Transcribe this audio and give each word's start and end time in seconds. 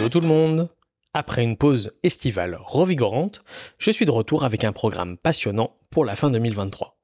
Hello 0.00 0.08
tout 0.08 0.20
le 0.20 0.28
monde 0.28 0.70
Après 1.12 1.42
une 1.42 1.58
pause 1.58 1.90
estivale 2.02 2.58
revigorante, 2.58 3.44
je 3.76 3.90
suis 3.90 4.06
de 4.06 4.10
retour 4.10 4.46
avec 4.46 4.64
un 4.64 4.72
programme 4.72 5.18
passionnant 5.18 5.76
pour 5.90 6.06
la 6.06 6.16
fin 6.16 6.30
2023. 6.30 6.98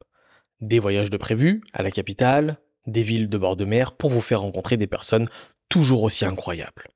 Des 0.62 0.78
voyages 0.78 1.10
de 1.10 1.18
prévus 1.18 1.62
à 1.74 1.82
la 1.82 1.90
capitale, 1.90 2.56
des 2.86 3.02
villes 3.02 3.28
de 3.28 3.36
bord 3.36 3.54
de 3.54 3.66
mer 3.66 3.92
pour 3.92 4.08
vous 4.08 4.22
faire 4.22 4.40
rencontrer 4.40 4.78
des 4.78 4.86
personnes 4.86 5.28
toujours 5.68 6.04
aussi 6.04 6.24
incroyables. 6.24 6.88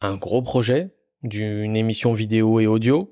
Un 0.00 0.14
gros 0.14 0.40
projet, 0.40 0.94
d'une 1.22 1.76
émission 1.76 2.14
vidéo 2.14 2.58
et 2.58 2.66
audio, 2.66 3.10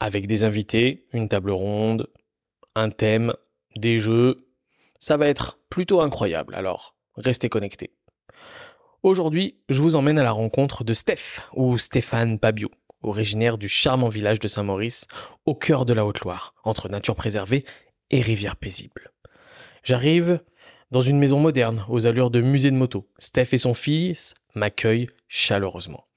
avec 0.00 0.26
des 0.26 0.44
invités, 0.44 1.06
une 1.14 1.30
table 1.30 1.52
ronde, 1.52 2.08
un 2.74 2.90
thème, 2.90 3.32
des 3.74 3.98
jeux. 3.98 4.36
Ça 4.98 5.16
va 5.16 5.28
être 5.28 5.60
plutôt 5.70 6.02
incroyable, 6.02 6.54
alors 6.54 6.94
restez 7.16 7.48
connectés. 7.48 7.97
Aujourd'hui, 9.04 9.54
je 9.68 9.80
vous 9.80 9.94
emmène 9.94 10.18
à 10.18 10.24
la 10.24 10.32
rencontre 10.32 10.82
de 10.82 10.92
Steph, 10.92 11.40
ou 11.54 11.78
Stéphane 11.78 12.36
Pabio, 12.40 12.68
originaire 13.02 13.56
du 13.56 13.68
charmant 13.68 14.08
village 14.08 14.40
de 14.40 14.48
Saint-Maurice, 14.48 15.06
au 15.46 15.54
cœur 15.54 15.84
de 15.84 15.92
la 15.92 16.04
Haute-Loire, 16.04 16.52
entre 16.64 16.88
nature 16.88 17.14
préservée 17.14 17.64
et 18.10 18.20
rivière 18.20 18.56
paisible. 18.56 19.12
J'arrive 19.84 20.40
dans 20.90 21.00
une 21.00 21.18
maison 21.18 21.38
moderne, 21.38 21.84
aux 21.88 22.08
allures 22.08 22.32
de 22.32 22.40
musée 22.40 22.72
de 22.72 22.76
moto. 22.76 23.08
Steph 23.18 23.50
et 23.52 23.58
son 23.58 23.72
fils 23.72 24.34
m'accueillent 24.56 25.08
chaleureusement. 25.28 26.08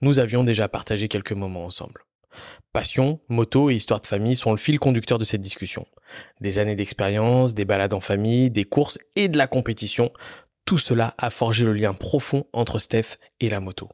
Nous 0.00 0.18
avions 0.18 0.42
déjà 0.42 0.68
partagé 0.68 1.08
quelques 1.08 1.32
moments 1.32 1.66
ensemble. 1.66 2.06
Passion, 2.72 3.20
moto 3.28 3.68
et 3.68 3.74
histoire 3.74 4.00
de 4.00 4.06
famille 4.06 4.36
sont 4.36 4.52
le 4.52 4.56
fil 4.56 4.78
conducteur 4.78 5.18
de 5.18 5.24
cette 5.24 5.42
discussion. 5.42 5.86
Des 6.40 6.58
années 6.58 6.76
d'expérience, 6.76 7.52
des 7.52 7.66
balades 7.66 7.92
en 7.92 8.00
famille, 8.00 8.50
des 8.50 8.64
courses 8.64 8.98
et 9.16 9.28
de 9.28 9.36
la 9.36 9.46
compétition, 9.46 10.10
tout 10.64 10.78
cela 10.78 11.14
a 11.18 11.30
forgé 11.30 11.64
le 11.64 11.72
lien 11.72 11.92
profond 11.92 12.46
entre 12.52 12.78
Steph 12.78 13.18
et 13.40 13.48
la 13.48 13.60
moto. 13.60 13.88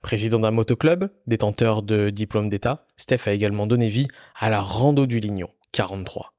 Président 0.00 0.38
d'un 0.38 0.50
motoclub, 0.50 1.10
détenteur 1.26 1.82
de 1.82 2.10
diplôme 2.10 2.48
d'État, 2.48 2.86
Steph 2.96 3.26
a 3.26 3.32
également 3.32 3.66
donné 3.66 3.88
vie 3.88 4.08
à 4.34 4.48
la 4.48 4.60
Rando 4.60 5.06
du 5.06 5.20
Lignon, 5.20 5.50
43. 5.72 6.32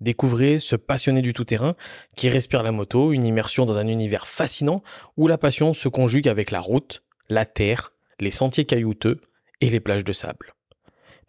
Découvrez 0.00 0.58
ce 0.58 0.76
passionné 0.76 1.22
du 1.22 1.32
tout-terrain 1.32 1.74
qui 2.16 2.28
respire 2.28 2.62
la 2.62 2.72
moto, 2.72 3.12
une 3.12 3.24
immersion 3.24 3.64
dans 3.64 3.78
un 3.78 3.86
univers 3.86 4.26
fascinant 4.26 4.82
où 5.16 5.26
la 5.26 5.38
passion 5.38 5.72
se 5.72 5.88
conjugue 5.88 6.28
avec 6.28 6.50
la 6.50 6.60
route, 6.60 7.02
la 7.28 7.46
terre, 7.46 7.92
les 8.20 8.30
sentiers 8.30 8.66
caillouteux 8.66 9.20
et 9.60 9.70
les 9.70 9.80
plages 9.80 10.04
de 10.04 10.12
sable. 10.12 10.54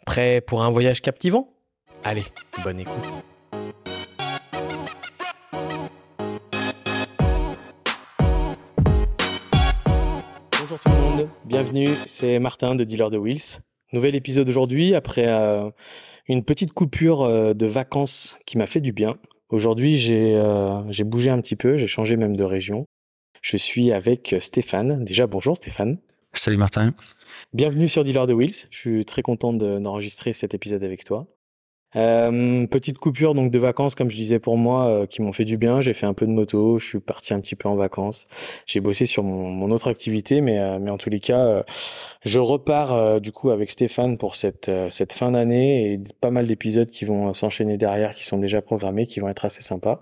Prêt 0.06 0.42
pour 0.42 0.64
un 0.64 0.70
voyage 0.70 1.02
captivant? 1.02 1.54
Allez, 2.04 2.26
bonne 2.64 2.80
écoute. 2.80 3.24
Bienvenue, 11.48 11.90
c'est 12.06 12.40
Martin 12.40 12.76
de 12.76 12.84
Dealer 12.84 13.10
de 13.10 13.18
Wheels. 13.18 13.60
Nouvel 13.94 14.16
épisode 14.16 14.50
aujourd'hui 14.50 14.94
après 14.94 15.28
euh, 15.28 15.70
une 16.28 16.44
petite 16.44 16.74
coupure 16.74 17.24
euh, 17.24 17.54
de 17.54 17.66
vacances 17.66 18.38
qui 18.46 18.58
m'a 18.58 18.68
fait 18.68 18.82
du 18.82 18.92
bien. 18.92 19.18
Aujourd'hui 19.50 19.98
j'ai 19.98 20.36
euh, 20.36 20.82
j'ai 20.92 21.06
bougé 21.06 21.30
un 21.30 21.40
petit 21.40 21.56
peu, 21.56 21.78
j'ai 21.78 21.88
changé 21.88 22.18
même 22.18 22.36
de 22.36 22.44
région. 22.44 22.86
Je 23.42 23.56
suis 23.56 23.94
avec 23.94 24.36
Stéphane. 24.42 25.06
Déjà 25.06 25.26
bonjour 25.26 25.56
Stéphane. 25.56 26.00
Salut 26.34 26.58
Martin. 26.58 26.94
Bienvenue 27.54 27.88
sur 27.88 28.04
Dealer 28.04 28.28
de 28.28 28.34
Wheels. 28.34 28.68
Je 28.70 28.78
suis 28.78 29.06
très 29.06 29.22
content 29.22 29.54
d'enregistrer 29.54 30.34
cet 30.34 30.54
épisode 30.54 30.84
avec 30.84 31.06
toi. 31.06 31.28
Euh, 31.96 32.68
petite 32.68 32.98
coupure 32.98 33.34
donc 33.34 33.50
de 33.50 33.60
vacances, 33.60 33.96
comme 33.96 34.10
je 34.10 34.16
disais 34.16 34.40
pour 34.40 34.58
moi, 34.58 34.88
euh, 34.88 35.06
qui 35.06 35.22
m'ont 35.22 35.32
fait 35.32 35.46
du 35.46 35.58
bien. 35.58 35.80
J'ai 35.80 35.94
fait 35.94 36.06
un 36.06 36.14
peu 36.14 36.26
de 36.26 36.32
moto, 36.32 36.80
je 36.80 36.86
suis 36.86 37.00
parti 37.00 37.34
un 37.34 37.40
petit 37.40 37.56
peu 37.56 37.70
en 37.70 37.76
vacances. 37.76 38.28
J'ai 38.66 38.82
bossé 38.82 39.06
sur 39.06 39.24
mon, 39.24 39.72
autre 39.72 39.90
activité, 39.90 40.42
mais, 40.42 40.60
euh, 40.60 40.80
mais 40.80 40.92
en 40.92 40.98
tous 40.98 41.10
les 41.10 41.20
cas, 41.20 41.64
je 42.24 42.40
repars 42.40 43.22
du 43.22 43.32
coup 43.32 43.50
avec 43.50 43.72
Stéphane 43.72 44.18
pour 44.18 44.36
cette, 44.36 44.72
cette 44.90 45.14
fin 45.14 45.32
d'année 45.32 45.94
et 45.94 46.00
pas 46.22 46.32
mal 46.32 46.48
d'épisodes 46.48 46.90
qui 46.90 47.06
vont 47.06 47.34
s'enchaîner 47.34 47.78
derrière, 47.78 48.16
qui 48.16 48.26
sont 48.26 48.38
déjà 48.38 48.62
programmés, 48.62 49.06
qui 49.06 49.20
vont 49.20 49.30
être 49.30 49.46
assez 49.46 49.62
sympas. 49.62 50.02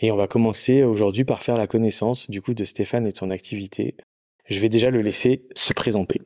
Et 0.00 0.10
on 0.10 0.16
va 0.16 0.26
commencer 0.26 0.82
aujourd'hui 0.82 1.24
par 1.24 1.42
faire 1.42 1.56
la 1.56 1.66
connaissance 1.66 2.28
du 2.28 2.42
coup 2.42 2.54
de 2.54 2.64
Stéphane 2.64 3.06
et 3.06 3.10
de 3.10 3.16
son 3.16 3.30
activité. 3.30 3.96
Je 4.48 4.58
vais 4.58 4.68
déjà 4.68 4.90
le 4.90 5.00
laisser 5.00 5.46
se 5.54 5.72
présenter. 5.72 6.20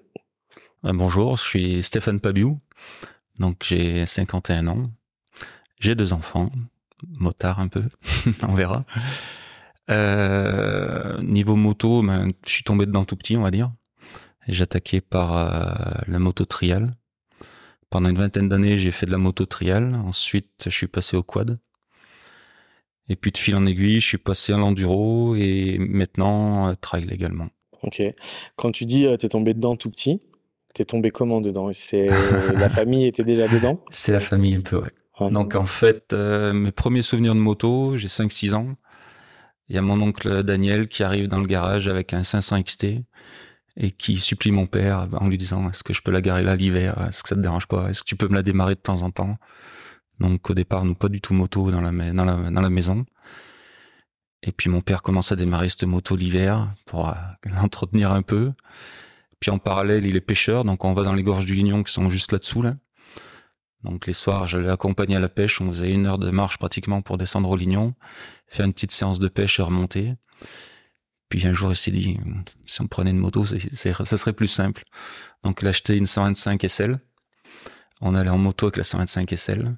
Bonjour, 0.83 1.37
je 1.37 1.43
suis 1.43 1.83
Stéphane 1.83 2.21
Pabiou. 2.21 2.59
Donc 3.39 3.65
j'ai 3.65 4.07
51 4.07 4.67
ans. 4.69 4.91
J'ai 5.81 5.95
deux 5.95 6.13
enfants, 6.13 6.51
motard 7.07 7.61
un 7.61 7.69
peu, 7.69 7.85
on 8.43 8.55
verra. 8.55 8.85
Euh, 9.91 11.23
niveau 11.23 11.55
moto, 11.55 12.03
ben, 12.03 12.33
je 12.45 12.51
suis 12.51 12.65
tombé 12.65 12.85
dedans 12.87 13.05
tout 13.05 13.17
petit, 13.17 13.37
on 13.37 13.43
va 13.43 13.51
dire. 13.51 13.73
J'ai 14.49 14.63
attaqué 14.63 15.01
par 15.01 15.37
euh, 15.37 16.03
la 16.07 16.19
moto 16.19 16.45
trial. 16.45 16.95
Pendant 17.91 18.09
une 18.09 18.19
vingtaine 18.19 18.49
d'années, 18.49 18.77
j'ai 18.77 18.91
fait 18.91 19.07
de 19.07 19.13
la 19.13 19.19
moto 19.19 19.47
trial. 19.47 19.95
Ensuite, 19.95 20.65
je 20.65 20.71
suis 20.71 20.89
passé 20.89 21.17
au 21.17 21.23
quad. 21.23 21.59
Et 23.09 23.17
puis 23.17 23.33
de 23.33 23.39
fil 23.39 23.57
en 23.57 23.65
aiguille, 23.67 24.01
je 24.01 24.07
suis 24.07 24.19
passé 24.19 24.53
à 24.53 24.59
l'enduro 24.59 25.35
et 25.35 25.79
maintenant 25.79 26.69
euh, 26.69 26.75
trail 26.75 27.09
également. 27.11 27.49
Ok. 27.83 28.03
Quand 28.57 28.71
tu 28.73 28.85
dis 28.85 29.07
euh, 29.07 29.17
t'es 29.17 29.31
tombé 29.31 29.55
dedans 29.55 29.77
tout 29.77 29.91
petit, 29.91 30.21
T'es 30.75 30.85
tombé 30.85 31.11
comment 31.11 31.41
dedans? 31.41 31.71
C'est 31.73 32.09
la 32.55 32.69
famille 32.69 33.07
était 33.07 33.25
déjà 33.25 33.49
dedans? 33.49 33.83
C'est 33.91 34.13
la 34.13 34.21
famille 34.21 34.55
un 34.55 34.61
peu, 34.61 34.77
ouais. 34.77 34.93
ouais. 35.21 35.31
Donc 35.31 35.55
en 35.55 35.67
fait, 35.67 36.13
euh, 36.13 36.53
mes 36.53 36.73
premiers 36.73 37.03
souvenirs 37.03 37.35
de 37.35 37.41
moto, 37.41 37.97
j'ai 37.97 38.09
5-6 38.09 38.55
ans. 38.55 38.77
Il 39.69 39.75
y 39.75 39.79
a 39.79 39.83
mon 39.83 40.01
oncle 40.01 40.43
Daniel 40.43 40.89
qui 40.89 41.03
arrive 41.03 41.29
dans 41.29 41.41
le 41.41 41.47
garage 41.47 41.89
avec 41.89 42.15
un 42.15 42.23
500 42.23 42.63
XT 42.63 42.87
et 43.77 43.91
qui 43.91 44.17
supplie 44.17 44.51
mon 44.51 44.67
père 44.67 45.09
en 45.13 45.29
lui 45.29 45.39
disant 45.39 45.69
est-ce 45.69 45.85
que 45.85 45.93
je 45.93 46.03
peux 46.03 46.11
la 46.11 46.21
garer 46.21 46.43
là 46.43 46.57
l'hiver? 46.57 46.97
Est-ce 47.09 47.23
que 47.23 47.29
ça 47.29 47.35
te 47.35 47.41
dérange 47.41 47.67
pas? 47.67 47.89
Est-ce 47.89 48.03
que 48.03 48.09
tu 48.09 48.17
peux 48.17 48.29
me 48.29 48.35
la 48.35 48.43
démarrer 48.43 48.75
de 48.75 48.81
temps 48.81 49.03
en 49.03 49.11
temps? 49.11 49.37
Donc 50.21 50.51
au 50.51 50.55
départ, 50.55 50.85
nous 50.85 50.95
pas 50.95 51.09
du 51.09 51.21
tout 51.21 51.35
moto 51.35 51.71
dans 51.71 51.81
la, 51.81 51.91
dans 52.13 52.25
la, 52.25 52.51
dans 52.51 52.61
la 52.61 52.71
maison. 52.71 53.05
Et 54.43 54.53
puis 54.53 54.71
mon 54.71 54.81
père 54.81 55.03
commence 55.03 55.33
à 55.33 55.37
démarrer 55.37 55.69
cette 55.69 55.85
moto 55.85 56.17
l'hiver 56.17 56.73
pour 56.87 57.09
euh, 57.09 57.13
l'entretenir 57.45 58.13
un 58.13 58.23
peu. 58.23 58.53
Puis 59.41 59.51
en 59.51 59.59
parallèle, 59.59 60.05
il 60.07 60.17
est 60.17 60.21
pêcheur, 60.21 60.65
donc 60.65 60.85
on 60.85 60.95
va 60.95 61.05
dans 61.05 61.13
les 61.13 61.23
gorges 61.23 61.47
du 61.47 61.55
Lignon 61.55 61.83
qui 61.83 61.93
sont 61.93 62.11
juste 62.11 62.33
là-dessous. 62.33 62.63
Là. 62.63 62.75
Donc 63.85 64.07
les 64.07 64.13
soirs, 64.13 64.49
je 64.49 64.59
l'accompagner 64.59 65.17
à 65.17 65.21
la 65.21 65.29
pêche. 65.29 65.61
On 65.61 65.69
faisait 65.69 65.93
une 65.93 66.07
heure 66.07 66.19
de 66.19 66.31
marche 66.31 66.59
pratiquement 66.59 67.03
pour 67.03 67.19
descendre 67.19 67.49
au 67.49 67.57
Lignon, 67.57 67.95
faire 68.49 68.67
une 68.67 68.73
petite 68.73 68.93
séance 68.93 69.19
de 69.19 69.29
pêche 69.29 69.61
et 69.61 69.63
remonter. 69.63 70.15
Puis 71.29 71.47
un 71.47 71.53
jour, 71.53 71.71
il 71.71 71.77
s'est 71.77 71.91
dit, 71.91 72.19
si 72.67 72.81
on 72.81 72.87
prenait 72.87 73.11
une 73.11 73.19
moto, 73.19 73.45
ça 73.47 74.05
serait 74.05 74.33
plus 74.33 74.49
simple. 74.49 74.85
Donc 75.45 75.61
il 75.63 75.67
a 75.67 75.71
acheté 75.71 75.97
une 75.97 76.07
125 76.07 76.65
SL. 76.67 76.99
On 78.01 78.15
allait 78.15 78.31
en 78.31 78.39
moto 78.39 78.67
avec 78.67 78.79
la 78.79 78.85
125 78.85 79.31
SL. 79.37 79.77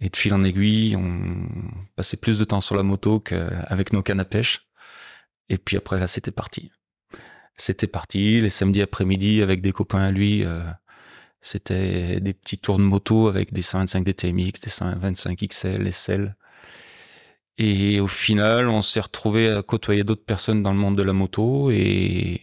Et 0.00 0.08
de 0.08 0.16
fil 0.16 0.34
en 0.34 0.42
aiguille, 0.42 0.96
on 0.96 1.48
passait 1.96 2.16
plus 2.16 2.38
de 2.38 2.44
temps 2.44 2.60
sur 2.60 2.74
la 2.74 2.82
moto 2.82 3.20
qu'avec 3.20 3.92
nos 3.92 4.02
cannes 4.02 4.20
à 4.20 4.24
pêche. 4.24 4.66
Et 5.48 5.58
puis 5.58 5.76
après, 5.76 6.00
là, 6.00 6.08
c'était 6.08 6.32
parti 6.32 6.72
c'était 7.56 7.86
parti. 7.86 8.40
Les 8.40 8.50
samedis 8.50 8.82
après-midi 8.82 9.42
avec 9.42 9.60
des 9.60 9.72
copains 9.72 10.02
à 10.02 10.10
lui, 10.10 10.44
euh, 10.44 10.60
c'était 11.40 12.20
des 12.20 12.34
petits 12.34 12.58
tours 12.58 12.78
de 12.78 12.82
moto 12.82 13.28
avec 13.28 13.52
des 13.52 13.62
125 13.62 14.04
DTMX, 14.04 14.60
des 14.62 14.70
125 14.70 15.38
XL, 15.48 15.92
SL. 15.92 16.36
Et 17.58 18.00
au 18.00 18.08
final, 18.08 18.68
on 18.68 18.82
s'est 18.82 19.00
retrouvé 19.00 19.48
à 19.48 19.62
côtoyer 19.62 20.02
d'autres 20.02 20.24
personnes 20.24 20.62
dans 20.62 20.72
le 20.72 20.78
monde 20.78 20.96
de 20.96 21.02
la 21.02 21.12
moto 21.12 21.70
et 21.70 22.40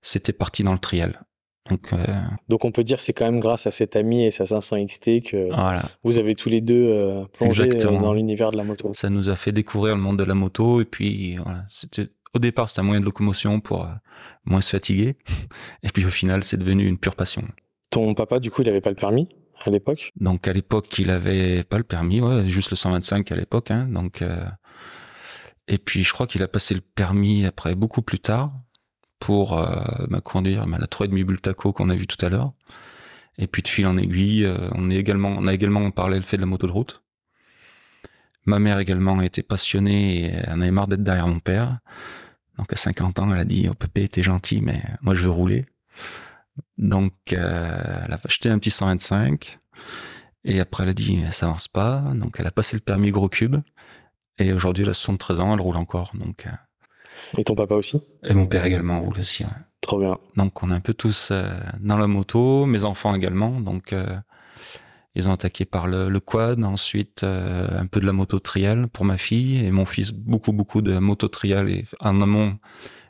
c'était 0.00 0.32
parti 0.32 0.62
dans 0.62 0.72
le 0.72 0.78
trial. 0.78 1.20
Donc, 1.68 1.92
euh... 1.92 2.06
Donc 2.48 2.64
on 2.64 2.72
peut 2.72 2.82
dire 2.82 2.98
c'est 2.98 3.12
quand 3.12 3.26
même 3.26 3.38
grâce 3.38 3.66
à 3.66 3.70
cet 3.70 3.94
ami 3.94 4.24
et 4.24 4.30
sa 4.30 4.46
500 4.46 4.86
XT 4.86 5.22
que 5.22 5.48
voilà. 5.48 5.90
vous 6.02 6.18
avez 6.18 6.34
tous 6.34 6.48
les 6.48 6.62
deux 6.62 6.88
euh, 6.88 7.24
plongé 7.32 7.64
Exactement. 7.64 8.00
dans 8.00 8.14
l'univers 8.14 8.50
de 8.50 8.56
la 8.56 8.64
moto. 8.64 8.92
Ça 8.94 9.10
nous 9.10 9.28
a 9.28 9.36
fait 9.36 9.52
découvrir 9.52 9.94
le 9.94 10.00
monde 10.00 10.18
de 10.18 10.24
la 10.24 10.34
moto 10.34 10.80
et 10.80 10.86
puis 10.86 11.36
voilà, 11.36 11.64
c'était 11.68 12.08
au 12.34 12.38
départ, 12.38 12.68
c'était 12.68 12.80
un 12.80 12.84
moyen 12.84 13.00
de 13.00 13.04
locomotion 13.04 13.60
pour 13.60 13.84
euh, 13.84 13.92
moins 14.44 14.60
se 14.60 14.70
fatiguer. 14.70 15.16
Et 15.82 15.88
puis 15.88 16.04
au 16.04 16.10
final, 16.10 16.44
c'est 16.44 16.56
devenu 16.56 16.86
une 16.86 16.98
pure 16.98 17.16
passion. 17.16 17.42
Ton 17.90 18.14
papa, 18.14 18.38
du 18.38 18.50
coup, 18.50 18.62
il 18.62 18.68
avait 18.68 18.80
pas 18.80 18.90
le 18.90 18.96
permis 18.96 19.28
à 19.66 19.70
l'époque? 19.70 20.10
Donc 20.16 20.48
à 20.48 20.52
l'époque, 20.52 20.98
il 20.98 21.10
avait 21.10 21.62
pas 21.64 21.78
le 21.78 21.84
permis, 21.84 22.20
ouais, 22.20 22.48
juste 22.48 22.70
le 22.70 22.76
125 22.76 23.30
à 23.32 23.36
l'époque. 23.36 23.70
Hein, 23.70 23.86
donc 23.90 24.22
euh... 24.22 24.44
et 25.68 25.78
puis 25.78 26.02
je 26.02 26.12
crois 26.12 26.26
qu'il 26.26 26.42
a 26.42 26.48
passé 26.48 26.74
le 26.74 26.80
permis 26.80 27.46
après 27.46 27.74
beaucoup 27.74 28.02
plus 28.02 28.18
tard 28.18 28.52
pour 29.18 29.58
euh, 29.58 29.84
bah, 30.08 30.20
conduire 30.20 30.66
bah, 30.66 30.78
la 30.80 30.86
3,5 30.86 31.24
Bultaco 31.24 31.72
qu'on 31.72 31.90
a 31.90 31.94
vu 31.94 32.06
tout 32.06 32.24
à 32.24 32.28
l'heure. 32.28 32.52
Et 33.38 33.46
puis 33.46 33.62
de 33.62 33.68
fil 33.68 33.86
en 33.86 33.96
aiguille, 33.96 34.44
euh, 34.44 34.68
on 34.72 34.90
est 34.90 34.96
également, 34.96 35.30
on 35.30 35.46
a 35.46 35.54
également 35.54 35.90
parlé 35.90 36.16
le 36.16 36.24
fait 36.24 36.36
de 36.36 36.42
la 36.42 36.46
moto 36.46 36.66
de 36.66 36.72
route. 36.72 37.02
Ma 38.46 38.58
mère 38.58 38.78
également 38.78 39.20
était 39.20 39.42
passionnée 39.42 40.24
et 40.24 40.32
elle 40.32 40.62
avait 40.62 40.70
marre 40.70 40.88
d'être 40.88 41.02
derrière 41.02 41.28
mon 41.28 41.40
père. 41.40 41.78
Donc 42.58 42.72
à 42.72 42.76
50 42.76 43.18
ans, 43.20 43.32
elle 43.32 43.38
a 43.38 43.44
dit, 43.44 43.68
oh 43.70 43.74
pépé, 43.74 44.08
t'es 44.08 44.22
gentil, 44.22 44.60
mais 44.60 44.82
moi 45.02 45.14
je 45.14 45.22
veux 45.22 45.30
rouler. 45.30 45.66
Donc 46.78 47.12
euh, 47.32 48.02
elle 48.04 48.12
a 48.12 48.18
acheté 48.22 48.48
un 48.48 48.58
petit 48.58 48.70
125 48.70 49.58
et 50.44 50.60
après 50.60 50.84
elle 50.84 50.90
a 50.90 50.94
dit, 50.94 51.22
ça 51.30 51.46
avance 51.46 51.68
pas. 51.68 52.00
Donc 52.14 52.36
elle 52.38 52.46
a 52.46 52.50
passé 52.50 52.76
le 52.76 52.80
permis 52.80 53.10
gros 53.10 53.28
cube 53.28 53.56
et 54.38 54.52
aujourd'hui 54.52 54.84
elle 54.84 54.90
a 54.90 54.94
73 54.94 55.40
ans, 55.40 55.54
elle 55.54 55.60
roule 55.60 55.76
encore. 55.76 56.12
Donc, 56.14 56.46
euh... 56.46 56.50
Et 57.38 57.44
ton 57.44 57.54
papa 57.54 57.74
aussi? 57.74 58.00
Et 58.24 58.34
mon 58.34 58.46
père 58.46 58.64
également 58.64 59.00
roule 59.00 59.18
aussi. 59.18 59.44
Ouais. 59.44 59.50
Trop 59.80 59.98
bien. 59.98 60.18
Donc 60.36 60.62
on 60.62 60.70
est 60.70 60.74
un 60.74 60.80
peu 60.80 60.94
tous 60.94 61.32
dans 61.80 61.98
la 61.98 62.06
moto, 62.06 62.66
mes 62.66 62.84
enfants 62.84 63.14
également. 63.14 63.60
Donc 63.60 63.94
ils 65.20 65.28
ont 65.28 65.32
attaqué 65.32 65.64
par 65.64 65.86
le, 65.86 66.18
quad, 66.18 66.62
ensuite 66.64 67.24
un 67.24 67.86
peu 67.86 68.00
de 68.00 68.06
la 68.06 68.12
moto 68.12 68.38
trial 68.38 68.88
pour 68.88 69.04
ma 69.04 69.16
fille 69.16 69.64
et 69.64 69.70
mon 69.70 69.84
fils 69.84 70.12
beaucoup 70.12 70.52
beaucoup 70.52 70.82
de 70.82 70.98
moto 70.98 71.28
trial 71.28 71.68
et 71.68 71.84
en 72.00 72.20
amont 72.20 72.58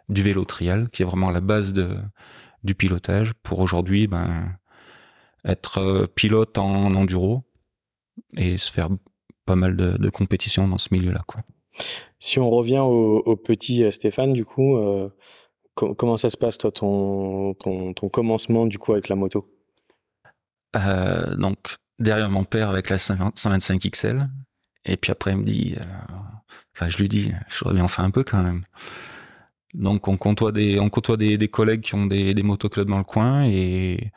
du 0.08 0.22
vélo 0.22 0.44
trial 0.44 0.88
qui 0.90 1.02
est 1.02 1.06
vraiment 1.06 1.30
la 1.30 1.40
base 1.40 1.72
de 1.72 1.96
du 2.62 2.74
pilotage 2.74 3.32
pour 3.42 3.60
aujourd'hui 3.60 4.06
ben 4.06 4.56
être 5.44 6.06
pilote 6.14 6.58
en 6.58 6.94
enduro 6.94 7.44
et 8.36 8.58
se 8.58 8.70
faire 8.70 8.88
pas 9.50 9.56
mal 9.56 9.76
de, 9.76 10.10
compétitions 10.10 10.68
dans 10.68 10.78
ce 10.78 10.88
milieu-là. 10.92 11.22
Quoi. 11.26 11.40
Si 12.18 12.38
on 12.38 12.50
revient 12.50 12.78
au, 12.78 13.36
petit 13.36 13.82
euh, 13.82 13.90
Stéphane, 13.90 14.32
du 14.32 14.44
coup, 14.44 14.76
euh, 14.76 15.08
comment 15.74 16.16
ça 16.16 16.30
se 16.30 16.36
passe, 16.36 16.58
toi, 16.58 16.70
ton, 16.70 17.54
ton, 17.54 18.08
commencement, 18.08 18.66
du 18.66 18.78
coup, 18.78 18.92
avec 18.92 19.08
la 19.08 19.16
moto? 19.16 19.48
Euh, 20.76 21.34
Donc, 21.36 21.56
derrière 22.00 22.30
mon 22.30 22.44
père 22.44 22.70
avec 22.70 22.90
la 22.90 22.98
125 22.98 23.80
XL, 23.90 24.28
et 24.84 24.96
puis 24.96 25.12
après, 25.12 25.32
il 25.32 25.38
me 25.38 25.44
dit, 25.44 25.76
enfin, 26.74 26.88
je 26.88 26.96
lui 26.98 27.08
dis, 27.08 27.32
je 27.48 27.58
voudrais 27.58 27.74
bien 27.74 27.84
en 27.84 27.88
faire 27.88 28.04
un 28.04 28.10
peu 28.10 28.24
quand 28.24 28.42
même. 28.42 28.64
Donc, 29.74 30.08
on 30.08 30.16
côtoie 30.16 30.50
des, 30.50 30.80
on 30.80 30.88
côtoie 30.88 31.16
des, 31.16 31.48
collègues 31.48 31.82
qui 31.82 31.94
ont 31.94 32.06
des, 32.06 32.34
des 32.34 32.42
motoclubs 32.42 32.88
dans 32.88 32.98
le 32.98 33.04
coin, 33.04 33.44
et 33.44 34.10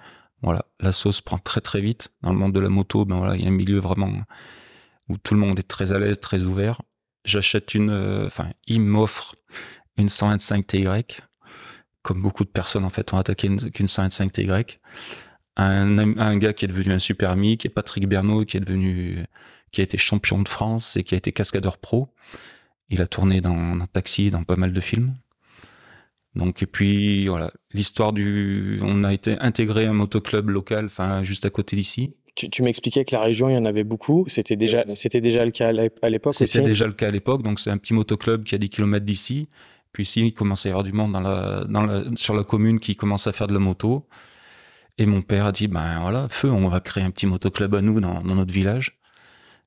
voilà, 0.44 0.65
la 0.81 0.91
sauce 0.91 1.21
prend 1.21 1.38
très 1.38 1.62
très 1.62 1.81
vite. 1.81 2.12
Dans 2.21 2.31
le 2.31 2.38
monde 2.38 2.53
de 2.53 2.59
la 2.59 2.69
moto, 2.69 3.06
ben 3.06 3.18
voilà, 3.18 3.35
il 3.35 3.44
y 3.44 3.45
a 3.45 3.47
un 3.47 3.51
milieu 3.51 3.80
vraiment 3.80 4.12
où 5.09 5.18
tout 5.18 5.33
le 5.33 5.39
monde 5.39 5.57
est 5.57 5.68
très 5.68 5.94
à 5.94 6.00
l'aise, 6.00 6.19
très 6.19 6.41
ouvert. 6.41 6.81
J'achète 7.24 7.74
une, 7.74 7.89
euh, 7.89 8.25
enfin, 8.27 8.50
il 8.68 8.81
m'offre 8.81 9.35
une 9.97 10.09
125 10.09 10.68
TY, 10.68 10.88
comme 12.01 12.21
beaucoup 12.21 12.44
de 12.44 12.50
personnes 12.50 12.83
en 12.83 12.89
fait 12.89 13.13
ont 13.13 13.18
attaqué 13.18 13.47
une, 13.47 13.88
125 13.88 14.31
TY. 14.33 14.50
Un, 15.55 16.17
un 16.17 16.38
gars 16.38 16.53
qui 16.53 16.65
est 16.65 16.67
devenu 16.67 16.94
un 16.94 17.00
super 17.00 17.29
ami, 17.29 17.57
qui 17.57 17.67
est 17.67 17.69
Patrick 17.69 18.07
Bernot, 18.07 18.45
qui 18.45 18.57
est 18.57 18.59
devenu, 18.59 19.23
qui 19.71 19.81
a 19.81 19.83
été 19.83 19.97
champion 19.97 20.41
de 20.41 20.47
France 20.47 20.97
et 20.97 21.03
qui 21.03 21.13
a 21.13 21.17
été 21.17 21.31
cascadeur 21.31 21.77
pro. 21.77 22.09
Il 22.89 23.01
a 23.01 23.07
tourné 23.07 23.41
dans 23.41 23.55
un 23.55 23.85
taxi, 23.91 24.31
dans 24.31 24.44
pas 24.44 24.55
mal 24.55 24.73
de 24.73 24.81
films. 24.81 25.13
Donc 26.35 26.63
et 26.63 26.65
puis 26.65 27.27
voilà, 27.27 27.51
l'histoire 27.73 28.13
du, 28.13 28.79
on 28.81 29.03
a 29.03 29.13
été 29.13 29.38
intégré 29.39 29.85
à 29.85 29.91
un 29.91 29.94
motoclub 29.94 30.50
local, 30.50 30.85
enfin 30.85 31.23
juste 31.23 31.45
à 31.45 31.50
côté 31.50 31.75
d'ici. 31.75 32.15
Tu, 32.35 32.63
m'expliquais 32.63 33.06
que 33.06 33.13
la 33.13 33.21
région, 33.21 33.47
il 33.49 33.53
y 33.53 33.57
en 33.57 33.65
avait 33.65 33.83
beaucoup. 33.83 34.25
C'était 34.27 34.56
déjà, 34.56 34.83
c'était 34.95 35.21
déjà 35.21 35.45
le 35.45 35.51
cas 35.51 35.67
à 35.67 36.09
l'époque. 36.09 36.33
C'était 36.33 36.61
déjà 36.61 36.88
le 36.88 36.94
cas 36.94 37.09
à 37.09 37.11
l'époque. 37.11 37.44
Donc 37.44 37.59
c'est 37.59 37.69
un 37.69 37.77
petit 37.77 37.94
motoclub 37.94 38.44
qui 38.44 38.56
a 38.56 38.57
10 38.57 38.69
km 38.69 39.06
d'ici. 39.06 39.49
Puis 39.91 40.01
ici, 40.01 40.25
il 40.25 40.33
commence 40.33 40.65
à 40.65 40.69
y 40.69 40.71
avoir 40.71 40.83
du 40.83 40.94
monde 40.94 41.11
dans 41.11 41.19
la, 41.19 41.63
dans 41.65 41.83
la, 41.83 42.03
sur 42.15 42.33
la 42.33 42.44
commune 42.44 42.79
qui 42.79 42.95
commence 42.95 43.27
à 43.27 43.33
faire 43.33 43.45
de 43.45 43.53
la 43.53 43.59
moto. 43.59 44.07
Et 44.98 45.06
mon 45.06 45.22
père 45.22 45.48
a 45.48 45.51
dit, 45.51 45.68
ben 45.68 46.01
voilà, 46.01 46.28
feu, 46.30 46.51
on 46.51 46.68
va 46.68 46.80
créer 46.80 47.04
un 47.04 47.12
petit 47.12 47.25
motoclub 47.25 47.74
à 47.75 47.81
nous 47.81 48.00
dans, 48.00 48.22
dans 48.22 48.36
notre 48.36 48.54
village. 48.54 49.00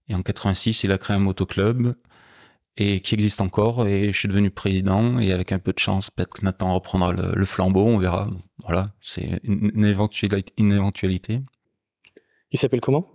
Et 0.08 0.14
en 0.14 0.23
86, 0.23 0.84
il 0.84 0.93
a 0.93 0.99
créé 0.99 1.17
un 1.17 1.20
motoclub 1.20 1.94
et 2.76 3.00
qui 3.00 3.14
existe 3.14 3.40
encore. 3.40 3.87
Et 3.87 4.12
je 4.12 4.19
suis 4.19 4.28
devenu 4.28 4.50
président. 4.50 5.19
Et 5.19 5.32
avec 5.32 5.52
un 5.52 5.58
peu 5.58 5.73
de 5.73 5.78
chance, 5.78 6.11
peut-être 6.11 6.34
que 6.34 6.44
Nathan 6.44 6.75
reprendra 6.75 7.12
le, 7.12 7.44
flambeau. 7.44 7.84
On 7.84 7.99
verra. 7.99 8.28
Voilà, 8.64 8.93
c'est 9.00 9.40
une, 9.43 9.84
éventualité, 9.84 10.52
une 10.58 10.73
éventualité. 10.73 11.40
Il 12.52 12.58
s'appelle 12.58 12.81
comment? 12.81 13.08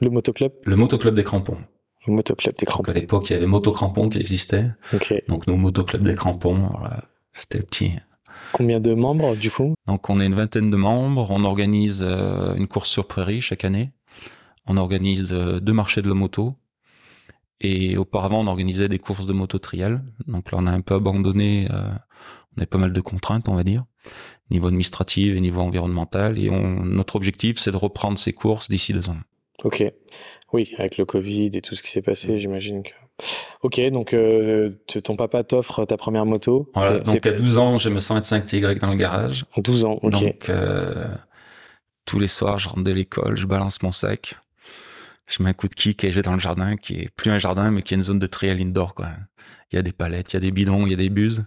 Le 0.00 0.10
motoclub? 0.10 0.52
Le 0.64 0.76
motoclub 0.76 1.14
des 1.14 1.24
crampons. 1.24 1.58
Le 2.06 2.12
motoclub 2.12 2.54
des 2.56 2.66
crampons. 2.66 2.90
à 2.90 2.94
l'époque, 2.94 3.30
il 3.30 3.32
y 3.32 3.36
avait 3.36 3.46
motocrampons 3.46 4.08
qui 4.08 4.18
existaient. 4.18 4.70
Donc 5.28 5.46
nos 5.46 5.56
motoclubs 5.56 6.04
des 6.04 6.14
crampons, 6.14 6.68
c'était 7.32 7.58
le 7.58 7.64
petit. 7.64 7.92
Combien 8.52 8.80
de 8.80 8.94
membres 8.94 9.36
du 9.36 9.50
coup? 9.50 9.74
Donc 9.86 10.08
on 10.10 10.20
est 10.20 10.26
une 10.26 10.34
vingtaine 10.34 10.70
de 10.70 10.76
membres. 10.76 11.28
On 11.30 11.44
organise 11.44 12.04
euh, 12.06 12.54
une 12.54 12.66
course 12.66 12.88
sur 12.88 13.06
prairie 13.06 13.40
chaque 13.40 13.64
année. 13.64 13.92
On 14.66 14.76
organise 14.76 15.32
euh, 15.32 15.60
deux 15.60 15.72
marchés 15.72 16.02
de 16.02 16.08
la 16.08 16.14
moto 16.14 16.54
et 17.60 17.96
auparavant, 17.96 18.40
on 18.40 18.46
organisait 18.46 18.88
des 18.88 18.98
courses 18.98 19.26
de 19.26 19.32
moto 19.32 19.58
trial. 19.58 20.02
Donc 20.26 20.52
là, 20.52 20.58
on 20.60 20.66
a 20.66 20.70
un 20.70 20.80
peu 20.80 20.94
abandonné. 20.94 21.68
Euh, 21.70 21.90
on 22.56 22.62
a 22.62 22.66
pas 22.66 22.78
mal 22.78 22.92
de 22.92 23.00
contraintes, 23.00 23.48
on 23.48 23.54
va 23.54 23.64
dire, 23.64 23.84
niveau 24.50 24.68
administratif 24.68 25.36
et 25.36 25.40
niveau 25.40 25.60
environnemental. 25.60 26.38
Et 26.38 26.50
on, 26.50 26.84
notre 26.84 27.16
objectif, 27.16 27.58
c'est 27.58 27.70
de 27.70 27.76
reprendre 27.76 28.18
ces 28.18 28.32
courses 28.32 28.68
d'ici 28.68 28.92
deux 28.92 29.08
ans. 29.08 29.16
Ok. 29.64 29.84
Oui, 30.52 30.72
avec 30.78 30.98
le 30.98 31.04
Covid 31.04 31.50
et 31.54 31.60
tout 31.60 31.74
ce 31.74 31.82
qui 31.82 31.90
s'est 31.90 32.02
passé, 32.02 32.38
j'imagine 32.38 32.82
que. 32.82 32.90
Ok, 33.62 33.80
donc 33.90 34.14
euh, 34.14 34.70
ton 35.02 35.16
papa 35.16 35.42
t'offre 35.42 35.84
ta 35.84 35.96
première 35.96 36.24
moto. 36.26 36.70
Voilà, 36.74 37.00
donc 37.00 37.26
à 37.26 37.32
12 37.32 37.58
ans, 37.58 37.78
j'ai 37.78 37.90
me 37.90 38.00
125 38.00 38.46
TY 38.46 38.60
dans 38.60 38.90
le 38.90 38.94
garage. 38.94 39.44
12 39.56 39.84
ans, 39.84 39.98
ok. 40.02 40.12
Donc 40.12 40.48
euh, 40.48 41.08
tous 42.04 42.20
les 42.20 42.28
soirs, 42.28 42.58
je 42.58 42.68
rentre 42.68 42.84
de 42.84 42.92
l'école, 42.92 43.36
je 43.36 43.46
balance 43.46 43.82
mon 43.82 43.92
sac 43.92 44.36
je 45.28 45.42
mets 45.42 45.50
un 45.50 45.52
coup 45.52 45.68
de 45.68 45.74
kick 45.74 46.02
et 46.04 46.10
je 46.10 46.16
vais 46.16 46.22
dans 46.22 46.32
le 46.32 46.38
jardin 46.38 46.76
qui 46.76 46.94
est 46.94 47.10
plus 47.14 47.30
un 47.30 47.38
jardin 47.38 47.70
mais 47.70 47.82
qui 47.82 47.94
est 47.94 47.96
une 47.96 48.02
zone 48.02 48.18
de 48.18 48.26
trial 48.26 48.60
indoor 48.60 48.94
quoi. 48.94 49.10
Il 49.70 49.76
y 49.76 49.78
a 49.78 49.82
des 49.82 49.92
palettes, 49.92 50.32
il 50.32 50.36
y 50.36 50.38
a 50.38 50.40
des 50.40 50.50
bidons, 50.50 50.86
il 50.86 50.90
y 50.90 50.94
a 50.94 50.96
des 50.96 51.10
buses 51.10 51.44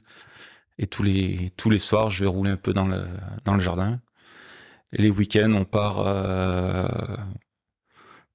et 0.77 0.87
tous 0.87 1.03
les 1.03 1.51
tous 1.57 1.69
les 1.69 1.79
soirs 1.79 2.09
je 2.09 2.23
vais 2.23 2.29
rouler 2.29 2.51
un 2.51 2.57
peu 2.57 2.73
dans 2.73 2.87
le 2.87 3.03
dans 3.43 3.55
le 3.55 3.59
jardin. 3.59 3.99
Et 4.93 5.01
les 5.01 5.09
week-ends 5.09 5.53
on 5.53 5.65
part 5.65 5.99
euh, 6.05 6.87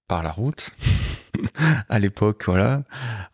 par 0.09 0.23
la 0.23 0.33
route. 0.33 0.71
à 1.89 1.99
l'époque 1.99 2.45
voilà, 2.47 2.83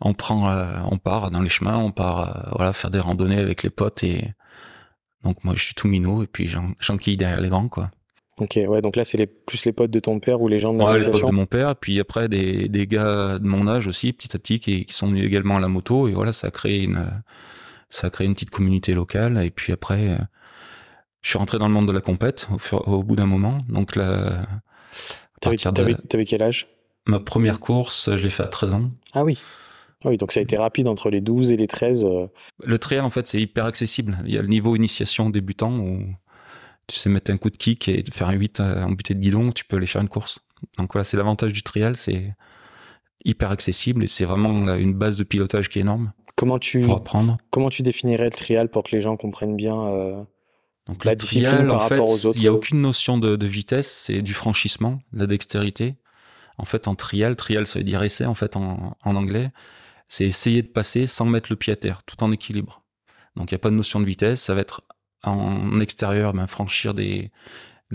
on 0.01 0.15
prend 0.15 0.51
euh, 0.51 0.79
on 0.91 0.99
part 0.99 1.31
dans 1.31 1.41
les 1.41 1.49
chemins, 1.49 1.77
on 1.77 1.91
part 1.91 2.21
euh, 2.21 2.51
voilà 2.57 2.73
faire 2.73 2.91
des 2.91 3.01
randonnées 3.01 3.39
avec 3.39 3.63
les 3.63 3.71
potes 3.71 4.05
et 4.05 4.33
donc 5.25 5.45
moi 5.45 5.55
je 5.57 5.65
suis 5.65 5.75
tout 5.75 5.89
minot 5.89 6.23
et 6.23 6.27
puis 6.27 6.51
j'enquille 6.81 7.17
derrière 7.17 7.41
les 7.41 7.49
grands 7.49 7.69
quoi. 7.69 7.91
Ok, 8.39 8.59
ouais, 8.67 8.81
donc 8.81 8.97
là, 8.97 9.05
c'est 9.05 9.19
les, 9.19 9.27
plus 9.27 9.67
les 9.67 9.73
potes 9.73 9.91
de 9.91 10.01
ton 10.01 10.19
père 10.19 10.41
ou 10.41 10.49
les 10.49 10.59
gens 10.59 10.73
de 10.73 10.79
l'association 10.79 11.11
Ouais, 11.11 11.17
les 11.17 11.21
potes 11.21 11.31
de 11.31 11.37
mon 11.37 11.47
père, 11.47 11.77
puis 11.77 12.01
après, 12.01 12.29
des, 12.29 12.67
des 12.69 12.87
gars 12.87 13.39
de 13.39 13.47
mon 13.47 13.69
âge 13.69 13.87
aussi, 13.87 14.13
petit 14.15 14.35
à 14.35 14.39
petit, 14.39 14.59
qui, 14.59 14.87
qui 14.87 14.95
sont 14.95 15.09
venus 15.09 15.27
également 15.27 15.59
à 15.59 15.61
la 15.61 15.69
moto, 15.69 16.09
et 16.09 16.13
voilà, 16.13 16.33
ça 16.33 16.47
a 16.47 16.51
créé 16.51 16.83
une, 16.83 17.11
ça 17.91 18.07
a 18.07 18.11
créé 18.11 18.27
une 18.27 18.33
petite 18.33 18.51
communauté 18.51 18.95
locale, 18.95 19.37
et 19.45 19.51
puis 19.51 19.73
après, 19.73 20.17
je 21.21 21.29
suis 21.29 21.39
rentré 21.39 21.59
dans 21.59 21.69
le 21.69 21.75
monde 21.75 21.87
de 21.87 21.93
la 21.93 22.01
compète 22.01 22.49
au, 22.73 22.77
au 22.77 23.03
bout 23.03 23.17
d'un 23.17 23.27
moment, 23.27 23.59
donc 23.69 23.97
là... 23.97 24.45
T'avais 25.41 25.57
de... 25.57 26.23
quel 26.25 26.43
âge? 26.43 26.69
Ma 27.07 27.21
première 27.21 27.61
course, 27.61 28.11
je 28.17 28.23
l'ai 28.23 28.31
fait 28.31 28.43
à 28.43 28.49
13 28.49 28.75
ans. 28.75 28.91
Ah 29.15 29.25
oui 29.25 29.39
oui, 30.05 30.17
donc 30.17 30.33
ça 30.33 30.41
a 30.41 30.43
été 30.43 30.57
rapide 30.57 30.89
entre 30.89 31.11
les 31.11 31.21
12 31.21 31.53
et 31.53 31.57
les 31.57 31.67
13. 31.67 32.05
Euh. 32.05 32.27
Le 32.65 32.79
trail, 32.79 33.01
en 33.01 33.11
fait, 33.11 33.27
c'est 33.27 33.41
hyper 33.41 33.67
accessible. 33.67 34.19
Il 34.25 34.35
y 34.35 34.39
a 34.39 34.43
le 34.43 34.49
niveau 34.49 34.75
initiation 34.75 35.31
débutant 35.31 35.79
où 35.79 36.05
tu 36.87 36.97
sais 36.97 37.09
mettre 37.09 37.31
un 37.31 37.37
coup 37.37 37.51
de 37.51 37.57
kick 37.57 37.89
et 37.89 38.03
faire 38.13 38.29
un 38.29 38.35
8 38.35 38.61
en 38.61 38.91
butée 38.91 39.15
de 39.15 39.21
guidon, 39.21 39.53
tu 39.53 39.65
peux 39.65 39.77
aller 39.77 39.87
faire 39.87 40.03
une 40.03 40.09
course. 40.09 40.41
Donc 40.79 40.93
voilà, 40.93 41.05
c'est 41.05 41.17
l'avantage 41.17 41.53
du 41.53 41.63
trial, 41.63 41.97
c'est 41.97 42.35
hyper 43.25 43.51
accessible 43.51 44.03
et 44.03 44.09
c'est 44.09 44.25
vraiment 44.25 44.75
une 44.75 44.95
base 44.95 45.17
de 45.17 45.25
pilotage 45.25 45.69
qui 45.69 45.79
est 45.79 45.83
énorme. 45.83 46.13
Comment 46.35 46.59
tu, 46.59 46.81
pour 46.81 46.97
apprendre. 46.97 47.39
Comment 47.51 47.69
tu 47.69 47.83
définirais 47.83 48.25
le 48.25 48.31
trial 48.31 48.69
pour 48.69 48.83
que 48.83 48.95
les 48.97 49.01
gens 49.01 49.17
comprennent 49.17 49.55
bien 49.57 49.81
euh, 49.89 50.23
Donc, 50.89 51.05
la 51.05 51.15
discipline 51.15 51.69
par 51.69 51.83
rapport 51.83 52.09
aux 52.09 52.27
autres? 52.27 52.39
Il 52.39 52.43
n'y 52.43 52.49
a 52.49 52.53
aucune 52.53 52.81
notion 52.81 53.19
de, 53.19 53.47
vitesse, 53.47 53.91
c'est 53.93 54.23
du 54.23 54.35
franchissement, 54.35 55.01
de 55.13 55.21
la 55.21 55.27
dextérité. 55.27 55.95
En 56.59 56.65
fait, 56.65 56.89
en 56.89 56.95
trial, 56.95 57.37
trial 57.37 57.67
ça 57.67 57.79
veut 57.79 57.85
dire 57.85 58.03
essai 58.03 58.27
en 58.27 58.35
fait 58.35 58.57
en, 58.57 58.97
anglais, 59.05 59.51
c'est 60.09 60.27
essayer 60.27 60.63
de 60.63 60.69
passer 60.69 61.07
sans 61.07 61.25
mettre 61.25 61.51
le 61.51 61.57
pied 61.57 61.73
à 61.73 61.77
terre, 61.77 62.03
tout 62.05 62.23
en 62.23 62.33
équilibre. 62.33 62.83
Donc 63.37 63.51
il 63.51 63.55
n'y 63.55 63.57
a 63.57 63.61
pas 63.61 63.71
de 63.71 63.75
notion 63.75 64.01
de 64.01 64.05
vitesse, 64.05 64.43
ça 64.43 64.55
va 64.55 64.61
être 64.61 64.83
en 65.23 65.81
extérieur, 65.81 66.33
ben, 66.33 66.47
franchir 66.47 66.95
des, 66.95 67.31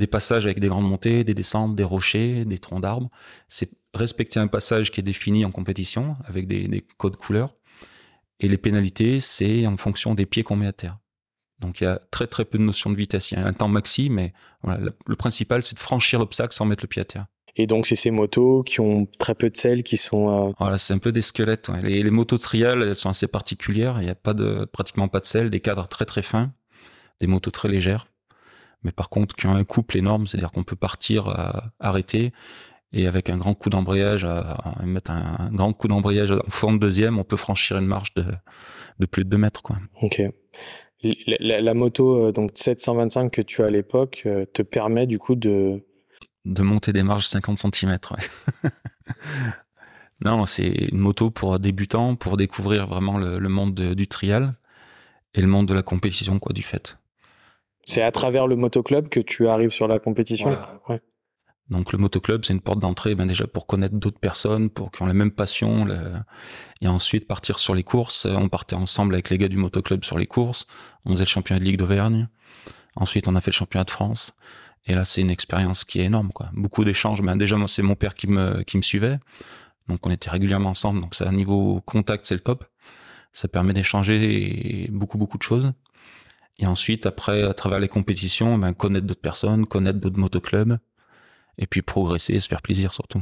passages 0.10 0.46
avec 0.46 0.60
des 0.60 0.68
grandes 0.68 0.90
montées, 0.90 1.24
des 1.24 1.34
descentes, 1.34 1.76
des 1.76 1.84
rochers, 1.84 2.46
des 2.46 2.58
troncs 2.58 2.82
d'arbres. 2.82 3.10
C'est 3.48 3.70
respecter 3.94 4.40
un 4.40 4.48
passage 4.48 4.92
qui 4.92 5.00
est 5.02 5.04
défini 5.04 5.46
en 5.46 5.52
compétition 5.52 6.16
avec 6.26 6.48
des, 6.48 6.68
des 6.68 6.82
codes 6.98 7.18
couleurs. 7.18 7.56
Et 8.40 8.48
les 8.48 8.58
pénalités, 8.58 9.20
c'est 9.20 9.66
en 9.68 9.78
fonction 9.78 10.14
des 10.14 10.26
pieds 10.26 10.44
qu'on 10.44 10.56
met 10.56 10.68
à 10.68 10.74
terre. 10.74 10.98
Donc 11.60 11.82
il 11.82 11.86
y 11.86 11.88
a 11.88 12.00
très 12.12 12.28
très 12.28 12.46
peu 12.46 12.58
de 12.58 12.64
notion 12.64 12.90
de 12.90 12.96
vitesse. 12.96 13.32
Il 13.32 13.40
y 13.40 13.42
a 13.42 13.46
un 13.46 13.54
temps 13.54 13.68
maxi, 13.68 14.10
mais 14.10 14.34
le 14.64 15.16
principal, 15.16 15.64
c'est 15.64 15.76
de 15.76 15.80
franchir 15.80 16.20
l'obstacle 16.20 16.54
sans 16.54 16.66
mettre 16.66 16.84
le 16.84 16.88
pied 16.88 17.02
à 17.02 17.06
terre. 17.06 17.26
Et 17.58 17.68
donc 17.68 17.88
c'est 17.88 17.96
ces 17.96 18.12
motos 18.12 18.64
qui 18.64 18.80
ont 18.80 19.08
très 19.20 19.36
peu 19.36 19.50
de 19.50 19.58
sel, 19.58 19.84
qui 19.84 19.98
sont. 19.98 20.50
Euh, 20.50 20.52
voilà, 20.60 20.78
c'est 20.78 20.94
un 20.94 21.00
peu 21.00 21.12
des 21.12 21.22
squelettes. 21.22 21.70
Les, 21.84 22.04
les, 22.04 22.12
motos 22.12 22.38
trial, 22.38 22.84
elles 22.84 22.96
sont 22.96 23.10
assez 23.10 23.28
particulières. 23.28 23.98
Il 24.00 24.06
n'y 24.06 24.12
a 24.12 24.16
pas 24.16 24.34
de 24.34 24.66
pratiquement 24.72 25.08
pas 25.08 25.20
de 25.20 25.26
sel, 25.26 25.50
des 25.50 25.60
cadres 25.60 25.88
très 25.88 26.06
très 26.06 26.22
fins 26.22 26.52
des 27.20 27.28
motos 27.28 27.52
très 27.52 27.70
légères, 27.70 28.08
mais 28.84 28.92
par 28.92 29.10
contre 29.10 29.36
qui 29.36 29.48
ont 29.48 29.56
un 29.56 29.64
couple 29.64 29.98
énorme, 29.98 30.28
c'est-à-dire 30.28 30.52
qu'on 30.52 30.64
peut 30.64 30.76
partir, 30.76 31.28
euh, 31.28 31.52
arrêter, 31.80 32.32
et 32.94 33.08
avec 33.08 33.30
un 33.30 33.38
grand 33.38 33.54
coup 33.54 33.70
d'embrayage, 33.70 34.24
à, 34.24 34.58
mettre 34.86 35.12
un, 35.12 35.50
grand 35.52 35.74
coup 35.74 35.88
d'embrayage 35.88 36.32
en 36.32 36.50
fond 36.50 36.72
de 36.72 36.78
deuxième, 36.78 37.20
on 37.20 37.24
peut 37.24 37.36
franchir 37.36 37.78
une 37.78 37.86
marche 37.86 38.14
de, 38.14 38.24
de 39.00 39.06
plus 39.06 39.26
de 39.26 39.30
2 39.30 39.38
mètres. 39.38 39.62
Quoi. 39.62 39.78
Ok. 40.02 40.22
La, 41.40 41.74
moto 41.74 42.28
euh, 42.28 42.32
donc 42.32 42.52
725 42.56 43.30
que 43.30 43.42
tu 43.42 43.62
as 43.62 43.68
à 43.68 43.70
l'époque 43.70 44.24
euh, 44.26 44.46
te 44.52 44.64
permet 44.64 45.06
du 45.06 45.20
coup 45.20 45.36
de 45.36 45.84
de 46.48 46.64
monter 46.64 46.94
des 46.94 47.04
marches 47.04 47.28
50 47.28 47.58
cm. 47.58 47.98
non, 50.26 50.46
c'est 50.46 50.68
une 50.92 50.98
moto 50.98 51.30
pour 51.30 51.60
débutants, 51.60 52.16
pour 52.16 52.38
découvrir 52.38 52.88
vraiment 52.88 53.18
le, 53.18 53.50
monde 53.50 53.76
du 53.76 54.08
trial 54.08 54.56
et 55.34 55.42
le 55.42 55.48
monde 55.48 55.68
de 55.68 55.74
la 55.74 55.84
compétition, 55.84 56.40
quoi, 56.40 56.54
du 56.54 56.64
fait. 56.64 56.98
C'est 57.84 58.02
à 58.02 58.12
travers 58.12 58.48
le 58.48 58.56
motoclub 58.56 59.10
que 59.10 59.20
tu 59.20 59.48
arrives 59.48 59.70
sur 59.70 59.88
la 59.88 60.00
compétition? 60.00 60.58
Ouais. 60.90 61.02
Donc 61.70 61.92
le 61.92 61.98
motoclub, 61.98 62.46
c'est 62.46 62.54
une 62.54 62.62
porte 62.62 62.80
d'entrée, 62.80 63.14
ben 63.14 63.26
déjà 63.26 63.46
pour 63.46 63.68
connaître 63.68 63.96
d'autres 63.96 64.20
personnes, 64.20 64.70
pour 64.70 64.90
qui 64.92 65.02
ont 65.02 65.06
la 65.06 65.14
même 65.14 65.32
passion, 65.32 65.86
et 66.82 66.88
ensuite 66.88 67.28
partir 67.28 67.60
sur 67.60 67.76
les 67.76 67.84
courses. 67.84 68.26
On 68.26 68.48
partait 68.48 68.76
ensemble 68.76 69.14
avec 69.16 69.30
les 69.30 69.38
gars 69.38 69.50
du 69.50 69.58
motoclub 69.58 70.04
sur 70.06 70.18
les 70.18 70.28
courses. 70.28 70.66
On 71.06 71.12
faisait 71.12 71.26
le 71.26 71.30
championnat 71.30 71.60
de 71.60 71.66
Ligue 71.66 71.78
d'Auvergne. 71.78 72.30
Ensuite, 72.96 73.28
on 73.28 73.36
a 73.36 73.42
fait 73.42 73.52
le 73.52 73.56
championnat 73.56 73.84
de 73.84 73.92
France. 73.92 74.34
Et 74.88 74.96
là, 74.96 75.06
c'est 75.06 75.22
une 75.22 75.30
expérience 75.30 75.84
qui 75.84 76.00
est 76.00 76.06
énorme, 76.06 76.30
quoi. 76.34 76.50
Beaucoup 76.54 76.86
d'échanges. 76.86 77.22
Ben 77.22 77.36
déjà, 77.36 77.58
moi, 77.58 77.68
c'est 77.68 77.82
mon 77.82 77.96
père 77.96 78.16
qui 78.16 78.28
me 78.28 78.64
qui 78.64 78.78
me 78.78 78.82
suivait, 78.82 79.20
donc 79.88 80.06
on 80.06 80.12
était 80.12 80.30
régulièrement 80.30 80.70
ensemble. 80.70 81.02
Donc 81.02 81.16
ça, 81.16 81.28
à 81.28 81.32
niveau 81.32 81.82
contact, 81.82 82.26
c'est 82.26 82.36
le 82.36 82.42
top. 82.42 82.66
Ça 83.34 83.48
permet 83.48 83.74
d'échanger 83.74 84.88
beaucoup 84.92 85.18
beaucoup 85.18 85.38
de 85.38 85.44
choses. 85.44 85.74
Et 86.60 86.66
ensuite, 86.66 87.06
après, 87.06 87.44
à 87.44 87.54
travers 87.54 87.80
les 87.80 87.88
compétitions, 87.88 88.58
ben, 88.58 88.74
connaître 88.74 89.06
d'autres 89.06 89.22
personnes, 89.22 89.66
connaître 89.66 90.00
d'autres 90.00 90.20
motoclubs 90.20 90.78
et 91.58 91.68
puis 91.68 91.82
progresser, 91.82 92.40
se 92.40 92.48
faire 92.48 92.62
plaisir 92.62 92.94
surtout. 92.94 93.22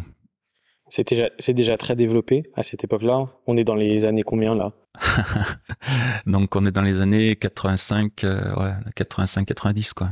C'est 0.88 1.08
déjà, 1.10 1.30
déjà, 1.48 1.78
très 1.78 1.96
développé 1.96 2.44
à 2.56 2.64
cette 2.64 2.84
époque-là. 2.84 3.28
On 3.48 3.58
est 3.58 3.64
dans 3.64 3.76
les 3.76 4.06
années 4.06 4.24
combien 4.24 4.54
là? 4.54 4.72
Donc 6.28 6.56
on 6.56 6.66
est 6.66 6.72
dans 6.72 6.84
les 6.84 7.02
années 7.02 7.36
85, 7.36 8.24
euh, 8.24 8.56
ouais, 8.56 8.74
85, 8.96 9.46
90 9.48 9.94
quoi. 9.94 10.12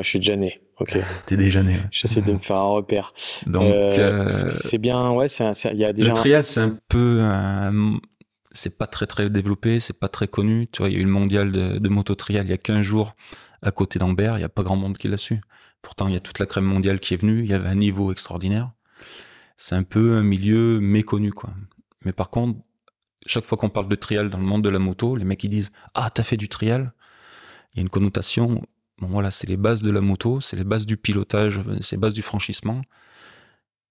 Je 0.00 0.08
suis 0.08 0.18
déjà 0.18 0.36
né. 0.36 0.60
Ok. 0.78 0.98
T'es 1.26 1.36
déjà 1.36 1.62
né. 1.62 1.80
J'essaie 1.90 2.22
de 2.22 2.32
me 2.32 2.38
faire 2.38 2.56
un 2.56 2.70
repère. 2.70 3.12
Donc 3.46 3.64
euh, 3.64 3.92
euh, 3.98 4.30
c'est 4.30 4.78
bien, 4.78 5.10
ouais. 5.12 5.26
Il 5.26 5.78
y 5.78 5.84
a 5.84 5.92
déjà. 5.92 6.08
Le 6.08 6.14
trial, 6.14 6.44
c'est 6.44 6.60
un 6.60 6.78
peu, 6.88 7.22
c'est 8.52 8.78
pas 8.78 8.86
très 8.86 9.06
très 9.06 9.30
développé, 9.30 9.80
c'est 9.80 9.98
pas 9.98 10.08
très 10.08 10.28
connu. 10.28 10.68
Tu 10.72 10.78
vois, 10.78 10.88
il 10.88 10.94
y 10.94 10.96
a 10.96 11.00
eu 11.00 11.04
le 11.04 11.10
mondial 11.10 11.52
de, 11.52 11.78
de 11.78 11.88
moto 11.88 12.14
trial 12.14 12.46
il 12.46 12.50
y 12.50 12.54
a 12.54 12.58
15 12.58 12.82
jours 12.82 13.14
à 13.62 13.70
côté 13.70 13.98
d'Ambert. 13.98 14.38
Il 14.38 14.40
y 14.40 14.44
a 14.44 14.48
pas 14.48 14.62
grand 14.62 14.76
monde 14.76 14.98
qui 14.98 15.08
l'a 15.08 15.18
su. 15.18 15.40
Pourtant, 15.82 16.06
il 16.06 16.14
y 16.14 16.16
a 16.16 16.20
toute 16.20 16.38
la 16.38 16.46
crème 16.46 16.64
mondiale 16.64 17.00
qui 17.00 17.14
est 17.14 17.16
venue, 17.16 17.42
il 17.42 17.50
y 17.50 17.54
avait 17.54 17.68
un 17.68 17.74
niveau 17.74 18.12
extraordinaire. 18.12 18.70
C'est 19.56 19.74
un 19.74 19.82
peu 19.82 20.16
un 20.16 20.22
milieu 20.22 20.80
méconnu, 20.80 21.32
quoi. 21.32 21.50
Mais 22.04 22.12
par 22.12 22.30
contre, 22.30 22.58
chaque 23.26 23.44
fois 23.44 23.58
qu'on 23.58 23.68
parle 23.68 23.88
de 23.88 23.94
trial 23.96 24.30
dans 24.30 24.38
le 24.38 24.44
monde 24.44 24.62
de 24.62 24.68
la 24.68 24.78
moto, 24.78 25.16
les 25.16 25.24
mecs 25.24 25.42
ils 25.44 25.48
disent 25.48 25.70
Ah, 25.94 26.10
t'as 26.10 26.22
fait 26.22 26.36
du 26.36 26.48
trial? 26.48 26.92
Il 27.72 27.78
y 27.78 27.80
a 27.80 27.82
une 27.82 27.88
connotation. 27.88 28.62
Bon, 29.02 29.08
voilà, 29.08 29.32
c'est 29.32 29.48
les 29.48 29.56
bases 29.56 29.82
de 29.82 29.90
la 29.90 30.00
moto, 30.00 30.40
c'est 30.40 30.54
les 30.54 30.62
bases 30.62 30.86
du 30.86 30.96
pilotage, 30.96 31.60
c'est 31.80 31.96
les 31.96 32.00
bases 32.00 32.14
du 32.14 32.22
franchissement. 32.22 32.82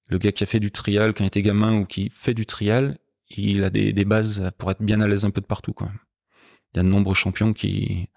Le 0.08 0.18
gars 0.18 0.32
qui 0.32 0.46
a 0.46 0.48
fait 0.48 0.62
du 0.62 0.72
trial 0.72 1.14
quand 1.14 1.26
il 1.26 1.28
était 1.28 1.42
gamin 1.42 1.78
ou 1.82 1.86
qui 1.86 2.10
fait 2.10 2.34
du 2.34 2.46
trial, 2.46 2.98
il 3.30 3.66
a 3.66 3.70
des, 3.70 3.92
des 3.92 4.06
bases 4.06 4.50
pour 4.58 4.72
être 4.72 4.82
bien 4.82 5.02
à 5.02 5.10
l'aise 5.10 5.26
un 5.26 5.30
peu 5.30 5.42
de 5.42 5.46
partout, 5.46 5.74
quoi. 5.74 5.92
Il 6.74 6.78
y 6.78 6.80
a 6.80 6.84
de 6.84 6.88
nombreux 6.88 7.14
champions 7.14 7.52
qui, 7.52 8.08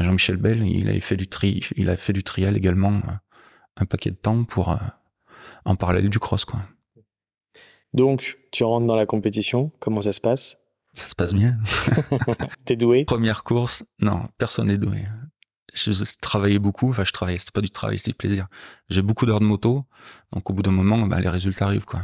Jean-Michel 0.00 0.38
Bell, 0.38 0.66
il 0.66 0.88
avait 0.88 1.00
fait 1.00 1.16
du 1.16 1.26
tri, 1.26 1.60
il 1.76 1.90
a 1.90 1.98
fait 1.98 2.14
du 2.14 2.22
trial 2.22 2.56
également 2.56 2.94
euh, 2.94 3.12
un 3.76 3.84
paquet 3.84 4.10
de 4.10 4.16
temps 4.16 4.44
pour 4.44 4.70
euh, 4.70 4.76
en 5.66 5.76
parallèle 5.76 6.08
du 6.08 6.18
cross 6.18 6.46
quoi. 6.46 6.62
Donc, 7.92 8.38
tu 8.52 8.64
rentres 8.64 8.86
dans 8.86 8.96
la 8.96 9.04
compétition, 9.04 9.70
comment 9.80 10.00
ça 10.00 10.14
se 10.14 10.20
passe? 10.22 10.56
Ça 10.94 11.08
se 11.08 11.14
passe 11.14 11.34
bien. 11.34 11.58
T'es 12.64 12.76
doué? 12.76 13.04
Première 13.04 13.44
course, 13.44 13.84
non, 14.00 14.28
personne 14.38 14.68
n'est 14.68 14.78
doué 14.78 15.04
je 15.74 15.92
travaillais 16.20 16.58
beaucoup. 16.58 16.90
Enfin, 16.90 17.04
je 17.04 17.12
travaillais. 17.12 17.38
C'était 17.38 17.52
pas 17.52 17.60
du 17.60 17.70
travail, 17.70 17.98
c'était 17.98 18.12
du 18.12 18.16
plaisir. 18.16 18.46
J'ai 18.88 19.02
beaucoup 19.02 19.26
d'heures 19.26 19.40
de 19.40 19.44
moto. 19.44 19.84
Donc, 20.32 20.50
au 20.50 20.54
bout 20.54 20.62
d'un 20.62 20.70
moment, 20.70 20.98
bah, 21.06 21.20
les 21.20 21.28
résultats 21.28 21.66
arrivent, 21.66 21.84
quoi. 21.84 22.00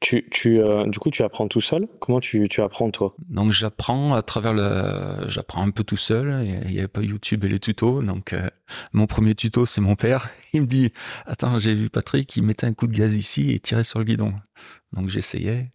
Tu, 0.00 0.28
tu, 0.30 0.60
euh, 0.60 0.86
du 0.86 0.98
coup, 0.98 1.10
tu 1.10 1.22
apprends 1.22 1.48
tout 1.48 1.60
seul? 1.60 1.88
Comment 2.00 2.20
tu, 2.20 2.46
tu 2.48 2.60
apprends, 2.60 2.90
toi? 2.90 3.14
Donc, 3.28 3.52
j'apprends 3.52 4.14
à 4.14 4.22
travers 4.22 4.52
le, 4.52 5.28
j'apprends 5.28 5.62
un 5.62 5.70
peu 5.70 5.84
tout 5.84 5.96
seul. 5.96 6.46
Il 6.46 6.70
n'y 6.70 6.78
avait 6.78 6.88
pas 6.88 7.02
YouTube 7.02 7.44
et 7.44 7.48
les 7.48 7.58
tutos. 7.58 8.02
Donc, 8.02 8.32
euh, 8.32 8.48
mon 8.92 9.06
premier 9.06 9.34
tuto, 9.34 9.66
c'est 9.66 9.80
mon 9.80 9.96
père. 9.96 10.28
Il 10.52 10.62
me 10.62 10.66
dit, 10.66 10.92
attends, 11.26 11.58
j'ai 11.58 11.74
vu 11.74 11.90
Patrick, 11.90 12.34
il 12.36 12.42
mettait 12.42 12.66
un 12.66 12.72
coup 12.72 12.86
de 12.86 12.96
gaz 12.96 13.14
ici 13.14 13.52
et 13.52 13.58
tirait 13.58 13.84
sur 13.84 13.98
le 13.98 14.04
guidon. 14.04 14.34
Donc, 14.92 15.08
j'essayais. 15.10 15.70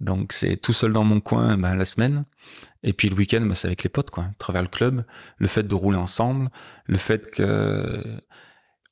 Donc, 0.00 0.32
c'est 0.32 0.56
tout 0.56 0.72
seul 0.72 0.92
dans 0.92 1.04
mon 1.04 1.20
coin, 1.20 1.56
bah, 1.56 1.74
la 1.74 1.84
semaine. 1.84 2.24
Et 2.82 2.92
puis 2.92 3.08
le 3.08 3.16
week-end, 3.16 3.40
bah, 3.42 3.54
c'est 3.54 3.68
avec 3.68 3.82
les 3.82 3.88
potes, 3.88 4.10
quoi, 4.10 4.24
à 4.24 4.34
travers 4.38 4.62
le 4.62 4.68
club, 4.68 5.04
le 5.38 5.46
fait 5.46 5.62
de 5.62 5.74
rouler 5.74 5.98
ensemble, 5.98 6.50
le 6.86 6.98
fait 6.98 7.30
que 7.30 8.20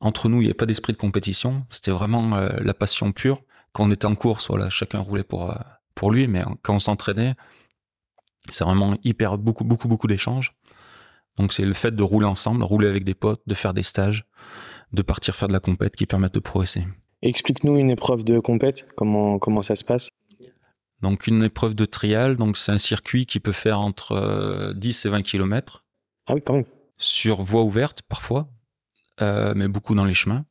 entre 0.02 0.28
nous, 0.28 0.38
il 0.38 0.40
n'y 0.40 0.46
avait 0.46 0.54
pas 0.54 0.66
d'esprit 0.66 0.92
de 0.92 0.98
compétition, 0.98 1.64
c'était 1.70 1.92
vraiment 1.92 2.34
euh, 2.34 2.48
la 2.60 2.74
passion 2.74 3.12
pure. 3.12 3.40
Quand 3.72 3.84
on 3.84 3.90
était 3.90 4.06
en 4.06 4.16
course, 4.16 4.50
chacun 4.68 4.98
roulait 4.98 5.22
pour 5.22 5.50
euh, 5.50 5.54
pour 5.94 6.10
lui, 6.10 6.26
mais 6.26 6.42
quand 6.62 6.74
on 6.74 6.78
s'entraînait, 6.78 7.34
c'est 8.48 8.64
vraiment 8.64 8.96
hyper 9.04 9.38
beaucoup 9.38 9.64
beaucoup 9.64 9.88
beaucoup 9.88 10.08
d'échanges. 10.08 10.54
Donc 11.38 11.52
c'est 11.52 11.64
le 11.64 11.72
fait 11.72 11.94
de 11.94 12.02
rouler 12.02 12.26
ensemble, 12.26 12.64
rouler 12.64 12.88
avec 12.88 13.04
des 13.04 13.14
potes, 13.14 13.42
de 13.46 13.54
faire 13.54 13.74
des 13.74 13.82
stages, 13.82 14.24
de 14.92 15.02
partir 15.02 15.34
faire 15.34 15.48
de 15.48 15.52
la 15.52 15.60
compète 15.60 15.96
qui 15.96 16.06
permettent 16.06 16.34
de 16.34 16.40
progresser. 16.40 16.84
Explique-nous 17.22 17.76
une 17.76 17.90
épreuve 17.90 18.24
de 18.24 18.40
compète, 18.40 18.86
comment 18.96 19.38
comment 19.38 19.62
ça 19.62 19.76
se 19.76 19.84
passe? 19.84 20.10
Donc 21.02 21.26
une 21.26 21.42
épreuve 21.42 21.74
de 21.74 21.84
trial, 21.84 22.36
donc 22.36 22.56
c'est 22.56 22.72
un 22.72 22.78
circuit 22.78 23.26
qui 23.26 23.40
peut 23.40 23.52
faire 23.52 23.80
entre 23.80 24.72
10 24.74 25.04
euh, 25.04 25.08
et 25.08 25.12
20 25.12 25.22
km. 25.22 25.84
Ah 26.26 26.34
oui, 26.34 26.42
quand 26.44 26.54
même. 26.54 26.64
Sur 26.96 27.42
voie 27.42 27.62
ouverte 27.62 28.02
parfois, 28.02 28.48
euh, 29.20 29.52
mais 29.56 29.66
beaucoup 29.66 29.94
dans 29.94 30.04
les 30.04 30.14
chemins. 30.14 30.44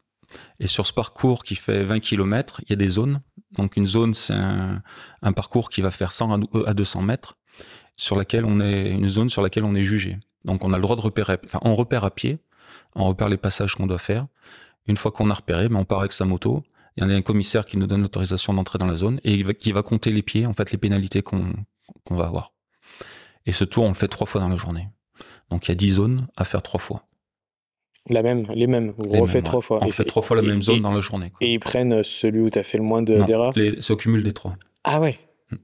Et 0.59 0.67
sur 0.67 0.85
ce 0.85 0.93
parcours 0.93 1.43
qui 1.43 1.55
fait 1.55 1.83
20 1.83 1.99
km, 1.99 2.61
il 2.63 2.69
y 2.69 2.73
a 2.73 2.75
des 2.75 2.89
zones. 2.89 3.21
Donc 3.51 3.77
une 3.77 3.87
zone, 3.87 4.13
c'est 4.13 4.33
un, 4.33 5.33
parcours 5.33 5.69
qui 5.69 5.81
va 5.81 5.91
faire 5.91 6.11
100 6.11 6.47
à 6.65 6.73
200 6.73 7.01
mètres, 7.01 7.37
sur 7.95 8.15
laquelle 8.15 8.45
on 8.45 8.61
est 8.61 8.91
une 8.91 9.07
zone 9.07 9.29
sur 9.29 9.41
laquelle 9.41 9.63
on 9.63 9.75
est 9.75 9.83
jugé. 9.83 10.19
Donc 10.45 10.63
on 10.63 10.73
a 10.73 10.77
le 10.77 10.81
droit 10.81 10.95
de 10.95 11.01
repérer, 11.01 11.37
enfin 11.45 11.59
on 11.63 11.75
repère 11.75 12.03
à 12.03 12.11
pied, 12.11 12.39
on 12.95 13.05
repère 13.05 13.29
les 13.29 13.37
passages 13.37 13.75
qu'on 13.75 13.87
doit 13.87 13.97
faire. 13.97 14.27
Une 14.87 14.97
fois 14.97 15.11
qu'on 15.11 15.29
a 15.29 15.33
repéré, 15.33 15.69
ben, 15.69 15.77
on 15.77 15.85
part 15.85 15.99
avec 15.99 16.13
sa 16.13 16.25
moto 16.25 16.63
il 16.97 17.03
y 17.03 17.05
en 17.05 17.09
a 17.09 17.13
un 17.13 17.21
commissaire 17.21 17.65
qui 17.65 17.77
nous 17.77 17.87
donne 17.87 18.01
l'autorisation 18.01 18.53
d'entrer 18.53 18.77
dans 18.77 18.85
la 18.85 18.95
zone 18.95 19.19
et 19.23 19.33
il 19.33 19.45
va, 19.45 19.53
qui 19.53 19.71
va 19.71 19.81
compter 19.81 20.11
les 20.11 20.21
pieds, 20.21 20.45
en 20.45 20.53
fait, 20.53 20.71
les 20.71 20.77
pénalités 20.77 21.21
qu'on 21.21 21.53
va 22.09 22.25
avoir. 22.25 22.53
Et 23.45 23.51
ce 23.51 23.63
tour, 23.63 23.85
on 23.85 23.89
le 23.89 23.93
fait 23.93 24.07
trois 24.07 24.27
fois 24.27 24.41
dans 24.41 24.49
la 24.49 24.55
journée. 24.55 24.87
Donc 25.49 25.67
il 25.67 25.69
y 25.69 25.71
a 25.71 25.75
dix 25.75 25.91
zones 25.91 26.27
à 26.35 26.43
faire 26.43 26.61
trois 26.61 26.79
fois. 26.79 27.03
La 28.09 28.23
même, 28.23 28.47
les 28.53 28.67
mêmes. 28.67 28.93
On 28.97 29.21
refait 29.21 29.41
trois 29.41 29.61
fois. 29.61 29.79
On 29.83 29.91
fait 29.91 30.05
trois 30.05 30.21
fois 30.21 30.35
la 30.35 30.41
même 30.41 30.61
zone 30.61 30.81
dans 30.81 30.91
la 30.91 31.01
journée. 31.01 31.31
Et 31.39 31.53
ils 31.53 31.59
prennent 31.59 32.03
celui 32.03 32.41
où 32.41 32.49
tu 32.49 32.57
as 32.57 32.63
fait 32.63 32.77
le 32.77 32.83
moins 32.83 33.03
d'erreurs 33.03 33.53
C'est 33.55 33.91
au 33.91 33.95
cumul 33.95 34.23
des 34.23 34.33
trois. 34.33 34.55
Ah 34.83 34.99
ouais 34.99 35.19
hmm. 35.51 35.57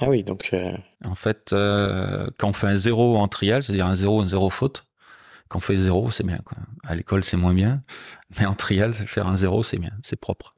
Ah 0.00 0.08
oui, 0.10 0.22
donc. 0.22 0.50
Euh, 0.52 0.76
en 1.04 1.14
fait, 1.14 1.52
euh, 1.52 2.26
quand 2.38 2.48
on 2.48 2.52
fait 2.52 2.66
un 2.66 2.76
zéro 2.76 3.16
en 3.16 3.26
trial, 3.26 3.62
c'est-à-dire 3.62 3.86
un 3.86 3.94
zéro, 3.94 4.20
un 4.20 4.26
zéro 4.26 4.50
faute, 4.50 4.84
quand 5.52 5.58
on 5.58 5.60
fait 5.60 5.76
zéro, 5.76 6.10
c'est 6.10 6.26
bien. 6.26 6.38
Quoi. 6.38 6.56
À 6.82 6.94
l'école, 6.94 7.22
c'est 7.22 7.36
moins 7.36 7.52
bien. 7.52 7.82
Mais 8.38 8.46
en 8.46 8.54
trial, 8.54 8.94
faire 8.94 9.26
un 9.26 9.36
zéro, 9.36 9.62
c'est 9.62 9.78
bien. 9.78 9.92
C'est 10.02 10.18
propre. 10.18 10.54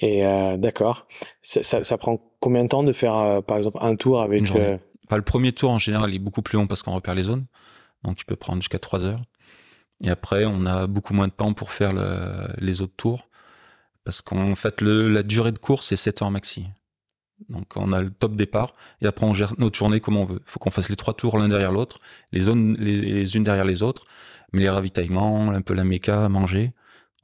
Et 0.00 0.26
euh, 0.26 0.56
d'accord. 0.56 1.06
Ça, 1.42 1.98
prend 1.98 2.18
combien 2.40 2.64
de 2.64 2.68
temps 2.68 2.82
de 2.82 2.92
faire, 2.92 3.14
euh, 3.14 3.40
par 3.42 3.56
exemple, 3.58 3.78
un 3.80 3.94
tour 3.94 4.20
avec. 4.20 4.50
Euh... 4.56 4.76
le 5.08 5.22
premier 5.22 5.52
tour, 5.52 5.70
en 5.70 5.78
général, 5.78 6.12
est 6.12 6.18
beaucoup 6.18 6.42
plus 6.42 6.56
long 6.56 6.66
parce 6.66 6.82
qu'on 6.82 6.94
repère 6.94 7.14
les 7.14 7.22
zones. 7.22 7.46
Donc, 8.02 8.20
il 8.20 8.24
peut 8.24 8.34
prendre 8.34 8.60
jusqu'à 8.60 8.80
3 8.80 9.04
heures. 9.04 9.22
Et 10.02 10.10
après, 10.10 10.46
on 10.46 10.66
a 10.66 10.88
beaucoup 10.88 11.14
moins 11.14 11.28
de 11.28 11.32
temps 11.32 11.52
pour 11.52 11.70
faire 11.70 11.92
les 12.58 12.82
autres 12.82 12.96
tours. 12.96 13.28
Parce 14.02 14.20
qu'en 14.20 14.56
fait, 14.56 14.80
le, 14.80 15.08
la 15.08 15.22
durée 15.22 15.52
de 15.52 15.58
course, 15.58 15.86
c'est 15.86 15.96
7 15.96 16.22
heures 16.22 16.32
maxi. 16.32 16.66
Donc 17.48 17.76
on 17.76 17.92
a 17.92 18.02
le 18.02 18.10
top 18.10 18.34
départ 18.36 18.74
et 19.00 19.06
après 19.06 19.26
on 19.26 19.34
gère 19.34 19.54
notre 19.58 19.78
journée 19.78 20.00
comme 20.00 20.16
on 20.16 20.24
veut. 20.24 20.40
Il 20.40 20.50
faut 20.50 20.58
qu'on 20.58 20.70
fasse 20.70 20.88
les 20.88 20.96
trois 20.96 21.14
tours 21.14 21.38
l'un 21.38 21.48
derrière 21.48 21.72
l'autre, 21.72 21.98
les 22.32 22.40
zones 22.40 22.76
les, 22.78 23.36
unes 23.36 23.44
derrière 23.44 23.64
les 23.64 23.82
autres, 23.82 24.04
mais 24.52 24.60
les 24.60 24.70
ravitaillements, 24.70 25.50
un 25.50 25.60
peu 25.62 25.74
la 25.74 25.84
méca, 25.84 26.28
manger, 26.28 26.72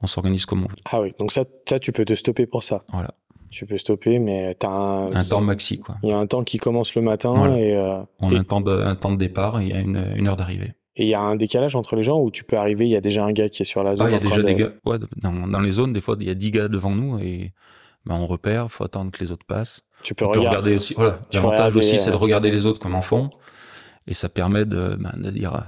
on 0.01 0.07
s'organise 0.07 0.45
comme 0.45 0.63
on 0.63 0.67
veut. 0.67 0.77
Ah 0.91 1.01
oui, 1.01 1.13
donc 1.19 1.31
ça, 1.31 1.43
ça 1.67 1.79
tu 1.79 1.91
peux 1.91 2.05
te 2.05 2.13
stopper 2.13 2.45
pour 2.45 2.63
ça. 2.63 2.83
Voilà. 2.91 3.13
Tu 3.49 3.65
peux 3.65 3.77
stopper, 3.79 4.19
mais 4.19 4.55
tu 4.59 4.65
as 4.65 4.69
un, 4.69 5.11
un 5.11 5.23
temps 5.23 5.41
maxi 5.41 5.79
quoi. 5.79 5.95
Il 6.03 6.09
y 6.09 6.11
a 6.11 6.17
un 6.17 6.27
temps 6.27 6.43
qui 6.43 6.57
commence 6.57 6.93
le 6.95 7.01
matin 7.01 7.55
et 7.55 7.75
euh, 7.75 7.99
on 8.19 8.35
a 8.35 8.39
un 8.39 8.43
temps 8.43 8.61
de 8.61 8.71
un 8.71 8.95
temps 8.95 9.11
de 9.11 9.17
départ 9.17 9.59
et 9.59 9.65
il 9.65 9.69
y 9.69 9.73
a 9.73 9.79
une, 9.79 10.05
une 10.15 10.27
heure 10.27 10.37
d'arrivée. 10.37 10.73
Et 10.99 11.03
il 11.03 11.07
y 11.07 11.13
a 11.13 11.21
un 11.21 11.37
décalage 11.37 11.77
entre 11.77 11.95
les 11.95 12.03
gens 12.03 12.19
où 12.19 12.29
tu 12.29 12.43
peux 12.43 12.57
arriver, 12.57 12.85
il 12.85 12.91
y 12.91 12.95
a 12.97 13.01
déjà 13.01 13.23
un 13.23 13.31
gars 13.31 13.47
qui 13.47 13.61
est 13.61 13.65
sur 13.65 13.83
la 13.83 13.95
zone. 13.95 14.07
Ah, 14.07 14.09
il 14.09 14.13
y 14.13 14.15
a 14.17 14.19
déjà 14.19 14.43
des 14.43 14.55
gars. 14.55 14.71
Ouais, 14.85 14.97
dans, 15.15 15.47
dans, 15.47 15.61
les 15.61 15.71
zones, 15.71 15.93
des 15.93 16.01
fois, 16.01 16.17
il 16.19 16.27
y 16.27 16.29
a 16.29 16.33
10 16.33 16.51
gars 16.51 16.67
devant 16.67 16.93
nous 16.93 17.17
et 17.19 17.53
ben, 18.05 18.15
on 18.15 18.27
repère, 18.27 18.69
faut 18.69 18.83
attendre 18.83 19.09
que 19.09 19.23
les 19.23 19.31
autres 19.31 19.45
passent. 19.45 19.83
Tu 20.03 20.15
peux, 20.15 20.25
regarder. 20.25 20.75
aussi. 20.75 20.93
Voilà. 20.93 21.19
L'avantage 21.33 21.75
aussi, 21.75 21.99
c'est 21.99 22.09
de 22.11 22.15
euh, 22.15 22.19
regarder 22.19 22.51
les 22.51 22.65
autres 22.65 22.79
comme 22.79 22.95
en 22.95 23.01
font. 23.01 23.29
Et 24.07 24.13
ça 24.13 24.27
permet 24.27 24.65
de, 24.65 24.95
ben, 24.99 25.13
de 25.17 25.29
dire, 25.29 25.67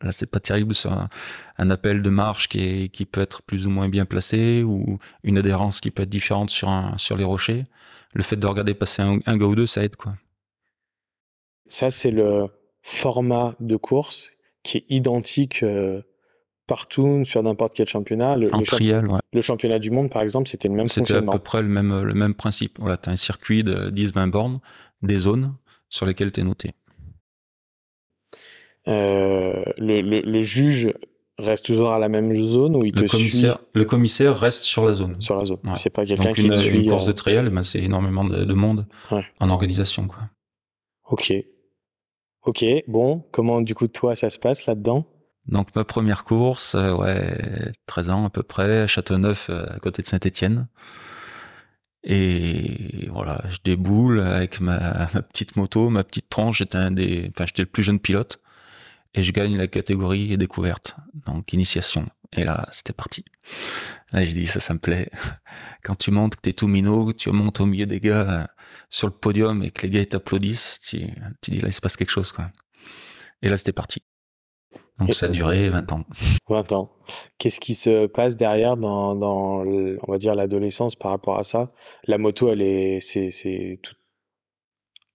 là, 0.00 0.12
c'est 0.12 0.30
pas 0.30 0.40
terrible 0.40 0.72
sur 0.72 0.92
un, 1.58 1.70
appel 1.70 2.00
de 2.00 2.10
marche 2.10 2.48
qui, 2.48 2.60
est, 2.60 2.88
qui 2.88 3.04
peut 3.04 3.20
être 3.20 3.42
plus 3.42 3.66
ou 3.66 3.70
moins 3.70 3.88
bien 3.88 4.06
placé 4.06 4.62
ou 4.62 4.98
une 5.24 5.36
adhérence 5.36 5.80
qui 5.80 5.90
peut 5.90 6.04
être 6.04 6.08
différente 6.08 6.48
sur, 6.48 6.70
un, 6.70 6.96
sur 6.96 7.16
les 7.16 7.24
rochers. 7.24 7.64
Le 8.14 8.22
fait 8.22 8.36
de 8.36 8.46
regarder 8.46 8.72
passer 8.74 9.02
un, 9.02 9.36
gars 9.36 9.46
ou 9.46 9.54
deux, 9.54 9.66
ça 9.66 9.84
aide, 9.84 9.96
quoi. 9.96 10.14
Ça, 11.66 11.90
c'est 11.90 12.10
le 12.10 12.48
format 12.82 13.54
de 13.60 13.76
course 13.76 14.30
qui 14.62 14.78
est 14.78 14.84
identique 14.88 15.62
euh, 15.62 16.02
partout 16.72 17.22
sur 17.26 17.42
n'importe 17.42 17.74
quel 17.74 17.86
championnat. 17.86 18.34
Le, 18.34 18.48
trial, 18.64 19.06
ouais. 19.06 19.20
Le 19.34 19.42
championnat 19.42 19.78
du 19.78 19.90
monde, 19.90 20.08
par 20.08 20.22
exemple, 20.22 20.48
c'était 20.48 20.68
le 20.68 20.74
même 20.74 20.88
C'était 20.88 21.12
à 21.12 21.20
peu 21.20 21.38
près 21.38 21.60
le 21.60 21.68
même, 21.68 22.02
le 22.02 22.14
même 22.14 22.32
principe. 22.32 22.78
Voilà, 22.80 22.96
tu 22.96 23.10
as 23.10 23.12
un 23.12 23.16
circuit 23.16 23.62
de 23.62 23.90
10-20 23.90 24.30
bornes, 24.30 24.58
des 25.02 25.18
zones 25.18 25.54
sur 25.90 26.06
lesquelles 26.06 26.32
tu 26.32 26.40
es 26.40 26.44
noté. 26.44 26.70
Euh, 28.88 29.62
le, 29.76 30.22
le, 30.22 30.40
juge 30.40 30.94
reste 31.38 31.66
toujours 31.66 31.90
à 31.90 31.98
la 31.98 32.08
même 32.08 32.34
zone 32.34 32.74
ou 32.74 32.86
il 32.86 32.94
le 32.94 33.02
te 33.02 33.10
commissaire, 33.12 33.56
suit 33.56 33.66
Le 33.74 33.84
commissaire 33.84 34.38
reste 34.38 34.62
sur 34.62 34.86
la 34.86 34.94
zone. 34.94 35.20
sur 35.20 35.36
la 35.36 35.44
zone. 35.44 35.58
Ouais. 35.64 35.76
C'est 35.76 35.90
pas 35.90 36.06
quelqu'un 36.06 36.32
qui 36.32 36.48
te 36.48 36.54
suit. 36.54 36.84
une 36.84 36.88
course 36.88 37.04
euh, 37.04 37.08
de 37.08 37.12
trail, 37.12 37.50
ben, 37.50 37.62
c'est 37.62 37.82
énormément 37.82 38.24
de, 38.24 38.44
de 38.44 38.54
monde 38.54 38.86
Ouais. 39.10 39.26
en 39.40 39.50
organisation. 39.50 40.08
Quoi. 40.08 40.20
Ok. 41.10 41.34
Ok. 42.46 42.64
Bon, 42.88 43.22
comment 43.30 43.60
du 43.60 43.74
coup 43.74 43.88
toi 43.88 44.16
ça 44.16 44.30
se 44.30 44.38
passe 44.38 44.64
là-dedans? 44.64 45.04
Donc 45.46 45.74
ma 45.74 45.84
première 45.84 46.24
course, 46.24 46.74
euh, 46.74 46.94
ouais, 46.94 47.72
13 47.86 48.10
ans 48.10 48.26
à 48.26 48.30
peu 48.30 48.42
près, 48.42 48.82
à 48.82 48.86
Châteauneuf, 48.86 49.50
euh, 49.50 49.66
à 49.68 49.78
côté 49.80 50.02
de 50.02 50.06
Saint-Étienne. 50.06 50.68
Et 52.04 53.08
voilà, 53.12 53.42
je 53.48 53.58
déboule 53.64 54.20
avec 54.20 54.60
ma, 54.60 55.06
petite 55.28 55.56
moto, 55.56 55.88
ma 55.90 56.04
petite 56.04 56.28
tranche. 56.28 56.58
J'étais 56.58 56.78
un 56.78 56.90
des, 56.90 57.30
enfin 57.30 57.46
j'étais 57.46 57.62
le 57.62 57.68
plus 57.68 57.82
jeune 57.82 58.00
pilote 58.00 58.40
et 59.14 59.22
je 59.22 59.32
gagne 59.32 59.56
la 59.56 59.66
catégorie 59.66 60.36
découverte, 60.36 60.96
donc 61.26 61.52
initiation. 61.52 62.08
Et 62.34 62.44
là, 62.44 62.66
c'était 62.72 62.94
parti. 62.94 63.24
Là, 64.12 64.24
j'ai 64.24 64.32
dit 64.32 64.46
ça, 64.46 64.58
ça 64.58 64.74
me 64.74 64.78
plaît. 64.78 65.10
Quand 65.84 65.96
tu 65.96 66.10
montes, 66.10 66.36
que 66.36 66.40
t'es 66.40 66.52
tout 66.54 66.68
minot, 66.68 67.06
que 67.06 67.12
tu 67.12 67.30
montes 67.30 67.60
au 67.60 67.66
milieu 67.66 67.86
des 67.86 68.00
gars 68.00 68.30
euh, 68.30 68.46
sur 68.90 69.06
le 69.06 69.12
podium 69.12 69.62
et 69.62 69.70
que 69.70 69.82
les 69.82 69.90
gars 69.90 70.06
t'applaudissent, 70.06 70.80
tu, 70.80 71.06
tu 71.40 71.50
dis 71.50 71.60
là 71.60 71.68
il 71.68 71.72
se 71.72 71.80
passe 71.80 71.96
quelque 71.96 72.10
chose 72.10 72.32
quoi. 72.32 72.50
Et 73.42 73.48
là, 73.48 73.56
c'était 73.56 73.72
parti. 73.72 74.02
Donc 75.06 75.14
ça 75.14 75.26
a 75.26 75.28
duré 75.28 75.68
20 75.68 75.92
ans. 75.92 76.04
20 76.48 76.72
ans. 76.72 76.90
Qu'est-ce 77.38 77.60
qui 77.60 77.74
se 77.74 78.06
passe 78.06 78.36
derrière 78.36 78.76
dans, 78.76 79.14
dans 79.14 79.64
on 79.64 80.12
va 80.12 80.18
dire 80.18 80.34
l'adolescence 80.34 80.94
par 80.94 81.10
rapport 81.10 81.38
à 81.38 81.44
ça? 81.44 81.72
La 82.06 82.18
moto, 82.18 82.48
elle 82.50 82.62
est, 82.62 83.00
c'est, 83.00 83.30
c'est 83.30 83.78
tout. 83.82 83.94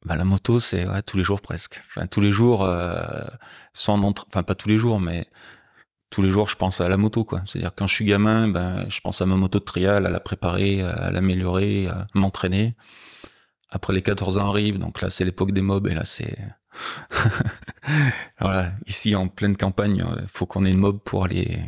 Bah, 0.06 0.16
la 0.16 0.26
moto, 0.26 0.60
c'est 0.60 0.88
ouais, 0.88 1.02
tous 1.02 1.18
les 1.18 1.24
jours 1.24 1.42
presque. 1.42 1.82
Enfin, 1.88 2.08
tous 2.08 2.22
les 2.22 2.32
jours, 2.32 2.64
euh, 2.64 3.26
soit 3.74 3.94
en 3.94 4.02
entra- 4.04 4.26
enfin 4.30 4.44
pas 4.44 4.56
tous 4.56 4.70
les 4.70 4.78
jours, 4.78 5.00
mais 5.00 5.26
tous 6.10 6.22
les 6.22 6.30
jours, 6.30 6.48
je 6.48 6.56
pense 6.56 6.80
à 6.80 6.88
la 6.88 6.98
moto, 6.98 7.26
quoi. 7.26 7.42
C'est-à-dire 7.46 7.72
quand 7.76 7.88
je 7.88 7.94
suis 7.96 8.06
gamin, 8.06 8.48
ben, 8.48 8.86
je 8.90 9.02
pense 9.02 9.22
à 9.22 9.26
ma 9.26 9.36
moto 9.36 9.60
de 9.60 9.64
trial, 9.66 10.06
à 10.06 10.10
la 10.10 10.20
préparer, 10.20 10.82
à 10.82 11.12
l'améliorer, 11.12 11.88
à 11.88 12.08
m'entraîner. 12.14 12.76
Après 13.70 13.92
les 13.92 14.02
14 14.02 14.38
ans 14.38 14.50
arrivent, 14.50 14.78
donc 14.80 15.02
là 15.02 15.10
c'est 15.10 15.26
l'époque 15.26 15.52
des 15.52 15.62
mobs 15.62 15.88
et 15.88 15.94
là 15.94 16.06
c'est 16.06 16.38
voilà 18.40 18.72
ici 18.86 19.16
en 19.16 19.28
pleine 19.28 19.58
campagne, 19.58 20.06
il 20.22 20.28
faut 20.28 20.46
qu'on 20.46 20.66
ait 20.66 20.72
une 20.72 20.78
mob 20.80 21.00
pour 21.04 21.26
aller 21.26 21.60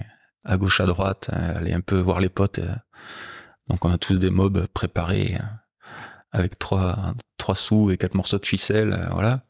à 0.45 0.57
gauche 0.57 0.79
à 0.81 0.85
droite, 0.85 1.29
euh, 1.33 1.57
aller 1.57 1.73
un 1.73 1.81
peu 1.81 1.97
voir 1.97 2.19
les 2.19 2.29
potes. 2.29 2.59
euh. 2.59 2.75
Donc 3.69 3.85
on 3.85 3.91
a 3.91 3.97
tous 3.97 4.19
des 4.19 4.29
mobs 4.29 4.67
préparés 4.67 5.37
euh, 5.39 5.43
avec 6.31 6.57
trois 6.59 7.13
trois 7.37 7.55
sous 7.55 7.91
et 7.91 7.97
quatre 7.97 8.15
morceaux 8.15 8.39
de 8.39 8.45
ficelle, 8.45 8.93
euh, 8.93 9.09
voilà. 9.11 9.41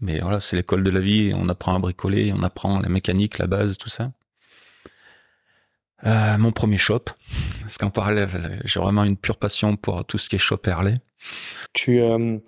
Mais 0.00 0.20
voilà, 0.20 0.40
c'est 0.40 0.56
l'école 0.56 0.82
de 0.82 0.90
la 0.90 1.00
vie. 1.00 1.32
On 1.34 1.48
apprend 1.48 1.74
à 1.74 1.78
bricoler, 1.78 2.32
on 2.34 2.42
apprend 2.42 2.80
la 2.80 2.88
mécanique, 2.88 3.38
la 3.38 3.46
base, 3.46 3.78
tout 3.78 3.88
ça. 3.88 4.12
Euh, 6.04 6.36
mon 6.38 6.52
premier 6.52 6.76
shop, 6.78 7.04
parce 7.62 7.78
qu'en 7.78 7.90
parallèle, 7.90 8.60
j'ai 8.64 8.80
vraiment 8.80 9.04
une 9.04 9.16
pure 9.16 9.36
passion 9.36 9.76
pour 9.76 10.04
tout 10.04 10.18
ce 10.18 10.28
qui 10.28 10.36
est 10.36 10.38
shop 10.38 10.60
Harley. 10.66 10.96
Euh, 11.88 12.38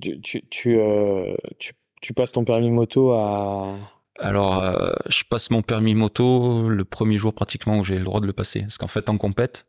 tu, 0.00 0.20
tu, 0.20 0.42
tu, 0.50 0.78
euh, 0.78 1.34
tu, 1.58 1.72
tu 2.00 2.14
passes 2.14 2.32
ton 2.32 2.44
permis 2.44 2.70
moto 2.70 3.12
à. 3.12 3.76
Alors, 4.18 4.62
euh, 4.62 4.92
je 5.08 5.24
passe 5.24 5.50
mon 5.50 5.62
permis 5.62 5.94
moto 5.94 6.68
le 6.68 6.84
premier 6.84 7.16
jour 7.16 7.32
pratiquement 7.32 7.78
où 7.78 7.84
j'ai 7.84 7.96
le 7.96 8.04
droit 8.04 8.20
de 8.20 8.26
le 8.26 8.32
passer. 8.32 8.60
Parce 8.60 8.76
qu'en 8.76 8.86
fait, 8.86 9.08
en 9.08 9.16
compète, 9.16 9.66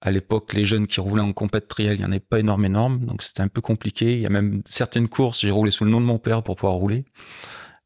à 0.00 0.10
l'époque, 0.10 0.52
les 0.52 0.66
jeunes 0.66 0.86
qui 0.86 1.00
roulaient 1.00 1.22
en 1.22 1.32
compète 1.32 1.68
trial, 1.68 1.94
il 1.94 2.00
n'y 2.00 2.04
en 2.04 2.10
avait 2.10 2.20
pas 2.20 2.40
énorme, 2.40 2.64
énorme. 2.64 3.04
Donc, 3.04 3.22
c'était 3.22 3.42
un 3.42 3.48
peu 3.48 3.60
compliqué. 3.60 4.14
Il 4.14 4.20
y 4.20 4.26
a 4.26 4.30
même 4.30 4.62
certaines 4.64 5.08
courses, 5.08 5.40
j'ai 5.40 5.50
roulé 5.50 5.70
sous 5.70 5.84
le 5.84 5.90
nom 5.90 6.00
de 6.00 6.06
mon 6.06 6.18
père 6.18 6.42
pour 6.42 6.56
pouvoir 6.56 6.74
rouler. 6.74 7.04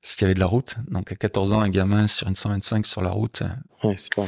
Parce 0.00 0.14
qu'il 0.14 0.24
y 0.24 0.26
avait 0.26 0.34
de 0.34 0.40
la 0.40 0.46
route. 0.46 0.76
Donc, 0.88 1.12
à 1.12 1.14
14 1.14 1.52
ans, 1.52 1.60
un 1.60 1.68
gamin 1.68 2.06
sur 2.06 2.26
une 2.26 2.34
125 2.34 2.86
sur 2.86 3.02
la 3.02 3.10
route. 3.10 3.42
Ouais, 3.84 3.94
c'est 3.98 4.14
pas. 4.14 4.24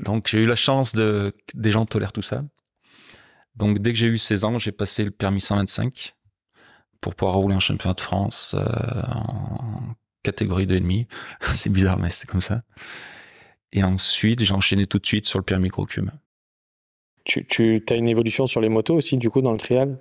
Donc, 0.00 0.28
j'ai 0.28 0.38
eu 0.38 0.46
la 0.46 0.56
chance 0.56 0.92
de, 0.92 1.32
que 1.46 1.56
des 1.56 1.70
gens 1.70 1.86
tolèrent 1.86 2.12
tout 2.12 2.22
ça. 2.22 2.42
Donc, 3.54 3.78
dès 3.78 3.92
que 3.92 3.98
j'ai 3.98 4.06
eu 4.06 4.18
16 4.18 4.44
ans, 4.44 4.58
j'ai 4.58 4.72
passé 4.72 5.04
le 5.04 5.10
permis 5.12 5.40
125 5.40 6.16
pour 7.00 7.14
pouvoir 7.14 7.36
rouler 7.36 7.54
en 7.54 7.60
championnat 7.60 7.94
de 7.94 8.00
France 8.00 8.54
euh, 8.58 9.02
en 9.08 9.94
catégorie 10.22 10.66
2,5. 10.66 11.06
c'est 11.54 11.70
bizarre, 11.70 11.98
mais 11.98 12.10
c'était 12.10 12.30
comme 12.30 12.40
ça. 12.40 12.62
Et 13.72 13.82
ensuite, 13.82 14.42
j'ai 14.42 14.54
enchaîné 14.54 14.86
tout 14.86 14.98
de 14.98 15.06
suite 15.06 15.26
sur 15.26 15.38
le 15.38 15.44
permis 15.44 15.68
gros 15.68 15.86
cube. 15.86 16.10
Tu, 17.24 17.46
tu 17.46 17.82
as 17.90 17.94
une 17.94 18.08
évolution 18.08 18.46
sur 18.46 18.60
les 18.60 18.70
motos 18.70 18.96
aussi, 18.96 19.18
du 19.18 19.28
coup, 19.28 19.42
dans 19.42 19.52
le 19.52 19.58
trial? 19.58 19.98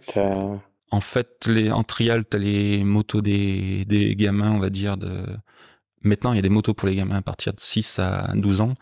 En 0.92 1.02
fait, 1.02 1.48
les, 1.48 1.72
en 1.72 1.84
trial, 1.84 2.24
t'as 2.24 2.38
les 2.38 2.84
motos 2.86 3.22
des, 3.22 3.84
des 3.86 4.16
gamins, 4.16 4.52
on 4.52 4.60
va 4.60 4.70
dire, 4.70 4.96
de... 4.96 5.26
Maintenant, 6.04 6.32
il 6.32 6.38
y 6.38 6.40
a 6.40 6.44
des 6.44 6.50
motos 6.50 6.74
pour 6.74 6.88
les 6.88 6.96
gamins 6.96 7.18
à 7.18 7.22
partir 7.22 7.54
de 7.54 7.60
6 7.60 8.00
à 8.00 8.32
12 8.36 8.62
ans. 8.62 8.76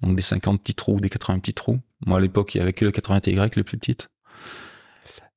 Donc 0.00 0.16
des 0.16 0.22
50 0.22 0.62
petits 0.62 0.74
trous, 0.74 1.00
des 1.00 1.10
80 1.10 1.40
petits 1.40 1.52
trous. 1.52 1.78
Moi, 2.06 2.16
à 2.16 2.20
l'époque, 2.20 2.54
il 2.54 2.58
y 2.58 2.60
avait 2.62 2.72
que 2.72 2.86
le 2.86 2.90
80 2.90 3.20
TY, 3.20 3.34
le 3.34 3.48
plus 3.64 3.76
petite. 3.76 4.10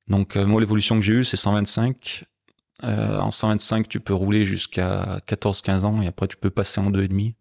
Donc, 0.08 0.36
euh, 0.36 0.44
moi, 0.44 0.60
l'évolution 0.60 0.96
que 0.96 1.02
j'ai 1.02 1.12
eue, 1.12 1.24
c'est 1.24 1.36
125. 1.36 2.24
Euh, 2.82 3.18
en 3.18 3.30
125, 3.30 3.88
tu 3.88 4.00
peux 4.00 4.14
rouler 4.14 4.44
jusqu'à 4.44 5.20
14-15 5.26 5.84
ans 5.84 6.02
et 6.02 6.06
après, 6.06 6.28
tu 6.28 6.36
peux 6.36 6.50
passer 6.50 6.80
en 6.80 6.90
2,5. 6.90 7.34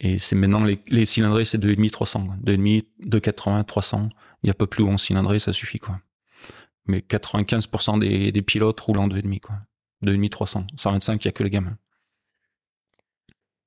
Et 0.00 0.18
c'est 0.18 0.36
maintenant, 0.36 0.62
les, 0.64 1.06
cylindrés, 1.06 1.46
c'est 1.46 1.58
2,5, 1.58 1.90
300. 1.90 2.26
2,5, 2.44 2.86
280, 3.00 3.64
300. 3.64 4.08
Il 4.42 4.46
n'y 4.46 4.50
a 4.50 4.54
pas 4.54 4.66
plus 4.66 4.82
haut 4.82 4.90
en 4.90 4.98
cylindrée, 4.98 5.38
ça 5.38 5.52
suffit, 5.52 5.78
quoi. 5.78 6.00
Mais 6.86 6.98
95% 6.98 8.32
des, 8.32 8.42
pilotes 8.42 8.78
roulent 8.80 8.98
en 8.98 9.08
2,5, 9.08 9.40
quoi. 9.40 9.56
2,5, 10.04 10.28
300. 10.28 10.66
125, 10.76 11.24
il 11.24 11.28
n'y 11.28 11.30
a 11.30 11.32
que 11.32 11.42
les 11.42 11.50
gamins. 11.50 11.78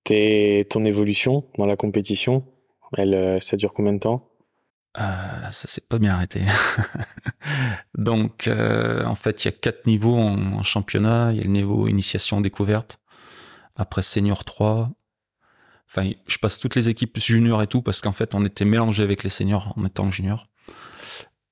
Ton 0.06 0.86
évolution 0.86 1.46
dans 1.58 1.68
la 1.68 1.76
compétition, 1.76 2.44
euh, 2.98 3.40
ça 3.42 3.58
dure 3.58 3.74
combien 3.74 3.94
de 3.94 4.00
temps? 4.00 4.29
Euh, 4.98 5.52
ça 5.52 5.68
s'est 5.68 5.86
pas 5.88 6.00
bien 6.00 6.16
arrêté. 6.16 6.42
Donc, 7.98 8.48
euh, 8.48 9.06
en 9.06 9.16
fait, 9.16 9.44
il 9.44 9.48
y 9.48 9.50
a 9.50 9.52
quatre 9.52 9.86
niveaux 9.86 10.18
en, 10.18 10.64
championnat. 10.64 11.32
Il 11.32 11.38
y 11.38 11.42
a 11.42 11.44
le 11.44 11.50
niveau 11.50 11.88
initiation 11.88 12.42
découverte. 12.42 13.00
Après 13.76 14.02
senior 14.02 14.44
3. 14.44 14.90
Enfin, 15.88 16.10
je 16.28 16.38
passe 16.38 16.60
toutes 16.60 16.76
les 16.76 16.90
équipes 16.90 17.18
juniors 17.20 17.62
et 17.62 17.68
tout 17.68 17.82
parce 17.82 18.02
qu'en 18.02 18.12
fait, 18.12 18.36
on 18.36 18.46
était 18.46 18.66
mélangés 18.66 19.04
avec 19.04 19.24
les 19.24 19.30
seniors 19.30 19.74
en 19.78 19.86
étant 19.86 20.12
junior. 20.12 20.48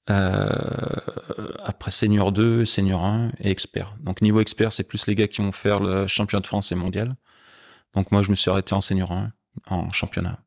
Euh, 0.09 0.47
après 1.63 1.91
senior 1.91 2.31
2, 2.31 2.65
senior 2.65 3.03
1 3.03 3.31
et 3.39 3.49
expert. 3.49 3.95
Donc 3.99 4.21
niveau 4.21 4.39
expert, 4.39 4.71
c'est 4.71 4.83
plus 4.83 5.07
les 5.07 5.15
gars 5.15 5.27
qui 5.27 5.41
vont 5.41 5.51
faire 5.51 5.79
le 5.79 6.07
championnat 6.07 6.41
de 6.41 6.47
France 6.47 6.71
et 6.71 6.75
mondial. 6.75 7.15
Donc 7.93 8.11
moi, 8.11 8.21
je 8.21 8.29
me 8.29 8.35
suis 8.35 8.49
arrêté 8.49 8.73
en 8.73 8.81
senior 8.81 9.11
1 9.11 9.31
en 9.69 9.91
championnat. 9.91 10.39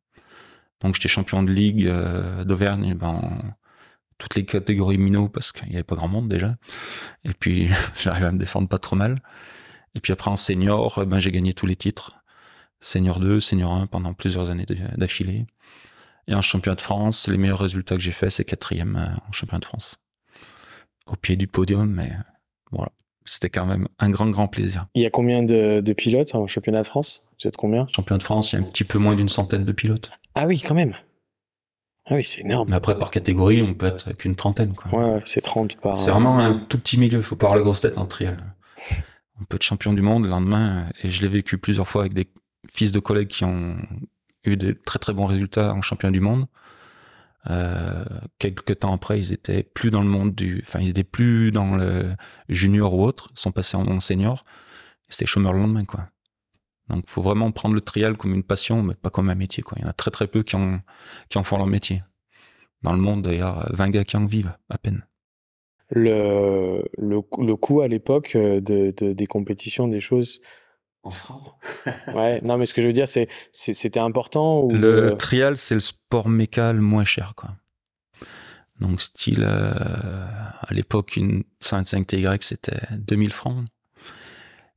Donc 0.81 0.95
j'étais 0.95 1.09
champion 1.09 1.43
de 1.43 1.51
ligue 1.51 1.87
euh, 1.87 2.45
d'Auvergne 2.45 2.95
dans 2.95 3.23
toutes 4.19 4.35
les 4.35 4.45
catégories 4.45 4.99
minots 4.99 5.29
parce 5.29 5.53
qu'il 5.53 5.69
n'y 5.69 5.75
avait 5.75 5.85
pas 5.85 5.97
grand 5.97 6.09
monde 6.09 6.29
déjà. 6.29 6.57
Et 7.25 7.33
puis 7.33 7.69
j'arrive 8.03 8.25
à 8.25 8.33
me 8.33 8.39
défendre 8.39 8.69
pas 8.69 8.79
trop 8.79 8.97
mal. 8.97 9.23
Et 9.95 10.01
puis 10.01 10.13
après 10.13 10.31
en 10.31 10.37
senior, 10.37 10.99
euh, 10.99 11.05
ben 11.05 11.19
j'ai 11.19 11.33
gagné 11.33 11.53
tous 11.53 11.67
les 11.67 11.77
titres. 11.77 12.17
Senior 12.81 13.21
2, 13.21 13.41
senior 13.41 13.73
1 13.73 13.87
pendant 13.87 14.15
plusieurs 14.15 14.49
années 14.49 14.65
d'affilée. 14.97 15.47
Et 16.29 16.35
en 16.35 16.41
championnat 16.41 16.77
de 16.77 16.81
France, 16.81 17.29
les 17.29 17.37
meilleurs 17.37 17.59
résultats 17.59 17.97
que 17.97 18.01
j'ai 18.01 18.11
fait, 18.11 18.31
c'est 18.31 18.45
quatrième 18.45 18.97
euh, 18.97 19.29
en 19.29 19.33
championnat 19.33 19.61
de 19.61 19.65
France. 19.67 19.99
Au 21.07 21.17
pied 21.17 21.37
du 21.37 21.47
podium, 21.47 21.91
mais 21.91 22.13
voilà. 22.71 22.93
C'était 23.27 23.51
quand 23.51 23.67
même 23.67 23.87
un 23.99 24.09
grand, 24.09 24.31
grand 24.31 24.49
plaisir. 24.49 24.87
Il 24.95 25.03
y 25.03 25.07
a 25.07 25.11
combien 25.11 25.43
de, 25.43 25.81
de 25.81 25.93
pilotes 25.93 26.35
en 26.35 26.47
championnat 26.47 26.83
de 26.83 26.87
France? 26.87 27.29
Vous 27.39 27.49
êtes 27.49 27.57
combien? 27.57 27.87
Championnat 27.95 28.19
de 28.19 28.23
France, 28.23 28.53
il 28.53 28.57
y 28.57 28.63
a 28.63 28.63
un 28.63 28.69
petit 28.69 28.85
peu 28.85 28.99
moins 28.99 29.15
d'une 29.15 29.29
centaine 29.29 29.65
de 29.65 29.73
pilotes. 29.73 30.11
Ah 30.43 30.47
oui, 30.47 30.59
quand 30.59 30.75
même. 30.75 30.95
Ah 32.07 32.15
oui, 32.15 32.25
c'est 32.25 32.41
énorme. 32.41 32.71
Mais 32.71 32.77
après, 32.77 32.99
par 32.99 33.11
catégorie, 33.11 33.61
on 33.61 33.75
peut 33.75 33.85
être 33.85 34.15
qu'une 34.15 34.37
trentaine, 34.37 34.73
quoi. 34.73 35.17
Ouais, 35.17 35.23
c'est 35.27 35.43
30 35.43 35.77
par. 35.77 35.99
C'est 35.99 36.11
vraiment 36.11 36.39
un 36.39 36.61
tout 36.61 36.79
petit 36.79 36.99
milieu, 36.99 37.21
faut 37.21 37.37
pas 37.37 37.49
avoir 37.49 37.59
la 37.59 37.63
grosse 37.63 37.83
tête 37.83 37.99
en 37.99 38.07
trial. 38.07 38.39
On 39.39 39.45
peut 39.45 39.57
être 39.57 39.63
champion 39.63 39.93
du 39.93 40.01
monde 40.01 40.25
le 40.25 40.31
lendemain, 40.31 40.89
et 41.03 41.11
je 41.11 41.21
l'ai 41.21 41.29
vécu 41.29 41.59
plusieurs 41.59 41.87
fois 41.87 42.01
avec 42.01 42.15
des 42.15 42.27
fils 42.73 42.91
de 42.91 43.01
collègues 43.01 43.29
qui 43.29 43.45
ont 43.45 43.77
eu 44.45 44.57
de 44.57 44.73
très 44.73 44.99
très 44.99 45.13
bons 45.13 45.27
résultats 45.27 45.75
en 45.75 45.83
champion 45.83 46.11
du 46.11 46.21
monde. 46.21 46.47
Euh, 47.51 48.03
quelques 48.39 48.79
temps 48.79 48.95
après, 48.95 49.19
ils 49.19 49.35
étaient 49.35 49.63
plus 49.63 49.91
dans 49.91 50.01
le 50.01 50.09
monde 50.09 50.35
du, 50.35 50.65
enfin, 50.67 50.81
ils 50.81 50.89
étaient 50.89 51.05
plus 51.05 51.53
dans 51.53 51.77
le 51.77 52.15
junior 52.49 52.95
ou 52.95 53.05
autre, 53.05 53.29
ils 53.37 53.41
sont 53.41 53.53
passés 53.53 53.77
en 53.77 53.87
en 53.87 54.01
senior. 54.01 54.47
C'était 55.11 55.27
chômeur 55.27 55.53
le 55.53 55.59
lendemain, 55.59 55.85
quoi. 55.85 56.09
Donc, 56.91 57.05
faut 57.09 57.23
vraiment 57.23 57.51
prendre 57.53 57.75
le 57.75 57.81
trial 57.81 58.17
comme 58.17 58.35
une 58.35 58.43
passion, 58.43 58.83
mais 58.83 58.95
pas 58.95 59.11
comme 59.11 59.31
un 59.31 59.35
métier, 59.35 59.63
quoi. 59.63 59.77
Il 59.79 59.83
y 59.85 59.87
en 59.87 59.91
a 59.91 59.93
très 59.93 60.11
très 60.11 60.27
peu 60.27 60.43
qui 60.43 60.57
en, 60.57 60.81
qui 61.29 61.39
en 61.39 61.45
font 61.45 61.57
leur 61.57 61.67
métier. 61.69 62.03
Dans 62.83 62.93
le 62.93 62.99
monde, 63.01 63.23
d'ailleurs, 63.23 63.67
20 63.73 63.91
gars 63.91 64.05
qui 64.05 64.17
en 64.17 64.27
vivent, 64.27 64.53
à 64.69 64.77
peine. 64.79 65.07
Le, 65.91 66.83
le, 66.99 67.21
le 67.39 67.57
coût 67.57 67.81
à 67.81 67.89
l'époque 67.89 68.33
euh, 68.37 68.61
de, 68.61 68.95
de- 68.97 69.13
des 69.13 69.27
compétitions, 69.27 69.89
des 69.89 70.01
choses. 70.01 70.41
On 71.03 71.11
se 71.11 71.27
rend. 71.27 71.59
Ouais, 72.15 72.41
non, 72.43 72.59
mais 72.59 72.67
ce 72.67 72.75
que 72.75 72.83
je 72.83 72.87
veux 72.87 72.93
dire, 72.93 73.09
c'est, 73.09 73.29
c'est- 73.53 73.73
c'était 73.73 74.01
important 74.01 74.61
ou 74.63 74.71
Le 74.71 75.13
euh, 75.13 75.17
trial, 75.17 75.57
c'est 75.57 75.75
le 75.75 75.81
sport 75.81 76.29
méca 76.29 76.73
le 76.73 76.81
moins 76.81 77.05
cher, 77.05 77.35
quoi. 77.37 77.51
Donc, 78.81 79.01
style, 79.03 79.45
euh, 79.47 79.73
à 80.61 80.73
l'époque, 80.73 81.17
une 81.17 81.45
125 81.61 82.07
TY, 82.07 82.27
c'était 82.41 82.81
2000 82.99 83.33
francs. 83.33 83.65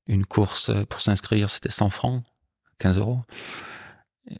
Une 0.08 0.26
course 0.26 0.70
euh, 0.70 0.86
pour 0.86 1.02
s'inscrire, 1.02 1.50
c'était 1.50 1.70
100 1.70 1.89
francs, 1.89 2.24
15 2.80 2.98
euros. 2.98 3.22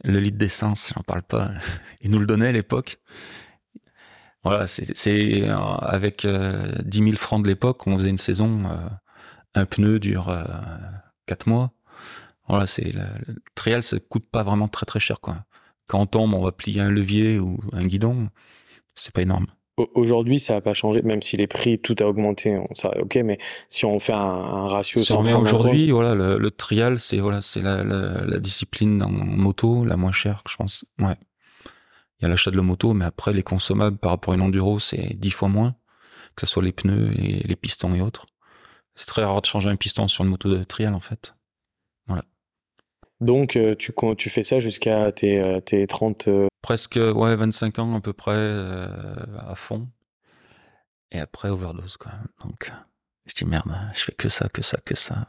Le 0.02 0.18
litre 0.18 0.38
d'essence, 0.38 0.92
j'en 0.94 1.02
parle 1.02 1.22
pas. 1.22 1.50
Ils 2.00 2.10
nous 2.10 2.18
le 2.18 2.26
donnaient 2.26 2.48
à 2.48 2.52
l'époque. 2.52 2.98
Voilà, 4.42 4.66
c'est 4.66 5.48
avec 5.48 6.26
10 6.26 6.98
000 6.98 7.16
francs 7.16 7.42
de 7.42 7.48
l'époque, 7.48 7.86
on 7.86 7.96
faisait 7.96 8.10
une 8.10 8.18
saison. 8.18 8.64
un 9.54 9.64
pneu 9.64 9.98
dure 9.98 10.30
4 11.24 11.46
mois. 11.48 11.72
Voilà, 12.48 12.66
c'est 12.66 12.92
le, 12.92 13.04
trial, 13.54 13.82
ça 13.82 13.98
coûte 13.98 14.28
pas 14.30 14.42
vraiment 14.42 14.68
très 14.68 14.84
très 14.84 15.00
cher 15.00 15.20
quoi. 15.20 15.44
Quand 15.86 16.00
on 16.00 16.06
tombe, 16.06 16.34
on 16.34 16.42
va 16.42 16.52
plier 16.52 16.80
un 16.80 16.90
levier 16.90 17.38
ou 17.38 17.58
un 17.72 17.86
guidon, 17.86 18.28
c'est 18.94 19.12
pas 19.12 19.22
énorme. 19.22 19.46
Aujourd'hui, 19.76 20.38
ça 20.38 20.54
n'a 20.54 20.60
pas 20.60 20.72
changé, 20.72 21.02
même 21.02 21.20
si 21.20 21.36
les 21.36 21.48
prix, 21.48 21.80
tout 21.80 21.96
a 21.98 22.04
augmenté. 22.04 22.56
Ça, 22.74 22.92
ok, 23.00 23.16
mais 23.24 23.38
si 23.68 23.84
on 23.84 23.98
fait 23.98 24.12
un, 24.12 24.68
ratio. 24.68 25.00
Si 25.00 25.12
on 25.12 25.24
aujourd'hui, 25.40 25.90
voilà, 25.90 26.14
le, 26.14 26.50
trial, 26.52 26.98
c'est 26.98 27.18
voilà, 27.18 27.40
c'est 27.40 27.60
la, 27.60 27.82
la, 27.82 28.38
discipline 28.38 29.02
en 29.02 29.10
moto 29.10 29.84
la 29.84 29.96
moins 29.96 30.12
chère, 30.12 30.42
je 30.48 30.56
pense. 30.56 30.84
Ouais. 31.00 31.16
Il 32.18 32.22
y 32.22 32.24
a 32.26 32.28
l'achat 32.28 32.52
de 32.52 32.56
la 32.56 32.62
moto, 32.62 32.94
mais 32.94 33.04
après 33.04 33.32
les 33.32 33.42
consommables 33.42 33.96
par 33.96 34.12
rapport 34.12 34.32
à 34.32 34.36
une 34.36 34.42
enduro, 34.42 34.78
c'est 34.78 35.14
dix 35.16 35.30
fois 35.30 35.48
moins, 35.48 35.74
que 36.36 36.42
ce 36.42 36.46
soit 36.46 36.62
les 36.62 36.72
pneus, 36.72 37.10
et 37.18 37.42
les 37.44 37.56
pistons 37.56 37.94
et 37.96 38.00
autres. 38.00 38.26
C'est 38.94 39.06
très 39.06 39.24
rare 39.24 39.40
de 39.40 39.46
changer 39.46 39.70
un 39.70 39.76
piston 39.76 40.06
sur 40.06 40.24
une 40.24 40.30
moto 40.30 40.48
de 40.48 40.62
trial 40.62 40.94
en 40.94 41.00
fait. 41.00 41.34
Donc, 43.20 43.56
euh, 43.56 43.74
tu, 43.76 44.30
fais 44.30 44.42
ça 44.42 44.60
jusqu'à 44.60 45.12
tes, 45.12 45.86
30... 45.88 46.28
Euh, 46.28 46.44
euh, 46.44 46.48
Presque, 46.62 46.96
ouais, 46.96 47.36
25 47.36 47.78
ans 47.78 47.94
à 47.94 48.00
peu 48.00 48.12
près 48.12 48.36
à 49.38 49.54
fond. 49.54 49.88
Et 51.12 51.20
après, 51.20 51.50
overdose, 51.50 51.96
quoi. 51.96 52.12
Donc, 52.42 52.72
je 53.26 53.34
dis, 53.34 53.44
merde, 53.44 53.72
je 53.94 54.04
fais 54.04 54.12
que 54.12 54.28
ça, 54.28 54.48
que 54.48 54.62
ça, 54.62 54.78
que 54.84 54.96
ça. 54.96 55.28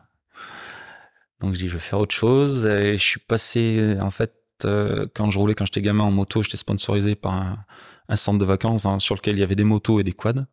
Donc, 1.39 1.53
je 1.53 1.59
dis, 1.59 1.69
je 1.69 1.73
vais 1.73 1.79
faire 1.79 1.99
autre 1.99 2.15
chose. 2.15 2.65
Et 2.65 2.97
je 2.97 3.03
suis 3.03 3.19
passé, 3.19 3.97
en 3.99 4.11
fait, 4.11 4.33
quand 4.63 5.29
je 5.29 5.37
roulais, 5.37 5.53
quand 5.53 5.65
j'étais 5.65 5.81
gamin 5.81 6.05
en 6.05 6.11
moto, 6.11 6.41
j'étais 6.41 6.57
sponsorisé 6.57 7.15
par 7.15 7.33
un, 8.07 8.15
centre 8.15 8.39
de 8.39 8.45
vacances 8.45 8.85
hein, 8.85 8.99
sur 8.99 9.15
lequel 9.15 9.35
il 9.35 9.39
y 9.39 9.43
avait 9.43 9.55
des 9.55 9.65
motos 9.65 9.99
et 9.99 10.03
des 10.03 10.13
quads. 10.13 10.45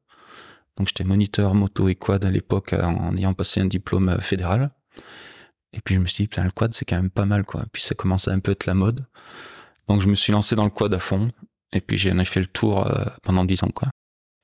Donc, 0.76 0.88
j'étais 0.88 1.04
moniteur 1.04 1.54
moto 1.54 1.88
et 1.88 1.94
quad 1.94 2.24
à 2.24 2.30
l'époque 2.30 2.72
en 2.72 3.16
ayant 3.16 3.34
passé 3.34 3.60
un 3.60 3.66
diplôme 3.66 4.20
fédéral. 4.20 4.70
Et 5.72 5.80
puis 5.80 5.94
je 5.94 6.00
me 6.00 6.06
suis 6.06 6.24
dit, 6.24 6.28
putain, 6.28 6.44
le 6.44 6.50
quad, 6.50 6.74
c'est 6.74 6.84
quand 6.84 6.96
même 6.96 7.10
pas 7.10 7.26
mal, 7.26 7.44
quoi. 7.44 7.64
Puis 7.72 7.82
ça 7.82 7.94
commençait 7.94 8.30
un 8.30 8.40
peu 8.40 8.50
à 8.50 8.52
être 8.52 8.66
la 8.66 8.74
mode. 8.74 9.06
Donc 9.88 10.00
je 10.00 10.08
me 10.08 10.14
suis 10.14 10.32
lancé 10.32 10.54
dans 10.54 10.64
le 10.64 10.70
quad 10.70 10.92
à 10.92 10.98
fond. 10.98 11.30
Et 11.72 11.80
puis 11.80 11.96
j'en 11.96 12.18
ai 12.18 12.24
fait 12.24 12.40
le 12.40 12.46
tour 12.46 12.86
euh, 12.86 13.04
pendant 13.22 13.44
dix 13.44 13.62
ans, 13.64 13.70
quoi. 13.74 13.88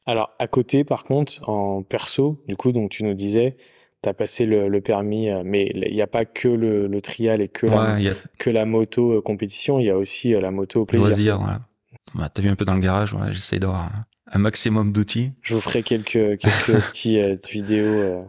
Alors, 0.07 0.31
à 0.39 0.47
côté, 0.47 0.85
par 0.85 1.05
contre, 1.05 1.47
en 1.47 1.83
perso, 1.83 2.43
du 2.49 2.57
coup, 2.57 2.73
donc 2.73 2.91
tu 2.91 3.05
nous 3.05 3.13
disais, 3.13 3.59
tu 4.03 4.09
as 4.09 4.15
passé 4.15 4.47
le, 4.47 4.81
permis, 4.81 5.29
euh, 5.29 5.43
mais 5.45 5.71
il 5.75 5.93
n'y 5.93 6.01
a 6.01 6.07
pas 6.07 6.25
que 6.25 6.49
le, 6.49 7.01
trial 7.03 7.43
et 7.43 7.49
que, 7.49 7.67
la, 7.67 7.99
que 8.39 8.49
la 8.49 8.65
moto 8.65 9.19
euh, 9.19 9.21
compétition, 9.21 9.79
il 9.79 9.85
y 9.85 9.91
a 9.91 9.99
aussi 9.99 10.31
la 10.33 10.51
moto 10.51 10.87
plaisir. 10.87 11.09
Loisir, 11.09 11.39
voilà. 11.39 11.61
Bah, 12.15 12.31
tu 12.35 12.41
as 12.41 12.45
vu 12.45 12.49
un 12.49 12.55
peu 12.55 12.65
dans 12.65 12.75
le 12.75 12.81
garage, 12.81 13.13
voilà, 13.13 13.33
j'essaye 13.33 13.61
d'avoir 13.61 13.91
un, 14.33 14.39
maximum 14.39 14.93
d'outils. 14.93 15.33
Je 15.43 15.55
vous 15.55 15.61
ferai 15.61 15.83
quelques, 15.83 16.39
quelques 16.39 16.41
petites 16.89 17.47
vidéos 17.51 18.25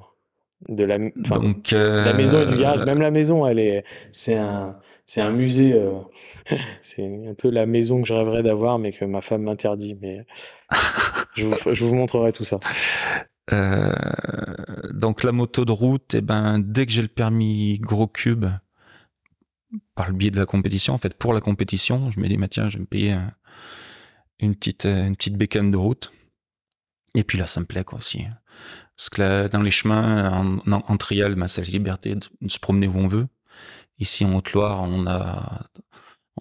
de 0.67 0.83
la, 0.83 0.97
Donc, 0.97 1.71
la 1.71 2.13
maison 2.13 2.41
et 2.41 2.45
du 2.45 2.57
garage. 2.57 2.81
Euh, 2.81 2.85
Même 2.85 3.01
la 3.01 3.11
maison, 3.11 3.45
elle 3.45 3.59
est, 3.59 3.85
c'est 4.11 4.35
un, 4.35 4.77
c'est 5.05 5.21
un 5.21 5.31
musée. 5.31 5.73
Euh, 5.73 5.99
c'est 6.81 7.03
un 7.03 7.33
peu 7.33 7.49
la 7.49 7.65
maison 7.65 8.01
que 8.01 8.07
je 8.07 8.13
rêverais 8.13 8.43
d'avoir, 8.43 8.79
mais 8.79 8.91
que 8.91 9.05
ma 9.05 9.21
femme 9.21 9.43
m'interdit. 9.43 9.97
Mais 10.01 10.25
je, 11.35 11.45
vous, 11.45 11.55
je, 11.73 11.85
vous, 11.85 11.95
montrerai 11.95 12.33
tout 12.33 12.43
ça. 12.43 12.59
Euh, 13.53 13.93
donc 14.91 15.23
la 15.23 15.31
moto 15.31 15.65
de 15.65 15.71
route, 15.71 16.13
et 16.13 16.17
eh 16.17 16.21
ben 16.21 16.59
dès 16.59 16.85
que 16.85 16.91
j'ai 16.91 17.01
le 17.01 17.07
permis 17.07 17.79
gros 17.79 18.07
cube, 18.07 18.45
par 19.95 20.09
le 20.09 20.15
biais 20.15 20.31
de 20.31 20.37
la 20.37 20.45
compétition, 20.45 20.93
en 20.93 20.97
fait 20.97 21.13
pour 21.15 21.33
la 21.33 21.41
compétition, 21.41 22.11
je 22.11 22.19
me 22.19 22.27
dis 22.27 22.37
bah, 22.37 22.47
tiens, 22.47 22.69
je 22.69 22.77
vais 22.77 22.81
me 22.81 22.85
payer 22.85 23.17
une 24.39 24.55
petite 24.55 24.85
une 24.85 25.15
petite 25.15 25.35
bécane 25.35 25.71
de 25.71 25.77
route. 25.77 26.11
Et 27.15 27.23
puis 27.23 27.39
là, 27.39 27.47
ça 27.47 27.59
me 27.59 27.65
plaît 27.65 27.83
quoi 27.83 27.97
aussi. 27.97 28.25
Parce 28.99 29.09
que 29.11 29.47
dans 29.47 29.61
les 29.61 29.71
chemins, 29.71 30.29
en, 30.29 30.71
en, 30.71 30.97
trial, 30.97 31.35
ben, 31.35 31.47
c'est 31.47 31.61
la 31.61 31.69
liberté 31.69 32.15
de, 32.15 32.49
se 32.49 32.59
promener 32.59 32.85
où 32.85 32.97
on 32.97 33.07
veut. 33.07 33.27
Ici, 33.97 34.25
en 34.25 34.35
Haute-Loire, 34.35 34.81
on 34.81 35.07
a, 35.07 35.61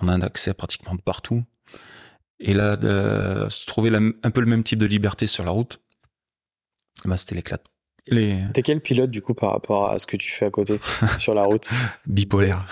on 0.00 0.08
a 0.08 0.12
un 0.12 0.22
accès 0.22 0.54
pratiquement 0.54 0.96
partout. 0.96 1.44
Et 2.40 2.54
là, 2.54 2.76
de 2.76 3.46
se 3.48 3.64
trouver 3.64 3.92
un 3.94 4.30
peu 4.32 4.40
le 4.40 4.48
même 4.48 4.64
type 4.64 4.80
de 4.80 4.86
liberté 4.86 5.28
sur 5.28 5.44
la 5.44 5.52
route, 5.52 5.80
ben, 7.04 7.16
c'était 7.16 7.36
l'éclat. 7.36 7.58
Les... 8.08 8.42
T'es 8.54 8.62
quel 8.62 8.80
pilote 8.80 9.12
du 9.12 9.22
coup 9.22 9.34
par 9.34 9.52
rapport 9.52 9.92
à 9.92 10.00
ce 10.00 10.06
que 10.08 10.16
tu 10.16 10.32
fais 10.32 10.46
à 10.46 10.50
côté 10.50 10.80
sur 11.18 11.34
la 11.34 11.44
route? 11.44 11.70
Bipolaire. 12.06 12.66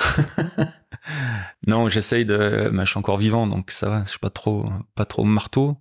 non, 1.69 1.89
j'essaye 1.89 2.25
de. 2.25 2.71
Ben, 2.73 2.85
je 2.85 2.91
suis 2.91 2.99
encore 2.99 3.19
vivant, 3.19 3.47
donc 3.47 3.71
ça 3.71 3.89
va. 3.89 4.03
Je 4.03 4.11
suis 4.11 4.19
pas 4.19 4.31
trop, 4.31 4.69
pas 4.97 5.05
trop 5.05 5.23
marteau. 5.23 5.79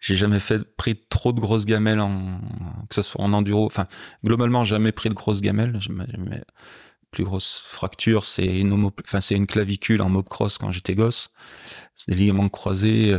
J'ai 0.00 0.16
jamais 0.16 0.40
fait 0.40 0.64
pris 0.76 0.96
trop 0.96 1.32
de 1.32 1.40
grosses 1.40 1.66
gamelles 1.66 2.00
en 2.00 2.40
que 2.88 2.94
ce 2.94 3.02
soit 3.02 3.22
en 3.22 3.32
enduro. 3.32 3.66
Enfin, 3.66 3.86
globalement, 4.24 4.64
jamais 4.64 4.92
pris 4.92 5.10
de 5.10 5.14
grosses 5.14 5.42
gamelles. 5.42 5.78
Plus 7.10 7.24
grosse 7.24 7.58
fracture, 7.58 8.24
c'est 8.24 8.60
une 8.60 8.90
enfin 9.04 9.20
c'est 9.20 9.34
une 9.34 9.46
clavicule 9.46 10.00
en 10.00 10.08
mobcross 10.08 10.58
quand 10.58 10.70
j'étais 10.72 10.94
gosse. 10.94 11.30
C'est 11.96 12.12
des 12.12 12.16
ligaments 12.16 12.48
croisés 12.48 13.12
euh, 13.12 13.18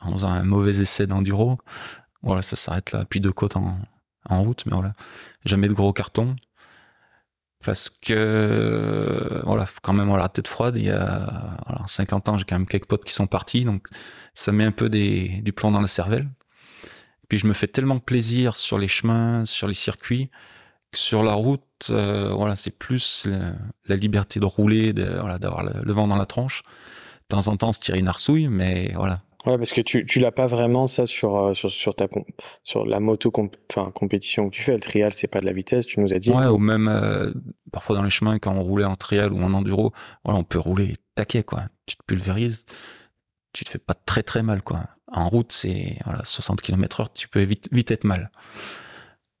en 0.00 0.12
faisant 0.12 0.30
un 0.30 0.44
mauvais 0.44 0.78
essai 0.80 1.06
d'enduro. 1.06 1.58
Voilà, 2.22 2.42
ça 2.42 2.56
s'arrête 2.56 2.92
là. 2.92 3.04
Puis 3.04 3.20
de 3.20 3.30
côte 3.30 3.56
en, 3.56 3.76
en 4.28 4.42
route, 4.42 4.64
mais 4.66 4.72
voilà, 4.72 4.94
jamais 5.44 5.68
de 5.68 5.74
gros 5.74 5.92
cartons 5.92 6.36
parce 7.64 7.90
que 7.90 9.27
quand 9.88 9.94
même 9.94 10.08
avoir 10.08 10.18
la 10.18 10.28
tête 10.28 10.48
froide. 10.48 10.76
Il 10.76 10.84
y 10.84 10.90
a 10.90 11.56
voilà, 11.66 11.86
50 11.86 12.28
ans, 12.28 12.38
j'ai 12.38 12.44
quand 12.44 12.56
même 12.56 12.66
quelques 12.66 12.86
potes 12.86 13.04
qui 13.04 13.14
sont 13.14 13.26
partis, 13.26 13.64
donc 13.64 13.86
ça 14.34 14.52
met 14.52 14.64
un 14.64 14.70
peu 14.70 14.90
des, 14.90 15.40
du 15.42 15.52
plomb 15.52 15.70
dans 15.70 15.80
la 15.80 15.86
cervelle. 15.86 16.28
Puis 17.28 17.38
je 17.38 17.46
me 17.46 17.54
fais 17.54 17.66
tellement 17.66 17.98
plaisir 17.98 18.56
sur 18.56 18.78
les 18.78 18.88
chemins, 18.88 19.46
sur 19.46 19.66
les 19.66 19.74
circuits, 19.74 20.30
que 20.92 20.98
sur 20.98 21.22
la 21.22 21.32
route, 21.32 21.62
euh, 21.88 22.32
voilà, 22.34 22.54
c'est 22.54 22.70
plus 22.70 23.26
la, 23.86 23.96
liberté 23.96 24.40
de 24.40 24.44
rouler, 24.44 24.92
de, 24.92 25.04
voilà, 25.04 25.38
d'avoir 25.38 25.62
le, 25.62 25.92
vent 25.92 26.06
dans 26.06 26.16
la 26.16 26.26
tronche. 26.26 26.62
De 27.30 27.36
temps 27.36 27.48
en 27.48 27.56
temps, 27.56 27.72
se 27.72 27.80
tirer 27.80 27.98
une 27.98 28.08
arsouille, 28.08 28.48
mais 28.48 28.92
voilà, 28.94 29.22
Ouais, 29.46 29.56
parce 29.56 29.72
que 29.72 29.80
tu, 29.80 30.04
tu 30.04 30.18
l'as 30.18 30.32
pas 30.32 30.46
vraiment 30.46 30.88
ça 30.88 31.06
sur, 31.06 31.36
euh, 31.36 31.54
sur, 31.54 31.70
sur, 31.70 31.94
ta 31.94 32.08
sur 32.64 32.84
la 32.84 32.98
moto 32.98 33.30
compétition 33.30 34.50
que 34.50 34.54
tu 34.54 34.62
fais. 34.62 34.74
Le 34.74 34.80
trial, 34.80 35.12
c'est 35.12 35.28
pas 35.28 35.40
de 35.40 35.46
la 35.46 35.52
vitesse, 35.52 35.86
tu 35.86 36.00
nous 36.00 36.12
as 36.12 36.18
dit. 36.18 36.30
Ouais, 36.30 36.46
ou 36.46 36.58
même 36.58 36.88
euh, 36.88 37.30
parfois 37.70 37.94
dans 37.94 38.02
les 38.02 38.10
chemins, 38.10 38.38
quand 38.40 38.52
on 38.52 38.62
roulait 38.62 38.84
en 38.84 38.96
trial 38.96 39.32
ou 39.32 39.40
en 39.40 39.54
enduro, 39.54 39.92
voilà, 40.24 40.40
on 40.40 40.44
peut 40.44 40.58
rouler 40.58 40.94
taquet, 41.14 41.44
quoi. 41.44 41.62
Tu 41.86 41.96
te 41.96 42.02
pulvérises, 42.04 42.66
tu 43.52 43.64
te 43.64 43.70
fais 43.70 43.78
pas 43.78 43.94
très 43.94 44.24
très 44.24 44.42
mal, 44.42 44.62
quoi. 44.62 44.80
En 45.06 45.28
route, 45.28 45.52
c'est 45.52 45.98
voilà, 46.04 46.24
60 46.24 46.60
km 46.60 47.00
heure, 47.00 47.12
tu 47.12 47.28
peux 47.28 47.42
vite, 47.42 47.68
vite 47.70 47.92
être 47.92 48.04
mal. 48.04 48.32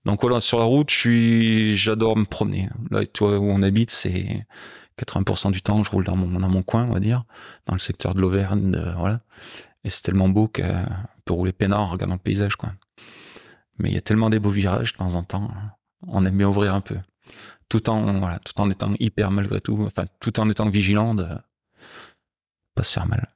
Donc 0.04 0.20
voilà, 0.22 0.40
sur 0.40 0.60
la 0.60 0.64
route, 0.64 0.90
j'adore 0.90 2.16
me 2.16 2.24
promener. 2.24 2.68
Là, 2.92 3.04
toi, 3.04 3.36
où 3.38 3.50
on 3.50 3.62
habite, 3.62 3.90
c'est 3.90 4.46
80% 4.98 5.50
du 5.50 5.60
temps, 5.60 5.82
je 5.82 5.90
roule 5.90 6.04
dans 6.04 6.16
mon, 6.16 6.38
dans 6.38 6.48
mon 6.48 6.62
coin, 6.62 6.84
on 6.84 6.92
va 6.92 7.00
dire, 7.00 7.24
dans 7.66 7.74
le 7.74 7.80
secteur 7.80 8.14
de 8.14 8.20
l'Auvergne, 8.20 8.80
voilà. 8.96 9.20
Et 9.88 9.90
c'est 9.90 10.02
tellement 10.02 10.28
beau 10.28 10.48
qu'on 10.48 10.84
peut 11.24 11.32
rouler 11.32 11.52
peinard 11.52 11.80
en 11.80 11.86
regardant 11.86 12.16
le 12.16 12.20
paysage, 12.20 12.56
quoi. 12.56 12.72
Mais 13.78 13.88
il 13.88 13.94
y 13.94 13.96
a 13.96 14.02
tellement 14.02 14.28
des 14.28 14.38
beaux 14.38 14.50
virages 14.50 14.92
de 14.92 14.98
temps 14.98 15.14
en 15.14 15.22
temps, 15.22 15.50
on 16.06 16.26
aime 16.26 16.36
bien 16.36 16.46
ouvrir 16.46 16.74
un 16.74 16.82
peu. 16.82 16.96
Tout 17.70 17.88
en, 17.88 18.18
voilà, 18.18 18.38
tout 18.40 18.60
en 18.60 18.68
étant 18.68 18.92
hyper 19.00 19.30
malgré 19.30 19.62
tout, 19.62 19.82
enfin, 19.86 20.04
tout 20.20 20.40
en 20.40 20.50
étant 20.50 20.68
vigilant 20.68 21.14
de 21.14 21.26
pas 22.74 22.82
se 22.82 22.92
faire 22.92 23.06
mal. 23.06 23.26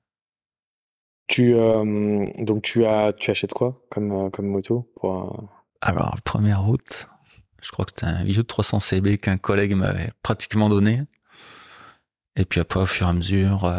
Tu, 1.26 1.54
euh, 1.54 2.26
donc 2.40 2.60
tu 2.60 2.84
as, 2.84 3.14
tu 3.14 3.30
achètes 3.30 3.54
quoi 3.54 3.82
comme, 3.90 4.12
euh, 4.12 4.28
comme 4.28 4.48
moto 4.48 4.92
pour, 4.96 5.32
euh, 5.40 5.46
Alors, 5.80 6.20
première 6.20 6.64
route, 6.64 7.08
je 7.62 7.70
crois 7.70 7.86
que 7.86 7.92
c'était 7.96 8.12
un 8.12 8.24
vieux 8.24 8.42
de 8.42 8.46
300 8.46 8.78
CB 8.78 9.16
qu'un 9.16 9.38
collègue 9.38 9.74
m'avait 9.74 10.10
pratiquement 10.22 10.68
donné. 10.68 11.00
Et 12.36 12.44
puis 12.44 12.60
après, 12.60 12.80
au 12.80 12.86
fur 12.86 13.06
et 13.06 13.10
à 13.10 13.12
mesure, 13.14 13.72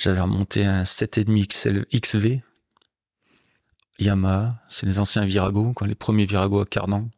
j'avais 0.00 0.20
remonté 0.20 0.64
un 0.64 0.82
7,5 0.82 1.46
XL, 1.46 1.86
XV. 1.92 2.40
Yamaha, 3.98 4.58
c'est 4.68 4.86
les 4.86 4.98
anciens 4.98 5.26
Virago, 5.26 5.74
les 5.86 5.94
premiers 5.94 6.24
Virago 6.24 6.60
à 6.60 6.64
cardan. 6.64 7.10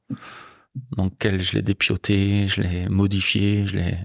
Donc, 0.97 1.13
je 1.23 1.53
l'ai 1.53 1.63
dépioté, 1.63 2.49
je 2.49 2.61
l'ai 2.61 2.89
modifié, 2.89 3.69
je 3.69 3.77
l'ai 3.77 3.99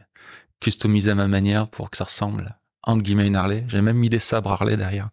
customisé 0.59 1.09
à 1.11 1.15
ma 1.15 1.27
manière 1.27 1.67
pour 1.67 1.89
que 1.89 1.97
ça 1.97 2.03
ressemble, 2.03 2.55
entre 2.83 3.01
guillemets, 3.01 3.25
une 3.25 3.35
Harley. 3.35 3.65
J'ai 3.67 3.81
même 3.81 3.97
mis 3.97 4.09
des 4.09 4.19
sabres 4.19 4.51
Harley 4.51 4.77
derrière, 4.77 5.09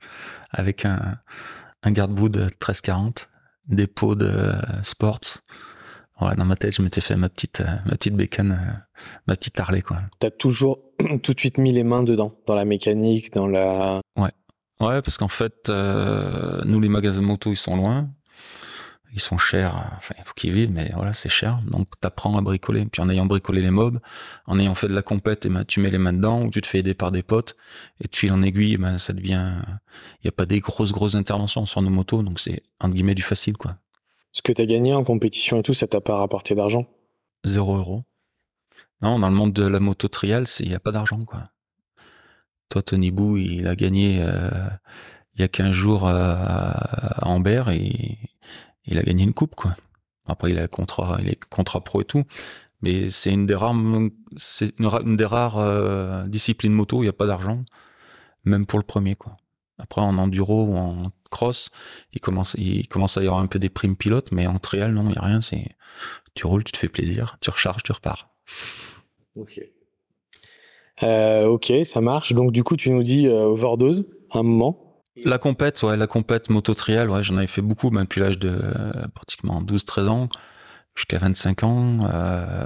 avec 0.51 0.85
un, 0.85 1.17
un 1.83 1.91
garde-boue 1.91 2.29
de 2.29 2.41
1340, 2.41 3.31
des 3.69 3.87
pots 3.87 4.15
de 4.15 4.53
sports. 4.83 5.39
Voilà, 6.19 6.37
dans 6.37 6.45
ma 6.45 6.57
tête, 6.57 6.75
je 6.75 6.83
m'étais 6.83 7.01
fait 7.01 7.17
ma 7.17 7.29
petite, 7.29 7.61
euh, 7.61 7.77
ma 7.87 7.93
petite 7.93 8.15
bécane, 8.15 8.53
euh, 8.53 8.73
ma 9.27 9.35
petite 9.35 9.59
Harley, 9.59 9.83
quoi. 9.83 9.99
T'as 10.21 10.31
toujours 10.31 10.79
tout 11.23 11.35
de 11.35 11.41
suite 11.41 11.59
mis 11.59 11.73
les 11.73 11.83
mains 11.83 12.05
dedans, 12.05 12.35
dans 12.47 12.55
la 12.55 12.65
mécanique, 12.65 13.33
dans 13.33 13.47
la. 13.47 14.01
Ouais. 14.17 14.31
Ouais, 14.81 15.03
parce 15.03 15.19
qu'en 15.19 15.29
fait, 15.29 15.69
euh, 15.71 16.61
nous, 16.65 16.81
les 16.81 16.89
magasins 16.89 17.21
de 17.21 17.27
moto, 17.27 17.51
ils 17.51 17.57
sont 17.57 17.77
loin. 17.77 18.09
ils 19.13 19.21
sont 19.21 19.39
chers. 19.39 19.75
Enfin, 19.99 20.15
il 20.19 20.25
faut 20.25 20.35
qu'ils 20.35 20.53
vivent, 20.53 20.73
mais 20.73 20.91
voilà, 20.95 21.13
c'est 21.13 21.29
cher. 21.29 21.61
Donc, 21.67 21.89
t'apprends 22.01 22.37
à 22.37 22.41
bricoler. 22.41 22.85
Puis 22.87 23.01
en 23.01 23.09
ayant 23.09 23.27
bricolé 23.27 23.63
les 23.63 23.71
mobs, 23.71 23.99
en 24.47 24.59
ayant 24.59 24.75
fait 24.75 24.89
de 24.89 24.95
la 24.95 25.03
compète, 25.03 25.47
et 25.47 25.49
ben, 25.49 25.65
tu 25.65 25.81
mets 25.81 25.91
les 25.91 25.99
mains 25.99 26.13
dedans, 26.13 26.43
ou 26.43 26.51
tu 26.51 26.61
te 26.61 26.67
fais 26.67 26.79
aider 26.79 26.95
par 26.95 27.13
des 27.13 27.23
potes, 27.23 27.57
et 28.01 28.09
tu 28.09 28.21
files 28.21 28.33
en 28.33 28.43
aiguille, 28.43 28.77
ben, 28.77 28.99
ça 28.99 29.13
devient. 29.13 29.53
Il 30.23 30.27
y 30.27 30.29
a 30.29 30.33
pas 30.33 30.47
des 30.47 30.61
grosses 30.61 30.93
grosses 30.93 31.15
interventions 31.15 31.67
sur 31.67 31.83
nos 31.83 31.91
motos, 31.91 32.23
donc 32.23 32.39
c'est 32.39 32.63
entre 32.81 32.95
guillemets 32.95 33.15
du 33.15 33.23
facile, 33.23 33.57
quoi. 33.57 33.77
Ce 34.35 34.43
que 34.43 34.53
t'as 34.53 34.67
gagné 34.67 34.93
en 34.93 35.05
compétition 35.05 35.61
et 35.61 35.63
tout, 35.63 35.75
ça 35.75 35.87
t'a 35.87 36.01
pas 36.01 36.17
rapporté 36.17 36.55
d'argent 36.55 36.87
Zéro 37.45 37.77
euro. 37.77 38.03
Non, 39.01 39.19
dans 39.19 39.29
le 39.31 39.35
monde 39.35 39.53
de 39.53 39.65
la 39.65 39.81
moto 39.81 40.09
trial, 40.09 40.45
il 40.61 40.69
n'y 40.69 40.75
a 40.75 40.81
pas 40.81 40.91
d'argent, 40.91 41.21
quoi. 41.21 41.51
Toi, 42.69 42.83
Tony 42.83 43.11
Bou, 43.11 43.37
il 43.37 43.69
a 43.69 43.77
gagné 43.77 44.19
euh, 44.21 44.51
il 45.35 45.41
y 45.41 45.45
a 45.45 45.49
15 45.49 45.71
jours 45.71 46.09
à, 46.09 46.73
à 46.73 47.29
Amber 47.29 47.65
et 47.71 48.19
il 48.87 48.99
a 48.99 49.03
gagné 49.03 49.23
une 49.23 49.35
coupe, 49.35 49.55
quoi. 49.55 49.77
Après, 50.27 50.51
il 50.51 50.59
a 50.59 50.67
contrat, 50.69 51.19
il 51.21 51.29
est 51.29 51.45
contrat 51.45 51.83
pro 51.83 52.01
et 52.01 52.05
tout. 52.05 52.25
Mais 52.81 53.11
c'est 53.11 53.33
une 53.33 53.47
des 53.47 53.55
rares, 53.55 53.75
c'est 54.37 54.79
une, 54.79 55.17
des 55.17 55.25
rares 55.25 55.59
euh, 55.59 56.25
disciplines 56.25 56.73
moto 56.73 56.99
où 56.99 57.03
il 57.03 57.07
n'y 57.07 57.11
a 57.11 57.15
pas 57.15 57.27
d'argent, 57.27 57.65
même 58.45 58.67
pour 58.67 58.79
le 58.79 58.85
premier, 58.85 59.15
quoi. 59.15 59.37
Après, 59.79 60.01
en 60.01 60.19
enduro 60.19 60.65
ou 60.65 60.77
en 60.77 61.11
cross, 61.31 61.71
il 62.13 62.21
commence, 62.21 62.55
il 62.59 62.87
commence 62.89 63.19
à 63.19 63.23
y 63.23 63.27
avoir 63.27 63.43
un 63.43 63.47
peu 63.47 63.59
des 63.59 63.69
primes 63.69 63.97
pilotes, 63.97 64.31
mais 64.31 64.47
en 64.47 64.59
trial, 64.59 64.93
non, 64.93 65.05
il 65.05 65.11
n'y 65.11 65.17
a 65.17 65.23
rien. 65.23 65.41
C'est, 65.41 65.77
tu 66.35 66.47
roules, 66.47 66.65
tu 66.65 66.73
te 66.73 66.79
fais 66.79 66.89
plaisir, 66.89 67.37
tu 67.41 67.51
recharges, 67.51 67.83
tu 67.83 67.93
repars. 67.93 68.29
Ok. 69.37 69.61
Euh, 71.03 71.47
ok, 71.47 71.73
ça 71.85 72.01
marche. 72.01 72.33
Donc, 72.33 72.53
du 72.53 72.63
coup, 72.63 72.77
tu 72.77 72.91
nous 72.91 73.03
dis 73.03 73.27
euh, 73.27 73.43
overdose 73.43 74.05
à 74.31 74.39
un 74.39 74.43
moment. 74.43 75.03
La 75.17 75.39
compète, 75.39 75.83
ouais, 75.83 75.97
la 75.97 76.07
compète 76.07 76.51
moto 76.51 76.75
trial, 76.75 77.11
ouais, 77.11 77.23
j'en 77.23 77.37
avais 77.37 77.47
fait 77.47 77.63
beaucoup, 77.63 77.91
depuis 77.91 78.21
l'âge 78.21 78.39
de 78.39 78.49
euh, 78.51 78.93
pratiquement 79.15 79.63
12-13 79.63 80.09
ans, 80.09 80.29
jusqu'à 80.95 81.19
25 81.19 81.63
ans, 81.65 81.97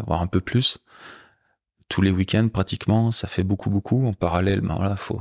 voire 0.06 0.22
un 0.22 0.26
peu 0.26 0.40
plus. 0.40 0.78
Tous 1.88 2.02
les 2.02 2.10
week-ends, 2.10 2.48
pratiquement, 2.48 3.10
ça 3.12 3.28
fait 3.28 3.44
beaucoup, 3.44 3.70
beaucoup. 3.70 4.06
En 4.06 4.12
parallèle, 4.12 4.60
ben 4.60 4.74
voilà, 4.76 4.96
faut 4.96 5.20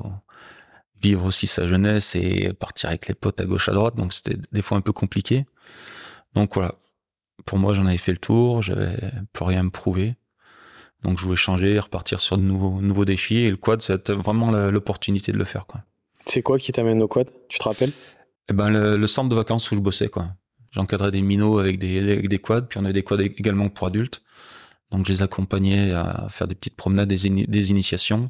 vivre 1.02 1.26
aussi 1.26 1.48
sa 1.48 1.68
jeunesse 1.68 2.16
et 2.16 2.54
partir 2.54 2.90
avec 2.90 3.08
les 3.08 3.14
potes 3.14 3.40
à 3.40 3.46
gauche, 3.46 3.70
à 3.70 3.74
droite, 3.74 3.96
donc 3.96 4.14
c'était 4.14 4.38
des 4.52 4.62
fois 4.62 4.78
un 4.78 4.82
peu 4.82 4.94
compliqué. 4.94 5.46
Donc 6.34 6.56
voilà, 6.56 6.74
pour 7.46 7.58
moi, 7.58 7.74
j'en 7.74 7.86
avais 7.86 7.98
fait 7.98 8.12
le 8.12 8.18
tour, 8.18 8.62
j'avais 8.62 8.98
plus 9.34 9.46
rien 9.46 9.62
à 9.62 9.64
me 9.64 9.70
prouver. 9.70 10.16
Donc 11.04 11.20
je 11.20 11.24
voulais 11.24 11.38
changer, 11.38 11.80
repartir 11.80 12.20
sur 12.20 12.38
de 12.38 12.44
nouveaux, 12.44 12.82
nouveaux 12.82 13.06
défis, 13.06 13.38
et 13.38 13.50
le 13.50 13.58
quad, 13.58 13.82
c'était 13.82 14.14
vraiment 14.14 14.52
l'opportunité 14.52 15.32
de 15.32 15.38
le 15.38 15.46
faire, 15.46 15.66
quoi. 15.66 15.84
C'est 16.26 16.42
quoi 16.42 16.60
qui 16.60 16.72
t'amène 16.72 17.02
au 17.02 17.08
quad? 17.08 17.30
Tu 17.48 17.58
te 17.58 17.64
rappelles? 17.64 17.94
Eh 18.50 18.54
ben, 18.54 18.70
le, 18.70 19.08
centre 19.08 19.30
de 19.30 19.36
vacances 19.36 19.72
où 19.72 19.76
je 19.76 19.82
bossais, 19.82 20.10
quoi. 20.10 20.28
J'encadrais 20.72 21.12
des 21.12 21.22
minots 21.22 21.60
avec 21.60 21.80
des, 21.80 22.28
des 22.28 22.40
quads, 22.40 22.64
puis 22.64 22.80
on 22.80 22.84
avait 22.84 22.94
des 22.94 23.04
quads 23.04 23.22
également 23.22 23.70
pour 23.70 23.88
adultes. 23.88 24.22
Donc 24.92 25.06
je 25.06 25.12
les 25.12 25.22
accompagnais 25.22 25.92
à 25.92 26.28
faire 26.30 26.48
des 26.48 26.56
petites 26.56 26.76
promenades, 26.76 27.10
des, 27.10 27.30
des 27.30 27.72
initiations. 27.72 28.30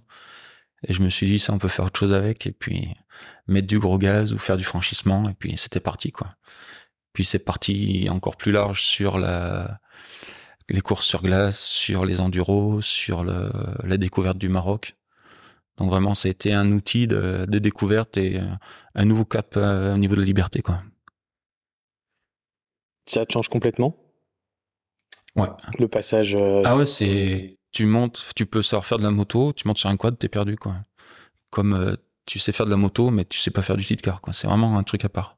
Et 0.87 0.93
je 0.93 1.01
me 1.03 1.09
suis 1.09 1.27
dit, 1.27 1.37
ça, 1.37 1.53
on 1.53 1.57
peut 1.57 1.67
faire 1.67 1.85
autre 1.85 1.99
chose 1.99 2.13
avec, 2.13 2.47
et 2.47 2.53
puis 2.53 2.95
mettre 3.47 3.67
du 3.67 3.79
gros 3.79 3.97
gaz 3.97 4.33
ou 4.33 4.37
faire 4.37 4.57
du 4.57 4.63
franchissement, 4.63 5.29
et 5.29 5.33
puis 5.33 5.53
c'était 5.57 5.79
parti, 5.79 6.11
quoi. 6.11 6.35
Puis 7.13 7.25
c'est 7.25 7.39
parti 7.39 8.07
encore 8.09 8.37
plus 8.37 8.51
large 8.51 8.83
sur 8.83 9.17
la, 9.17 9.79
les 10.69 10.81
courses 10.81 11.05
sur 11.05 11.21
glace, 11.21 11.59
sur 11.59 12.05
les 12.05 12.19
enduros, 12.19 12.81
sur 12.81 13.23
le, 13.23 13.51
la 13.83 13.97
découverte 13.97 14.37
du 14.37 14.49
Maroc. 14.49 14.95
Donc 15.77 15.89
vraiment, 15.89 16.13
ça 16.13 16.27
a 16.27 16.31
été 16.31 16.53
un 16.53 16.71
outil 16.71 17.07
de, 17.07 17.45
découverte 17.45 18.17
et 18.17 18.39
un 18.95 19.05
nouveau 19.05 19.25
cap 19.25 19.55
euh, 19.57 19.93
au 19.93 19.97
niveau 19.97 20.15
de 20.15 20.21
la 20.21 20.25
liberté, 20.25 20.61
quoi. 20.61 20.81
Ça 23.05 23.25
te 23.25 23.31
change 23.31 23.47
complètement? 23.47 23.95
Ouais. 25.35 25.47
Le 25.77 25.87
passage. 25.87 26.35
Euh, 26.35 26.63
ah 26.65 26.75
ouais, 26.75 26.85
c'est. 26.85 27.56
Tu 27.77 27.85
montes, 27.85 28.31
tu 28.35 28.47
peux 28.47 28.63
savoir 28.63 28.87
faire 28.87 28.97
de 28.97 29.03
la 29.03 29.11
moto, 29.11 29.53
tu 29.53 29.67
montes 29.67 29.77
sur 29.77 29.87
un 29.87 29.97
quad, 29.97 30.17
t'es 30.17 30.29
perdu, 30.29 30.55
quoi. 30.55 30.77
Comme 31.51 31.75
euh, 31.75 31.95
tu 32.25 32.39
sais 32.39 32.51
faire 32.51 32.65
de 32.65 32.71
la 32.71 32.77
moto, 32.77 33.11
mais 33.11 33.23
tu 33.23 33.37
sais 33.37 33.51
pas 33.51 33.61
faire 33.61 33.77
du 33.77 33.85
car, 33.97 34.19
quoi. 34.19 34.33
C'est 34.33 34.47
vraiment 34.47 34.79
un 34.79 34.81
truc 34.81 35.05
à 35.05 35.09
part. 35.09 35.37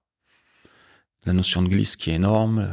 La 1.25 1.33
notion 1.33 1.61
de 1.61 1.67
glisse 1.67 1.97
qui 1.97 2.11
est 2.11 2.13
énorme 2.13 2.65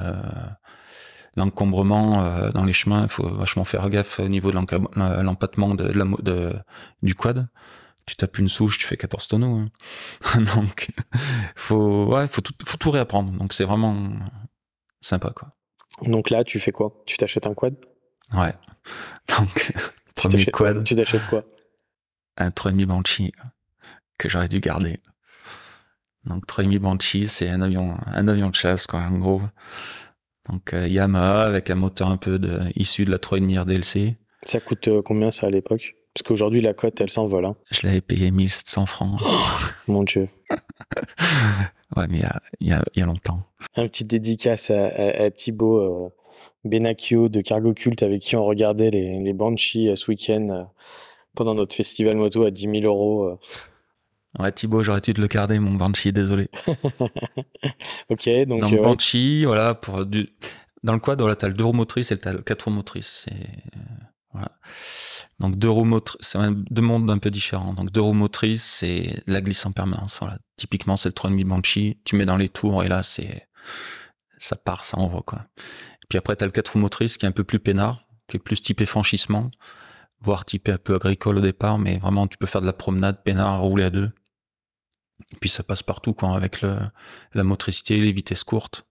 l'encombrement 1.35 2.23
euh, 2.23 2.53
dans 2.53 2.65
les 2.65 2.73
chemins, 2.73 3.03
il 3.03 3.09
faut 3.09 3.27
vachement 3.27 3.65
faire 3.65 3.91
gaffe 3.91 4.21
au 4.21 4.29
niveau 4.29 4.53
de 4.53 4.57
l'empattement 4.57 5.75
de, 5.75 5.89
la, 5.89 6.05
de, 6.23 6.55
du 7.03 7.17
quad. 7.17 7.49
Tu 8.07 8.15
tapes 8.15 8.39
une 8.39 8.49
souche, 8.49 8.79
tu 8.79 8.87
fais 8.87 8.97
14 8.97 9.27
tonneaux. 9.27 9.57
Hein. 9.57 10.43
Donc, 10.55 10.91
faut 11.57 12.41
tout, 12.41 12.55
faut 12.65 12.79
tout 12.79 12.93
réapprendre. 12.93 13.33
Donc, 13.33 13.53
c'est 13.53 13.65
vraiment 13.65 14.13
sympa, 15.01 15.33
quoi. 15.35 15.57
Donc 16.03 16.31
là, 16.31 16.45
tu 16.45 16.61
fais 16.61 16.71
quoi? 16.71 17.03
Tu 17.05 17.17
t'achètes 17.17 17.49
un 17.49 17.55
quad? 17.55 17.75
Ouais. 18.35 18.55
Donc, 19.37 19.73
premier 20.15 20.47
quad. 20.47 20.85
Tu 20.85 20.97
t'achètes 20.97 21.27
quoi? 21.27 21.45
Un 22.37 22.51
3,5 22.51 22.87
Banshee 22.87 23.33
que 24.19 24.29
j'aurais 24.29 24.49
dû 24.49 24.61
garder. 24.61 25.01
Donc 26.25 26.47
3,5 26.47 26.79
Banshee, 26.79 27.29
c'est 27.29 27.49
un 27.49 27.63
avion, 27.63 27.97
un 28.07 28.29
avion 28.29 28.51
de 28.51 28.55
chasse, 28.55 28.87
quoi, 28.87 29.01
en 29.01 29.19
gros. 29.19 29.43
Donc 30.49 30.75
euh, 30.75 30.87
Yamaha 30.87 31.45
avec 31.45 31.71
un 31.71 31.75
moteur 31.75 32.09
un 32.09 32.17
peu 32.17 32.39
de, 32.39 32.61
issu 32.77 33.05
de 33.05 33.11
la 33.11 33.19
3,5 33.19 33.61
RDLC. 33.61 34.17
Ça 34.43 34.61
coûte 34.61 34.89
euh, 34.89 35.03
combien 35.03 35.31
ça 35.31 35.49
à 35.49 35.51
l'époque? 35.51 35.97
Parce 36.15 36.23
qu'aujourd'hui 36.27 36.61
la 36.61 36.73
cote 36.73 37.01
elle 37.01 37.11
s'envole. 37.11 37.47
Hein. 37.47 37.57
Je 37.71 37.87
l'avais 37.87 38.01
payé 38.01 38.31
1700 38.31 38.87
francs. 38.87 39.21
mon 39.89 40.05
dieu. 40.05 40.29
ouais 41.97 42.07
mais 42.09 42.23
il 42.61 42.69
y 42.69 42.73
a, 42.73 42.83
y 42.95 43.03
a, 43.03 43.07
longtemps. 43.07 43.43
Un 43.75 43.89
petit 43.89 44.05
dédicace 44.05 44.71
à, 44.71 44.87
à, 44.87 45.31
Thibaut 45.31 45.79
euh, 45.79 46.09
Benacchio 46.67 47.29
de 47.29 47.41
Cargo 47.41 47.73
Cult 47.75 48.03
avec 48.03 48.23
qui 48.23 48.37
on 48.37 48.45
regardait 48.45 48.91
les, 48.91 49.21
les 49.21 49.33
Banshee 49.33 49.91
ce 49.95 50.11
week-end 50.11 50.69
pendant 51.35 51.55
notre 51.55 51.75
festival 51.75 52.17
moto 52.17 52.45
à 52.45 52.51
10 52.51 52.63
000 52.63 52.85
euros. 52.85 53.39
Ouais, 54.39 54.53
Thibaut, 54.53 54.83
j'aurais 54.83 55.01
dû 55.01 55.15
te 55.15 55.21
le 55.21 55.29
garder, 55.29 55.59
mon 55.59 55.75
Banshee, 55.75 56.13
désolé. 56.13 56.51
ok, 58.11 58.29
donc. 58.47 58.61
Dans 58.61 58.69
le 58.69 58.79
euh, 58.79 58.83
Banshee, 58.83 59.45
voilà, 59.45 59.75
pour 59.75 60.05
du... 60.05 60.29
dans 60.83 60.93
le 60.93 60.99
quad, 60.99 61.19
voilà, 61.21 61.37
t'as 61.37 61.49
le 61.49 61.55
deux 61.55 61.65
roues 61.65 61.73
motrices 61.73 62.13
et 62.13 62.19
t'as 62.19 62.33
le 62.33 62.43
quatre 62.43 62.65
roues 62.65 62.71
motrices. 62.71 63.27
Voilà. 64.33 64.51
Donc 65.39 65.57
deux 65.57 65.71
roues 65.71 65.85
motrices, 65.85 66.19
c'est 66.21 66.39
deux 66.71 66.83
mondes 66.83 67.11
un 67.11 67.19
peu 67.19 67.31
différents. 67.31 67.73
Donc 67.73 67.93
deux 67.93 68.01
roues 68.01 68.13
motrices, 68.13 68.65
c'est 68.65 69.23
la 69.27 69.41
glisse 69.41 69.65
en 69.65 69.73
permanence. 69.73 70.19
Voilà. 70.21 70.39
Typiquement, 70.57 70.97
c'est 70.97 71.09
le 71.09 71.15
3,5 71.15 71.45
Banshee. 71.45 71.99
Tu 72.05 72.17
mets 72.17 72.27
dans 72.27 72.37
les 72.37 72.51
tours 72.51 72.85
et 72.85 72.89
là, 72.89 73.03
c'est, 73.03 73.49
ça 74.39 74.57
part, 74.57 74.85
ça 74.85 74.99
envoie, 74.99 75.23
quoi. 75.23 75.47
Puis 76.09 76.19
après, 76.19 76.37
t'as 76.37 76.47
le 76.47 76.53
quatre 76.53 76.71
roues 76.71 76.79
motrices 76.79 77.17
qui 77.19 77.27
est 77.27 77.29
un 77.29 77.33
peu 77.33 77.45
plus 77.45 77.59
peinard, 77.59 78.01
qui 78.29 78.37
est 78.37 78.41
plus 78.41 78.61
typé 78.61 78.87
franchissement, 78.87 79.51
voire 80.21 80.45
typé 80.45 80.73
un 80.73 80.79
peu 80.79 80.95
agricole 80.95 81.39
au 81.39 81.41
départ, 81.41 81.79
mais 81.79 81.99
vraiment, 81.99 82.27
tu 82.27 82.39
peux 82.39 82.47
faire 82.47 82.61
de 82.61 82.67
la 82.67 82.73
promenade 82.73 83.23
peinard, 83.23 83.61
rouler 83.61 83.85
à 83.85 83.91
deux. 83.91 84.11
Et 85.33 85.37
puis 85.41 85.49
ça 85.49 85.63
passe 85.63 85.83
partout 85.83 86.13
quand 86.13 86.35
avec 86.35 86.61
le, 86.63 86.77
la 87.35 87.45
motricité, 87.45 87.99
les 87.99 88.13
vitesses 88.13 88.45
courtes. 88.45 88.87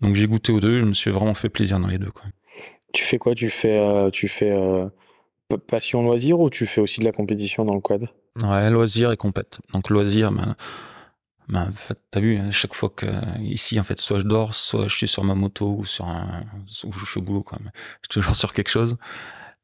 Donc 0.00 0.14
j'ai 0.14 0.26
goûté 0.26 0.52
aux 0.52 0.60
deux, 0.60 0.80
je 0.80 0.84
me 0.84 0.94
suis 0.94 1.10
vraiment 1.10 1.34
fait 1.34 1.48
plaisir 1.48 1.78
dans 1.78 1.88
les 1.88 1.98
deux. 1.98 2.10
Quoi. 2.10 2.24
Tu 2.92 3.04
fais 3.04 3.18
quoi? 3.18 3.34
Tu 3.34 3.50
fais, 3.50 3.78
euh, 3.78 4.10
tu 4.10 4.28
fais 4.28 4.50
euh, 4.50 4.88
passion 5.66 6.02
loisir 6.02 6.40
ou 6.40 6.50
tu 6.50 6.66
fais 6.66 6.80
aussi 6.80 7.00
de 7.00 7.04
la 7.04 7.12
compétition 7.12 7.64
dans 7.64 7.74
le 7.74 7.80
quad? 7.80 8.08
Ouais, 8.42 8.70
loisir 8.70 9.12
et 9.12 9.16
compète. 9.16 9.60
Donc 9.72 9.90
loisir, 9.90 10.32
ben, 10.32 10.56
fait, 11.72 11.98
t'as 12.10 12.20
vu, 12.20 12.36
à 12.36 12.44
hein, 12.44 12.50
chaque 12.50 12.74
fois 12.74 12.90
que 12.90 13.06
ici, 13.40 13.78
en 13.78 13.84
fait, 13.84 13.98
soit 13.98 14.20
je 14.20 14.24
dors, 14.24 14.54
soit 14.54 14.88
je 14.88 14.96
suis 14.96 15.08
sur 15.08 15.24
ma 15.24 15.34
moto 15.34 15.76
ou 15.78 15.84
sur 15.84 16.06
un, 16.06 16.44
ou 16.84 16.92
je 16.92 17.04
suis 17.04 17.18
au 17.18 17.22
boulot, 17.22 17.42
quoi. 17.42 17.58
Je 17.62 17.68
suis 17.68 18.20
toujours 18.20 18.36
sur 18.42 18.52
quelque 18.52 18.70
chose. 18.70 18.96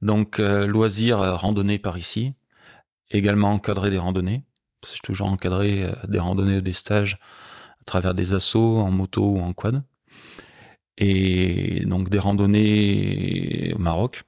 Donc 0.02 0.38
euh, 0.38 0.66
loisir, 0.66 1.18
randonnée 1.18 1.78
par 1.78 1.98
ici, 1.98 2.34
également 3.10 3.52
encadrer 3.52 3.90
des 3.90 3.98
randonnées. 3.98 4.44
J'ai 4.86 5.00
toujours 5.00 5.28
encadré 5.28 5.84
euh, 5.84 5.92
des 6.06 6.18
randonnées 6.18 6.58
ou 6.58 6.60
des 6.60 6.72
stages 6.72 7.18
à 7.80 7.84
travers 7.84 8.14
des 8.14 8.34
assauts 8.34 8.78
en 8.78 8.90
moto 8.90 9.22
ou 9.22 9.40
en 9.40 9.52
quad. 9.52 9.82
Et 10.98 11.84
donc 11.86 12.10
des 12.10 12.18
randonnées 12.18 13.72
au 13.74 13.78
Maroc, 13.78 14.24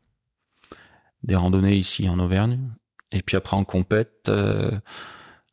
des 1.22 1.36
randonnées 1.36 1.76
ici 1.76 2.08
en 2.08 2.18
Auvergne. 2.18 2.60
Et 3.12 3.22
puis 3.22 3.36
après 3.36 3.56
en 3.56 3.64
compète, 3.64 4.28
euh, 4.28 4.70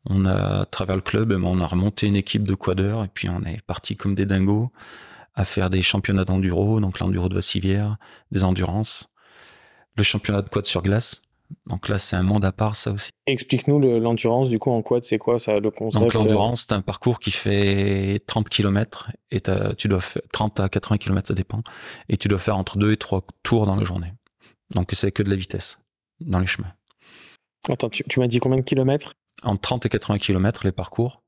on 0.09 0.25
a 0.25 0.61
à 0.61 0.65
travers 0.65 0.95
le 0.95 1.01
club, 1.01 1.31
on 1.43 1.59
a 1.59 1.67
remonté 1.67 2.07
une 2.07 2.15
équipe 2.15 2.43
de 2.43 2.55
quadeurs 2.55 3.03
et 3.03 3.07
puis 3.07 3.29
on 3.29 3.43
est 3.43 3.61
parti 3.65 3.95
comme 3.95 4.15
des 4.15 4.25
dingos 4.25 4.71
à 5.35 5.45
faire 5.45 5.69
des 5.69 5.83
championnats 5.83 6.25
d'enduro, 6.25 6.79
donc 6.79 6.99
l'enduro 6.99 7.29
de 7.29 7.35
Vassivière, 7.35 7.97
des 8.31 8.43
endurances, 8.43 9.09
le 9.95 10.03
championnat 10.03 10.41
de 10.41 10.49
quad 10.49 10.65
sur 10.65 10.81
glace, 10.81 11.21
donc 11.65 11.89
là, 11.89 11.97
c'est 11.97 12.15
un 12.15 12.23
monde 12.23 12.45
à 12.45 12.51
part, 12.51 12.75
ça 12.75 12.91
aussi. 12.91 13.09
Explique-nous 13.25 13.79
l'endurance, 13.79 14.49
du 14.49 14.59
coup, 14.59 14.71
en 14.71 14.81
quad, 14.81 15.03
c'est 15.03 15.17
quoi 15.17 15.39
ça, 15.39 15.59
le 15.59 15.71
concept 15.71 16.03
Donc 16.03 16.13
l'endurance, 16.13 16.65
c'est 16.67 16.73
un 16.73 16.81
parcours 16.81 17.19
qui 17.19 17.31
fait 17.31 18.19
30 18.25 18.49
km, 18.49 19.11
et 19.31 19.41
tu 19.77 19.87
dois 19.87 20.01
faire 20.01 20.21
30 20.31 20.59
à 20.59 20.69
80 20.69 20.97
km, 20.97 21.27
ça 21.27 21.33
dépend, 21.33 21.61
et 22.09 22.17
tu 22.17 22.27
dois 22.27 22.39
faire 22.39 22.57
entre 22.57 22.77
2 22.77 22.91
et 22.91 22.97
3 22.97 23.23
tours 23.43 23.65
dans 23.65 23.75
la 23.75 23.83
journée. 23.83 24.13
Donc 24.73 24.89
c'est 24.93 25.11
que 25.11 25.23
de 25.23 25.29
la 25.29 25.35
vitesse, 25.35 25.79
dans 26.19 26.39
les 26.39 26.47
chemins. 26.47 26.73
Attends, 27.69 27.89
tu, 27.89 28.19
m'as 28.19 28.27
dit 28.27 28.39
combien 28.39 28.57
de 28.57 28.63
kilomètres? 28.63 29.13
En 29.43 29.55
30 29.57 29.85
et 29.85 29.89
80 29.89 30.17
km, 30.17 30.61
les 30.65 30.71
parcours, 30.71 31.21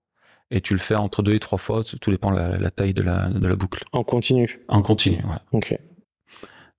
Et 0.51 0.61
tu 0.61 0.73
le 0.73 0.79
fais 0.79 0.95
entre 0.95 1.21
deux 1.21 1.35
et 1.35 1.39
trois 1.39 1.59
fois, 1.59 1.83
tout 1.83 2.09
dépend 2.11 2.31
de 2.31 2.37
la, 2.37 2.57
la 2.57 2.71
taille 2.71 2.93
de 2.95 3.03
la, 3.03 3.29
de 3.29 3.47
la 3.47 3.55
boucle. 3.55 3.83
En 3.93 4.03
continu 4.03 4.59
En 4.67 4.81
continu, 4.81 5.19
voilà. 5.23 5.41
Ok. 5.51 5.77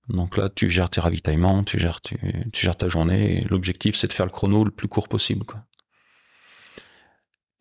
Donc 0.09 0.35
là, 0.35 0.49
tu 0.49 0.69
gères 0.69 0.89
tes 0.89 0.99
ravitaillements, 0.99 1.63
tu 1.63 1.79
gères, 1.79 2.01
tu, 2.01 2.17
tu 2.51 2.65
gères 2.65 2.75
ta 2.75 2.89
journée. 2.89 3.37
et 3.39 3.45
L'objectif, 3.45 3.95
c'est 3.95 4.07
de 4.07 4.13
faire 4.13 4.25
le 4.25 4.31
chrono 4.31 4.65
le 4.65 4.71
plus 4.71 4.89
court 4.89 5.07
possible. 5.07 5.45
Quoi. 5.45 5.61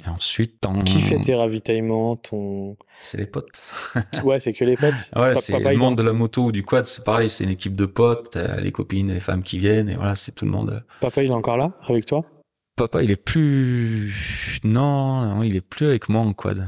Et 0.05 0.09
ensuite, 0.09 0.65
en... 0.67 0.83
Qui 0.83 1.01
fait 1.01 1.21
tes 1.21 1.35
ravitaillements 1.37 2.17
ton... 2.17 2.77
C'est 2.99 3.19
les 3.19 3.27
potes. 3.27 3.63
Ouais, 4.25 4.41
c'est 4.41 4.53
que 4.53 4.65
les 4.65 4.77
potes. 4.77 5.11
Ouais, 5.17 5.35
c'est 5.37 5.59
le 5.59 5.77
monde 5.77 5.97
de 5.97 6.03
la 6.03 6.13
moto 6.13 6.47
ou 6.47 6.53
du 6.53 6.65
quad, 6.65 6.87
c'est 6.87 7.05
pareil, 7.05 7.31
c'est 7.31 7.45
une 7.45 7.51
équipe 7.51 7.77
de 7.77 7.87
potes, 7.87 8.37
les 8.37 8.73
copines, 8.73 9.13
les 9.13 9.21
femmes 9.21 9.43
qui 9.45 9.59
viennent, 9.59 9.89
et 9.91 9.95
voilà, 9.95 10.17
c'est 10.17 10.33
tout 10.33 10.45
le 10.47 10.51
monde. 10.51 10.85
Papa, 11.01 11.23
il 11.23 11.31
est 11.31 11.35
encore 11.35 11.57
là 11.59 11.73
avec 11.87 12.07
toi? 12.07 12.25
Papa, 12.81 13.03
il 13.03 13.11
est 13.11 13.23
plus... 13.23 14.15
Non, 14.65 15.21
non, 15.21 15.43
il 15.43 15.55
est 15.55 15.61
plus 15.61 15.85
avec 15.85 16.09
moi 16.09 16.23
en 16.23 16.33
quad. 16.33 16.67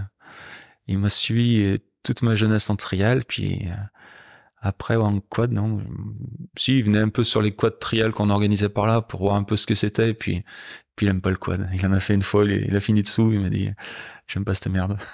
Il 0.86 0.98
m'a 0.98 1.08
suivi 1.08 1.64
euh, 1.64 1.78
toute 2.02 2.20
ma 2.20 2.34
jeunesse 2.34 2.68
en 2.68 2.76
trial, 2.76 3.22
puis 3.26 3.62
euh, 3.64 3.72
après 4.60 4.96
en 4.96 5.20
quad, 5.20 5.52
non. 5.52 5.82
Si, 6.54 6.80
il 6.80 6.84
venait 6.84 6.98
un 6.98 7.08
peu 7.08 7.24
sur 7.24 7.40
les 7.40 7.52
quads 7.52 7.78
trial 7.80 8.12
qu'on 8.12 8.28
organisait 8.28 8.68
par 8.68 8.86
là 8.86 9.00
pour 9.00 9.20
voir 9.20 9.36
un 9.36 9.42
peu 9.42 9.56
ce 9.56 9.66
que 9.66 9.74
c'était, 9.74 10.12
puis, 10.12 10.44
puis 10.96 11.06
il 11.06 11.08
aime 11.08 11.22
pas 11.22 11.30
le 11.30 11.36
quad. 11.36 11.66
Il 11.72 11.86
en 11.86 11.92
a 11.92 12.00
fait 12.00 12.12
une 12.12 12.20
fois, 12.20 12.44
il, 12.44 12.76
a 12.76 12.80
fini 12.80 13.02
dessous, 13.02 13.32
il 13.32 13.40
m'a 13.40 13.48
dit, 13.48 13.70
j'aime 14.26 14.44
pas 14.44 14.54
cette 14.54 14.70
merde. 14.70 14.98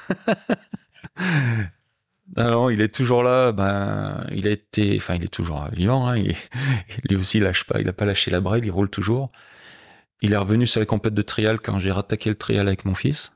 Alors, 2.36 2.72
il 2.72 2.80
est 2.80 2.92
toujours 2.92 3.22
là. 3.22 3.52
Ben, 3.52 4.26
il 4.32 4.48
a 4.48 4.50
été, 4.50 4.96
enfin, 4.96 5.14
il 5.14 5.22
est 5.22 5.32
toujours 5.32 5.68
vivant. 5.70 6.08
Hein, 6.08 6.16
il 6.16 6.34
lui 7.08 7.14
aussi, 7.14 7.38
il 7.38 7.44
lâche 7.44 7.66
pas. 7.66 7.80
Il 7.80 7.88
a 7.88 7.92
pas 7.92 8.04
lâché 8.04 8.32
la 8.32 8.40
bride. 8.40 8.64
Il 8.64 8.72
roule 8.72 8.90
toujours. 8.90 9.30
Il 10.20 10.32
est 10.32 10.36
revenu 10.36 10.66
sur 10.66 10.80
les 10.80 10.86
compètes 10.86 11.14
de 11.14 11.22
trial 11.22 11.60
quand 11.60 11.78
j'ai 11.78 11.92
rattaqué 11.92 12.30
le 12.30 12.36
trial 12.36 12.66
avec 12.66 12.84
mon 12.84 12.94
fils. 12.94 13.32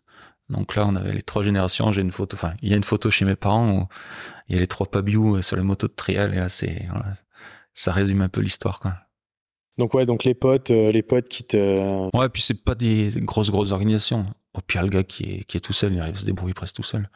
Donc 0.48 0.74
là, 0.74 0.86
on 0.86 0.96
avait 0.96 1.12
les 1.12 1.22
trois 1.22 1.42
générations. 1.42 1.92
J'ai 1.92 2.02
une 2.02 2.10
photo. 2.10 2.36
Enfin, 2.36 2.54
il 2.62 2.70
y 2.70 2.74
a 2.74 2.76
une 2.76 2.84
photo 2.84 3.10
chez 3.10 3.24
mes 3.24 3.36
parents 3.36 3.70
où 3.70 3.86
il 4.48 4.54
y 4.54 4.58
a 4.58 4.60
les 4.60 4.66
trois 4.66 4.90
Pabiou 4.90 5.40
sur 5.42 5.56
les 5.56 5.62
motos 5.62 5.88
de 5.88 5.94
trial. 5.94 6.34
Et 6.34 6.38
là, 6.38 6.48
c'est, 6.48 6.86
voilà, 6.90 7.14
ça 7.74 7.92
résume 7.92 8.20
un 8.20 8.28
peu 8.28 8.40
l'histoire, 8.40 8.80
quoi. 8.80 8.94
Donc 9.78 9.94
ouais, 9.94 10.04
donc 10.04 10.24
les 10.24 10.34
potes, 10.34 10.70
euh, 10.70 10.92
les 10.92 11.02
potes 11.02 11.28
qui 11.28 11.44
te... 11.44 12.14
Ouais, 12.14 12.28
puis 12.28 12.42
c'est 12.42 12.62
pas 12.62 12.74
des 12.74 13.10
grosses 13.16 13.50
grosses 13.50 13.72
organisations. 13.72 14.24
Au 14.52 14.60
pire, 14.60 14.82
le 14.82 14.88
gars 14.88 15.02
qui 15.02 15.24
est 15.24 15.44
qui 15.44 15.56
est 15.56 15.60
tout 15.60 15.72
seul, 15.72 15.94
il 15.94 16.00
arrive 16.00 16.14
à 16.14 16.18
se 16.18 16.26
débrouiller 16.26 16.52
presque 16.52 16.76
tout 16.76 16.82
seul. 16.82 17.08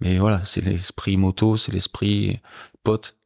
Mais 0.00 0.18
voilà, 0.18 0.40
c'est 0.44 0.62
l'esprit 0.62 1.16
moto, 1.16 1.56
c'est 1.56 1.70
l'esprit 1.70 2.40
pote. 2.82 3.16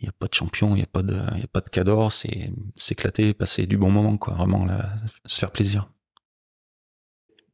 Il 0.00 0.06
y 0.06 0.08
a 0.08 0.12
pas 0.12 0.26
de 0.28 0.34
champion, 0.34 0.74
il 0.74 0.80
y 0.80 0.82
a 0.82 0.86
pas 0.86 1.02
de 1.02 1.14
y 1.14 1.44
a 1.44 1.48
pas 1.52 1.60
de 1.60 1.68
cador, 1.68 2.10
c'est 2.12 2.50
s'éclater, 2.76 3.34
passer 3.34 3.66
du 3.66 3.76
bon 3.76 3.90
moment 3.90 4.16
quoi, 4.16 4.34
vraiment 4.34 4.64
là, 4.64 4.90
se 5.26 5.38
faire 5.38 5.50
plaisir. 5.52 5.90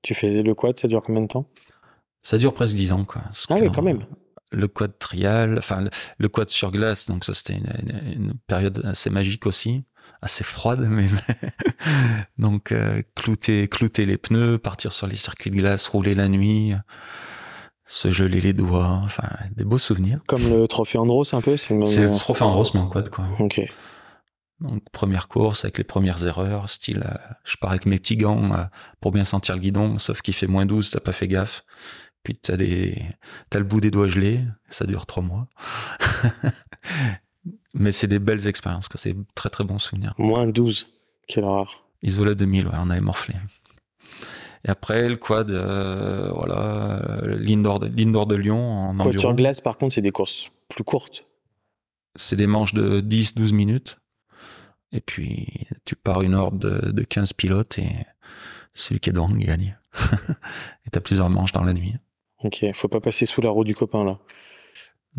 Tu 0.03 0.15
faisais 0.15 0.43
le 0.43 0.55
quad, 0.55 0.79
ça 0.79 0.87
dure 0.89 1.03
combien 1.03 1.23
de 1.23 1.27
temps? 1.27 1.49
Ça 2.23 2.39
dure 2.39 2.55
presque 2.55 2.77
dix 2.77 2.93
ans 2.93 3.05
quoi. 3.05 3.23
Parce 3.23 3.47
Ah 3.51 3.55
oui, 3.61 3.69
quand 3.75 3.83
même. 3.83 4.05
Le 4.53 4.69
quad 4.69 4.97
trial, 4.99 5.59
enfin 5.59 5.81
le, 5.83 5.91
le 6.19 6.29
quad 6.29 6.49
sur 6.49 6.71
glace, 6.71 7.07
donc 7.09 7.25
ça 7.25 7.35
c'était 7.35 7.55
une, 7.55 7.73
une- 7.83 8.13
une 8.23 8.35
période 8.47 8.81
assez 8.87 9.11
magique 9.11 9.45
aussi, 9.47 9.83
assez 10.23 10.45
froide 10.45 10.87
mais 10.89 11.09
donc 12.39 12.71
euh, 12.73 13.03
clouter 13.17 13.67
clouter 13.69 14.07
les 14.07 14.19
pneus, 14.19 14.59
partir 14.59 14.93
sur 14.93 15.09
les 15.09 15.17
circuits 15.17 15.51
de 15.51 15.57
glace, 15.57 15.89
rouler 15.89 16.15
la 16.15 16.29
nuit, 16.29 16.75
se 17.87 18.11
geler 18.11 18.41
les 18.41 18.53
doigts, 18.53 19.01
enfin 19.05 19.29
des 19.55 19.65
beaux 19.65 19.79
souvenirs. 19.79 20.21
Comme 20.27 20.49
le 20.49 20.67
trophée 20.67 20.99
Andros 20.99 21.33
un 21.33 21.41
peu, 21.41 21.57
c'est 21.57 21.75
le 21.75 21.81
même... 21.81 22.13
Le 22.13 22.19
trophée 22.19 22.45
Andros 22.45 22.75
mais 22.75 22.81
en 22.81 22.89
quad 22.89 23.09
quoi. 23.09 23.25
Ok. 23.39 23.61
Donc 24.61 24.83
première 24.91 25.29
course 25.29 25.65
avec 25.65 25.79
les 25.79 25.85
premières 25.85 26.27
erreurs, 26.27 26.69
style 26.69 27.05
euh, 27.07 27.15
je 27.45 27.57
pars 27.57 27.71
avec 27.71 27.87
mes 27.87 27.99
petits 27.99 28.17
gants 28.17 28.53
euh, 28.53 28.65
pour 29.01 29.13
bien 29.13 29.25
sentir 29.25 29.55
le 29.55 29.61
guidon, 29.61 29.99
sauf 29.99 30.23
qu'il 30.23 30.35
fait 30.35 30.47
moins 30.47 30.67
12, 30.67 30.91
t'as 30.91 31.01
pas 31.01 31.13
fait 31.13 31.29
gaffe. 31.29 31.65
Puis 32.23 32.35
t'as 32.35 32.57
des 32.57 33.03
t'as 33.51 33.61
le 33.61 33.65
bout 33.65 33.81
des 33.81 33.91
doigts 33.91 34.09
gelés, 34.09 34.41
ça 34.69 34.87
dure 34.87 35.07
trois 35.07 35.23
mois. 35.23 35.47
Mais 37.75 37.93
c'est 37.93 38.09
des 38.09 38.19
belles 38.19 38.49
expériences, 38.49 38.89
quoi. 38.89 38.99
c'est 38.99 39.15
très 39.35 39.51
très 39.51 39.63
bons 39.63 39.79
souvenirs. 39.79 40.15
Moins 40.17 40.47
12. 40.47 40.89
Quelle 41.29 41.45
horreur. 41.45 41.85
Isola 42.03 42.35
2000, 42.35 42.67
ouais, 42.67 42.75
on 42.79 42.91
avait 42.91 43.01
morflé. 43.01 43.35
Et 44.67 44.69
après 44.69 45.09
le 45.09 45.17
quad, 45.17 45.51
euh, 45.51 46.31
voilà, 46.35 47.01
euh, 47.23 47.39
l'indoor 47.39 47.79
de, 47.79 47.87
l'indoor 47.87 48.27
de 48.27 48.35
Lyon 48.35 48.59
en 48.59 48.97
Quad 48.97 49.13
sur 49.19 49.29
enduro. 49.31 49.35
glace, 49.35 49.61
par 49.61 49.79
contre, 49.79 49.95
c'est 49.95 50.01
des 50.01 50.11
courses 50.11 50.51
plus 50.69 50.83
courtes. 50.83 51.25
c'est 52.17 52.37
des 52.37 52.49
manches 52.49 52.75
de 52.75 53.01
10-12 53.01 53.55
minutes. 53.55 53.99
Et 54.91 55.01
puis, 55.01 55.67
tu 55.85 55.95
pars 55.95 56.23
une 56.23 56.35
horde 56.35 56.59
de, 56.59 56.91
de 56.91 57.03
15 57.05 57.33
pilotes 57.35 57.79
et 57.79 57.91
celui 58.73 58.99
qui 58.99 59.11
est 59.11 59.13
devant 59.13 59.31
gagne. 59.31 59.79
et 60.87 60.91
t'as 60.91 61.01
plusieurs 61.01 61.31
manches 61.31 61.53
dans 61.53 61.65
la 61.65 61.73
nuit. 61.73 61.95
Ok, 62.43 62.65
faut 62.75 62.89
pas 62.89 63.01
passer 63.01 63.25
sous 63.25 63.41
la 63.41 63.51
roue 63.51 63.65
du 63.65 63.75
copain 63.75 64.05
là. 64.05 64.19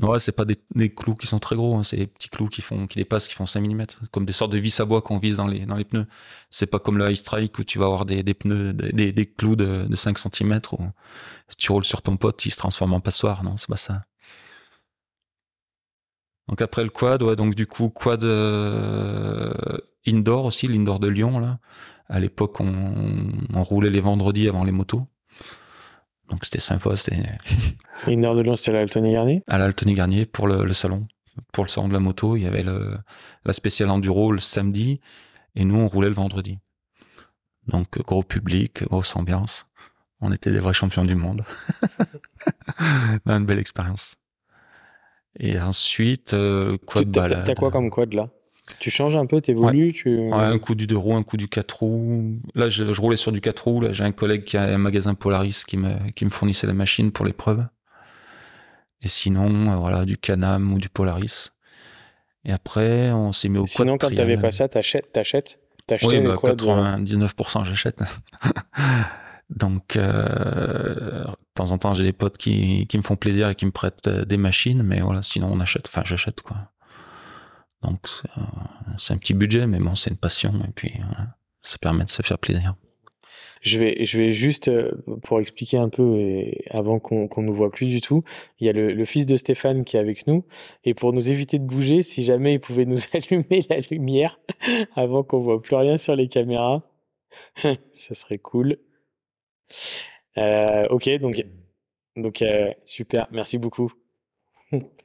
Ouais, 0.02 0.20
c'est 0.20 0.32
pas 0.32 0.46
des, 0.46 0.94
clous 0.94 1.16
qui 1.16 1.26
sont 1.26 1.40
très 1.40 1.56
gros, 1.56 1.76
hein, 1.76 1.82
c'est 1.82 1.98
des 1.98 2.06
petits 2.06 2.30
clous 2.30 2.50
qui 2.50 2.62
font, 2.62 2.86
qui 2.86 3.00
dépassent, 3.00 3.28
qui 3.28 3.34
font 3.34 3.48
5 3.48 3.62
mm, 3.62 3.86
comme 4.12 4.26
des 4.26 4.34
sortes 4.34 4.52
de 4.52 4.60
vis 4.60 4.80
à 4.80 4.86
bois 4.86 5.02
qu'on 5.02 5.18
vise 5.18 5.38
dans 5.38 5.48
les, 5.48 5.66
dans 5.66 5.76
les 5.76 5.86
pneus. 5.86 6.06
C'est 6.52 6.68
pas 6.68 6.78
comme 6.78 7.00
le 7.00 7.10
High 7.10 7.16
Strike 7.16 7.58
où 7.58 7.64
tu 7.64 7.80
vas 7.80 7.86
avoir 7.86 8.06
des, 8.06 8.22
des 8.22 8.36
pneus, 8.36 8.74
des, 8.74 9.12
des 9.12 9.26
clous 9.26 9.56
de, 9.56 9.86
de 9.90 9.96
5 9.96 10.20
cm 10.20 10.62
où 10.74 10.84
tu 11.58 11.72
roules 11.72 11.86
sur 11.86 12.04
ton 12.04 12.16
pote, 12.16 12.46
il 12.46 12.52
se 12.52 12.58
transforme 12.58 12.94
en 12.94 13.00
passoire. 13.00 13.44
Non, 13.44 13.58
c'est 13.58 13.70
pas 13.70 13.78
ça. 13.78 14.04
Donc 16.48 16.62
après 16.62 16.84
le 16.84 16.90
quad, 16.90 17.24
ouais, 17.24 17.36
donc 17.36 17.56
du 17.56 17.66
coup, 17.66 17.90
quad 17.90 18.24
euh, 18.24 19.52
indoor 20.06 20.46
aussi, 20.46 20.68
l'indoor 20.68 21.00
de 21.00 21.08
Lyon, 21.08 21.40
là. 21.40 21.60
À 22.10 22.20
l'époque, 22.20 22.62
on, 22.62 23.32
on 23.54 23.64
roulait 23.64 23.90
les 23.90 24.00
vendredis 24.00 24.48
avant 24.48 24.64
les 24.64 24.72
motos. 24.72 25.08
Donc 26.30 26.44
c'était 26.44 26.60
sympa, 26.60 26.96
c'était 26.96 27.24
Une 28.08 28.26
heure 28.26 28.36
de 28.36 28.42
Lyon, 28.42 28.56
c'était 28.56 28.74
la 28.74 28.86
Tony 28.88 29.14
Garnier? 29.14 29.44
à 29.48 29.58
la 29.58 29.72
Tony 29.74 29.94
Garnier 29.94 30.26
pour 30.26 30.48
le, 30.48 30.66
le 30.66 30.74
salon. 30.74 31.08
Pour 31.54 31.64
le 31.64 31.70
salon 31.70 31.88
de 31.88 31.94
la 31.94 32.00
moto, 32.00 32.36
il 32.36 32.44
y 32.44 32.48
avait 32.48 32.64
le, 32.64 32.98
la 33.46 33.54
spéciale 33.54 33.90
enduro 33.90 34.32
le 34.32 34.40
samedi 34.40 35.00
et 35.56 35.66
nous 35.66 35.78
on 35.78 35.88
roulait 35.88 36.10
le 36.10 36.16
vendredi. 36.16 36.60
Donc 37.68 38.00
gros 38.00 38.24
public, 38.24 38.84
grosse 38.84 39.16
ambiance. 39.16 39.66
On 40.20 40.32
était 40.32 40.52
des 40.52 40.60
vrais 40.60 40.74
champions 40.74 41.06
du 41.06 41.16
monde. 41.16 41.44
une 43.26 43.46
belle 43.46 43.60
expérience. 43.60 44.16
Et 45.40 45.60
ensuite, 45.60 46.34
euh, 46.34 46.78
quad 46.88 47.08
balade. 47.10 47.46
T'as 47.46 47.54
quoi 47.54 47.70
comme 47.70 47.92
quad 47.92 48.14
là? 48.14 48.30
Tu 48.80 48.90
changes 48.92 49.16
un 49.16 49.26
peu, 49.26 49.40
t'évolues, 49.42 49.94
tu... 49.94 50.18
Ouais, 50.18 50.34
un 50.34 50.60
coup 50.60 50.76
du 50.76 50.88
deux 50.88 50.98
roues, 50.98 51.16
un 51.16 51.24
coup 51.24 51.38
du 51.38 51.48
quatre 51.48 51.80
roues. 51.80 52.40
Là, 52.56 52.70
je, 52.70 52.94
je 52.94 53.02
roulais 53.02 53.18
sur 53.18 53.32
du 53.32 53.42
quatre 53.42 53.62
roues. 53.62 53.82
Là, 53.82 53.94
j'ai 53.94 54.04
un 54.04 54.12
collègue 54.12 54.44
qui 54.44 54.58
a 54.58 54.64
un 54.64 54.78
magasin 54.78 55.14
Polaris 55.14 55.64
qui 55.66 55.78
me, 55.78 56.12
qui 56.12 56.26
me 56.26 56.30
fournissait 56.30 56.68
la 56.68 56.74
machine 56.74 57.12
pour 57.12 57.26
l'épreuve. 57.26 57.66
Et 59.02 59.08
sinon, 59.08 59.72
euh, 59.72 59.76
voilà, 59.76 60.06
du 60.06 60.18
Canam 60.18 60.74
ou 60.74 60.80
du 60.80 60.90
Polaris. 60.90 61.50
Et 62.46 62.52
après, 62.52 63.12
on 63.12 63.32
s'est 63.32 63.50
mis 63.50 63.58
au 63.58 63.68
Sinon, 63.68 63.98
quad 63.98 64.10
quand 64.12 64.16
t'avais 64.16 64.38
pas 64.38 64.52
ça, 64.52 64.68
t'achètes, 64.68 65.12
t'achètes, 65.12 65.60
t'achetais 65.86 66.20
Oui, 66.20 66.22
bah, 66.22 66.36
quad. 66.38 66.62
euh, 66.62 66.98
99% 66.98 67.66
j'achète. 67.66 68.02
Donc, 69.50 69.96
euh, 69.96 71.24
de 71.24 71.36
temps 71.56 71.72
en 71.72 71.78
temps, 71.78 71.94
j'ai 71.94 72.04
des 72.04 72.14
potes 72.14 72.38
qui, 72.38 72.86
qui 72.88 72.98
me 72.98 73.04
font 73.04 73.16
plaisir 73.16 73.50
et 73.50 73.56
qui 73.56 73.66
me 73.66 73.72
prêtent 73.72 74.10
des 74.10 74.38
machines, 74.38 74.84
mais 74.84 75.00
voilà, 75.00 75.24
sinon 75.24 75.50
on 75.52 75.60
achète, 75.62 75.88
enfin 75.88 76.02
j'achète 76.06 76.42
quoi. 76.42 76.58
Donc, 77.84 78.08
c'est 78.98 79.14
un 79.14 79.18
petit 79.18 79.34
budget, 79.34 79.68
mais 79.68 79.80
bon, 79.80 79.96
c'est 79.96 80.10
une 80.10 80.18
passion 80.18 80.54
et 80.68 80.72
puis 80.74 80.94
ça 81.62 81.78
permet 81.78 82.04
de 82.04 82.10
se 82.10 82.22
faire 82.22 82.40
plaisir. 82.40 82.76
Je 83.62 83.80
vais, 83.80 84.06
je 84.06 84.18
vais 84.18 84.32
juste, 84.32 84.68
euh, 84.68 84.92
pour 85.24 85.40
expliquer 85.40 85.78
un 85.78 85.90
peu, 85.90 86.46
avant 86.70 87.00
qu'on 87.00 87.28
qu'on 87.28 87.42
nous 87.42 87.54
voit 87.54 87.72
plus 87.72 87.88
du 87.88 88.02
tout, 88.02 88.24
il 88.60 88.68
y 88.68 88.70
a 88.70 88.74
le, 88.74 89.06
fils 89.06 89.26
de 89.26 89.36
Stéphane 89.36 89.84
qui 89.84 89.98
est 89.98 90.00
avec 90.00 90.28
nous. 90.28 90.46
Et 90.84 90.94
pour 90.94 91.14
nous 91.14 91.30
éviter 91.30 91.60
de 91.60 91.66
bouger, 91.66 92.02
si 92.02 92.24
jamais 92.24 92.54
il 92.54 92.60
pouvait 92.60 92.86
nous 92.86 92.98
allumer 93.14 93.66
la 93.70 93.80
lumière 93.92 94.40
avant 94.96 95.24
qu'on 95.24 95.40
voit 95.40 95.62
plus 95.62 95.76
rien 95.76 95.98
sur 95.98 96.16
les 96.16 96.28
caméras, 96.28 96.84
ça 97.94 98.16
serait 98.16 98.38
cool. 98.38 98.78
Euh, 100.38 100.88
ok, 100.90 101.10
donc, 101.20 101.44
donc 102.16 102.42
euh, 102.42 102.72
super, 102.86 103.28
merci 103.32 103.58
beaucoup. 103.58 103.92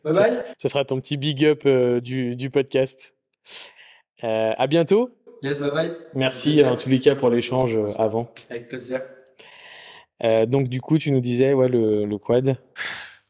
Bye 0.05 0.15
Ça, 0.15 0.23
bye. 0.23 0.43
ça 0.59 0.69
sera 0.69 0.85
ton 0.85 1.01
petit 1.01 1.17
big 1.17 1.45
up 1.45 1.63
euh, 1.67 2.01
du, 2.01 2.37
du 2.37 2.51
podcast. 2.51 3.15
Euh, 4.25 4.53
à 4.57 4.67
bientôt. 4.67 5.11
Yes, 5.43 5.61
bye 5.61 5.71
bye. 5.71 5.93
Merci 6.15 6.65
en 6.65 6.77
tous 6.77 6.89
les 6.89 7.01
cas 7.01 7.15
pour 7.17 7.31
l'échange 7.31 7.77
euh, 7.77 7.89
avant. 7.99 8.33
Avec 8.51 8.69
plaisir. 8.69 9.03
Euh, 10.25 10.47
donc 10.47 10.69
du 10.69 10.81
coup, 10.81 10.99
tu 10.99 11.11
nous 11.11 11.21
disais 11.21 11.53
ouais 11.53 11.69
le, 11.69 12.05
le 12.05 12.19
quad. 12.19 12.57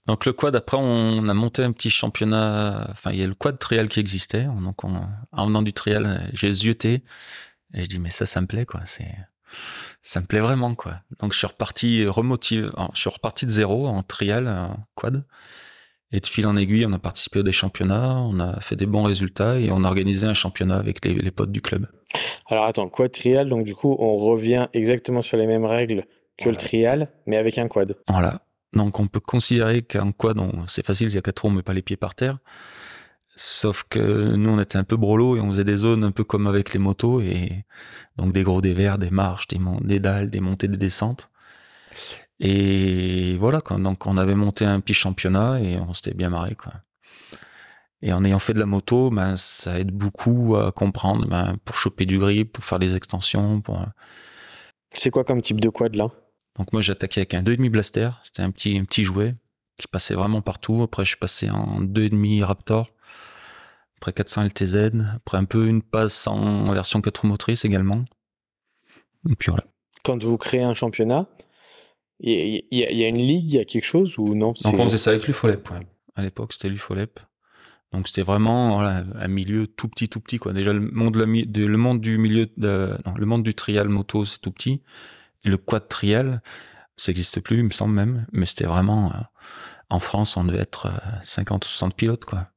Donc 0.07 0.27
le 0.27 0.33
quad, 0.33 0.55
après, 0.57 0.77
on 0.79 1.29
a 1.29 1.35
monté 1.35 1.63
un 1.63 1.73
petit 1.73 1.89
championnat. 1.89 2.89
Enfin, 2.91 3.13
il 3.13 3.21
y 3.21 3.23
a 3.23 3.27
le 3.27 3.35
quad 3.35 3.59
trial 3.59 3.89
qui 3.89 4.01
existait. 4.01 4.45
Donc, 4.45 4.85
on, 4.85 5.01
en 5.31 5.47
venant 5.47 5.63
du 5.63 5.73
trial, 5.73 6.29
j'ai 6.33 6.53
zioté 6.53 7.03
et 7.73 7.85
je 7.85 7.87
dis 7.89 7.99
mais 7.99 8.11
ça, 8.11 8.27
ça 8.27 8.41
me 8.41 8.47
plaît 8.47 8.67
quoi. 8.67 8.81
C'est, 8.85 9.15
ça 10.03 10.21
me 10.21 10.27
plaît 10.27 10.41
vraiment 10.41 10.75
quoi. 10.75 11.01
Donc 11.21 11.33
je 11.33 11.39
suis 11.39 11.47
reparti 11.47 12.07
remotivé. 12.07 12.69
Je 12.95 13.01
suis 13.01 13.11
reparti 13.11 13.47
de 13.47 13.51
zéro 13.51 13.87
en 13.87 14.03
trial, 14.03 14.49
en 14.49 14.77
quad. 14.95 15.25
Et 16.13 16.21
de 16.21 16.27
fil 16.27 16.47
en 16.47 16.57
aiguille, 16.57 16.85
on 16.87 16.93
a 16.93 16.99
participé 16.99 17.39
à 17.39 17.43
des 17.43 17.53
championnats, 17.53 18.19
on 18.19 18.39
a 18.39 18.61
fait 18.61 18.77
des 18.77 18.87
bons 18.87 19.03
résultats 19.03 19.59
et 19.59 19.71
on 19.71 19.83
a 19.85 19.89
organisé 19.89 20.27
un 20.27 20.35
championnat 20.35 20.77
avec 20.77 21.05
les, 21.05 21.15
les 21.15 21.31
potes 21.31 21.53
du 21.53 21.63
club. 21.63 21.87
Alors 22.49 22.67
attends, 22.67 22.89
quad 22.89 23.11
trial, 23.11 23.49
donc 23.49 23.65
du 23.65 23.75
coup, 23.75 23.97
on 23.99 24.17
revient 24.17 24.69
exactement 24.75 25.23
sur 25.23 25.39
les 25.39 25.47
mêmes 25.47 25.65
règles 25.65 26.05
que 26.37 26.51
le 26.51 26.57
trial, 26.57 27.09
mais 27.27 27.37
avec 27.37 27.57
un 27.57 27.69
quad. 27.69 27.97
Voilà. 28.09 28.43
Donc 28.75 29.01
on 29.01 29.07
peut 29.07 29.21
considérer 29.21 29.83
qu'un 29.83 30.13
quad, 30.13 30.39
c'est 30.67 30.85
facile, 30.85 31.09
il 31.09 31.15
y 31.15 31.19
a 31.19 31.23
quatre 31.23 31.41
roues, 31.41 31.49
on 31.49 31.53
met 31.53 31.63
pas 31.63 31.73
les 31.73 31.83
pieds 31.83 31.97
par 31.97 32.15
terre. 32.15 32.39
Sauf 33.35 33.85
que 33.89 34.35
nous, 34.37 34.51
on 34.51 34.61
était 34.61 34.77
un 34.77 34.85
peu 34.85 34.99
brolo 34.99 35.37
et 35.37 35.41
on 35.41 35.49
faisait 35.49 35.65
des 35.65 35.77
zones 35.77 36.05
un 36.05 36.11
peu 36.11 36.25
comme 36.25 36.47
avec 36.47 36.75
les 36.75 36.79
motos 36.79 37.23
et 37.23 37.65
donc 38.17 38.35
des 38.35 38.43
gros 38.43 38.61
dévers, 38.61 38.99
des 38.99 39.11
marches, 39.11 39.49
des, 39.49 39.59
des 39.81 40.01
dalles, 40.01 40.29
des 40.29 40.41
montées, 40.41 40.69
des 40.69 40.77
descentes. 40.77 41.31
Et 42.45 43.37
voilà, 43.39 43.61
quoi. 43.61 43.79
Donc 43.79 44.05
on 44.07 44.17
avait 44.17 44.35
monté 44.35 44.65
un 44.65 44.81
petit 44.81 44.95
championnat 44.95 45.61
et 45.61 45.79
on 45.79 45.95
s'était 45.95 46.13
bien 46.13 46.29
marré, 46.29 46.57
quoi. 46.57 46.73
Et 48.03 48.13
en 48.13 48.25
ayant 48.25 48.41
fait 48.41 48.53
de 48.53 48.59
la 48.59 48.67
moto, 48.67 49.11
ben, 49.11 49.37
ça 49.37 49.79
aide 49.79 49.93
beaucoup 49.93 50.57
à 50.57 50.73
comprendre, 50.73 51.29
ben, 51.29 51.57
pour 51.65 51.77
choper 51.77 52.05
du 52.05 52.19
grip, 52.19 52.53
pour 52.55 52.65
faire 52.65 52.81
des 52.81 52.97
extensions, 52.97 53.61
pour. 53.61 53.81
Euh. 53.81 53.87
C'est 54.91 55.11
quoi 55.11 55.23
comme 55.23 55.41
type 55.41 55.61
de 55.61 55.69
quad 55.69 55.95
là? 55.95 56.09
Donc 56.59 56.73
moi 56.73 56.83
j'attaquais 56.83 57.21
avec 57.21 57.35
un 57.35 57.43
2,5 57.43 57.71
Blaster, 57.71 58.11
c'était 58.25 58.43
un 58.43 58.51
petit, 58.51 58.77
un 58.77 58.85
petit 58.85 59.05
jouet 59.05 59.37
qui 59.79 59.87
passait 59.87 60.15
vraiment 60.15 60.43
partout. 60.43 60.83
Après 60.83 61.05
je 61.05 61.11
suis 61.11 61.17
passé 61.17 61.49
en 61.49 61.81
2,5 61.81 62.43
Raptor, 62.43 62.89
après 63.99 64.13
400 64.13 64.47
LTZ, 64.47 64.77
après 65.15 65.39
un 65.39 65.45
peu 65.45 65.69
une 65.69 65.81
passe 65.81 66.27
en 66.27 66.73
version 66.73 67.01
4 67.01 67.25
motrices 67.25 67.65
également. 67.65 68.05
Et 69.31 69.37
puis 69.37 69.51
voilà. 69.51 69.65
Quand 70.03 70.23
vous 70.25 70.37
créez 70.37 70.65
un 70.65 70.75
championnat, 70.75 71.29
il 72.23 72.63
y, 72.71 73.05
a 73.05 73.09
une 73.09 73.19
ligue, 73.19 73.53
il 73.53 73.57
y 73.57 73.61
a 73.61 73.65
quelque 73.65 73.85
chose 73.85 74.17
ou 74.19 74.35
non 74.35 74.55
Donc 74.63 74.79
on 74.79 74.85
faisait 74.85 74.99
ça 74.99 75.11
avec 75.11 75.27
l'UFOLEP. 75.27 75.71
Ouais. 75.71 75.87
À 76.15 76.23
l'époque 76.23 76.53
c'était 76.53 76.69
l'UFOLEP. 76.69 77.19
Donc 77.93 78.09
c'était 78.09 78.23
vraiment 78.23 78.77
voilà, 78.77 79.05
un 79.19 79.29
milieu 79.29 79.67
tout 79.67 79.89
petit, 79.89 80.09
tout 80.09 80.21
petit 80.21 80.39
quoi. 80.39 80.53
Déjà 80.53 80.73
le 80.73 80.81
monde, 80.81 81.17
le, 81.17 81.25
le 81.27 81.77
monde 81.77 82.01
du 82.01 82.19
milieu, 82.19 82.49
de, 82.57 82.97
non, 83.05 83.15
le 83.17 83.27
monde 83.27 83.43
du 83.43 83.55
trial 83.55 83.89
moto 83.89 84.25
c'est 84.25 84.41
tout 84.41 84.53
petit. 84.53 84.83
Et 85.45 85.49
le 85.49 85.57
quad 85.57 85.89
trial, 85.89 86.41
ça 86.97 87.11
n'existe 87.11 87.41
plus, 87.41 87.59
il 87.59 87.65
me 87.65 87.71
semble 87.71 87.95
même. 87.95 88.27
Mais 88.33 88.47
c'était 88.47 88.65
vraiment 88.65 89.11
euh, 89.11 89.19
en 89.91 89.99
France, 89.99 90.37
on 90.37 90.45
devait 90.45 90.61
être 90.61 90.89
50 91.25 91.67
ou 91.67 91.69
60 91.69 91.97
pilotes 91.97 92.25
quoi. 92.25 92.49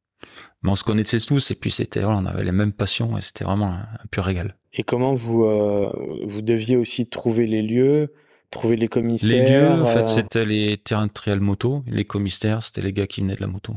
Mais 0.61 0.71
on 0.71 0.75
se 0.75 0.83
connaissait 0.83 1.19
tous 1.19 1.51
et 1.51 1.55
puis 1.55 1.71
c'était 1.71 2.01
voilà, 2.01 2.19
on 2.19 2.25
avait 2.25 2.43
les 2.43 2.51
mêmes 2.51 2.73
passions 2.73 3.17
et 3.17 3.21
c'était 3.21 3.43
vraiment 3.43 3.73
un, 3.73 3.87
pur 4.11 4.23
régal. 4.23 4.55
Et 4.73 4.83
comment 4.83 5.13
vous 5.13 5.43
euh, 5.43 5.91
vous 6.23 6.41
deviez 6.41 6.77
aussi 6.77 7.07
trouver 7.07 7.45
les 7.45 7.61
lieux, 7.61 8.13
trouver 8.51 8.75
les 8.75 8.87
commissaires 8.87 9.45
Les 9.45 9.51
lieux, 9.51 9.81
en 9.81 9.85
fait, 9.85 10.01
euh, 10.01 10.05
c'était 10.05 10.45
les 10.45 10.77
terrains 10.77 11.07
de 11.07 11.11
trial 11.11 11.39
moto. 11.39 11.83
Les 11.87 12.05
commissaires, 12.05 12.63
c'était 12.63 12.81
les 12.81 12.93
gars 12.93 13.07
qui 13.07 13.21
venaient 13.21 13.35
de 13.35 13.41
la 13.41 13.47
moto 13.47 13.75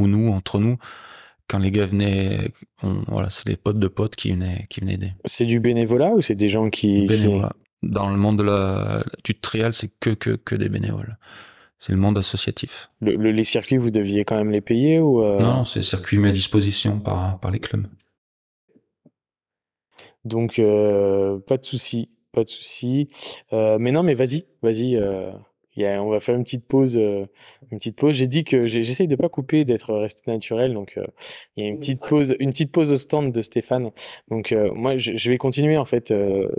ou 0.00 0.06
nous, 0.06 0.32
entre 0.32 0.58
nous, 0.58 0.78
quand 1.48 1.58
les 1.58 1.70
gars 1.70 1.86
venaient, 1.86 2.52
voilà, 3.08 3.28
c'est 3.30 3.48
les 3.48 3.56
potes 3.56 3.78
de 3.78 3.88
potes 3.88 4.16
qui 4.16 4.32
venaient, 4.32 4.66
qui 4.70 4.80
venaient 4.80 4.94
aider. 4.94 5.12
C'est 5.24 5.46
du 5.46 5.60
bénévolat 5.60 6.12
ou 6.12 6.20
c'est 6.20 6.34
des 6.34 6.48
gens 6.48 6.70
qui. 6.70 7.06
Bénévolat. 7.06 7.52
Dans 7.82 8.10
le 8.10 8.16
monde 8.16 8.38
de 8.38 8.42
la, 8.42 9.04
du 9.24 9.34
trial, 9.34 9.72
c'est 9.72 9.90
que, 10.00 10.10
que, 10.10 10.30
que 10.30 10.54
des 10.54 10.68
bénévoles. 10.68 11.16
C'est 11.78 11.92
le 11.92 11.98
monde 11.98 12.18
associatif. 12.18 12.90
les 13.00 13.44
circuits, 13.44 13.78
vous 13.78 13.90
deviez 13.90 14.26
quand 14.26 14.36
même 14.36 14.50
les 14.50 14.60
payer 14.60 15.00
ou 15.00 15.22
euh? 15.22 15.40
Non, 15.40 15.64
c'est 15.64 15.82
circuits 15.82 16.18
mis 16.18 16.28
à 16.28 16.30
disposition 16.30 17.00
par, 17.00 17.40
par 17.40 17.50
les 17.50 17.58
clubs. 17.58 17.86
Donc, 20.26 20.58
euh, 20.58 21.38
pas 21.38 21.56
de 21.56 21.64
souci, 21.64 22.10
pas 22.32 22.44
de 22.44 22.48
souci. 22.48 23.08
Euh, 23.52 23.78
mais 23.78 23.92
non, 23.92 24.02
mais 24.02 24.14
vas-y, 24.14 24.46
vas-y 24.62 24.96
on 25.98 26.10
va 26.10 26.20
faire 26.20 26.34
une 26.34 26.44
petite 26.44 26.66
pause. 26.66 26.96
Euh, 26.98 27.26
une 27.70 27.78
petite 27.78 27.96
pause. 27.96 28.14
J'ai 28.14 28.26
dit 28.26 28.44
que 28.44 28.66
j'essaye 28.66 29.06
de 29.06 29.16
pas 29.16 29.28
couper, 29.28 29.64
d'être 29.64 29.94
resté 29.94 30.22
naturel. 30.26 30.74
Donc, 30.74 30.94
euh, 30.96 31.06
il 31.56 31.64
y 31.64 31.66
a 31.66 31.70
une 31.70 31.78
petite 31.78 32.00
pause, 32.00 32.36
une 32.40 32.50
petite 32.50 32.72
pause 32.72 32.92
au 32.92 32.96
stand 32.96 33.32
de 33.32 33.42
Stéphane. 33.42 33.90
Donc, 34.28 34.52
euh, 34.52 34.70
moi, 34.74 34.96
je, 34.98 35.30
vais 35.30 35.38
continuer 35.38 35.76
en 35.76 35.84
fait, 35.84 36.12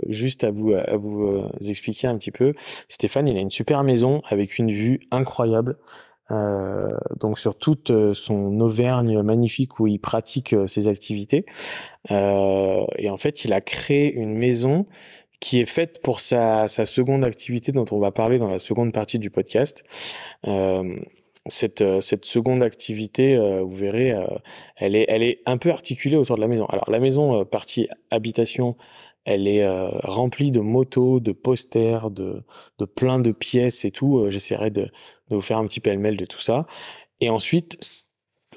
juste 0.08 0.44
à 0.44 0.50
vous, 0.50 0.72
à 0.72 0.96
vous 0.96 1.42
expliquer 1.60 2.06
un 2.06 2.16
petit 2.16 2.30
peu. 2.30 2.54
Stéphane, 2.88 3.28
il 3.28 3.36
a 3.36 3.40
une 3.40 3.50
super 3.50 3.82
maison 3.84 4.22
avec 4.28 4.58
une 4.58 4.70
vue 4.70 5.00
incroyable. 5.10 5.76
donc 7.20 7.38
sur 7.38 7.58
toute 7.58 7.92
son 8.14 8.60
Auvergne 8.60 9.20
magnifique 9.22 9.78
où 9.80 9.86
il 9.86 9.98
pratique 9.98 10.54
ses 10.66 10.88
activités. 10.88 11.44
et 12.10 13.10
en 13.10 13.16
fait, 13.18 13.44
il 13.44 13.52
a 13.52 13.60
créé 13.60 14.14
une 14.14 14.34
maison 14.34 14.86
qui 15.42 15.58
est 15.60 15.66
faite 15.66 16.00
pour 16.02 16.20
sa, 16.20 16.68
seconde 16.68 17.24
activité 17.24 17.72
dont 17.72 17.84
on 17.90 17.98
va 17.98 18.12
parler 18.12 18.38
dans 18.38 18.48
la 18.48 18.60
seconde 18.60 18.92
partie 18.92 19.18
du 19.18 19.28
podcast. 19.28 19.82
Euh, 20.46 20.94
cette, 21.46 21.82
euh, 21.82 22.00
cette, 22.00 22.24
seconde 22.24 22.62
activité, 22.62 23.34
euh, 23.34 23.60
vous 23.62 23.74
verrez, 23.74 24.14
elle, 24.76 24.94
est, 24.94 25.40
un 25.44 25.58
peu 25.58 25.70
articulée 25.70 26.16
autour 26.16 26.36
de 26.36 26.40
la 26.40 26.46
maison. 26.46 26.66
Alors 26.66 26.88
la 26.88 27.00
maison, 27.00 27.44
partie 27.44 27.88
habitation, 28.12 28.76
elle 29.24 29.48
est 29.48 29.68
remplie 30.04 30.52
de 30.52 30.60
motos, 30.60 31.18
de 31.18 31.32
posters, 31.32 32.12
de, 32.12 32.44
de 32.78 32.84
plein 32.84 33.18
de 33.18 33.32
pièces 33.32 33.84
et 33.84 33.90
tout. 33.90 34.26
J'essaierai 34.28 34.70
de, 34.70 34.82
de 35.28 35.34
vous 35.34 35.40
faire 35.40 35.58
un 35.58 35.66
petit 35.66 35.80
pêle-mêle 35.80 36.16
de 36.16 36.24
tout 36.24 36.40
ça. 36.40 36.66
Et 37.20 37.30
ensuite, 37.30 38.01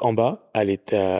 en 0.01 0.13
bas, 0.13 0.51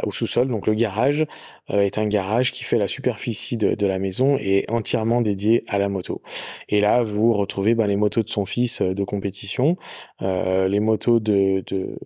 au 0.03 0.11
sous-sol, 0.11 0.47
donc 0.47 0.67
le 0.67 0.73
garage 0.73 1.25
euh, 1.71 1.81
est 1.81 1.97
un 1.97 2.05
garage 2.05 2.51
qui 2.51 2.63
fait 2.63 2.77
la 2.77 2.87
superficie 2.87 3.57
de, 3.57 3.87
la 3.87 3.97
maison 3.97 4.37
et 4.39 4.65
entièrement 4.69 5.21
dédié 5.21 5.63
à 5.67 5.79
la 5.79 5.89
moto. 5.89 6.21
Et 6.69 6.79
là, 6.79 7.01
vous 7.01 7.33
retrouvez 7.33 7.73
ben, 7.73 7.87
les 7.87 7.95
motos 7.95 8.21
de 8.21 8.29
son 8.29 8.45
fils 8.45 8.81
euh, 8.81 8.93
de 8.93 9.03
compétition, 9.03 9.75
euh, 10.21 10.67
les 10.67 10.79
motos 10.79 11.19
de, 11.19 11.63
de, 11.65 11.97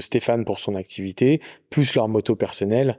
Stéphane 0.00 0.44
pour 0.44 0.58
son 0.58 0.74
activité, 0.74 1.40
plus 1.70 1.94
leurs 1.94 2.08
motos 2.08 2.34
personnelles, 2.34 2.98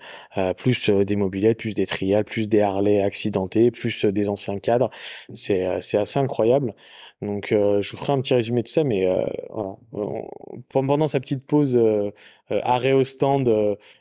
plus 0.58 0.90
des 0.90 1.16
mobilettes, 1.18 1.58
plus 1.58 1.74
des 1.74 1.86
trials, 1.86 2.24
plus 2.24 2.48
des 2.48 2.62
Harley 2.62 3.02
accidentés, 3.02 3.70
plus 3.70 4.06
des 4.06 4.30
anciens 4.30 4.58
cadres. 4.58 4.90
C'est 5.34 5.66
assez 5.66 6.18
incroyable. 6.18 6.74
Donc, 7.22 7.48
je 7.52 7.92
vous 7.92 7.98
ferai 7.98 8.14
un 8.14 8.22
petit 8.22 8.34
résumé 8.34 8.62
de 8.62 8.68
tout 8.68 8.74
ça, 8.74 8.84
mais 8.84 9.08
voilà. 9.52 9.76
pendant 10.70 11.08
sa 11.08 11.20
petite 11.20 11.46
pause 11.46 11.80
arrêt 12.50 12.94
au 12.94 13.04
stand, 13.04 13.50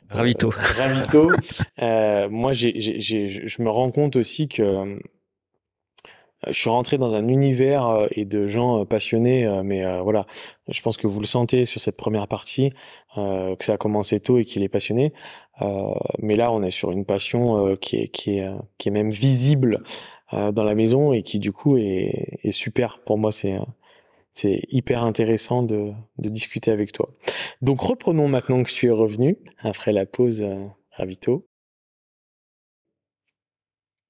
ravito, 0.09 0.49
ravito 0.49 1.31
moi, 1.77 2.53
je 2.53 3.61
me 3.61 3.69
rends 3.69 3.91
compte 3.91 4.15
aussi 4.15 4.47
que 4.47 4.99
je 6.47 6.53
suis 6.53 6.69
rentré 6.69 6.97
dans 6.97 7.15
un 7.15 7.27
univers 7.27 8.07
et 8.11 8.25
de 8.25 8.47
gens 8.47 8.85
passionnés, 8.85 9.47
mais 9.63 9.83
voilà, 10.01 10.25
je 10.67 10.81
pense 10.81 10.97
que 10.97 11.07
vous 11.07 11.19
le 11.19 11.25
sentez 11.25 11.65
sur 11.65 11.79
cette 11.79 11.97
première 11.97 12.27
partie, 12.27 12.71
que 13.15 13.55
ça 13.61 13.73
a 13.73 13.77
commencé 13.77 14.19
tôt 14.19 14.37
et 14.37 14.45
qu'il 14.45 14.61
est 14.61 14.69
passionné. 14.69 15.13
mais 16.19 16.35
là, 16.35 16.51
on 16.51 16.61
est 16.63 16.71
sur 16.71 16.91
une 16.91 17.05
passion 17.05 17.75
qui 17.77 17.97
est, 17.97 18.07
qui 18.09 18.39
est, 18.39 18.51
qui 18.77 18.89
est 18.89 18.91
même 18.91 19.09
visible 19.09 19.83
dans 20.31 20.63
la 20.63 20.75
maison 20.75 21.13
et 21.13 21.21
qui 21.21 21.39
du 21.39 21.51
coup 21.51 21.77
est, 21.77 22.39
est 22.43 22.51
super. 22.51 22.99
Pour 23.05 23.17
moi, 23.17 23.31
c'est 23.31 23.57
c'est 24.31 24.63
hyper 24.69 25.03
intéressant 25.03 25.63
de, 25.63 25.93
de, 26.17 26.27
discuter 26.29 26.69
avec 26.69 26.91
toi. 26.91 27.09
Donc 27.61 27.79
reprenons 27.79 28.27
maintenant 28.27 28.63
que 28.63 28.69
tu 28.69 28.87
es 28.87 28.91
revenu 28.91 29.37
après 29.63 29.93
la 29.93 30.05
pause 30.05 30.45
ravito. 30.91 31.47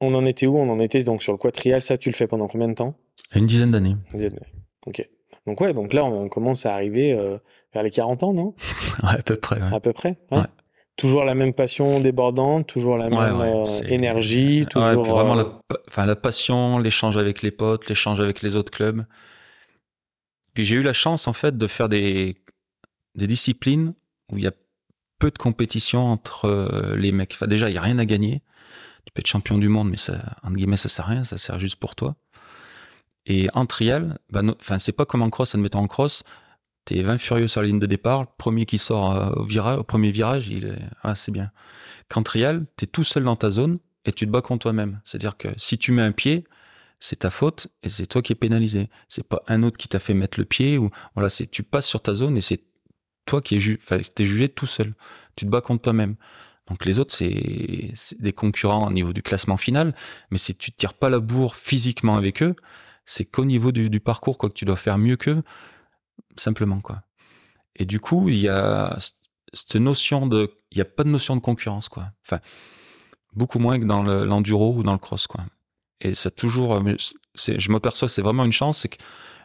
On 0.02 0.14
en 0.14 0.26
était 0.26 0.46
où? 0.48 0.58
On 0.58 0.70
en 0.70 0.80
était 0.80 1.04
donc 1.04 1.24
sur 1.24 1.32
le 1.32 1.38
quatrial. 1.38 1.82
Ça, 1.82 1.98
tu 1.98 2.10
le 2.10 2.16
fais 2.16 2.28
pendant 2.28 2.48
combien 2.48 2.68
de 2.68 2.74
temps? 2.74 2.96
Une 3.36 3.46
dizaine 3.46 3.72
d'années. 3.72 3.96
Ok. 4.86 5.08
Donc 5.48 5.62
ouais, 5.62 5.74
donc 5.74 5.94
là, 5.94 6.04
on 6.04 6.28
commence 6.28 6.66
à 6.66 6.74
arriver 6.74 7.14
euh, 7.14 7.38
vers 7.74 7.84
les 7.84 7.92
40 7.92 8.24
ans, 8.24 8.34
non? 8.34 8.56
Ouais, 9.04 9.10
à 9.20 9.22
peu 9.24 9.36
près. 9.36 9.60
À 9.62 9.80
peu 9.80 9.94
près. 9.94 10.18
ouais. 10.32 10.44
Toujours 10.98 11.26
la 11.26 11.36
même 11.36 11.54
passion 11.54 12.00
débordante, 12.00 12.68
toujours 12.68 12.98
la 12.98 13.10
même 13.10 13.42
euh, 13.42 13.66
énergie, 13.88 14.66
toujours. 14.70 15.04
vraiment 15.04 15.36
la, 15.36 15.46
enfin, 15.88 16.06
la 16.06 16.16
passion, 16.16 16.78
l'échange 16.78 17.18
avec 17.18 17.42
les 17.42 17.52
potes, 17.52 17.90
l'échange 17.90 18.22
avec 18.22 18.42
les 18.42 18.56
autres 18.56 18.72
clubs. 18.72 19.06
Puis 20.54 20.64
j'ai 20.64 20.76
eu 20.76 20.82
la 20.82 20.94
chance 20.94 21.28
en 21.28 21.34
fait 21.34 21.58
de 21.58 21.68
faire 21.68 21.90
des 21.90 22.38
des 23.16 23.28
disciplines 23.28 23.94
où 24.32 24.38
il 24.38 24.46
y 24.46 24.48
a 24.48 24.54
peu 25.20 25.32
de 25.32 25.38
compétition 25.38 26.06
entre 26.06 26.46
euh, 26.46 26.96
les 26.96 27.12
mecs. 27.12 27.34
Enfin 27.34 27.48
déjà, 27.48 27.70
il 27.70 27.76
y 27.76 27.78
a 27.78 27.82
rien 27.82 28.00
à 28.00 28.06
gagner 28.06 28.42
tu 29.06 29.14
peux 29.14 29.20
être 29.20 29.28
champion 29.28 29.58
du 29.58 29.70
monde, 29.70 29.90
mais 29.90 29.98
ça, 29.98 30.14
entre 30.44 30.56
guillemets, 30.56 30.78
ça 30.78 30.90
sert 30.90 31.06
à 31.06 31.10
rien, 31.10 31.24
ça 31.24 31.38
sert 31.38 31.60
juste 31.60 31.78
pour 31.78 31.96
toi. 31.96 32.16
Et 33.28 33.48
en 33.54 33.66
trial, 33.66 34.18
bah, 34.32 34.42
enfin, 34.60 34.80
c'est 34.80 34.92
pas 34.92 35.06
comme 35.06 35.22
en 35.22 35.30
cross, 35.30 35.56
admettons 35.56 35.80
en 35.80 35.88
cross, 35.88 36.24
t'es 36.86 37.02
20 37.02 37.18
furieux 37.18 37.48
sur 37.48 37.62
la 37.62 37.68
ligne 37.68 37.80
de 37.80 37.86
départ, 37.86 38.22
le 38.22 38.28
premier 38.38 38.66
qui 38.66 38.78
sort 38.78 39.16
euh, 39.16 39.32
au, 39.32 39.44
virage, 39.44 39.80
au 39.80 39.84
premier 39.84 40.12
virage, 40.12 40.48
il 40.48 40.66
est, 40.66 40.80
ah, 41.04 41.16
c'est 41.16 41.32
bien. 41.32 41.52
Qu'en 42.10 42.24
trial, 42.24 42.66
t'es 42.78 42.86
tout 42.86 43.04
seul 43.04 43.24
dans 43.24 43.36
ta 43.36 43.52
zone 43.52 43.80
et 44.06 44.12
tu 44.12 44.26
te 44.26 44.32
bats 44.32 44.42
contre 44.42 44.64
toi-même. 44.64 45.02
C'est-à-dire 45.04 45.38
que 45.38 45.48
si 45.58 45.78
tu 45.78 45.92
mets 45.92 46.04
un 46.04 46.12
pied, 46.12 46.46
c'est 47.00 47.18
ta 47.18 47.32
faute 47.32 47.68
et 47.84 47.90
c'est 47.90 48.06
toi 48.06 48.22
qui 48.22 48.32
es 48.32 48.36
pénalisé. 48.36 48.90
C'est 49.08 49.28
pas 49.28 49.44
un 49.48 49.64
autre 49.64 49.78
qui 49.78 49.88
t'a 49.88 50.00
fait 50.00 50.14
mettre 50.14 50.40
le 50.40 50.46
pied 50.46 50.78
ou, 50.78 50.90
voilà, 51.16 51.30
c'est, 51.30 51.48
tu 51.48 51.64
passes 51.64 51.88
sur 51.88 52.02
ta 52.02 52.14
zone 52.14 52.38
et 52.38 52.42
c'est 52.42 52.62
toi 53.26 53.42
qui 53.42 53.56
es 53.56 53.60
jugé, 53.60 53.80
enfin, 53.82 53.98
t'es 54.14 54.26
jugé 54.26 54.50
tout 54.50 54.68
seul. 54.68 54.94
Tu 55.36 55.46
te 55.46 55.50
bats 55.50 55.62
contre 55.62 55.82
toi-même. 55.82 56.16
Donc 56.68 56.86
les 56.86 56.98
autres, 57.00 57.14
c'est 57.14 57.94
des 58.20 58.34
concurrents 58.34 58.88
au 58.88 58.92
niveau 58.92 59.14
du 59.14 59.22
classement 59.22 59.58
final, 59.58 59.94
mais 60.32 60.38
si 60.38 60.56
tu 60.56 60.72
tires 60.72 60.96
pas 60.96 61.10
la 61.10 61.20
bourre 61.20 61.56
physiquement 61.56 62.18
avec 62.18 62.42
eux, 62.42 62.56
c'est 63.06 63.26
qu'au 63.26 63.46
niveau 63.46 63.72
du, 63.72 64.00
parcours 64.00 64.38
quoi 64.40 64.50
que 64.50 64.56
tu 64.56 64.66
dois 64.66 64.76
faire 64.76 64.98
mieux 64.98 65.16
qu'eux, 65.16 65.44
simplement 66.38 66.82
quoi. 66.82 67.02
Et 67.76 67.86
du 67.86 68.00
coup, 68.00 68.30
il 68.30 68.38
y 68.38 68.50
a 68.50 68.96
cette 69.54 69.76
notion 69.76 70.28
de, 70.28 70.52
il 70.72 70.78
y 70.78 70.82
a 70.82 70.86
pas 70.86 71.04
de 71.04 71.10
notion 71.10 71.36
de 71.36 71.42
concurrence 71.42 71.90
quoi. 71.90 72.12
Enfin, 72.26 72.40
beaucoup 73.34 73.60
moins 73.60 73.80
que 73.80 73.86
dans 73.86 74.04
l'enduro 74.04 74.74
ou 74.76 74.84
dans 74.84 74.94
le 74.94 75.00
cross 75.00 75.28
quoi. 75.28 75.42
Et 76.02 76.14
ça 76.16 76.32
toujours, 76.32 76.82
je 77.36 77.72
m'aperçois, 77.72 78.08
c'est 78.08 78.22
vraiment 78.22 78.46
une 78.46 78.52
chance, 78.54 78.80
c'est 78.80 78.90
que 78.90 78.98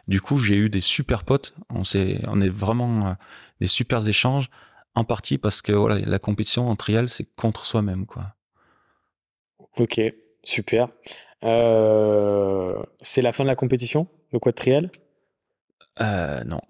Du 0.07 0.19
coup, 0.19 0.37
j'ai 0.37 0.55
eu 0.55 0.69
des 0.69 0.81
super 0.81 1.23
potes. 1.23 1.53
On 1.69 1.83
s'est, 1.83 2.21
on 2.27 2.41
est 2.41 2.49
vraiment 2.49 3.07
euh, 3.07 3.13
des 3.59 3.67
super 3.67 4.05
échanges. 4.07 4.49
En 4.93 5.05
partie 5.05 5.37
parce 5.37 5.61
que 5.61 5.71
voilà, 5.71 5.99
la 5.99 6.19
compétition 6.19 6.67
en 6.67 6.75
trial, 6.75 7.07
c'est 7.07 7.23
contre 7.35 7.65
soi-même, 7.65 8.05
quoi. 8.05 8.35
Ok, 9.79 10.01
super. 10.43 10.89
Euh, 11.45 12.75
c'est 13.01 13.21
la 13.21 13.31
fin 13.31 13.45
de 13.45 13.47
la 13.47 13.55
compétition, 13.55 14.07
le 14.33 14.39
quad 14.39 14.53
trial 14.53 14.91
euh, 16.01 16.43
Non. 16.43 16.61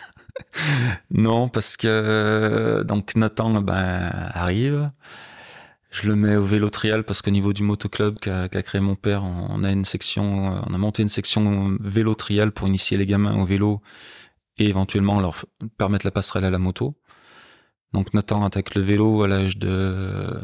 non, 1.10 1.48
parce 1.48 1.76
que 1.76 2.82
donc 2.86 3.14
Nathan 3.14 3.60
ben, 3.60 4.10
arrive. 4.32 4.90
Je 5.90 6.06
le 6.06 6.14
mets 6.14 6.36
au 6.36 6.44
vélo 6.44 6.70
trial 6.70 7.02
parce 7.02 7.20
qu'au 7.20 7.32
niveau 7.32 7.52
du 7.52 7.64
motoclub 7.64 8.18
qu'a 8.20 8.48
créé 8.48 8.80
mon 8.80 8.94
père, 8.94 9.24
on 9.24 9.64
a 9.64 9.72
une 9.72 9.84
section, 9.84 10.62
on 10.68 10.72
a 10.72 10.78
monté 10.78 11.02
une 11.02 11.08
section 11.08 11.76
vélo 11.80 12.14
trial 12.14 12.52
pour 12.52 12.68
initier 12.68 12.96
les 12.96 13.06
gamins 13.06 13.36
au 13.36 13.44
vélo 13.44 13.82
et 14.58 14.68
éventuellement 14.68 15.20
leur 15.20 15.44
permettre 15.78 16.06
la 16.06 16.12
passerelle 16.12 16.44
à 16.44 16.50
la 16.50 16.58
moto. 16.58 16.94
Donc 17.92 18.14
Nathan 18.14 18.44
attaque 18.44 18.76
le 18.76 18.82
vélo 18.82 19.22
à 19.24 19.28
l'âge 19.28 19.58
de, 19.58 20.40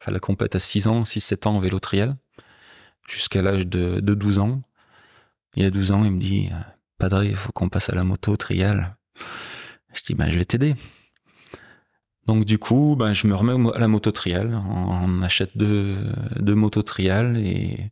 enfin 0.00 0.12
la 0.12 0.20
compète 0.20 0.54
à 0.54 0.58
6 0.58 0.86
ans, 0.88 1.02
6-7 1.04 1.48
ans 1.48 1.56
en 1.56 1.60
vélo 1.60 1.78
trial, 1.78 2.16
jusqu'à 3.08 3.40
l'âge 3.40 3.66
de, 3.66 4.00
de 4.00 4.14
12 4.14 4.38
ans. 4.38 4.60
Il 5.56 5.62
y 5.62 5.66
a 5.66 5.70
12 5.70 5.92
ans, 5.92 6.04
il 6.04 6.12
me 6.12 6.18
dit, 6.18 6.50
Padre, 6.98 7.24
il 7.24 7.36
faut 7.36 7.52
qu'on 7.52 7.68
passe 7.68 7.90
à 7.90 7.94
la 7.94 8.04
moto 8.04 8.36
trial. 8.36 8.96
Je 9.92 10.02
dis, 10.02 10.14
ben, 10.14 10.30
je 10.30 10.38
vais 10.38 10.44
t'aider. 10.44 10.74
Donc 12.26 12.44
du 12.44 12.58
coup, 12.58 12.94
ben, 12.98 13.14
je 13.14 13.26
me 13.26 13.34
remets 13.34 13.74
à 13.74 13.78
la 13.78 13.88
moto 13.88 14.10
trial, 14.12 14.54
on 14.68 15.22
achète 15.22 15.56
deux, 15.56 15.96
motos 16.54 16.82
trial 16.82 17.38
et 17.38 17.90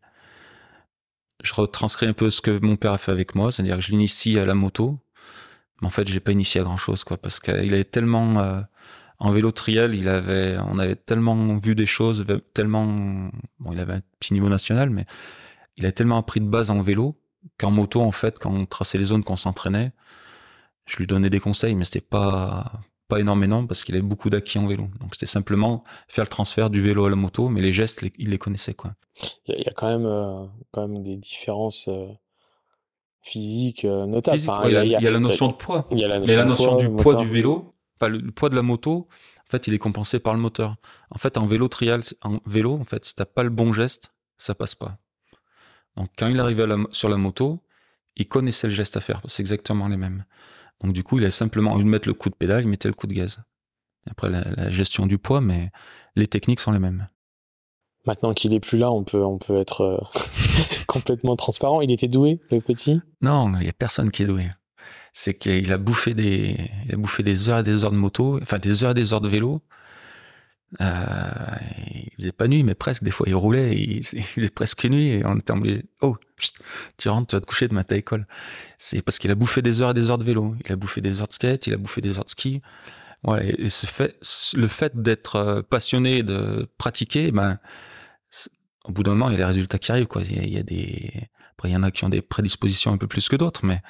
je 1.42 1.54
retranscris 1.54 2.06
un 2.06 2.12
peu 2.12 2.28
ce 2.28 2.42
que 2.42 2.58
mon 2.58 2.76
père 2.76 2.92
a 2.92 2.98
fait 2.98 3.12
avec 3.12 3.34
moi, 3.34 3.50
c'est-à-dire 3.50 3.76
que 3.76 3.82
je 3.82 3.92
l'initie 3.92 4.38
à 4.38 4.44
la 4.44 4.54
moto. 4.54 4.98
Mais 5.80 5.86
en 5.86 5.90
fait, 5.90 6.06
je 6.06 6.12
l'ai 6.12 6.20
pas 6.20 6.32
initié 6.32 6.60
à 6.60 6.64
grand 6.64 6.76
chose, 6.76 7.02
quoi, 7.02 7.16
parce 7.16 7.40
qu'il 7.40 7.54
avait 7.54 7.84
tellement 7.84 8.38
euh, 8.38 8.60
en 9.18 9.32
vélo 9.32 9.52
trial, 9.52 9.94
il 9.94 10.08
avait, 10.08 10.58
on 10.68 10.78
avait 10.78 10.96
tellement 10.96 11.56
vu 11.56 11.74
des 11.74 11.86
choses, 11.86 12.24
tellement, 12.52 13.30
il 13.70 13.78
avait 13.78 13.94
un 13.94 14.02
petit 14.20 14.34
niveau 14.34 14.50
national, 14.50 14.90
mais 14.90 15.06
il 15.76 15.86
a 15.86 15.92
tellement 15.92 16.18
appris 16.18 16.40
de 16.40 16.48
base 16.48 16.70
en 16.70 16.82
vélo 16.82 17.18
qu'en 17.58 17.70
moto, 17.70 18.00
en 18.00 18.12
fait, 18.12 18.38
quand 18.38 18.52
on 18.52 18.66
traçait 18.66 18.98
les 18.98 19.04
zones, 19.04 19.24
qu'on 19.24 19.36
s'entraînait, 19.36 19.92
je 20.86 20.96
lui 20.96 21.06
donnais 21.06 21.30
des 21.30 21.40
conseils, 21.40 21.74
mais 21.74 21.84
c'était 21.84 22.00
pas 22.00 22.82
pas 23.08 23.20
énormément 23.20 23.66
parce 23.66 23.84
qu'il 23.84 23.94
avait 23.94 24.02
beaucoup 24.02 24.30
d'acquis 24.30 24.58
en 24.58 24.66
vélo. 24.66 24.88
Donc 25.00 25.14
c'était 25.14 25.26
simplement 25.26 25.84
faire 26.08 26.24
le 26.24 26.28
transfert 26.28 26.70
du 26.70 26.82
vélo 26.82 27.06
à 27.06 27.10
la 27.10 27.16
moto, 27.16 27.48
mais 27.48 27.60
les 27.60 27.72
gestes, 27.72 28.04
il 28.18 28.30
les 28.30 28.38
connaissait 28.38 28.74
quoi. 28.74 28.94
Il 29.46 29.62
y, 29.62 29.68
a 29.68 29.72
quand 29.72 29.88
même 29.88 30.06
euh, 30.06 30.44
quand 30.72 30.86
même 30.86 31.02
des 31.02 31.16
différences 31.16 31.88
euh, 31.88 32.08
physiques 33.22 33.84
euh, 33.84 34.06
notables. 34.06 34.38
il, 34.38 34.72
y 34.72 35.06
a, 35.06 35.10
la 35.10 35.18
notion 35.18 35.48
de 35.48 35.54
poids. 35.54 35.86
Il 35.90 35.98
y 35.98 36.04
a 36.04 36.08
la 36.08 36.18
notion, 36.18 36.34
mais 36.34 36.36
la 36.36 36.44
notion 36.44 36.76
du 36.76 36.90
poids 36.90 37.14
du 37.14 37.28
vélo, 37.28 37.74
enfin 37.98 38.10
le, 38.10 38.30
poids 38.30 38.48
de 38.48 38.56
la 38.56 38.62
moto, 38.62 39.08
en 39.46 39.50
fait, 39.50 39.66
il 39.68 39.74
est 39.74 39.78
compensé 39.78 40.18
par 40.18 40.34
le 40.34 40.40
moteur. 40.40 40.76
En 41.10 41.18
fait, 41.18 41.38
en 41.38 41.46
vélo 41.46 41.68
trial, 41.68 42.00
en 42.22 42.40
vélo, 42.44 42.74
en 42.74 42.84
fait, 42.84 43.04
si 43.04 43.14
t'as 43.14 43.24
pas 43.24 43.42
le 43.42 43.50
bon 43.50 43.72
geste, 43.72 44.12
ça 44.36 44.54
passe 44.54 44.74
pas. 44.74 44.98
Donc 45.96 46.10
quand 46.16 46.28
il 46.28 46.38
arrivait 46.40 46.66
sur 46.92 47.08
la 47.08 47.16
moto, 47.16 47.60
il 48.16 48.26
connaissait 48.28 48.68
le 48.68 48.74
geste 48.74 48.96
à 48.96 49.00
faire. 49.00 49.20
C'est 49.26 49.42
exactement 49.42 49.88
les 49.88 49.96
mêmes. 49.96 50.24
Donc 50.82 50.92
du 50.92 51.02
coup, 51.02 51.18
il 51.18 51.24
a 51.24 51.30
simplement, 51.30 51.72
au 51.72 51.78
lieu 51.78 51.84
de 51.84 51.88
mettre 51.88 52.08
le 52.08 52.14
coup 52.14 52.28
de 52.28 52.34
pédale, 52.34 52.64
il 52.64 52.68
mettait 52.68 52.88
le 52.88 52.94
coup 52.94 53.06
de 53.06 53.14
gaz. 53.14 53.40
Après, 54.10 54.30
la, 54.30 54.70
gestion 54.70 55.06
du 55.06 55.18
poids, 55.18 55.40
mais 55.40 55.70
les 56.14 56.26
techniques 56.26 56.60
sont 56.60 56.72
les 56.72 56.78
mêmes. 56.78 57.08
Maintenant 58.06 58.34
qu'il 58.34 58.54
est 58.54 58.60
plus 58.60 58.78
là, 58.78 58.92
on 58.92 59.02
peut, 59.02 59.24
on 59.24 59.38
peut 59.38 59.56
être 59.56 59.80
euh, 59.80 59.98
complètement 60.86 61.34
transparent. 61.34 61.80
Il 61.80 61.90
était 61.90 62.06
doué, 62.06 62.40
le 62.50 62.60
petit? 62.60 63.00
Non, 63.20 63.52
il 63.56 63.64
n'y 63.64 63.68
a 63.68 63.72
personne 63.72 64.10
qui 64.10 64.22
est 64.22 64.26
doué. 64.26 64.46
C'est 65.12 65.34
qu'il 65.34 65.72
a 65.72 65.78
bouffé 65.78 66.14
des, 66.14 66.70
il 66.84 66.94
a 66.94 66.96
bouffé 66.96 67.22
des 67.22 67.48
heures 67.48 67.58
et 67.58 67.62
des 67.64 67.84
heures 67.84 67.90
de 67.90 67.96
moto, 67.96 68.38
enfin 68.40 68.58
des 68.58 68.84
heures 68.84 68.92
et 68.92 68.94
des 68.94 69.12
heures 69.12 69.20
de 69.20 69.28
vélo. 69.28 69.62
Euh, 70.80 71.56
il 71.94 72.10
faisait 72.16 72.32
pas 72.32 72.48
nuit, 72.48 72.62
mais 72.62 72.74
presque. 72.74 73.04
Des 73.04 73.10
fois, 73.10 73.26
il 73.28 73.34
roulait, 73.34 73.76
il, 73.76 74.02
il 74.36 74.44
est 74.44 74.54
presque 74.54 74.84
nuit 74.84 75.08
et 75.08 75.24
on 75.24 75.36
était 75.36 75.52
en 75.52 75.62
oh, 76.02 76.16
tu 76.96 77.08
rentres, 77.08 77.28
tu 77.28 77.36
vas 77.36 77.40
te 77.40 77.46
coucher 77.46 77.68
de 77.68 77.74
ma 77.74 77.82
à 77.88 77.94
école. 77.94 78.26
C'est 78.78 79.02
parce 79.02 79.18
qu'il 79.18 79.30
a 79.30 79.34
bouffé 79.34 79.62
des 79.62 79.82
heures 79.82 79.90
et 79.90 79.94
des 79.94 80.10
heures 80.10 80.18
de 80.18 80.24
vélo. 80.24 80.56
Il 80.64 80.72
a 80.72 80.76
bouffé 80.76 81.00
des 81.00 81.20
heures 81.20 81.28
de 81.28 81.32
skate, 81.32 81.66
il 81.66 81.74
a 81.74 81.76
bouffé 81.76 82.00
des 82.00 82.18
heures 82.18 82.24
de 82.24 82.30
ski. 82.30 82.62
Et 83.40 83.68
ce 83.70 83.86
fait, 83.86 84.16
le 84.54 84.68
fait 84.68 85.02
d'être 85.02 85.36
euh, 85.36 85.62
passionné, 85.62 86.22
de 86.22 86.68
pratiquer, 86.78 87.32
ben, 87.32 87.58
au 88.84 88.92
bout 88.92 89.02
d'un 89.02 89.12
moment, 89.12 89.30
il 89.30 89.32
y 89.32 89.34
a 89.34 89.38
les 89.38 89.44
résultats 89.44 89.78
qui 89.78 89.90
arrivent, 89.90 90.06
quoi. 90.06 90.22
Il 90.22 90.48
y 90.48 90.58
a, 90.58 90.62
des, 90.62 91.28
après, 91.52 91.70
il 91.70 91.72
y 91.72 91.76
en 91.76 91.82
a 91.82 91.90
qui 91.90 92.04
ont 92.04 92.08
des 92.08 92.22
prédispositions 92.22 92.92
un 92.92 92.98
peu 92.98 93.08
plus 93.08 93.28
que 93.28 93.34
d'autres, 93.34 93.64
mais 93.64 93.80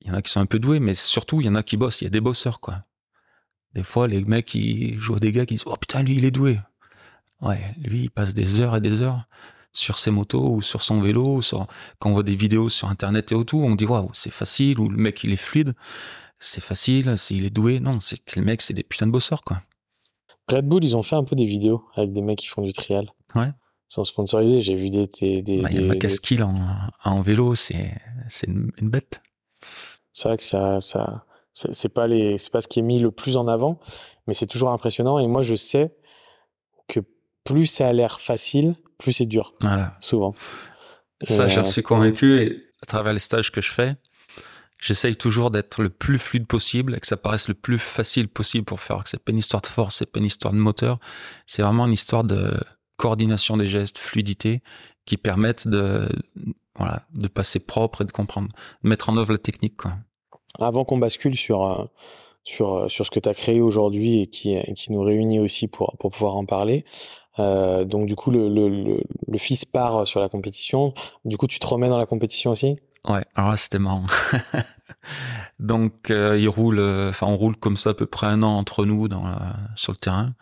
il 0.00 0.08
y 0.08 0.10
en 0.10 0.14
a 0.14 0.22
qui 0.22 0.30
sont 0.30 0.40
un 0.40 0.46
peu 0.46 0.60
doués, 0.60 0.78
mais 0.78 0.94
surtout, 0.94 1.40
il 1.40 1.46
y 1.46 1.48
en 1.48 1.56
a 1.56 1.64
qui 1.64 1.76
bossent. 1.76 2.00
Il 2.00 2.04
y 2.04 2.06
a 2.06 2.10
des 2.10 2.20
bosseurs, 2.20 2.60
quoi. 2.60 2.84
Des 3.74 3.82
fois, 3.82 4.08
les 4.08 4.24
mecs 4.24 4.46
qui 4.46 4.96
jouent 4.98 5.16
à 5.16 5.20
des 5.20 5.32
gars 5.32 5.46
qui 5.46 5.54
disent, 5.54 5.64
oh 5.66 5.76
putain, 5.76 6.02
lui, 6.02 6.16
il 6.16 6.24
est 6.24 6.30
doué. 6.30 6.58
Ouais, 7.40 7.74
lui, 7.78 8.02
il 8.02 8.10
passe 8.10 8.34
des 8.34 8.60
heures 8.60 8.76
et 8.76 8.80
des 8.80 9.02
heures 9.02 9.28
sur 9.72 9.98
ses 9.98 10.10
motos 10.10 10.54
ou 10.56 10.62
sur 10.62 10.82
son 10.82 11.00
vélo. 11.00 11.40
Sur... 11.42 11.66
Quand 11.98 12.10
on 12.10 12.14
voit 12.14 12.22
des 12.22 12.36
vidéos 12.36 12.68
sur 12.68 12.88
Internet 12.88 13.32
et 13.32 13.34
autour, 13.34 13.64
on 13.64 13.74
dit, 13.74 13.86
waouh, 13.86 14.10
c'est 14.12 14.32
facile, 14.32 14.80
ou 14.80 14.88
le 14.88 14.96
mec, 14.96 15.22
il 15.24 15.32
est 15.32 15.36
fluide. 15.36 15.74
C'est 16.38 16.62
facile, 16.62 17.16
s'il 17.16 17.44
est 17.44 17.50
doué. 17.50 17.80
Non, 17.80 18.00
c'est 18.00 18.18
que 18.18 18.38
les 18.40 18.44
mecs, 18.44 18.62
c'est 18.62 18.74
des 18.74 18.82
putains 18.82 19.06
de 19.06 19.12
bosseurs, 19.12 19.44
quoi. 19.44 19.62
Red 20.48 20.66
Bull, 20.66 20.82
ils 20.82 20.96
ont 20.96 21.02
fait 21.02 21.16
un 21.16 21.22
peu 21.22 21.36
des 21.36 21.44
vidéos 21.44 21.84
avec 21.94 22.12
des 22.12 22.22
mecs 22.22 22.38
qui 22.38 22.48
font 22.48 22.62
du 22.62 22.72
trial. 22.72 23.12
Ouais. 23.34 23.48
Ils 23.48 23.94
sont 23.94 24.04
sponsorisés. 24.04 24.60
J'ai 24.60 24.74
vu 24.74 24.90
des. 24.90 25.06
des, 25.06 25.42
des, 25.42 25.62
bah, 25.62 25.70
y 25.70 25.78
a 25.78 25.94
des... 25.94 26.42
en, 26.42 26.58
en 27.04 27.20
vélo, 27.20 27.54
c'est 27.54 28.00
une, 28.46 28.72
une 28.78 28.90
bête. 28.90 29.22
C'est 30.12 30.28
vrai 30.28 30.38
que 30.38 30.42
ça, 30.42 30.80
ça, 30.80 31.24
c'est 31.52 31.88
pas 31.88 32.06
les, 32.06 32.38
c'est 32.38 32.50
pas 32.50 32.60
ce 32.60 32.68
qui 32.68 32.78
est 32.78 32.82
mis 32.82 32.98
le 32.98 33.10
plus 33.10 33.36
en 33.36 33.48
avant, 33.48 33.80
mais 34.26 34.34
c'est 34.34 34.46
toujours 34.46 34.70
impressionnant. 34.70 35.18
Et 35.18 35.26
moi, 35.26 35.42
je 35.42 35.54
sais 35.54 35.94
que 36.88 37.00
plus 37.44 37.66
ça 37.66 37.88
a 37.88 37.92
l'air 37.92 38.20
facile, 38.20 38.76
plus 38.98 39.12
c'est 39.12 39.26
dur. 39.26 39.54
Voilà. 39.60 39.96
Souvent. 40.00 40.34
Ça, 41.24 41.48
j'en 41.48 41.64
suis 41.64 41.82
convaincu. 41.82 42.40
Et 42.40 42.56
à 42.82 42.86
travers 42.86 43.12
les 43.12 43.18
stages 43.18 43.52
que 43.52 43.60
je 43.60 43.70
fais, 43.70 43.96
j'essaye 44.78 45.16
toujours 45.16 45.50
d'être 45.50 45.82
le 45.82 45.90
plus 45.90 46.18
fluide 46.18 46.46
possible 46.46 46.94
et 46.94 47.00
que 47.00 47.06
ça 47.06 47.16
paraisse 47.16 47.48
le 47.48 47.54
plus 47.54 47.78
facile 47.78 48.28
possible 48.28 48.64
pour 48.64 48.80
faire 48.80 49.02
que 49.02 49.08
c'est 49.10 49.22
pas 49.22 49.32
une 49.32 49.38
histoire 49.38 49.62
de 49.62 49.66
force, 49.66 49.96
c'est 49.96 50.10
pas 50.10 50.20
une 50.20 50.26
histoire 50.26 50.54
de 50.54 50.58
moteur. 50.58 50.98
C'est 51.46 51.62
vraiment 51.62 51.86
une 51.86 51.92
histoire 51.92 52.24
de 52.24 52.54
coordination 52.96 53.56
des 53.56 53.66
gestes, 53.66 53.98
fluidité, 53.98 54.62
qui 55.06 55.16
permettent 55.16 55.66
de, 55.66 56.08
voilà, 56.76 57.06
de 57.14 57.28
passer 57.28 57.58
propre 57.58 58.02
et 58.02 58.04
de 58.04 58.12
comprendre, 58.12 58.48
de 58.82 58.88
mettre 58.88 59.08
en 59.08 59.16
œuvre 59.16 59.32
la 59.32 59.38
technique, 59.38 59.76
quoi. 59.76 59.94
Avant 60.58 60.84
qu'on 60.84 60.98
bascule 60.98 61.36
sur, 61.36 61.64
euh, 61.64 61.84
sur, 62.44 62.74
euh, 62.74 62.88
sur 62.88 63.06
ce 63.06 63.10
que 63.10 63.20
tu 63.20 63.28
as 63.28 63.34
créé 63.34 63.60
aujourd'hui 63.60 64.20
et 64.20 64.26
qui, 64.26 64.56
qui 64.74 64.92
nous 64.92 65.02
réunit 65.02 65.38
aussi 65.38 65.68
pour, 65.68 65.96
pour 65.98 66.10
pouvoir 66.10 66.36
en 66.36 66.44
parler, 66.44 66.84
euh, 67.38 67.84
donc 67.84 68.06
du 68.06 68.16
coup, 68.16 68.30
le, 68.30 68.48
le, 68.48 69.02
le, 69.28 69.38
fils 69.38 69.64
part 69.64 70.06
sur 70.06 70.20
la 70.20 70.28
compétition. 70.28 70.92
Du 71.24 71.36
coup, 71.36 71.46
tu 71.46 71.58
te 71.58 71.66
remets 71.66 71.88
dans 71.88 71.98
la 71.98 72.06
compétition 72.06 72.50
aussi? 72.50 72.76
Ouais, 73.08 73.24
alors 73.34 73.50
là, 73.50 73.56
c'était 73.56 73.78
marrant. 73.78 74.04
donc, 75.58 76.10
il 76.10 76.48
roule, 76.48 76.80
enfin, 77.08 77.28
on 77.28 77.36
roule 77.36 77.56
comme 77.56 77.78
ça 77.78 77.90
à 77.90 77.94
peu 77.94 78.04
près 78.04 78.26
un 78.26 78.42
an 78.42 78.58
entre 78.58 78.84
nous 78.84 79.08
sur 79.74 79.92
le 79.92 79.96
terrain 79.96 80.34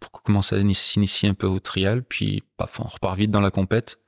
pour 0.00 0.22
commencer 0.22 0.56
à 0.56 0.74
s'initier 0.74 1.28
un 1.28 1.34
peu 1.34 1.46
au 1.46 1.60
trial, 1.60 2.02
puis 2.02 2.42
on 2.58 2.88
repart 2.88 3.16
vite 3.16 3.30
dans 3.30 3.40
la 3.40 3.50
compète. 3.50 3.98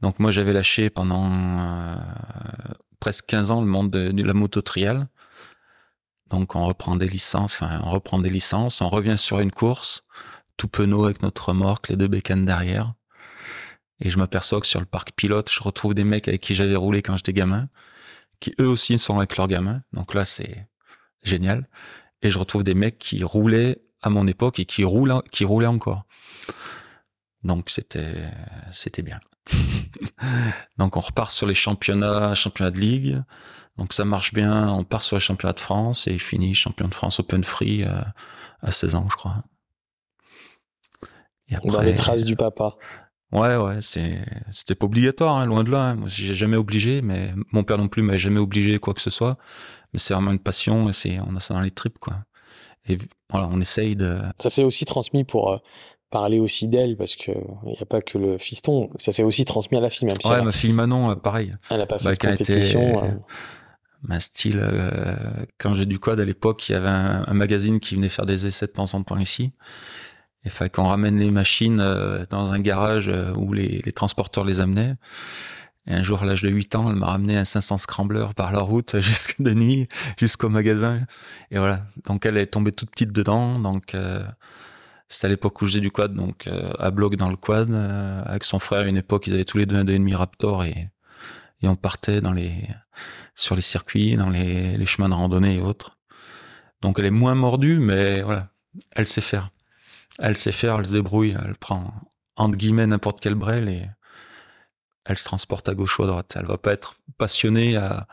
Donc 0.00 0.18
moi, 0.18 0.32
j'avais 0.32 0.52
lâché 0.52 0.90
pendant 0.90 1.30
presque 3.02 3.26
15 3.26 3.50
ans 3.50 3.60
le 3.60 3.66
monde 3.66 3.90
de, 3.90 4.22
la 4.22 4.32
moto 4.32 4.62
trial. 4.62 5.08
Donc 6.30 6.54
on 6.54 6.64
reprend 6.66 6.94
des 6.94 7.08
licences, 7.08 7.60
enfin 7.60 7.80
on 7.82 7.90
reprend 7.90 8.20
des 8.20 8.30
licences, 8.30 8.80
on 8.80 8.88
revient 8.88 9.18
sur 9.18 9.40
une 9.40 9.50
course, 9.50 10.04
tout 10.56 10.68
penaud 10.68 11.04
avec 11.06 11.20
notre 11.20 11.48
remorque, 11.48 11.88
les 11.88 11.96
deux 11.96 12.06
bécanes 12.06 12.44
derrière. 12.44 12.94
Et 13.98 14.08
je 14.08 14.18
m'aperçois 14.18 14.60
que 14.60 14.68
sur 14.68 14.78
le 14.78 14.86
parc 14.86 15.10
pilote, 15.16 15.50
je 15.50 15.60
retrouve 15.64 15.94
des 15.94 16.04
mecs 16.04 16.28
avec 16.28 16.42
qui 16.42 16.54
j'avais 16.54 16.76
roulé 16.76 17.02
quand 17.02 17.16
j'étais 17.16 17.32
gamin, 17.32 17.68
qui 18.38 18.54
eux 18.60 18.68
aussi 18.68 18.96
sont 18.98 19.16
avec 19.16 19.36
leurs 19.36 19.48
gamins. 19.48 19.82
Donc 19.92 20.14
là, 20.14 20.24
c'est 20.24 20.68
génial. 21.24 21.68
Et 22.22 22.30
je 22.30 22.38
retrouve 22.38 22.62
des 22.62 22.74
mecs 22.74 23.00
qui 23.00 23.24
roulaient 23.24 23.82
à 24.00 24.10
mon 24.10 24.28
époque 24.28 24.60
et 24.60 24.64
qui 24.64 24.84
roulent, 24.84 25.22
qui 25.32 25.44
roulaient 25.44 25.66
encore. 25.66 26.04
Donc 27.42 27.68
c'était, 27.68 28.30
c'était 28.72 29.02
bien. 29.02 29.18
Donc 30.78 30.96
on 30.96 31.00
repart 31.00 31.30
sur 31.30 31.46
les 31.46 31.54
championnats, 31.54 32.34
championnats 32.34 32.70
de 32.70 32.78
ligue. 32.78 33.22
Donc 33.78 33.92
ça 33.92 34.04
marche 34.04 34.34
bien, 34.34 34.68
on 34.68 34.84
part 34.84 35.02
sur 35.02 35.16
les 35.16 35.20
championnats 35.20 35.54
de 35.54 35.60
France 35.60 36.06
et 36.06 36.18
finit 36.18 36.54
champion 36.54 36.88
de 36.88 36.94
France 36.94 37.20
Open 37.20 37.42
Free 37.42 37.84
euh, 37.84 38.00
à, 38.60 38.70
16 38.70 38.94
ans, 38.94 39.06
je 39.10 39.16
crois. 39.16 39.44
Et 41.48 41.56
après, 41.56 41.70
Dans 41.70 41.80
les 41.80 41.94
traces 41.94 42.24
du 42.24 42.36
papa. 42.36 42.76
Ouais, 43.32 43.56
ouais, 43.56 43.80
c'est, 43.80 44.22
c'était 44.50 44.74
pas 44.74 44.84
obligatoire, 44.84 45.36
hein, 45.36 45.46
loin 45.46 45.64
de 45.64 45.70
là. 45.70 45.90
Hein. 45.90 45.94
Moi, 45.94 46.08
j'ai 46.08 46.34
jamais 46.34 46.56
obligé, 46.56 47.00
mais 47.00 47.32
mon 47.50 47.64
père 47.64 47.78
non 47.78 47.88
plus 47.88 48.02
m'a 48.02 48.18
jamais 48.18 48.40
obligé 48.40 48.78
quoi 48.78 48.92
que 48.92 49.00
ce 49.00 49.08
soit. 49.08 49.38
Mais 49.92 49.98
c'est 49.98 50.12
vraiment 50.12 50.32
une 50.32 50.38
passion 50.38 50.88
et 50.90 50.92
c'est, 50.92 51.18
on 51.20 51.34
a 51.36 51.40
ça 51.40 51.54
dans 51.54 51.62
les 51.62 51.70
tripes, 51.70 51.98
quoi. 51.98 52.24
Et 52.86 52.98
voilà, 53.30 53.48
on 53.50 53.58
essaye 53.60 53.96
de. 53.96 54.18
Ça 54.38 54.50
s'est 54.50 54.64
aussi 54.64 54.84
transmis 54.84 55.24
pour, 55.24 55.52
euh, 55.52 55.58
parler 56.12 56.38
aussi 56.38 56.68
d'elle 56.68 56.96
parce 56.96 57.16
que 57.16 57.32
il 57.32 57.70
n'y 57.70 57.78
a 57.80 57.86
pas 57.86 58.00
que 58.02 58.18
le 58.18 58.38
fiston, 58.38 58.90
ça 58.96 59.10
s'est 59.10 59.24
aussi 59.24 59.44
transmis 59.44 59.78
à 59.78 59.80
la 59.80 59.90
fille. 59.90 60.06
Même 60.06 60.16
si 60.20 60.28
ouais, 60.28 60.36
elle, 60.38 60.44
ma 60.44 60.52
fille 60.52 60.72
Manon, 60.72 61.10
euh, 61.10 61.14
pareil. 61.16 61.56
elle 61.70 61.80
a 61.80 61.86
pas 61.86 61.98
fait 61.98 62.04
Bah, 62.04 62.12
de 62.12 62.18
compétition. 62.18 63.04
euh. 63.04 63.10
Ma 64.04 64.18
style, 64.20 64.58
euh, 64.60 65.16
quand 65.58 65.74
j'ai 65.74 65.86
du 65.86 65.98
quad 65.98 66.18
à 66.20 66.24
l'époque, 66.24 66.68
il 66.68 66.72
y 66.72 66.74
avait 66.74 66.88
un, 66.88 67.24
un 67.26 67.34
magazine 67.34 67.80
qui 67.80 67.94
venait 67.96 68.08
faire 68.08 68.26
des 68.26 68.46
essais 68.46 68.66
de 68.66 68.72
temps 68.72 68.92
en 68.94 69.02
temps 69.02 69.18
ici. 69.18 69.52
Il 70.44 70.50
fallait 70.50 70.70
qu'on 70.70 70.88
ramène 70.88 71.18
les 71.18 71.30
machines 71.30 71.80
euh, 71.80 72.24
dans 72.30 72.52
un 72.52 72.58
garage 72.60 73.10
où 73.36 73.52
les, 73.52 73.80
les 73.84 73.92
transporteurs 73.92 74.44
les 74.44 74.60
amenaient. 74.60 74.94
Et 75.86 75.94
un 75.94 76.02
jour, 76.02 76.22
à 76.22 76.26
l'âge 76.26 76.42
de 76.42 76.48
8 76.48 76.74
ans, 76.76 76.88
elle 76.90 76.96
m'a 76.96 77.06
ramené 77.06 77.36
un 77.36 77.44
500 77.44 77.76
Scrambler 77.78 78.26
par 78.36 78.52
la 78.52 78.60
route 78.60 79.00
jusque 79.00 79.40
de 79.40 79.52
nuit, 79.54 79.88
jusqu'au 80.18 80.48
magasin. 80.48 81.00
Et 81.52 81.58
voilà. 81.58 81.86
Donc, 82.06 82.26
elle 82.26 82.36
est 82.36 82.46
tombée 82.46 82.72
toute 82.72 82.90
petite 82.90 83.12
dedans. 83.12 83.58
Donc, 83.60 83.94
euh, 83.94 84.24
c'était 85.12 85.26
à 85.26 85.30
l'époque 85.30 85.60
où 85.60 85.66
j'ai 85.66 85.80
du 85.80 85.90
quad, 85.90 86.14
donc 86.14 86.46
euh, 86.46 86.72
à 86.78 86.90
bloc 86.90 87.16
dans 87.16 87.28
le 87.28 87.36
quad. 87.36 87.70
euh, 87.70 88.22
avec 88.24 88.44
son 88.44 88.58
frère, 88.58 88.80
à 88.80 88.88
une 88.88 88.96
époque, 88.96 89.26
ils 89.26 89.34
avaient 89.34 89.44
tous 89.44 89.58
les 89.58 89.66
deux 89.66 89.76
un 89.76 89.84
2,5 89.84 90.14
Raptor 90.14 90.64
et, 90.64 90.88
on 91.64 91.76
partait 91.76 92.20
sur 93.36 93.54
les 93.54 93.62
circuits, 93.62 94.16
dans 94.16 94.30
les, 94.30 94.84
chemins 94.86 95.08
de 95.08 95.14
randonnée 95.14 95.56
et 95.56 95.60
autres. 95.60 95.98
Donc, 96.80 96.98
elle 96.98 97.04
est 97.04 97.10
moins 97.10 97.36
mordue, 97.36 97.78
mais 97.78 98.22
voilà. 98.22 98.48
Elle 98.96 99.06
sait 99.06 99.20
faire. 99.20 99.50
Elle 100.18 100.36
sait 100.36 100.50
faire, 100.50 100.78
elle 100.78 100.86
se 100.86 100.92
débrouille, 100.92 101.36
elle 101.44 101.54
prend 101.54 101.94
entre 102.36 102.56
guillemets 102.56 102.86
n'importe 102.86 103.20
quel 103.20 103.34
brel 103.34 103.68
et 103.68 103.86
elle 105.04 105.18
se 105.18 105.24
transporte 105.24 105.68
à 105.68 105.74
gauche 105.74 105.98
ou 105.98 106.04
à 106.04 106.06
droite. 106.06 106.34
Elle 106.36 106.46
va 106.46 106.58
pas 106.58 106.72
être 106.72 106.96
passionnée 107.18 107.76
à, 107.76 108.08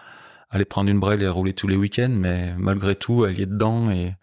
aller 0.51 0.65
prendre 0.65 0.89
une 0.89 0.99
brelle 0.99 1.23
et 1.23 1.27
rouler 1.27 1.53
tous 1.53 1.67
les 1.67 1.75
week-ends, 1.75 2.11
mais 2.11 2.53
malgré 2.57 2.95
tout, 2.95 3.25
elle 3.25 3.39
y 3.39 3.43
est 3.43 3.47
dedans 3.47 3.89
et 3.89 4.15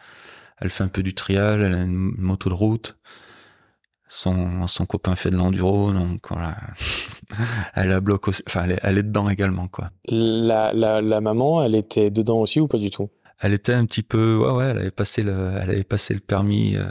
elle 0.60 0.70
fait 0.70 0.84
un 0.84 0.88
peu 0.88 1.02
du 1.02 1.14
trial, 1.14 1.62
elle 1.62 1.74
a 1.74 1.82
une 1.82 2.14
moto 2.18 2.48
de 2.48 2.54
route. 2.54 2.96
Son, 4.08 4.68
son 4.68 4.86
copain 4.86 5.16
fait 5.16 5.30
de 5.30 5.36
l'enduro, 5.36 5.92
donc 5.92 6.28
voilà. 6.30 6.56
elle 7.74 7.90
a 7.90 8.00
bloc 8.00 8.28
aussi, 8.28 8.42
enfin, 8.46 8.62
elle 8.64 8.72
est, 8.72 8.80
elle 8.84 8.98
est 8.98 9.02
dedans 9.02 9.28
également, 9.28 9.66
quoi. 9.66 9.90
La, 10.08 10.72
la, 10.72 11.00
la 11.02 11.20
maman, 11.20 11.62
elle 11.64 11.74
était 11.74 12.10
dedans 12.10 12.38
aussi 12.38 12.60
ou 12.60 12.68
pas 12.68 12.78
du 12.78 12.90
tout? 12.90 13.10
Elle 13.40 13.52
était 13.52 13.74
un 13.74 13.84
petit 13.84 14.04
peu, 14.04 14.36
ouais, 14.38 14.52
ouais, 14.52 14.64
elle 14.66 14.78
avait 14.78 14.90
passé 14.92 15.22
le, 15.22 15.54
elle 15.60 15.70
avait 15.70 15.84
passé 15.84 16.14
le 16.14 16.20
permis. 16.20 16.76
euh, 16.76 16.84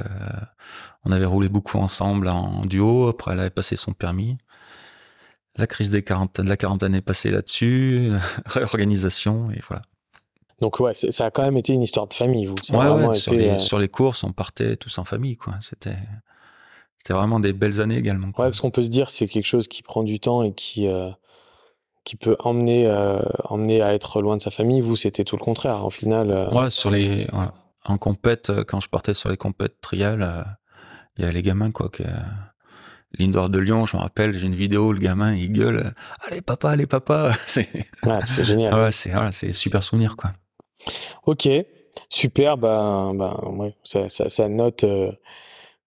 on 1.05 1.11
avait 1.11 1.25
roulé 1.25 1.47
beaucoup 1.49 1.77
ensemble 1.77 2.27
en 2.27 2.65
duo. 2.65 3.07
Après, 3.07 3.31
elle 3.31 3.39
avait 3.39 3.49
passé 3.49 3.75
son 3.75 3.93
permis. 3.93 4.37
La 5.57 5.67
crise 5.67 5.89
des 5.89 6.03
quarantaines, 6.03 6.47
la 6.49 6.57
quarantaine 6.57 6.95
est 6.95 7.01
passée 7.01 7.31
là-dessus. 7.31 8.11
Réorganisation 8.45 9.51
et 9.51 9.61
voilà. 9.67 9.83
Donc 10.61 10.79
ouais, 10.79 10.93
ça 10.93 11.25
a 11.25 11.31
quand 11.31 11.43
même 11.43 11.57
été 11.57 11.73
une 11.73 11.83
histoire 11.83 12.07
de 12.07 12.13
famille, 12.13 12.45
vous. 12.45 12.55
Ça 12.63 12.77
Ouais, 12.77 13.07
ouais, 13.07 13.13
sur, 13.13 13.33
été, 13.33 13.43
les, 13.43 13.49
euh, 13.51 13.57
sur 13.57 13.77
les 13.77 13.89
courses, 13.89 14.23
on 14.23 14.31
partait 14.31 14.77
tous 14.77 14.97
en 14.97 15.03
famille, 15.03 15.35
quoi. 15.35 15.55
C'était, 15.59 15.97
c'était 16.97 17.13
vraiment 17.13 17.39
des 17.39 17.51
belles 17.51 17.81
années 17.81 17.97
également. 17.97 18.31
Quoi. 18.31 18.45
Ouais, 18.45 18.51
parce 18.51 18.61
qu'on 18.61 18.71
peut 18.71 18.81
se 18.83 18.89
dire 18.89 19.09
c'est 19.09 19.27
quelque 19.27 19.45
chose 19.45 19.67
qui 19.67 19.83
prend 19.83 20.03
du 20.03 20.19
temps 20.19 20.43
et 20.43 20.53
qui 20.53 20.87
euh, 20.87 21.09
qui 22.05 22.15
peut 22.15 22.37
emmener 22.39 22.87
euh, 22.87 23.21
emmener 23.45 23.81
à 23.81 23.93
être 23.93 24.21
loin 24.21 24.37
de 24.37 24.41
sa 24.41 24.51
famille. 24.51 24.79
Vous, 24.79 24.95
c'était 24.95 25.25
tout 25.25 25.35
le 25.35 25.43
contraire. 25.43 25.85
Au 25.85 25.89
final, 25.89 26.49
Ouais, 26.53 26.69
sur 26.69 26.89
les, 26.89 27.27
en 27.83 27.97
compète, 27.97 28.51
quand 28.65 28.79
je 28.79 28.89
partais 28.89 29.13
sur 29.13 29.29
les 29.29 29.37
compètes 29.37 29.81
trial, 29.81 30.45
il 31.17 31.25
y 31.25 31.27
a 31.27 31.31
les 31.31 31.41
gamins, 31.41 31.71
quoi, 31.71 31.89
que, 31.89 32.03
L'Indoor 33.17 33.49
de 33.49 33.59
Lyon, 33.59 33.85
je 33.85 33.95
me 33.95 34.01
rappelle, 34.01 34.37
j'ai 34.37 34.47
une 34.47 34.55
vidéo, 34.55 34.91
le 34.91 34.99
gamin, 34.99 35.33
il 35.33 35.51
gueule, 35.51 35.93
allez 36.27 36.41
papa, 36.41 36.71
allez 36.71 36.85
papa. 36.85 37.31
C'est, 37.45 37.69
ouais, 38.03 38.19
génial. 38.25 38.73
ouais, 38.73 38.91
c'est, 38.91 39.11
voilà, 39.11 39.31
c'est 39.31 39.53
super 39.53 39.83
souvenir, 39.83 40.17
quoi. 40.17 40.31
Ok, 41.25 41.49
super. 42.09 42.57
Ben, 42.57 43.13
ben 43.15 43.39
ouais, 43.57 43.75
ça, 43.83 44.49
note 44.49 44.83
euh, 44.83 45.11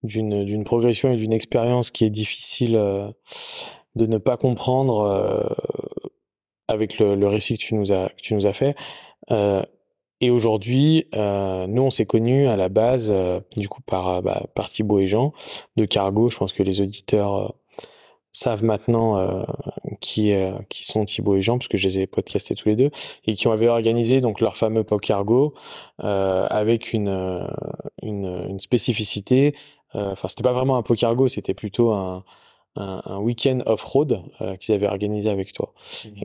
d'une 0.02 0.64
progression 0.64 1.12
et 1.12 1.16
d'une 1.16 1.32
expérience 1.32 1.90
qui 1.90 2.04
est 2.04 2.10
difficile 2.10 2.76
euh, 2.76 3.08
de 3.94 4.06
ne 4.06 4.18
pas 4.18 4.36
comprendre 4.36 5.00
euh, 5.00 5.48
avec 6.68 6.98
le, 6.98 7.26
récit 7.26 7.56
que 7.58 7.62
tu 7.62 7.74
nous 7.74 7.92
as 7.92 8.08
que 8.10 8.20
tu 8.22 8.34
nous 8.34 8.46
as 8.46 8.52
fait. 8.52 8.76
Et 10.20 10.30
aujourd'hui, 10.30 11.06
nous, 11.14 11.82
on 11.82 11.90
s'est 11.90 12.06
connus 12.06 12.48
à 12.48 12.56
la 12.56 12.68
base, 12.68 13.14
du 13.56 13.68
coup, 13.68 13.82
par, 13.82 14.20
bah, 14.20 14.46
par 14.56 14.68
Thibaut 14.68 14.98
et 14.98 15.06
Jean 15.06 15.32
de 15.76 15.84
Cargo. 15.84 16.28
Je 16.28 16.36
pense 16.36 16.52
que 16.52 16.64
les 16.64 16.80
auditeurs 16.80 17.54
savent 18.38 18.64
maintenant 18.64 19.18
euh, 19.18 19.42
qui, 20.00 20.32
euh, 20.32 20.52
qui 20.68 20.84
sont 20.84 21.04
Thibaut 21.04 21.36
et 21.36 21.42
Jean, 21.42 21.58
parce 21.58 21.68
que 21.68 21.76
je 21.76 21.88
les 21.88 22.00
ai 22.00 22.06
podcastés 22.06 22.54
tous 22.54 22.68
les 22.68 22.76
deux, 22.76 22.90
et 23.26 23.34
qui 23.34 23.48
avaient 23.48 23.68
organisé 23.68 24.20
donc 24.20 24.40
leur 24.40 24.56
fameux 24.56 24.84
Pop 24.84 25.00
Cargo 25.00 25.54
euh, 26.04 26.46
avec 26.48 26.92
une, 26.92 27.46
une, 28.02 28.46
une 28.48 28.60
spécificité. 28.60 29.54
Enfin, 29.94 30.28
c'était 30.28 30.42
pas 30.42 30.52
vraiment 30.52 30.76
un 30.76 30.82
Pop 30.82 30.96
Cargo, 30.96 31.28
c'était 31.28 31.54
plutôt 31.54 31.92
un, 31.92 32.24
un, 32.76 33.02
un 33.04 33.18
week-end 33.18 33.60
off-road 33.66 34.22
qu'ils 34.60 34.74
avaient 34.74 34.86
organisé 34.86 35.30
avec 35.30 35.52
toi. 35.52 35.72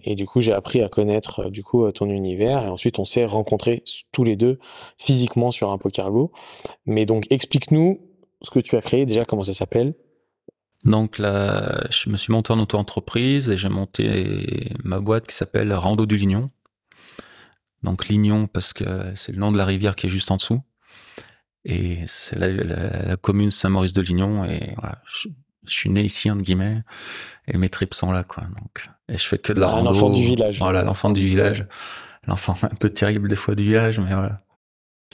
Et 0.04 0.16
du 0.16 0.26
coup, 0.26 0.42
j'ai 0.42 0.54
appris 0.54 0.82
à 0.82 0.90
connaître 0.90 1.50
du 1.50 1.64
coup 1.64 1.90
ton 1.92 2.10
univers 2.10 2.64
et 2.66 2.68
ensuite 2.68 3.00
on 3.00 3.06
s'est 3.06 3.26
rencontrés 3.26 3.84
tous 4.12 4.24
les 4.26 4.36
deux 4.36 4.60
physiquement 4.98 5.52
sur 5.52 5.72
un 5.72 5.78
Pocargo. 5.78 6.32
Mais 6.86 7.06
donc 7.06 7.26
explique-nous 7.30 8.02
ce 8.42 8.52
que 8.52 8.60
tu 8.60 8.76
as 8.76 8.82
créé 8.82 9.06
déjà, 9.06 9.24
comment 9.26 9.44
ça 9.44 9.54
s'appelle. 9.54 9.96
Donc 10.86 11.18
là, 11.18 11.86
je 11.92 12.10
me 12.10 12.18
suis 12.18 12.34
monté 12.34 12.52
en 12.52 12.60
auto-entreprise 12.60 13.50
et 13.50 13.58
j'ai 13.58 13.70
monté 13.70 14.72
ma 14.84 15.00
boîte 15.00 15.28
qui 15.28 15.36
s'appelle 15.36 15.74
Rando 15.74 16.06
du 16.06 16.18
Lignon. 16.18 16.52
Donc 17.84 18.08
Lignon 18.08 18.48
parce 18.48 18.74
que 18.74 18.84
c'est 19.16 19.32
le 19.32 19.38
nom 19.40 19.52
de 19.52 19.58
la 19.58 19.66
rivière 19.66 19.96
qui 19.96 20.08
est 20.08 20.10
juste 20.10 20.30
en 20.32 20.38
dessous. 20.38 20.62
Et 21.66 22.00
c'est 22.08 22.38
la, 22.38 22.50
la- 22.50 23.06
la 23.08 23.16
commune 23.18 23.50
Saint-Maurice 23.52 23.94
de 23.94 24.02
Lignon. 24.02 24.44
Et 24.46 24.74
voilà, 24.78 25.02
je, 25.06 25.30
je 25.66 25.74
suis 25.74 25.90
né 25.90 26.02
ici, 26.02 26.30
entre 26.30 26.44
guillemets, 26.44 26.82
et 27.48 27.58
mes 27.58 27.70
tripes 27.70 27.94
sont 27.94 28.12
là, 28.12 28.24
quoi. 28.26 28.44
Donc, 28.44 28.90
et 29.08 29.18
je 29.18 29.26
fais 29.26 29.38
que 29.38 29.54
de 29.54 29.60
la 29.62 29.68
Un 29.68 29.72
rando. 29.72 29.90
enfant 29.92 30.10
du 30.10 30.22
village. 30.24 30.60
Voilà, 30.60 30.84
l'enfant 30.84 31.10
du 31.12 31.26
village. 31.26 31.66
L'enfant 32.28 32.58
un 32.62 32.76
peu 32.76 32.90
terrible 32.90 33.30
des 33.30 33.36
fois 33.38 33.56
du 33.56 33.64
village, 33.64 34.00
mais 34.00 34.14
voilà. 34.14 34.42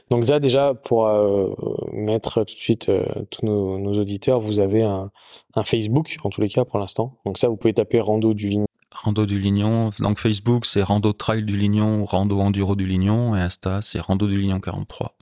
Donc 0.10 0.26
ça 0.26 0.39
déjà 0.39 0.74
pour 0.74 1.08
euh, 1.08 1.54
mettre 1.91 2.43
tout 2.43 2.56
de 2.56 2.60
suite 2.60 2.89
euh, 2.89 3.04
tous 3.30 3.45
nos, 3.45 3.93
auditeurs, 3.93 4.39
vous 4.39 4.60
avez 4.60 4.84
un, 4.84 5.12
Facebook 5.64 6.18
en 6.24 6.30
tous 6.30 6.41
les 6.41 6.50
cas 6.50 6.66
pour 6.66 6.80
l'instant. 6.80 7.18
Donc 7.26 7.38
ça, 7.38 7.50
vous 7.50 7.58
pouvez 7.58 7.74
taper 7.74 8.00
Rando 8.00 8.34
du 8.34 8.50
Lignon. 8.50 8.66
Rando 8.91 9.26
du 9.26 9.39
Lignon. 9.39 9.91
Donc 10.00 10.20
Facebook, 10.20 10.66
c'est 10.66 10.82
Rando 10.82 11.12
Trail 11.14 11.43
du 11.43 11.58
Lignon 11.58 12.00
ou 12.02 12.06
Rando 12.06 12.39
Enduro 12.39 12.76
du 12.76 12.86
Lignon. 12.86 13.36
Et 13.36 13.39
Insta, 13.39 13.82
c'est 13.82 14.00
Rando 14.00 14.28
du 14.28 14.39
Lignon 14.39 14.60
43. 14.60 15.16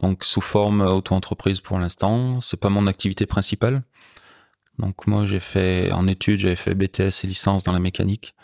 Donc 0.00 0.24
sous 0.24 0.40
forme 0.40 0.80
auto-entreprise 0.80 1.60
pour 1.60 1.78
l'instant. 1.78 2.40
C'est 2.40 2.60
pas 2.60 2.70
mon 2.70 2.86
activité 2.86 3.26
principale. 3.26 3.82
Donc 4.78 5.06
moi, 5.06 5.26
j'ai 5.26 5.40
fait, 5.40 5.92
en 5.92 6.06
études, 6.06 6.38
j'avais 6.38 6.56
fait 6.56 6.74
BTS 6.74 7.24
et 7.24 7.26
licence 7.26 7.64
dans 7.64 7.72
la 7.72 7.78
mécanique. 7.78 8.34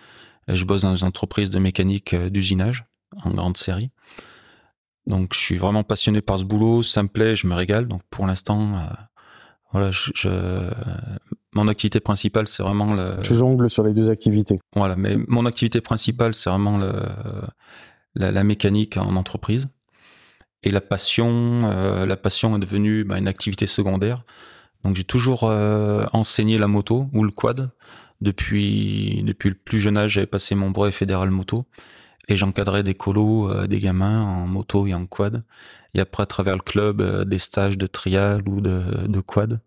Je 0.48 0.64
bosse 0.64 0.82
dans 0.82 0.94
une 0.94 1.06
entreprise 1.06 1.50
de 1.50 1.58
mécanique 1.58 2.14
euh, 2.14 2.30
d'usinage 2.30 2.84
en 3.24 3.30
grande 3.30 3.56
série. 3.56 3.90
Donc 5.10 5.34
je 5.34 5.38
suis 5.38 5.56
vraiment 5.58 5.82
passionné 5.82 6.20
par 6.22 6.38
ce 6.38 6.44
boulot, 6.44 6.82
ça 6.82 7.02
me 7.02 7.08
plaît, 7.08 7.36
je 7.36 7.46
me 7.46 7.54
régale. 7.54 7.86
Donc 7.88 8.00
pour 8.10 8.26
l'instant, 8.26 8.74
euh, 8.74 8.78
voilà, 9.72 9.90
je, 9.90 10.10
je- 10.14 10.70
mon 11.52 11.66
activité 11.68 11.98
principale, 12.00 12.46
c'est 12.46 12.62
vraiment 12.62 12.94
le, 12.94 13.16
Je 13.22 13.34
jongle 13.34 13.68
sur 13.68 13.82
les 13.82 13.92
deux 13.92 14.08
activités. 14.08 14.60
voilà, 14.76 14.94
mais 14.96 15.16
mon 15.28 15.46
activité 15.46 15.80
principale, 15.80 16.34
c'est 16.34 16.48
vraiment 16.48 16.78
le, 16.78 16.92
la, 18.14 18.30
la 18.30 18.44
mécanique 18.44 18.96
en 18.96 19.16
entreprise. 19.16 19.66
Et 20.62 20.70
la 20.70 20.80
passion, 20.80 21.62
euh, 21.64 22.06
la 22.06 22.16
passion 22.16 22.56
est 22.56 22.60
devenue 22.60 23.02
bah, 23.04 23.18
une 23.18 23.28
activité 23.28 23.66
secondaire. 23.66 24.22
Donc 24.84 24.94
j'ai 24.96 25.04
toujours 25.04 25.44
euh, 25.44 26.04
enseigné 26.12 26.56
la 26.58 26.68
moto 26.68 27.08
ou 27.12 27.24
le 27.24 27.30
quad. 27.32 27.70
Depuis, 28.20 29.22
depuis 29.24 29.48
le 29.48 29.54
plus 29.54 29.78
jeune 29.80 29.96
âge, 29.96 30.12
j'avais 30.12 30.26
passé 30.26 30.54
mon 30.54 30.70
brevet 30.70 30.92
fédéral 30.92 31.30
moto. 31.30 31.64
Et 32.30 32.36
j'encadrais 32.36 32.84
des 32.84 32.94
colos, 32.94 33.50
euh, 33.50 33.66
des 33.66 33.80
gamins 33.80 34.22
en 34.22 34.46
moto 34.46 34.86
et 34.86 34.94
en 34.94 35.04
quad. 35.04 35.44
Et 35.94 36.00
après, 36.00 36.22
à 36.22 36.26
travers 36.26 36.54
le 36.54 36.62
club, 36.62 37.00
euh, 37.00 37.24
des 37.24 37.40
stages 37.40 37.76
de 37.76 37.88
trial 37.88 38.48
ou 38.48 38.60
de, 38.60 39.20
quad, 39.20 39.60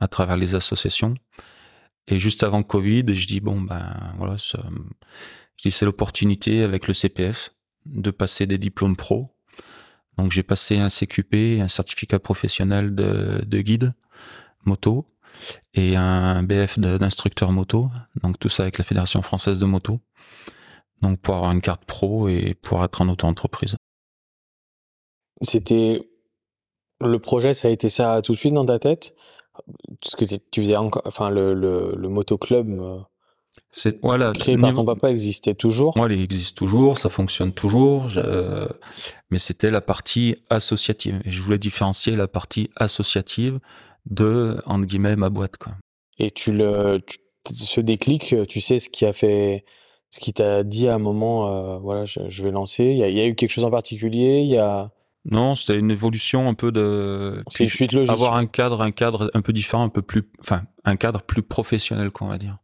à 0.00 0.08
travers 0.08 0.38
les 0.38 0.54
associations. 0.54 1.14
Et 2.08 2.18
juste 2.18 2.42
avant 2.42 2.62
Covid, 2.62 3.04
je 3.14 3.26
dis 3.26 3.40
bon 3.40 3.60
ben 3.60 3.94
voilà, 4.16 4.36
c'est 4.38 5.84
l'opportunité 5.84 6.62
avec 6.62 6.88
le 6.88 6.94
CPF 6.94 7.50
de 7.84 8.10
passer 8.10 8.46
des 8.46 8.56
diplômes 8.56 8.96
pro. 8.96 9.36
Donc 10.16 10.32
j'ai 10.32 10.42
passé 10.42 10.78
un 10.78 10.88
CQP, 10.88 11.60
un 11.60 11.68
certificat 11.68 12.18
professionnel 12.18 12.94
de, 12.94 13.44
de 13.44 13.60
guide 13.60 13.92
moto 14.64 15.06
et 15.74 15.96
un 15.96 16.42
BF 16.42 16.78
d'instructeur 16.78 17.52
moto. 17.52 17.90
Donc 18.22 18.38
tout 18.38 18.48
ça 18.48 18.62
avec 18.62 18.78
la 18.78 18.84
Fédération 18.84 19.20
française 19.20 19.58
de 19.58 19.66
moto. 19.66 20.00
Donc 21.02 21.20
pour 21.20 21.36
avoir 21.36 21.52
une 21.52 21.60
carte 21.60 21.84
pro 21.84 22.28
et 22.28 22.54
pouvoir 22.54 22.84
être 22.84 23.00
en 23.02 23.08
auto-entreprise. 23.08 23.76
C'était 25.42 26.08
le 27.00 27.18
projet, 27.18 27.54
ça 27.54 27.68
a 27.68 27.70
été 27.70 27.88
ça 27.88 28.20
tout 28.22 28.32
de 28.32 28.38
suite 28.38 28.54
dans 28.54 28.66
ta 28.66 28.78
tête? 28.78 29.14
Ce 30.02 30.16
que 30.16 30.24
tu 30.24 30.62
faisais 30.62 30.76
encore, 30.76 31.02
enfin 31.04 31.30
le 31.30 31.54
le, 31.54 31.94
le 31.96 32.08
motoclub 32.08 32.68
euh, 32.80 32.98
C'est 33.70 34.00
voilà. 34.02 34.32
créé 34.32 34.56
par 34.56 34.70
niveau- 34.70 34.82
ton 34.82 34.86
papa 34.86 35.10
existait 35.10 35.54
toujours. 35.54 35.96
Moi, 35.96 36.08
il 36.10 36.20
existe 36.20 36.56
toujours, 36.56 36.96
ça 36.98 37.08
fonctionne 37.08 37.52
toujours, 37.52 38.08
euh, 38.16 38.68
mais 39.30 39.38
c'était 39.38 39.70
la 39.70 39.80
partie 39.80 40.36
associative. 40.50 41.20
Et 41.24 41.30
je 41.30 41.42
voulais 41.42 41.58
différencier 41.58 42.16
la 42.16 42.28
partie 42.28 42.70
associative 42.76 43.58
de, 44.06 44.60
entre 44.66 44.86
guillemets, 44.86 45.16
ma 45.16 45.28
boîte. 45.28 45.56
Quoi. 45.56 45.72
Et 46.18 46.30
tu 46.30 46.52
le, 46.52 47.00
ce 47.50 47.80
déclic, 47.80 48.34
tu 48.48 48.60
sais 48.60 48.78
ce 48.78 48.88
qui 48.88 49.04
a 49.06 49.12
fait, 49.12 49.64
ce 50.10 50.20
qui 50.20 50.32
t'a 50.32 50.64
dit 50.64 50.88
à 50.88 50.94
un 50.94 50.98
moment, 50.98 51.48
euh, 51.48 51.78
voilà, 51.78 52.04
je, 52.04 52.42
vais 52.42 52.50
lancer. 52.50 52.84
Il 52.84 52.98
y, 52.98 53.20
a, 53.20 53.26
eu 53.26 53.34
quelque 53.34 53.50
chose 53.50 53.64
en 53.64 53.70
particulier? 53.70 54.40
Il 54.40 54.48
y 54.48 54.58
a 54.58 54.90
non, 55.30 55.54
c'était 55.56 55.78
une 55.78 55.90
évolution 55.90 56.48
un 56.48 56.54
peu 56.54 56.72
de. 56.72 57.44
C'est 57.50 57.64
une 57.64 57.70
suite 57.70 57.92
logique. 57.92 58.10
Avoir 58.10 58.36
un 58.36 58.46
cadre, 58.46 58.80
un 58.80 58.92
cadre 58.92 59.30
un 59.34 59.42
peu 59.42 59.52
différent, 59.52 59.84
un 59.84 59.90
peu 59.90 60.00
plus, 60.00 60.22
enfin, 60.40 60.62
un 60.84 60.96
cadre 60.96 61.20
plus 61.22 61.42
professionnel, 61.42 62.10
qu'on 62.10 62.28
va 62.28 62.38
dire. 62.38 62.56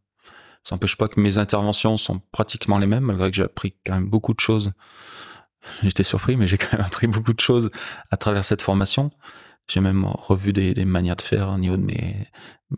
Ça 0.63 0.75
n'empêche 0.75 0.97
pas 0.97 1.09
que 1.09 1.21
mes 1.21 1.37
interventions 1.37 1.99
sont 1.99 2.23
pratiquement 2.33 2.79
les 2.79 2.87
mêmes, 2.87 3.05
malgré 3.05 3.31
que 3.31 3.37
j'ai 3.37 3.43
appris 3.43 3.75
quand 3.85 3.95
même 3.95 4.09
beaucoup 4.09 4.33
de 4.33 4.41
choses. 4.41 4.73
J'étais 5.83 6.05
surpris, 6.05 6.37
mais 6.37 6.47
j'ai 6.47 6.57
quand 6.57 6.73
même 6.73 6.87
appris 6.87 7.07
beaucoup 7.07 7.35
de 7.35 7.41
choses 7.41 7.71
à 8.11 8.17
travers 8.17 8.45
cette 8.45 8.63
formation. 8.63 9.11
J'ai 9.67 9.81
même 9.81 10.05
revu 10.05 10.53
des, 10.53 10.75
des, 10.75 10.85
manières 10.85 11.17
de 11.17 11.23
faire 11.23 11.51
au 11.51 11.59
niveau 11.59 11.77
de 11.77 11.83
mes, 11.83 12.17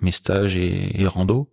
mes 0.01 0.13
stages 0.13 0.57
et, 0.57 1.01
et 1.01 1.07
rando. 1.07 1.51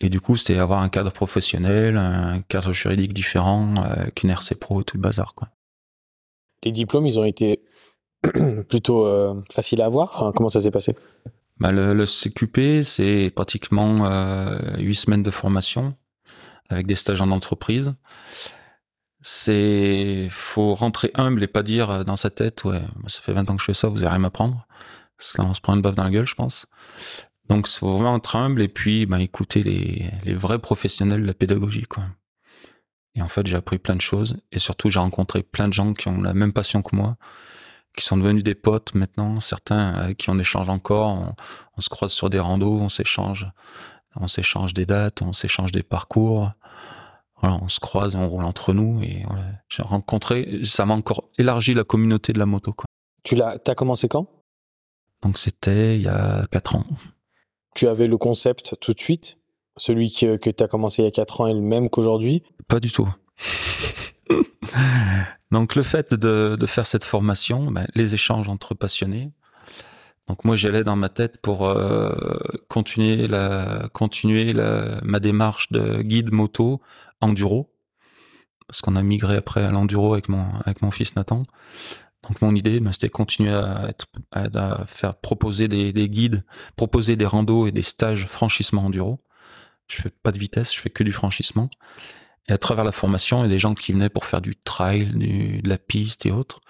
Et 0.00 0.08
du 0.08 0.20
coup, 0.20 0.36
c'était 0.36 0.58
avoir 0.58 0.82
un 0.82 0.88
cadre 0.88 1.12
professionnel, 1.12 1.96
un 1.96 2.40
cadre 2.40 2.72
juridique 2.72 3.14
différent, 3.14 3.84
euh, 3.84 4.06
qu'une 4.14 4.30
RC 4.30 4.56
Pro 4.56 4.80
et 4.80 4.84
tout 4.84 4.96
le 4.96 5.02
bazar. 5.02 5.34
Quoi. 5.34 5.48
Les 6.64 6.72
diplômes, 6.72 7.06
ils 7.06 7.18
ont 7.18 7.24
été 7.24 7.62
plutôt 8.68 9.06
euh, 9.06 9.34
faciles 9.52 9.80
à 9.80 9.86
avoir? 9.86 10.32
comment 10.34 10.48
ça 10.48 10.60
s'est 10.60 10.70
passé? 10.70 10.96
Bah, 11.58 11.70
le, 11.70 11.94
le, 11.94 12.04
CQP, 12.04 12.82
c'est 12.82 13.30
pratiquement 13.34 14.06
euh, 14.06 14.76
huit 14.78 14.96
semaines 14.96 15.22
de 15.22 15.30
formation 15.30 15.94
avec 16.68 16.86
des 16.86 16.96
stages 16.96 17.20
en 17.20 17.30
entreprise 17.30 17.94
c'est 19.22 20.26
faut 20.30 20.74
rentrer 20.74 21.12
humble 21.14 21.42
et 21.44 21.46
pas 21.46 21.62
dire 21.62 21.90
euh, 21.90 22.04
dans 22.04 22.16
sa 22.16 22.28
tête 22.28 22.64
ouais 22.64 22.82
ça 23.06 23.22
fait 23.22 23.32
20 23.32 23.48
ans 23.50 23.56
que 23.56 23.60
je 23.60 23.66
fais 23.66 23.74
ça 23.74 23.88
vous 23.88 23.98
allez 23.98 24.08
rien 24.08 24.18
m'apprendre. 24.18 24.66
Parce 25.16 25.32
que 25.32 25.42
là 25.42 25.48
on 25.48 25.54
se 25.54 25.60
prend 25.60 25.74
une 25.74 25.82
baffe 25.82 25.94
dans 25.94 26.04
la 26.04 26.10
gueule 26.10 26.26
je 26.26 26.34
pense. 26.34 26.66
Donc 27.48 27.68
faut 27.68 27.92
vraiment 27.92 28.16
être 28.16 28.36
humble 28.36 28.62
et 28.62 28.68
puis 28.68 29.06
ben, 29.06 29.18
écouter 29.18 29.62
les, 29.62 30.10
les 30.24 30.34
vrais 30.34 30.58
professionnels 30.58 31.22
de 31.22 31.26
la 31.26 31.34
pédagogie 31.34 31.84
quoi. 31.84 32.04
Et 33.14 33.22
en 33.22 33.28
fait 33.28 33.46
j'ai 33.46 33.56
appris 33.56 33.78
plein 33.78 33.94
de 33.94 34.00
choses. 34.00 34.36
Et 34.50 34.58
surtout 34.58 34.90
j'ai 34.90 34.98
rencontré 34.98 35.44
plein 35.44 35.68
de 35.68 35.72
gens 35.72 35.94
qui 35.94 36.08
ont 36.08 36.20
la 36.20 36.34
même 36.34 36.52
passion 36.52 36.82
que 36.82 36.96
moi 36.96 37.16
qui 37.96 38.04
sont 38.04 38.16
devenus 38.16 38.42
des 38.42 38.54
potes 38.54 38.94
maintenant 38.94 39.40
certains 39.40 39.90
avec 39.90 40.16
qui 40.16 40.30
on 40.30 40.38
échange 40.38 40.68
encore. 40.68 41.08
On, 41.10 41.34
on 41.76 41.80
se 41.80 41.88
croise 41.88 42.12
sur 42.12 42.28
des 42.28 42.40
randos 42.40 42.80
on 42.80 42.88
s'échange 42.88 43.46
on 44.16 44.26
s'échange 44.26 44.74
des 44.74 44.86
dates 44.86 45.22
on 45.22 45.32
s'échange 45.32 45.70
des 45.70 45.84
parcours 45.84 46.50
on 47.42 47.68
se 47.68 47.80
croise, 47.80 48.14
on 48.14 48.28
roule 48.28 48.44
entre 48.44 48.72
nous 48.72 49.02
et 49.02 49.24
voilà. 49.26 49.44
J'ai 49.68 49.82
rencontré, 49.82 50.60
ça 50.64 50.86
m'a 50.86 50.94
encore 50.94 51.28
élargi 51.38 51.74
la 51.74 51.84
communauté 51.84 52.32
de 52.32 52.38
la 52.38 52.46
moto. 52.46 52.72
Quoi. 52.72 52.86
Tu 53.24 53.34
l'as, 53.34 53.58
t'as 53.58 53.74
commencé 53.74 54.08
quand? 54.08 54.28
Donc 55.22 55.38
c'était 55.38 55.96
il 55.96 56.02
y 56.02 56.08
a 56.08 56.46
4 56.50 56.76
ans. 56.76 56.84
Tu 57.74 57.88
avais 57.88 58.06
le 58.06 58.18
concept 58.18 58.76
tout 58.80 58.92
de 58.92 59.00
suite? 59.00 59.38
Celui 59.76 60.12
que, 60.12 60.36
que 60.36 60.50
tu 60.50 60.62
as 60.62 60.68
commencé 60.68 61.02
il 61.02 61.06
y 61.06 61.08
a 61.08 61.12
4 61.12 61.40
ans 61.40 61.46
est 61.46 61.54
le 61.54 61.60
même 61.60 61.88
qu'aujourd'hui? 61.88 62.42
Pas 62.68 62.80
du 62.80 62.90
tout. 62.90 63.08
Donc 65.50 65.74
le 65.74 65.82
fait 65.82 66.14
de, 66.14 66.56
de 66.58 66.66
faire 66.66 66.86
cette 66.86 67.04
formation, 67.04 67.70
ben, 67.70 67.86
les 67.94 68.14
échanges 68.14 68.48
entre 68.48 68.74
passionnés, 68.74 69.32
donc 70.28 70.44
moi 70.44 70.56
j'allais 70.56 70.84
dans 70.84 70.96
ma 70.96 71.08
tête 71.08 71.38
pour 71.38 71.66
euh, 71.66 72.12
continuer 72.68 73.26
la 73.26 73.88
continuer 73.92 74.52
la, 74.52 75.00
ma 75.02 75.20
démarche 75.20 75.72
de 75.72 76.02
guide 76.02 76.32
moto 76.32 76.80
enduro 77.20 77.72
parce 78.66 78.80
qu'on 78.80 78.96
a 78.96 79.02
migré 79.02 79.36
après 79.36 79.64
à 79.64 79.70
l'enduro 79.70 80.12
avec 80.12 80.28
mon 80.28 80.46
avec 80.64 80.82
mon 80.82 80.90
fils 80.90 81.16
Nathan. 81.16 81.44
Donc 82.22 82.40
mon 82.40 82.54
idée 82.54 82.80
ben, 82.80 82.92
c'était 82.92 83.08
continuer 83.10 83.52
à, 83.52 83.88
être, 83.88 84.06
à, 84.30 84.86
faire 84.86 85.16
proposer 85.16 85.66
des, 85.66 85.92
des, 85.92 86.08
guides, 86.08 86.44
proposer 86.76 87.16
des 87.16 87.26
randos 87.26 87.66
et 87.66 87.72
des 87.72 87.82
stages 87.82 88.26
franchissement 88.26 88.84
enduro. 88.84 89.20
Je 89.88 90.00
fais 90.00 90.10
pas 90.10 90.30
de 90.30 90.38
vitesse, 90.38 90.72
je 90.74 90.80
fais 90.80 90.90
que 90.90 91.02
du 91.02 91.12
franchissement. 91.12 91.68
Et 92.48 92.52
à 92.52 92.58
travers 92.58 92.84
la 92.84 92.92
formation, 92.92 93.40
il 93.40 93.42
y 93.42 93.46
a 93.46 93.48
des 93.48 93.58
gens 93.58 93.74
qui 93.74 93.92
venaient 93.92 94.08
pour 94.08 94.24
faire 94.24 94.40
du 94.40 94.54
trail, 94.56 95.06
de 95.06 95.68
la 95.68 95.78
piste 95.78 96.24
et 96.26 96.30
autres. 96.30 96.60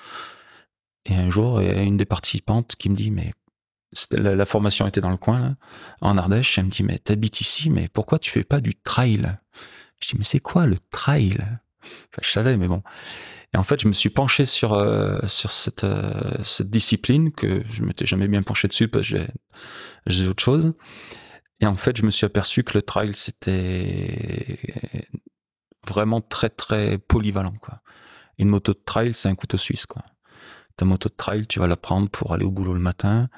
Et 1.04 1.14
un 1.14 1.30
jour, 1.30 1.60
il 1.60 1.68
y 1.68 1.70
a 1.70 1.82
une 1.82 1.96
des 1.98 2.06
participantes 2.06 2.74
qui 2.76 2.88
me 2.88 2.96
dit 2.96 3.10
mais 3.10 3.32
la, 4.12 4.44
formation 4.44 4.86
était 4.86 5.00
dans 5.00 5.10
le 5.10 5.16
coin, 5.16 5.56
en 6.00 6.16
Ardèche. 6.18 6.58
Elle 6.58 6.66
me 6.66 6.70
dit, 6.70 6.82
mais 6.82 6.98
t'habites 6.98 7.40
ici, 7.40 7.70
mais 7.70 7.88
pourquoi 7.92 8.18
tu 8.18 8.30
fais 8.30 8.44
pas 8.44 8.60
du 8.60 8.74
trail? 8.74 9.36
Je 10.00 10.08
dis, 10.08 10.14
mais 10.16 10.24
c'est 10.24 10.40
quoi 10.40 10.66
le 10.66 10.78
trail? 10.90 11.38
Je 12.20 12.30
savais, 12.30 12.56
mais 12.56 12.68
bon. 12.68 12.82
Et 13.54 13.58
en 13.58 13.62
fait, 13.64 13.80
je 13.80 13.88
me 13.88 13.92
suis 13.92 14.10
penché 14.10 14.44
sur 14.44 14.72
euh, 14.72 15.18
sur 15.26 15.52
cette 15.52 15.84
euh, 15.84 16.42
cette 16.42 16.70
discipline 16.70 17.32
que 17.32 17.62
je 17.68 17.82
m'étais 17.82 18.06
jamais 18.06 18.28
bien 18.28 18.42
penché 18.42 18.68
dessus 18.68 18.88
parce 18.88 19.10
que 19.10 19.18
j'ai 20.06 20.26
autre 20.26 20.42
chose. 20.42 20.72
Et 21.60 21.66
en 21.66 21.74
fait, 21.74 21.96
je 21.96 22.04
me 22.04 22.10
suis 22.10 22.24
aperçu 22.24 22.64
que 22.64 22.76
le 22.78 22.82
trail 22.82 23.14
c'était 23.14 24.58
vraiment 25.86 26.20
très 26.20 26.48
très 26.48 26.98
polyvalent 26.98 27.54
quoi. 27.60 27.82
Une 28.38 28.48
moto 28.48 28.72
de 28.72 28.80
trail, 28.84 29.12
c'est 29.12 29.28
un 29.28 29.34
couteau 29.34 29.58
suisse 29.58 29.86
quoi. 29.86 30.02
Ta 30.76 30.86
moto 30.86 31.10
de 31.10 31.14
trail, 31.14 31.46
tu 31.46 31.58
vas 31.58 31.66
la 31.66 31.76
prendre 31.76 32.08
pour 32.08 32.32
aller 32.32 32.46
au 32.46 32.50
boulot 32.50 32.72
le 32.72 32.80
matin, 32.80 33.28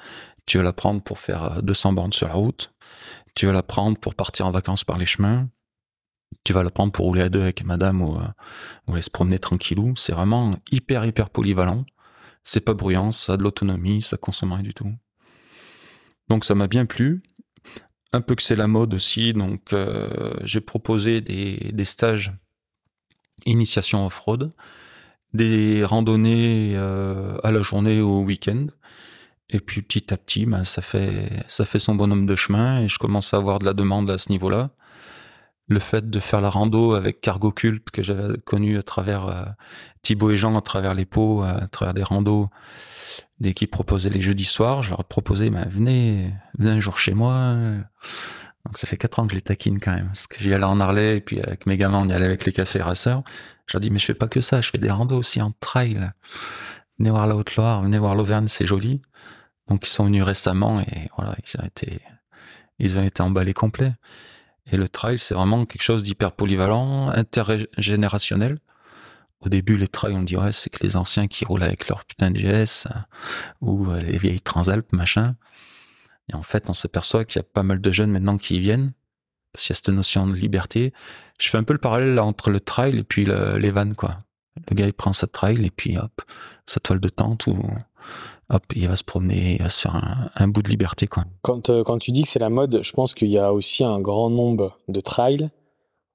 tu 0.45 0.57
vas 0.57 0.63
la 0.63 0.73
prendre 0.73 1.01
pour 1.01 1.19
faire 1.19 1.61
200 1.63 1.91
euh, 1.91 1.95
bornes 1.95 2.13
sur 2.13 2.27
la 2.27 2.35
route. 2.35 2.71
Tu 3.33 3.45
vas 3.45 3.51
la 3.51 3.63
prendre 3.63 3.97
pour 3.97 4.15
partir 4.15 4.45
en 4.47 4.51
vacances 4.51 4.83
par 4.83 4.97
les 4.97 5.05
chemins. 5.05 5.49
Tu 6.43 6.53
vas 6.53 6.63
la 6.63 6.69
prendre 6.69 6.91
pour 6.91 7.05
rouler 7.05 7.21
à 7.21 7.29
deux 7.29 7.41
avec 7.41 7.63
madame 7.63 8.01
ou, 8.01 8.15
euh, 8.17 8.27
ou 8.87 8.93
aller 8.93 9.01
se 9.01 9.09
promener 9.09 9.39
tranquillou. 9.39 9.93
C'est 9.95 10.13
vraiment 10.13 10.55
hyper, 10.71 11.05
hyper 11.05 11.29
polyvalent. 11.29 11.85
C'est 12.43 12.63
pas 12.63 12.75
bruyant, 12.75 13.11
ça 13.11 13.33
a 13.33 13.37
de 13.37 13.43
l'autonomie, 13.43 14.03
ça 14.03 14.17
consomme 14.17 14.53
rien 14.53 14.61
du 14.61 14.73
tout. 14.73 14.93
Donc 16.29 16.45
ça 16.45 16.53
m'a 16.53 16.67
bien 16.67 16.85
plu. 16.85 17.23
Un 18.13 18.21
peu 18.21 18.35
que 18.35 18.43
c'est 18.43 18.55
la 18.55 18.67
mode 18.67 18.93
aussi, 18.93 19.33
donc 19.33 19.73
euh, 19.73 20.33
j'ai 20.43 20.61
proposé 20.61 21.21
des, 21.21 21.85
stages 21.85 22.31
initiation 23.45 24.05
off-road, 24.05 24.53
des 25.33 25.83
randonnées 25.83 26.77
à 26.77 27.51
la 27.51 27.61
journée 27.61 27.99
ou 27.99 28.09
au 28.09 28.23
week-end. 28.23 28.67
Et 29.49 29.59
puis 29.59 29.81
petit 29.81 30.13
à 30.13 30.17
petit, 30.17 30.45
ben, 30.45 30.63
ça 30.63 30.81
fait 30.81 31.43
ça 31.47 31.65
fait 31.65 31.79
son 31.79 31.95
bonhomme 31.95 32.25
de 32.25 32.35
chemin 32.35 32.81
et 32.81 32.89
je 32.89 32.97
commence 32.97 33.33
à 33.33 33.37
avoir 33.37 33.59
de 33.59 33.65
la 33.65 33.73
demande 33.73 34.09
à 34.09 34.17
ce 34.17 34.29
niveau-là. 34.29 34.71
Le 35.67 35.79
fait 35.79 36.09
de 36.09 36.19
faire 36.19 36.41
la 36.41 36.49
rando 36.49 36.93
avec 36.93 37.21
Cargo 37.21 37.51
Cult 37.51 37.89
que 37.89 38.03
j'avais 38.03 38.37
connu 38.39 38.77
à 38.77 38.83
travers 38.83 39.27
euh, 39.27 39.45
Thibaut 40.03 40.31
et 40.31 40.37
Jean, 40.37 40.55
à 40.55 40.61
travers 40.61 40.93
les 40.93 41.05
pots, 41.05 41.43
à 41.43 41.67
travers 41.67 41.93
des 41.93 42.03
randos, 42.03 42.49
dès 43.39 43.53
qu'ils 43.53 43.69
proposaient 43.69 44.11
les 44.11 44.21
jeudis 44.21 44.45
soirs, 44.45 44.83
je 44.83 44.91
leur 44.91 45.01
ai 45.01 45.03
proposé, 45.03 45.49
ben, 45.49 45.67
venez, 45.69 46.31
venez 46.57 46.71
un 46.71 46.79
jour 46.79 46.99
chez 46.99 47.13
moi. 47.13 47.55
Donc 48.65 48.77
ça 48.77 48.87
fait 48.87 48.97
quatre 48.97 49.19
ans 49.19 49.25
que 49.25 49.31
je 49.31 49.35
les 49.35 49.41
taquine 49.41 49.79
quand 49.79 49.93
même, 49.93 50.07
parce 50.07 50.27
que 50.27 50.39
j'y 50.39 50.53
allais 50.53 50.65
en 50.65 50.79
Harley 50.79 51.17
et 51.17 51.21
puis 51.21 51.39
avec 51.39 51.65
mes 51.65 51.77
gamins 51.77 51.99
on 51.99 52.09
y 52.09 52.13
allait 52.13 52.25
avec 52.25 52.45
les 52.45 52.51
cafés 52.51 52.81
rasseurs. 52.81 53.23
Je 53.67 53.77
leur 53.77 53.81
dis 53.81 53.89
mais 53.89 53.99
je 53.99 54.05
fais 54.05 54.13
pas 54.13 54.27
que 54.27 54.41
ça, 54.41 54.61
je 54.61 54.69
fais 54.69 54.77
des 54.77 54.91
randos 54.91 55.17
aussi 55.17 55.41
en 55.41 55.51
trail. 55.59 56.11
Venez 56.97 57.09
voir 57.09 57.27
la 57.27 57.35
Haute-Loire, 57.35 57.83
venez 57.83 57.99
voir 57.99 58.15
l'Auvergne, 58.15 58.47
c'est 58.47 58.65
joli. 58.65 59.01
Donc 59.67 59.87
ils 59.87 59.91
sont 59.91 60.05
venus 60.05 60.23
récemment 60.23 60.79
et 60.81 61.09
voilà, 61.17 61.35
ils 61.43 61.59
ont 61.59 61.65
été, 61.65 61.99
ils 62.79 62.99
ont 62.99 63.03
été 63.03 63.21
emballés 63.21 63.53
complets. 63.53 63.93
Et 64.71 64.77
le 64.77 64.89
trail, 64.89 65.19
c'est 65.19 65.35
vraiment 65.35 65.65
quelque 65.65 65.83
chose 65.83 66.03
d'hyper 66.03 66.31
polyvalent, 66.31 67.09
intergénérationnel. 67.09 68.59
Au 69.41 69.49
début, 69.49 69.77
les 69.77 69.87
trails, 69.87 70.15
on 70.15 70.23
dit 70.23 70.37
ouais, 70.37 70.51
c'est 70.51 70.71
que 70.71 70.83
les 70.83 70.95
anciens 70.95 71.27
qui 71.27 71.45
roulent 71.45 71.63
avec 71.63 71.87
leur 71.87 72.03
putain 72.05 72.31
de 72.31 72.39
GS 72.39 72.87
euh, 72.87 72.99
ou 73.61 73.91
euh, 73.91 74.01
les 74.01 74.17
vieilles 74.17 74.41
Transalpes, 74.41 74.91
machin. 74.91 75.35
Et 76.31 76.35
en 76.35 76.41
fait, 76.41 76.69
on 76.69 76.73
s'aperçoit 76.73 77.25
qu'il 77.25 77.39
y 77.39 77.41
a 77.41 77.43
pas 77.43 77.61
mal 77.61 77.79
de 77.79 77.91
jeunes 77.91 78.09
maintenant 78.09 78.37
qui 78.37 78.55
y 78.55 78.59
viennent 78.59 78.93
parce 79.51 79.65
qu'il 79.65 79.73
y 79.73 79.75
a 79.75 79.81
cette 79.83 79.89
notion 79.89 80.27
de 80.27 80.33
liberté. 80.33 80.93
Je 81.39 81.49
fais 81.49 81.57
un 81.57 81.63
peu 81.63 81.73
le 81.73 81.79
parallèle 81.79 82.19
entre 82.19 82.49
le 82.49 82.59
trail 82.59 82.97
et 82.97 83.03
puis 83.03 83.25
le, 83.25 83.57
les 83.57 83.71
vannes, 83.71 83.95
quoi. 83.95 84.17
Le 84.69 84.75
gars, 84.75 84.87
il 84.87 84.93
prend 84.93 85.13
sa 85.13 85.27
trail 85.27 85.63
et 85.65 85.69
puis 85.69 85.97
hop, 85.97 86.21
sa 86.65 86.79
toile 86.79 86.99
de 86.99 87.09
tente 87.09 87.47
ou 87.47 87.57
hop, 88.49 88.63
il 88.75 88.87
va 88.87 88.95
se 88.95 89.03
promener, 89.03 89.55
il 89.55 89.61
va 89.61 89.69
se 89.69 89.81
faire 89.81 89.95
un, 89.95 90.29
un 90.35 90.47
bout 90.47 90.61
de 90.61 90.69
liberté. 90.69 91.07
Quoi. 91.07 91.23
Quand, 91.41 91.69
euh, 91.69 91.83
quand 91.83 91.97
tu 91.97 92.11
dis 92.11 92.23
que 92.23 92.29
c'est 92.29 92.39
la 92.39 92.49
mode, 92.49 92.81
je 92.83 92.91
pense 92.91 93.13
qu'il 93.13 93.29
y 93.29 93.37
a 93.37 93.53
aussi 93.53 93.83
un 93.83 93.99
grand 93.99 94.29
nombre 94.29 94.77
de 94.87 94.99
trails 95.01 95.49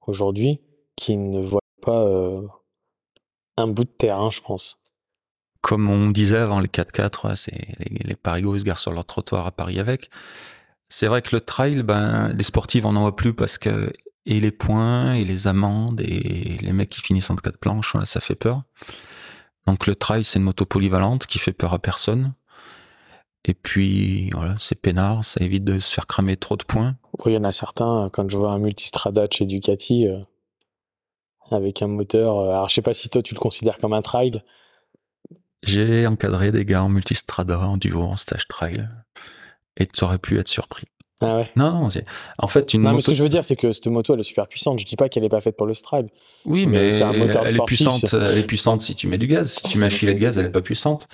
aujourd'hui 0.07 0.61
qui 0.95 1.17
ne 1.17 1.41
voient 1.41 1.61
pas 1.81 2.03
euh, 2.03 2.41
un 3.57 3.67
bout 3.67 3.83
de 3.83 3.89
terrain, 3.89 4.29
je 4.31 4.41
pense. 4.41 4.77
Comme 5.61 5.89
on 5.89 6.09
disait 6.09 6.37
avant, 6.37 6.59
les 6.59 6.67
4x4, 6.67 7.27
ouais, 7.27 7.35
c'est 7.35 7.75
les, 7.79 7.99
les 8.03 8.15
parigots, 8.15 8.57
se 8.57 8.63
garent 8.63 8.79
sur 8.79 8.93
leur 8.93 9.05
trottoir 9.05 9.45
à 9.45 9.51
Paris 9.51 9.79
avec. 9.79 10.09
C'est 10.89 11.07
vrai 11.07 11.21
que 11.21 11.35
le 11.35 11.41
trail, 11.41 11.83
ben, 11.83 12.29
les 12.29 12.43
sportifs 12.43 12.85
en 12.85 12.95
en 12.95 13.01
voient 13.01 13.15
plus 13.15 13.33
parce 13.33 13.57
que 13.57 13.91
et 14.25 14.39
les 14.39 14.51
points 14.51 15.13
et 15.13 15.23
les 15.23 15.47
amendes 15.47 16.01
et 16.01 16.57
les 16.61 16.73
mecs 16.73 16.89
qui 16.89 17.01
finissent 17.01 17.29
entre 17.29 17.41
quatre 17.41 17.57
planches, 17.57 17.91
voilà, 17.93 18.05
ça 18.05 18.19
fait 18.19 18.35
peur. 18.35 18.63
Donc 19.67 19.87
le 19.87 19.95
trail, 19.95 20.23
c'est 20.23 20.39
une 20.39 20.45
moto 20.45 20.65
polyvalente 20.65 21.27
qui 21.27 21.39
fait 21.39 21.53
peur 21.53 21.73
à 21.73 21.79
personne. 21.79 22.33
Et 23.45 23.53
puis, 23.53 24.29
voilà, 24.31 24.55
c'est 24.59 24.79
peinard, 24.79 25.25
ça 25.25 25.43
évite 25.43 25.63
de 25.63 25.79
se 25.79 25.93
faire 25.93 26.05
cramer 26.05 26.37
trop 26.37 26.57
de 26.57 26.63
points. 26.63 26.95
Oui, 27.25 27.33
il 27.33 27.35
y 27.35 27.37
en 27.37 27.43
a 27.43 27.51
certains, 27.51 28.09
quand 28.13 28.29
je 28.29 28.37
vois 28.37 28.51
un 28.51 28.59
multistrada 28.59 29.27
chez 29.31 29.45
Ducati, 29.45 30.07
euh, 30.07 30.19
avec 31.49 31.81
un 31.81 31.87
moteur, 31.87 32.37
euh, 32.37 32.49
alors 32.51 32.69
je 32.69 32.75
sais 32.75 32.81
pas 32.81 32.93
si 32.93 33.09
toi 33.09 33.23
tu 33.23 33.33
le 33.33 33.39
considères 33.39 33.79
comme 33.79 33.93
un 33.93 34.03
trail. 34.03 34.43
J'ai 35.63 36.05
encadré 36.05 36.51
des 36.51 36.65
gars 36.65 36.83
en 36.83 36.89
multistrada, 36.89 37.59
en 37.59 37.77
duo, 37.77 38.03
en 38.03 38.17
stage 38.17 38.47
trail. 38.47 38.87
et 39.77 39.87
tu 39.87 40.03
aurais 40.03 40.19
pu 40.19 40.39
être 40.39 40.47
surpris. 40.47 40.87
Ah 41.23 41.35
ouais. 41.37 41.51
Non, 41.55 41.71
non, 41.71 41.89
c'est- 41.89 42.05
en 42.39 42.47
fait, 42.47 42.73
une 42.73 42.81
Non, 42.81 42.93
mais 42.93 43.01
ce 43.01 43.11
que 43.11 43.13
je 43.15 43.21
veux 43.21 43.29
dire, 43.29 43.43
c'est 43.43 43.55
que 43.55 43.71
cette 43.71 43.85
moto, 43.87 44.13
elle 44.15 44.19
est 44.21 44.23
super 44.23 44.47
puissante. 44.47 44.79
Je 44.79 44.85
dis 44.85 44.95
pas 44.95 45.07
qu'elle 45.07 45.23
est 45.23 45.29
pas 45.29 45.39
faite 45.41 45.55
pour 45.55 45.67
le 45.67 45.73
stride. 45.75 46.07
Oui, 46.45 46.65
mais 46.65 46.79
mais 46.79 46.91
c'est 46.91 47.03
un 47.03 47.13
moteur 47.13 47.45
elle 47.45 47.57
est 47.57 47.65
puissante. 47.65 48.13
Elle 48.13 48.39
est 48.39 48.43
puissante 48.47 48.81
si 48.81 48.95
tu 48.95 49.07
mets 49.07 49.17
du 49.19 49.27
gaz. 49.27 49.51
Si 49.51 49.63
tu 49.71 49.77
mets 49.77 49.85
un 49.85 49.89
filet 49.91 50.13
de 50.15 50.19
gaz, 50.19 50.37
elle 50.39 50.47
est 50.47 50.51
pas 50.51 50.61
puissante. 50.61 51.07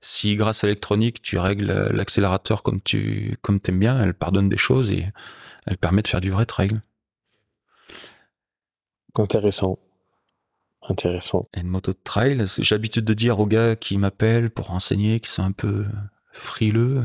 Si 0.00 0.34
grâce 0.34 0.64
à 0.64 0.66
l'électronique, 0.66 1.22
tu 1.22 1.38
règles 1.38 1.66
l'accélérateur 1.92 2.64
comme 2.64 2.80
tu 2.82 3.38
comme 3.40 3.60
t'aimes 3.60 3.78
bien, 3.78 4.02
elle 4.02 4.14
pardonne 4.14 4.48
des 4.48 4.56
choses 4.56 4.90
et 4.90 5.06
elle 5.66 5.78
permet 5.78 6.02
de 6.02 6.08
faire 6.08 6.20
du 6.20 6.30
vrai 6.30 6.44
trail. 6.44 6.72
Intéressant. 9.14 9.78
Intéressant. 10.88 11.48
Et 11.54 11.60
une 11.60 11.68
moto 11.68 11.92
de 11.92 11.98
trail, 12.02 12.44
j'ai 12.58 12.74
l'habitude 12.74 13.04
de 13.04 13.14
dire 13.14 13.38
aux 13.38 13.46
gars 13.46 13.76
qui 13.76 13.96
m'appellent 13.98 14.50
pour 14.50 14.66
renseigner, 14.66 15.20
qui 15.20 15.30
sont 15.30 15.44
un 15.44 15.52
peu 15.52 15.84
frileux, 16.32 17.04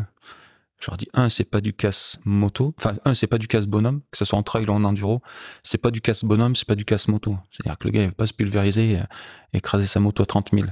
je 0.80 0.92
leur 0.92 0.98
dis 0.98 1.08
un, 1.14 1.28
c'est 1.30 1.50
pas 1.50 1.62
du 1.62 1.74
casse 1.74 2.20
moto, 2.24 2.76
enfin 2.78 2.94
un, 3.04 3.14
c'est 3.14 3.28
pas 3.28 3.40
du 3.40 3.48
casse 3.48 3.66
bonhomme, 3.66 4.02
que 4.12 4.18
ce 4.18 4.26
soit 4.26 4.38
en 4.38 4.44
trail 4.44 4.66
ou 4.68 4.72
en 4.72 4.84
enduro, 4.84 5.22
c'est 5.64 5.80
pas 5.80 5.90
du 5.90 6.02
casse 6.02 6.24
bonhomme, 6.24 6.56
c'est 6.56 6.68
pas 6.68 6.76
du 6.76 6.86
casse 6.86 7.08
moto. 7.08 7.38
C'est-à-dire 7.52 7.78
que 7.80 7.86
le 7.86 7.92
gars 7.92 8.02
il 8.04 8.08
va 8.08 8.14
pas 8.14 8.28
se 8.28 8.34
pulvériser 8.34 8.92
et 8.92 9.58
écraser 9.58 9.88
sa 9.88 10.00
moto 10.00 10.22
à 10.22 10.26
30 10.28 10.52
000. 10.54 10.68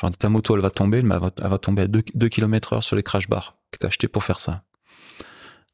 Genre 0.00 0.10
ta 0.16 0.28
moto 0.28 0.56
elle 0.56 0.62
va 0.62 0.70
tomber, 0.70 1.02
mais 1.02 1.14
elle 1.14 1.20
va, 1.20 1.30
elle 1.40 1.48
va 1.48 1.58
tomber 1.58 1.82
à 1.82 1.86
2, 1.86 2.28
km 2.28 2.72
heure 2.72 2.82
sur 2.82 2.96
les 2.96 3.04
crash 3.04 3.28
bars 3.28 3.56
que 3.70 3.78
t'as 3.78 3.88
acheté 3.88 4.08
pour 4.08 4.24
faire 4.24 4.40
ça. 4.40 4.64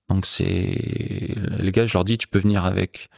Donc 0.08 0.26
c'est 0.26 1.34
les 1.58 1.72
gars, 1.72 1.86
je 1.86 1.94
leur 1.94 2.04
dis 2.04 2.18
tu 2.18 2.28
peux 2.28 2.40
venir 2.40 2.66
avec 2.66 3.08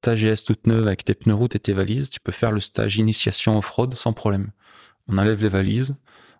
ta 0.00 0.16
GS 0.16 0.44
toute 0.46 0.66
neuve 0.66 0.86
avec 0.86 1.04
tes 1.04 1.14
pneus 1.14 1.34
route 1.34 1.54
et 1.54 1.58
tes 1.58 1.74
valises, 1.74 2.08
tu 2.08 2.20
peux 2.20 2.32
faire 2.32 2.52
le 2.52 2.60
stage 2.60 2.96
initiation 2.96 3.58
off-road 3.58 3.94
sans 3.94 4.14
problème. 4.14 4.50
On 5.08 5.18
enlève 5.18 5.42
les 5.42 5.50
valises, 5.50 5.94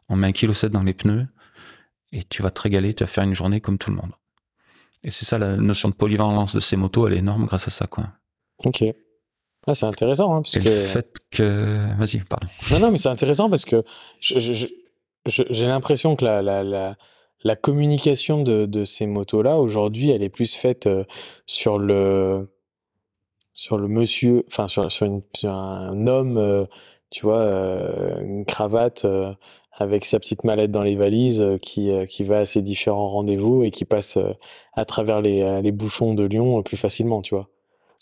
on 0.08 0.16
met 0.16 0.28
un 0.28 0.32
kilo 0.32 0.54
7 0.54 0.72
dans 0.72 0.82
les 0.82 0.94
pneus 0.94 1.26
et 2.12 2.22
tu 2.22 2.42
vas 2.42 2.50
te 2.50 2.60
régaler, 2.62 2.94
tu 2.94 3.04
vas 3.04 3.08
faire 3.08 3.24
une 3.24 3.34
journée 3.34 3.60
comme 3.60 3.78
tout 3.78 3.90
le 3.90 3.96
monde. 3.96 4.12
Et 5.02 5.10
c'est 5.10 5.24
ça 5.24 5.38
la 5.38 5.56
notion 5.56 5.88
de 5.88 5.94
polyvalence 5.94 6.54
de 6.54 6.60
ces 6.60 6.76
motos, 6.76 7.06
elle 7.06 7.14
est 7.14 7.18
énorme 7.18 7.46
grâce 7.46 7.68
à 7.68 7.70
ça 7.70 7.86
quoi. 7.86 8.04
Ok. 8.64 8.84
Ah, 9.66 9.74
c'est 9.74 9.86
intéressant, 9.86 10.34
hein, 10.34 10.42
parce 10.42 10.56
Et 10.56 10.60
que... 10.60 10.68
le 10.68 10.70
fait 10.70 11.16
que 11.30 11.86
vas-y, 11.98 12.18
pardon. 12.20 12.46
Non, 12.72 12.80
non, 12.80 12.90
mais 12.90 12.98
c'est 12.98 13.08
intéressant 13.08 13.48
parce 13.50 13.64
que 13.64 13.84
j'ai 14.22 15.66
l'impression 15.66 16.16
que 16.16 16.24
la, 16.24 16.40
la, 16.42 16.62
la, 16.62 16.96
la 17.44 17.56
communication 17.56 18.42
de, 18.42 18.66
de 18.66 18.84
ces 18.84 19.06
motos-là, 19.06 19.58
aujourd'hui, 19.58 20.10
elle 20.10 20.22
est 20.22 20.30
plus 20.30 20.54
faite 20.54 20.86
euh, 20.86 21.04
sur 21.46 21.78
le, 21.78 22.48
sur 23.52 23.76
le 23.78 23.86
monsieur, 23.88 24.44
enfin, 24.48 24.66
sur, 24.68 24.90
sur, 24.90 25.06
une- 25.06 25.22
sur 25.34 25.52
un 25.52 26.06
homme, 26.06 26.38
euh, 26.38 26.64
tu 27.10 27.26
vois, 27.26 27.38
euh, 27.38 28.20
une 28.22 28.44
cravate 28.44 29.04
euh, 29.04 29.32
avec 29.76 30.04
sa 30.04 30.18
petite 30.20 30.44
mallette 30.44 30.70
dans 30.70 30.82
les 30.82 30.94
valises 30.96 31.40
euh, 31.40 31.58
qui, 31.58 31.90
qui 32.08 32.24
va 32.24 32.38
à 32.38 32.46
ses 32.46 32.62
différents 32.62 33.08
rendez-vous 33.08 33.64
et 33.64 33.70
qui 33.70 33.84
passe 33.84 34.18
à 34.74 34.84
travers 34.84 35.20
les, 35.20 35.60
les 35.62 35.72
bouchons 35.72 36.14
de 36.14 36.24
Lyon 36.24 36.62
plus 36.62 36.76
facilement, 36.76 37.22
tu 37.22 37.34
vois. 37.34 37.48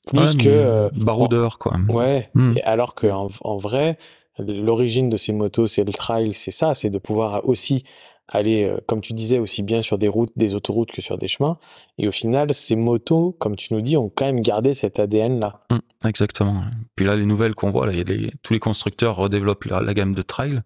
Plus 0.06 0.36
Ouais, 0.36 0.42
que. 0.42 0.90
baroudeur 0.98 1.59
quoi. 1.59 1.74
Ouais, 1.88 2.30
Hmm. 2.34 2.54
et 2.56 2.62
alors 2.62 2.94
qu'en 2.94 3.28
en 3.42 3.59
vrai, 3.59 3.98
l'origine 4.38 5.09
de 5.11 5.16
ces 5.16 5.32
motos, 5.32 5.66
c'est 5.66 5.84
le 5.84 5.92
trail, 5.92 6.32
c'est 6.34 6.50
ça, 6.50 6.74
c'est 6.74 6.90
de 6.90 6.98
pouvoir 6.98 7.46
aussi 7.48 7.84
aller, 8.29 8.64
euh, 8.64 8.79
comme 8.87 9.01
tu 9.01 9.12
disais, 9.14 9.39
aussi 9.39 9.62
bien 9.62 9.81
sur 9.83 9.97
des 9.99 10.09
routes, 10.09 10.33
des 10.37 10.55
autoroutes 10.55 10.91
que 10.93 11.01
sur 11.01 11.16
des 11.18 11.29
chemins. 11.29 11.59
Et 11.97 12.07
au 12.07 12.12
final, 12.12 12.53
ces 12.53 12.76
motos, 12.76 13.35
comme 13.39 13.57
tu 13.57 13.72
nous 13.74 13.81
dis, 13.81 13.97
ont 13.97 14.11
quand 14.14 14.26
même 14.26 14.41
gardé 14.43 14.74
cet 14.74 14.99
ADN-là. 14.99 15.61
Hum, 15.70 15.81
exactement. 16.05 16.61
Puis 16.95 17.05
là, 17.07 17.16
les 17.16 17.24
nouvelles 17.24 17.55
qu'on 17.55 17.70
voit, 17.70 17.87
là, 17.87 17.93
il 17.93 17.99
y 17.99 18.01
a 18.03 18.05
les- 18.05 18.33
tous 18.43 18.53
les 18.53 18.59
constructeurs 18.61 19.16
redéveloppent 19.16 19.64
la, 19.64 19.81
la 19.81 19.95
gamme 19.95 20.14
de 20.14 20.22
trail. 20.22 20.61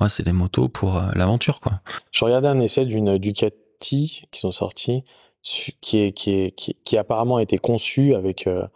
Ouais, 0.00 0.08
c'est 0.08 0.22
des 0.24 0.32
motos 0.32 0.68
pour 0.68 0.96
euh, 0.96 1.10
l'aventure, 1.14 1.60
quoi. 1.60 1.80
Je 2.12 2.24
regardais 2.24 2.48
un 2.48 2.58
essai 2.60 2.84
d'une 2.86 3.18
Ducati 3.18 4.22
qui 4.30 4.40
sont 4.40 4.52
sortis, 4.52 5.02
qui, 5.42 5.98
est, 5.98 6.12
qui, 6.12 6.32
est, 6.32 6.50
qui, 6.56 6.76
qui 6.84 6.96
apparemment 6.96 7.36
a 7.36 7.42
été 7.42 7.58
conçu 7.58 8.14
avec, 8.14 8.46
euh, 8.46 8.66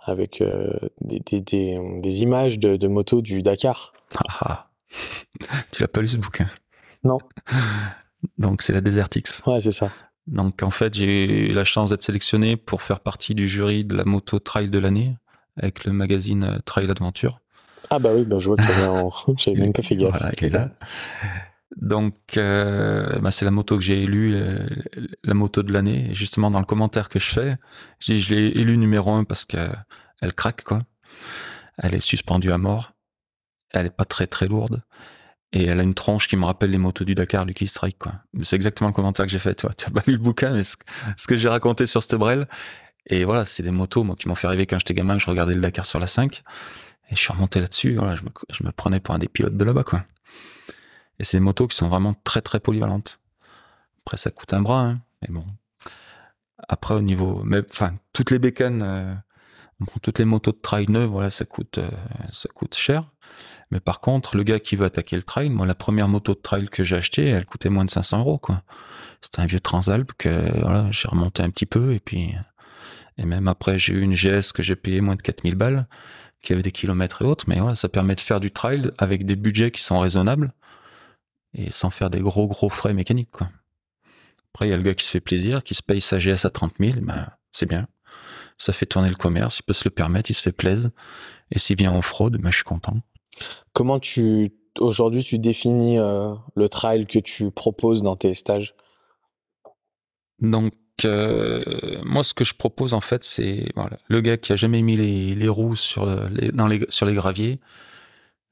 avec 0.00 0.40
euh, 0.40 0.70
des, 1.00 1.20
des, 1.20 1.40
des, 1.40 1.78
des 2.00 2.22
images 2.22 2.58
de, 2.58 2.76
de 2.76 2.88
motos 2.88 3.20
du 3.20 3.42
Dakar. 3.42 3.92
Ah, 4.16 4.22
ah. 4.40 4.70
tu 5.72 5.82
l'as 5.82 5.88
pas 5.88 6.00
lu 6.00 6.08
ce 6.08 6.16
bouquin? 6.16 6.46
Non. 7.04 7.18
Donc 8.38 8.62
c'est 8.62 8.72
la 8.72 8.80
Desert 8.80 9.08
X. 9.14 9.42
Ouais, 9.46 9.60
c'est 9.60 9.72
ça. 9.72 9.90
Donc 10.26 10.62
en 10.62 10.70
fait, 10.70 10.94
j'ai 10.94 11.48
eu 11.50 11.52
la 11.52 11.64
chance 11.64 11.90
d'être 11.90 12.02
sélectionné 12.02 12.56
pour 12.56 12.82
faire 12.82 13.00
partie 13.00 13.34
du 13.34 13.48
jury 13.48 13.84
de 13.84 13.96
la 13.96 14.04
moto 14.04 14.38
trail 14.38 14.68
de 14.68 14.78
l'année 14.78 15.16
avec 15.56 15.84
le 15.84 15.92
magazine 15.92 16.44
euh, 16.44 16.58
Trail 16.64 16.90
Adventure. 16.90 17.40
Ah 17.90 17.98
bah 17.98 18.10
oui, 18.14 18.24
bah 18.24 18.38
je 18.38 18.48
vois 18.48 18.56
que 18.56 18.62
ça 18.64 18.92
en... 18.92 19.10
J'avais 19.36 19.58
même 19.58 19.72
pas 19.72 19.82
fait 19.82 19.96
gaffe. 19.96 20.18
Voilà, 20.18 20.32
il 20.36 20.44
est 20.44 20.50
là. 20.50 20.70
Donc, 21.76 22.14
euh, 22.36 23.18
bah, 23.20 23.30
c'est 23.30 23.44
la 23.44 23.50
moto 23.50 23.76
que 23.76 23.82
j'ai 23.82 24.02
élue, 24.02 24.34
euh, 24.34 24.58
la 25.24 25.34
moto 25.34 25.62
de 25.62 25.72
l'année. 25.72 26.10
Et 26.10 26.14
justement, 26.14 26.50
dans 26.50 26.58
le 26.58 26.64
commentaire 26.64 27.08
que 27.08 27.20
je 27.20 27.30
fais, 27.30 27.56
je 28.00 28.34
l'ai 28.34 28.48
élue 28.48 28.76
numéro 28.76 29.12
un 29.12 29.24
parce 29.24 29.44
qu'elle 29.44 30.34
craque, 30.36 30.64
quoi. 30.64 30.82
Elle 31.78 31.94
est 31.94 32.00
suspendue 32.00 32.52
à 32.52 32.58
mort. 32.58 32.92
Elle 33.70 33.86
est 33.86 33.96
pas 33.96 34.04
très 34.04 34.26
très 34.26 34.48
lourde. 34.48 34.82
Et 35.52 35.64
elle 35.64 35.80
a 35.80 35.82
une 35.82 35.94
tronche 35.94 36.28
qui 36.28 36.36
me 36.36 36.44
rappelle 36.44 36.70
les 36.70 36.78
motos 36.78 37.04
du 37.04 37.14
Dakar, 37.14 37.46
Lucky 37.46 37.66
Strike, 37.66 37.98
quoi. 37.98 38.12
C'est 38.42 38.56
exactement 38.56 38.88
le 38.88 38.94
commentaire 38.94 39.24
que 39.24 39.32
j'ai 39.32 39.38
fait. 39.38 39.54
Tu 39.54 39.66
as 39.66 39.90
pas 39.90 40.02
lu 40.06 40.14
le 40.14 40.18
bouquin, 40.18 40.52
mais 40.52 40.62
ce, 40.62 40.76
que 41.26 41.36
j'ai 41.36 41.48
raconté 41.48 41.86
sur 41.86 42.02
cette 42.02 42.16
brel. 42.16 42.46
Et 43.06 43.24
voilà, 43.24 43.46
c'est 43.46 43.62
des 43.62 43.70
motos, 43.70 44.04
moi, 44.04 44.14
qui 44.16 44.28
m'ont 44.28 44.34
fait 44.34 44.46
rêver 44.48 44.66
quand 44.66 44.78
j'étais 44.78 44.92
gamin, 44.92 45.16
que 45.16 45.22
je 45.22 45.30
regardais 45.30 45.54
le 45.54 45.60
Dakar 45.62 45.86
sur 45.86 45.98
la 45.98 46.06
5. 46.06 46.42
Et 47.10 47.16
je 47.16 47.20
suis 47.20 47.32
remonté 47.32 47.60
là-dessus, 47.60 47.96
voilà, 47.96 48.16
je 48.16 48.64
me, 48.64 48.70
prenais 48.72 49.00
pour 49.00 49.14
un 49.14 49.18
des 49.18 49.28
pilotes 49.28 49.56
de 49.56 49.64
là-bas, 49.64 49.84
quoi. 49.84 50.04
Et 51.18 51.24
c'est 51.24 51.38
des 51.38 51.42
motos 51.42 51.66
qui 51.66 51.76
sont 51.76 51.88
vraiment 51.88 52.14
très 52.24 52.42
très 52.42 52.60
polyvalentes. 52.60 53.18
Après, 54.04 54.18
ça 54.18 54.30
coûte 54.30 54.52
un 54.52 54.60
bras, 54.60 54.82
hein, 54.82 55.00
mais 55.22 55.32
bon. 55.32 55.46
Après, 56.68 56.94
au 56.94 57.00
niveau, 57.00 57.42
enfin, 57.70 57.94
toutes 58.12 58.30
les 58.30 58.38
bécanes, 58.38 58.82
euh, 58.82 59.14
toutes 60.02 60.18
les 60.18 60.26
motos 60.26 60.52
de 60.52 60.58
trail 60.58 60.86
neuves, 60.90 61.10
voilà, 61.10 61.30
ça 61.30 61.46
coûte, 61.46 61.78
euh, 61.78 61.90
ça 62.30 62.48
coûte 62.54 62.74
cher. 62.74 63.10
Mais 63.70 63.80
par 63.80 64.00
contre, 64.00 64.36
le 64.36 64.42
gars 64.42 64.60
qui 64.60 64.76
veut 64.76 64.86
attaquer 64.86 65.16
le 65.16 65.22
trail, 65.22 65.50
moi, 65.50 65.66
la 65.66 65.74
première 65.74 66.08
moto 66.08 66.34
de 66.34 66.40
trail 66.40 66.68
que 66.68 66.84
j'ai 66.84 66.96
achetée, 66.96 67.26
elle 67.26 67.44
coûtait 67.44 67.68
moins 67.68 67.84
de 67.84 67.90
500 67.90 68.20
euros, 68.20 68.38
quoi. 68.38 68.62
C'était 69.20 69.40
un 69.40 69.46
vieux 69.46 69.60
Transalp 69.60 70.12
que, 70.16 70.60
voilà, 70.60 70.90
j'ai 70.90 71.08
remonté 71.08 71.42
un 71.42 71.50
petit 71.50 71.66
peu 71.66 71.92
et 71.92 72.00
puis, 72.00 72.34
et 73.18 73.24
même 73.24 73.48
après, 73.48 73.78
j'ai 73.78 73.92
eu 73.94 74.00
une 74.00 74.14
GS 74.14 74.52
que 74.54 74.62
j'ai 74.62 74.76
payé 74.76 75.00
moins 75.00 75.16
de 75.16 75.22
4000 75.22 75.54
balles, 75.56 75.86
qui 76.42 76.52
avait 76.52 76.62
des 76.62 76.72
kilomètres 76.72 77.22
et 77.22 77.24
autres, 77.24 77.44
mais 77.48 77.58
voilà, 77.58 77.74
ça 77.74 77.88
permet 77.88 78.14
de 78.14 78.20
faire 78.20 78.40
du 78.40 78.50
trail 78.50 78.90
avec 78.96 79.26
des 79.26 79.36
budgets 79.36 79.70
qui 79.72 79.82
sont 79.82 79.98
raisonnables 79.98 80.52
et 81.54 81.70
sans 81.70 81.90
faire 81.90 82.10
des 82.10 82.20
gros 82.20 82.46
gros 82.46 82.68
frais 82.68 82.94
mécaniques, 82.94 83.32
quoi. 83.32 83.48
Après, 84.54 84.66
il 84.66 84.70
y 84.70 84.74
a 84.74 84.76
le 84.76 84.82
gars 84.82 84.94
qui 84.94 85.04
se 85.04 85.10
fait 85.10 85.20
plaisir, 85.20 85.62
qui 85.62 85.74
se 85.74 85.82
paye 85.82 86.00
sa 86.00 86.18
GS 86.18 86.44
à 86.44 86.50
30 86.50 86.74
000, 86.80 87.00
ben, 87.02 87.28
c'est 87.52 87.66
bien. 87.66 87.86
Ça 88.56 88.72
fait 88.72 88.86
tourner 88.86 89.08
le 89.08 89.14
commerce, 89.14 89.60
il 89.60 89.62
peut 89.62 89.72
se 89.72 89.84
le 89.84 89.90
permettre, 89.90 90.30
il 90.30 90.34
se 90.34 90.42
fait 90.42 90.52
plaisir. 90.52 90.90
Et 91.50 91.58
s'il 91.58 91.76
vient 91.76 91.92
en 91.92 92.02
fraude, 92.02 92.38
ben, 92.38 92.50
je 92.50 92.56
suis 92.56 92.64
content. 92.64 93.00
Comment 93.72 93.98
tu 93.98 94.48
aujourd'hui 94.78 95.24
tu 95.24 95.38
définis 95.38 95.98
euh, 95.98 96.34
le 96.54 96.68
trail 96.68 97.06
que 97.06 97.18
tu 97.18 97.50
proposes 97.50 98.02
dans 98.02 98.16
tes 98.16 98.34
stages? 98.34 98.74
Donc 100.40 100.74
euh, 101.04 102.00
moi 102.04 102.22
ce 102.22 102.34
que 102.34 102.44
je 102.44 102.54
propose 102.54 102.94
en 102.94 103.00
fait 103.00 103.24
c'est 103.24 103.70
voilà, 103.76 103.98
le 104.08 104.20
gars 104.20 104.36
qui 104.36 104.52
a 104.52 104.56
jamais 104.56 104.82
mis 104.82 104.96
les, 104.96 105.48
roues 105.48 105.76
sur 105.76 106.06
les, 106.30 106.50
dans 106.52 106.66
les 106.66 106.84
sur 106.88 107.06
les 107.06 107.14
graviers. 107.14 107.60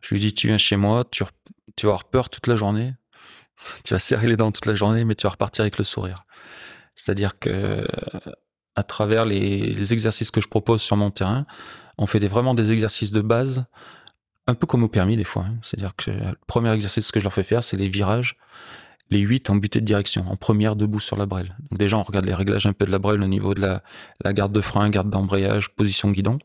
Je 0.01 0.15
lui 0.15 0.21
dis 0.21 0.35
tu 0.35 0.47
viens 0.47 0.59
chez 0.59 0.77
moi, 0.77 1.05
tu, 1.11 1.25
vas 1.25 1.31
avoir 1.83 2.05
peur 2.05 2.31
toute 2.31 2.47
la 2.47 2.57
journée, 2.57 2.95
tu 3.85 3.95
vas 3.95 4.01
serrer 4.01 4.27
les 4.27 4.37
dents 4.37 4.53
toute 4.53 4.67
la 4.67 4.75
journée, 4.75 5.05
mais 5.05 5.15
tu 5.15 5.25
vas 5.27 5.31
repartir 5.31 5.63
avec 5.63 5.79
le 5.79 5.85
sourire. 5.85 6.25
C'est-à-dire 6.95 7.39
que 7.39 7.87
à 8.77 8.83
travers 8.83 9.25
les, 9.25 9.93
exercices 9.93 10.31
que 10.31 10.41
je 10.41 10.49
propose 10.49 10.83
sur 10.83 10.97
mon 10.97 11.11
terrain, 11.11 11.47
on 11.99 12.07
fait 12.07 12.25
vraiment 12.27 12.55
des 12.55 12.73
exercices 12.73 13.11
de 13.11 13.23
base 13.23 13.65
un 14.47 14.55
peu 14.55 14.67
comme 14.67 14.83
au 14.83 14.89
permis 14.89 15.17
des 15.17 15.25
fois. 15.25 15.45
Hein. 15.45 15.57
C'est-à-dire 15.63 15.95
que 15.97 16.11
le 16.11 16.37
premier 16.47 16.73
exercice 16.73 17.11
que 17.11 17.21
je 17.21 17.25
leur 17.25 17.33
fais 17.33 17.43
faire, 17.43 17.65
c'est 17.65 17.77
les 17.77 17.89
virages, 17.89 18.37
les 19.11 19.19
8 19.19 19.51
en 19.51 19.57
butée 19.57 19.81
de 19.81 19.85
direction, 19.85 20.25
en 20.29 20.37
première 20.37 20.77
debout 20.77 21.01
sur 21.01 21.17
la 21.17 21.27
brêle. 21.27 21.57
Donc 21.71 21.79
déjà, 21.79 21.97
on 21.97 22.03
regarde 22.03 22.27
les 22.27 22.35
réglages 22.35 22.67
un 22.67 22.73
peu 22.73 22.87
de 22.87 22.91
la 22.91 22.99
brêle 22.99 23.23
au 23.23 23.27
niveau 23.27 23.55
de 23.55 23.61
la, 23.61 24.33
garde 24.33 24.53
de 24.53 24.61
frein, 24.61 24.91
garde 24.91 25.11
d'embrayage, 25.11 25.75
position 25.75 26.11
guidon. 26.11 26.39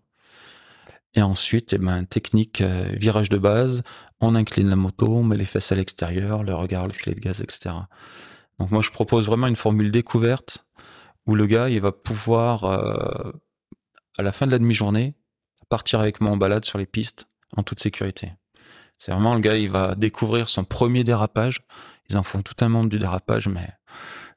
Et 1.13 1.21
ensuite, 1.21 1.73
eh 1.73 1.77
ben, 1.77 2.05
technique 2.05 2.61
euh, 2.61 2.85
virage 2.93 3.29
de 3.29 3.37
base, 3.37 3.83
on 4.21 4.33
incline 4.33 4.69
la 4.69 4.77
moto, 4.77 5.07
on 5.07 5.23
met 5.23 5.35
les 5.35 5.45
fesses 5.45 5.71
à 5.71 5.75
l'extérieur, 5.75 6.43
le 6.43 6.55
regard, 6.55 6.87
le 6.87 6.93
filet 6.93 7.15
de 7.15 7.19
gaz, 7.19 7.41
etc. 7.41 7.71
Donc 8.59 8.71
moi, 8.71 8.81
je 8.81 8.91
propose 8.91 9.25
vraiment 9.25 9.47
une 9.47 9.57
formule 9.57 9.91
découverte 9.91 10.65
où 11.25 11.35
le 11.35 11.47
gars, 11.47 11.69
il 11.69 11.81
va 11.81 11.91
pouvoir, 11.91 12.63
euh, 12.63 13.31
à 14.17 14.23
la 14.23 14.31
fin 14.31 14.45
de 14.45 14.51
la 14.51 14.59
demi-journée, 14.59 15.15
partir 15.69 15.99
avec 15.99 16.21
moi 16.21 16.31
en 16.31 16.37
balade 16.37 16.63
sur 16.63 16.77
les 16.77 16.85
pistes 16.85 17.27
en 17.57 17.63
toute 17.63 17.79
sécurité. 17.79 18.33
C'est 18.97 19.11
vraiment 19.11 19.33
le 19.33 19.39
gars, 19.39 19.57
il 19.57 19.69
va 19.69 19.95
découvrir 19.95 20.47
son 20.47 20.63
premier 20.63 21.03
dérapage. 21.03 21.61
Ils 22.09 22.17
en 22.17 22.23
font 22.23 22.41
tout 22.41 22.53
un 22.63 22.69
monde 22.69 22.89
du 22.89 22.99
dérapage, 22.99 23.47
mais 23.47 23.67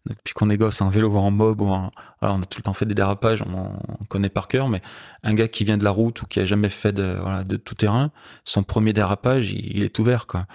depuis 0.06 0.34
qu'on 0.34 0.50
est 0.50 0.58
gosse 0.58 0.80
en 0.80 0.88
vélo 0.88 1.10
ou 1.10 1.18
en 1.18 1.30
mob, 1.30 1.62
on 1.62 1.90
a 2.20 2.44
tout 2.46 2.58
le 2.58 2.62
temps 2.62 2.74
fait 2.74 2.86
des 2.86 2.94
dérapages, 2.94 3.42
on, 3.42 3.72
on, 3.88 4.04
connaît 4.04 4.28
par 4.28 4.48
cœur, 4.48 4.68
mais 4.68 4.82
un 5.22 5.34
gars 5.34 5.48
qui 5.48 5.64
vient 5.64 5.78
de 5.78 5.84
la 5.84 5.90
route 5.90 6.22
ou 6.22 6.26
qui 6.26 6.40
a 6.40 6.44
jamais 6.44 6.68
fait 6.68 6.92
de, 6.92 7.56
tout 7.56 7.74
terrain, 7.74 8.10
son 8.44 8.62
premier 8.62 8.92
dérapage, 8.92 9.50
il, 9.50 9.76
il 9.76 9.82
est 9.82 9.98
ouvert, 9.98 10.26
quoi. 10.26 10.46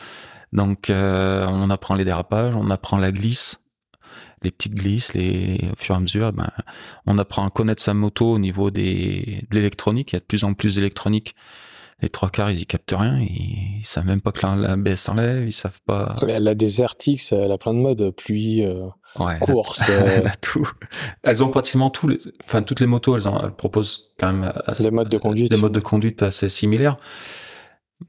Donc, 0.53 0.89
euh, 0.89 1.47
on 1.47 1.69
apprend 1.69 1.95
les 1.95 2.05
dérapages, 2.05 2.55
on 2.55 2.69
apprend 2.69 2.97
la 2.97 3.11
glisse, 3.11 3.59
les 4.41 4.51
petites 4.51 4.75
glisses, 4.75 5.11
au 5.15 5.75
fur 5.77 5.95
et 5.95 5.97
à 5.97 5.99
mesure, 5.99 6.33
ben, 6.33 6.49
on 7.05 7.17
apprend 7.17 7.45
à 7.45 7.49
connaître 7.49 7.83
sa 7.83 7.93
moto 7.93 8.31
au 8.31 8.39
niveau 8.39 8.71
des, 8.71 9.45
de 9.49 9.55
l'électronique. 9.55 10.11
Il 10.11 10.15
y 10.15 10.17
a 10.17 10.19
de 10.19 10.25
plus 10.25 10.43
en 10.43 10.53
plus 10.53 10.75
d'électronique. 10.75 11.35
Les 12.01 12.09
trois 12.09 12.29
quarts, 12.29 12.49
ils 12.49 12.61
y 12.61 12.65
captent 12.65 12.93
rien. 12.97 13.19
Ils, 13.19 13.81
savent 13.83 14.05
même 14.05 14.21
pas 14.21 14.31
que 14.31 14.45
la, 14.45 14.75
baisse 14.77 15.01
s'enlève. 15.01 15.45
Ils 15.45 15.53
savent 15.53 15.81
pas. 15.85 16.15
La, 16.21 16.39
la 16.39 16.53
X, 16.53 17.31
elle 17.33 17.51
a 17.51 17.57
plein 17.57 17.73
de 17.73 17.79
modes. 17.79 18.11
Pluie, 18.11 18.63
euh, 18.63 18.87
course. 19.41 19.89
Elle 19.89 20.27
a, 20.27 20.35
tout. 20.35 20.69
Elles 21.23 21.43
ont 21.43 21.49
pratiquement 21.49 21.89
tous 21.89 22.07
les, 22.07 22.17
enfin, 22.45 22.61
toutes 22.61 22.79
les 22.79 22.85
motos, 22.85 23.17
elles, 23.17 23.23
elles 23.43 23.51
proposent 23.51 24.11
quand 24.19 24.31
même 24.31 24.53
des 24.79 24.91
modes 24.91 25.09
de 25.09 25.17
conduite. 25.17 25.51
Des 25.51 25.57
modes 25.57 25.73
de 25.73 25.79
conduite 25.79 26.23
assez 26.23 26.47
similaires. 26.47 26.97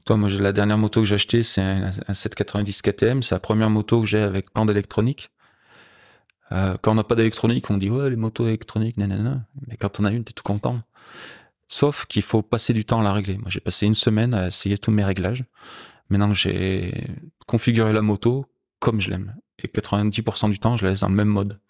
Toi, 0.05 0.15
moi, 0.17 0.29
la 0.29 0.53
dernière 0.53 0.77
moto 0.77 1.01
que 1.01 1.05
j'ai 1.05 1.15
achetée, 1.15 1.43
c'est 1.43 1.61
un, 1.61 1.91
790 2.13 2.81
KTM. 2.81 3.23
C'est 3.23 3.35
la 3.35 3.39
première 3.39 3.69
moto 3.69 4.01
que 4.01 4.07
j'ai 4.07 4.21
avec 4.21 4.53
tant 4.53 4.65
d'électronique. 4.65 5.31
Euh, 6.53 6.75
quand 6.81 6.91
on 6.91 6.95
n'a 6.95 7.03
pas 7.03 7.15
d'électronique, 7.15 7.69
on 7.69 7.77
dit 7.77 7.89
ouais, 7.89 8.09
les 8.09 8.15
motos 8.15 8.47
électroniques, 8.47 8.97
nanana. 8.97 9.45
Mais 9.67 9.75
quand 9.75 9.99
on 9.99 10.05
a 10.05 10.11
une, 10.11 10.23
t'es 10.23 10.33
tout 10.33 10.43
content. 10.43 10.79
Sauf 11.71 12.05
qu'il 12.05 12.21
faut 12.21 12.41
passer 12.41 12.73
du 12.73 12.83
temps 12.83 12.99
à 12.99 13.03
la 13.03 13.13
régler. 13.13 13.37
Moi, 13.37 13.47
j'ai 13.47 13.61
passé 13.61 13.85
une 13.85 13.95
semaine 13.95 14.33
à 14.33 14.47
essayer 14.47 14.77
tous 14.77 14.91
mes 14.91 15.05
réglages. 15.05 15.45
Maintenant, 16.09 16.33
j'ai 16.33 17.07
configuré 17.47 17.93
la 17.93 18.01
moto 18.01 18.45
comme 18.79 18.99
je 18.99 19.09
l'aime. 19.09 19.37
Et 19.63 19.67
90% 19.67 20.51
du 20.51 20.59
temps, 20.59 20.75
je 20.75 20.83
la 20.83 20.91
laisse 20.91 20.99
dans 20.99 21.07
le 21.07 21.15
même 21.15 21.29
mode. 21.29 21.61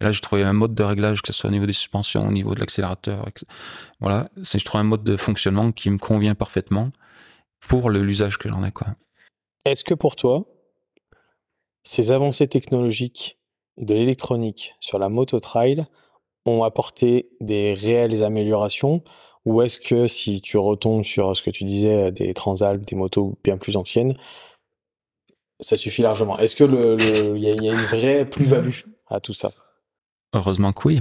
Et 0.00 0.04
là, 0.04 0.12
j'ai 0.12 0.20
trouvé 0.20 0.44
un 0.44 0.52
mode 0.52 0.76
de 0.76 0.84
réglage, 0.84 1.20
que 1.20 1.26
ce 1.26 1.32
soit 1.32 1.50
au 1.50 1.52
niveau 1.52 1.66
des 1.66 1.72
suspensions, 1.72 2.28
au 2.28 2.30
niveau 2.30 2.54
de 2.54 2.60
l'accélérateur. 2.60 3.28
Voilà. 3.98 4.30
Je 4.36 4.64
trouve 4.64 4.82
un 4.82 4.84
mode 4.84 5.02
de 5.02 5.16
fonctionnement 5.16 5.72
qui 5.72 5.90
me 5.90 5.98
convient 5.98 6.36
parfaitement 6.36 6.92
pour 7.58 7.90
l'usage 7.90 8.38
que 8.38 8.48
j'en 8.48 8.62
ai. 8.62 8.70
Est-ce 9.64 9.82
que 9.82 9.94
pour 9.94 10.14
toi, 10.14 10.46
ces 11.82 12.12
avancées 12.12 12.46
technologiques 12.46 13.40
de 13.78 13.94
l'électronique 13.94 14.76
sur 14.78 15.00
la 15.00 15.08
moto 15.08 15.40
trail 15.40 15.86
ont 16.46 16.62
apporté 16.62 17.30
des 17.40 17.74
réelles 17.74 18.22
améliorations 18.22 19.02
ou 19.46 19.62
est-ce 19.62 19.78
que 19.78 20.06
si 20.08 20.40
tu 20.40 20.58
retombes 20.58 21.04
sur 21.04 21.36
ce 21.36 21.42
que 21.42 21.50
tu 21.50 21.64
disais 21.64 22.12
des 22.12 22.34
Transalp, 22.34 22.84
des 22.84 22.96
motos 22.96 23.38
bien 23.42 23.56
plus 23.56 23.76
anciennes, 23.76 24.16
ça 25.60 25.76
suffit 25.76 26.02
largement? 26.02 26.38
Est-ce 26.38 26.56
que 26.56 27.36
il 27.36 27.42
y, 27.42 27.48
a 27.48 27.72
une 27.72 27.80
vraie 27.80 28.24
plus-value 28.28 28.80
à 29.08 29.20
tout 29.20 29.34
ça? 29.34 29.50
Heureusement 30.34 30.72
que 30.72 30.88
oui. 30.88 31.00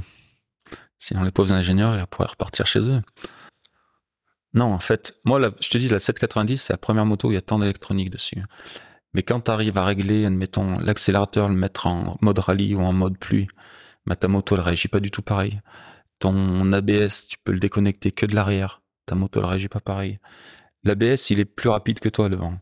Sinon 0.97 1.23
les 1.23 1.31
pauvres 1.31 1.53
ingénieurs 1.53 1.97
ils 1.97 2.07
pourraient 2.07 2.29
repartir 2.29 2.65
chez 2.65 2.79
eux. 2.79 3.01
Non, 4.53 4.73
en 4.73 4.79
fait, 4.79 5.19
moi, 5.25 5.39
je 5.61 5.69
te 5.69 5.77
dis, 5.77 5.89
la 5.89 5.99
790, 5.99 6.57
c'est 6.57 6.73
la 6.73 6.77
première 6.77 7.05
moto 7.05 7.27
où 7.27 7.31
il 7.31 7.35
y 7.35 7.37
a 7.37 7.41
tant 7.41 7.59
d'électronique 7.59 8.09
dessus. 8.09 8.41
Mais 9.13 9.23
quand 9.23 9.41
tu 9.41 9.51
arrives 9.51 9.77
à 9.77 9.85
régler, 9.85 10.25
admettons, 10.25 10.79
l'accélérateur, 10.79 11.49
le 11.49 11.55
mettre 11.55 11.87
en 11.87 12.17
mode 12.21 12.39
rallye 12.39 12.75
ou 12.75 12.81
en 12.81 12.93
mode 12.93 13.17
pluie, 13.17 13.47
bah, 14.05 14.15
ta 14.15 14.27
moto, 14.27 14.55
elle 14.55 14.61
réagit 14.61 14.87
pas 14.87 14.99
du 14.99 15.11
tout 15.11 15.21
pareil. 15.21 15.61
Ton 16.19 16.71
ABS, 16.73 17.27
tu 17.27 17.37
peux 17.43 17.51
le 17.51 17.59
déconnecter 17.59 18.11
que 18.11 18.25
de 18.25 18.35
l'arrière. 18.35 18.81
Ta 19.05 19.15
moto, 19.15 19.39
elle 19.39 19.45
réagit 19.45 19.69
pas 19.69 19.79
pareil. 19.79 20.19
L'ABS, 20.83 21.29
il 21.29 21.39
est 21.39 21.45
plus 21.45 21.69
rapide 21.69 21.99
que 21.99 22.09
toi, 22.09 22.29
le 22.29 22.35
vent. 22.35 22.57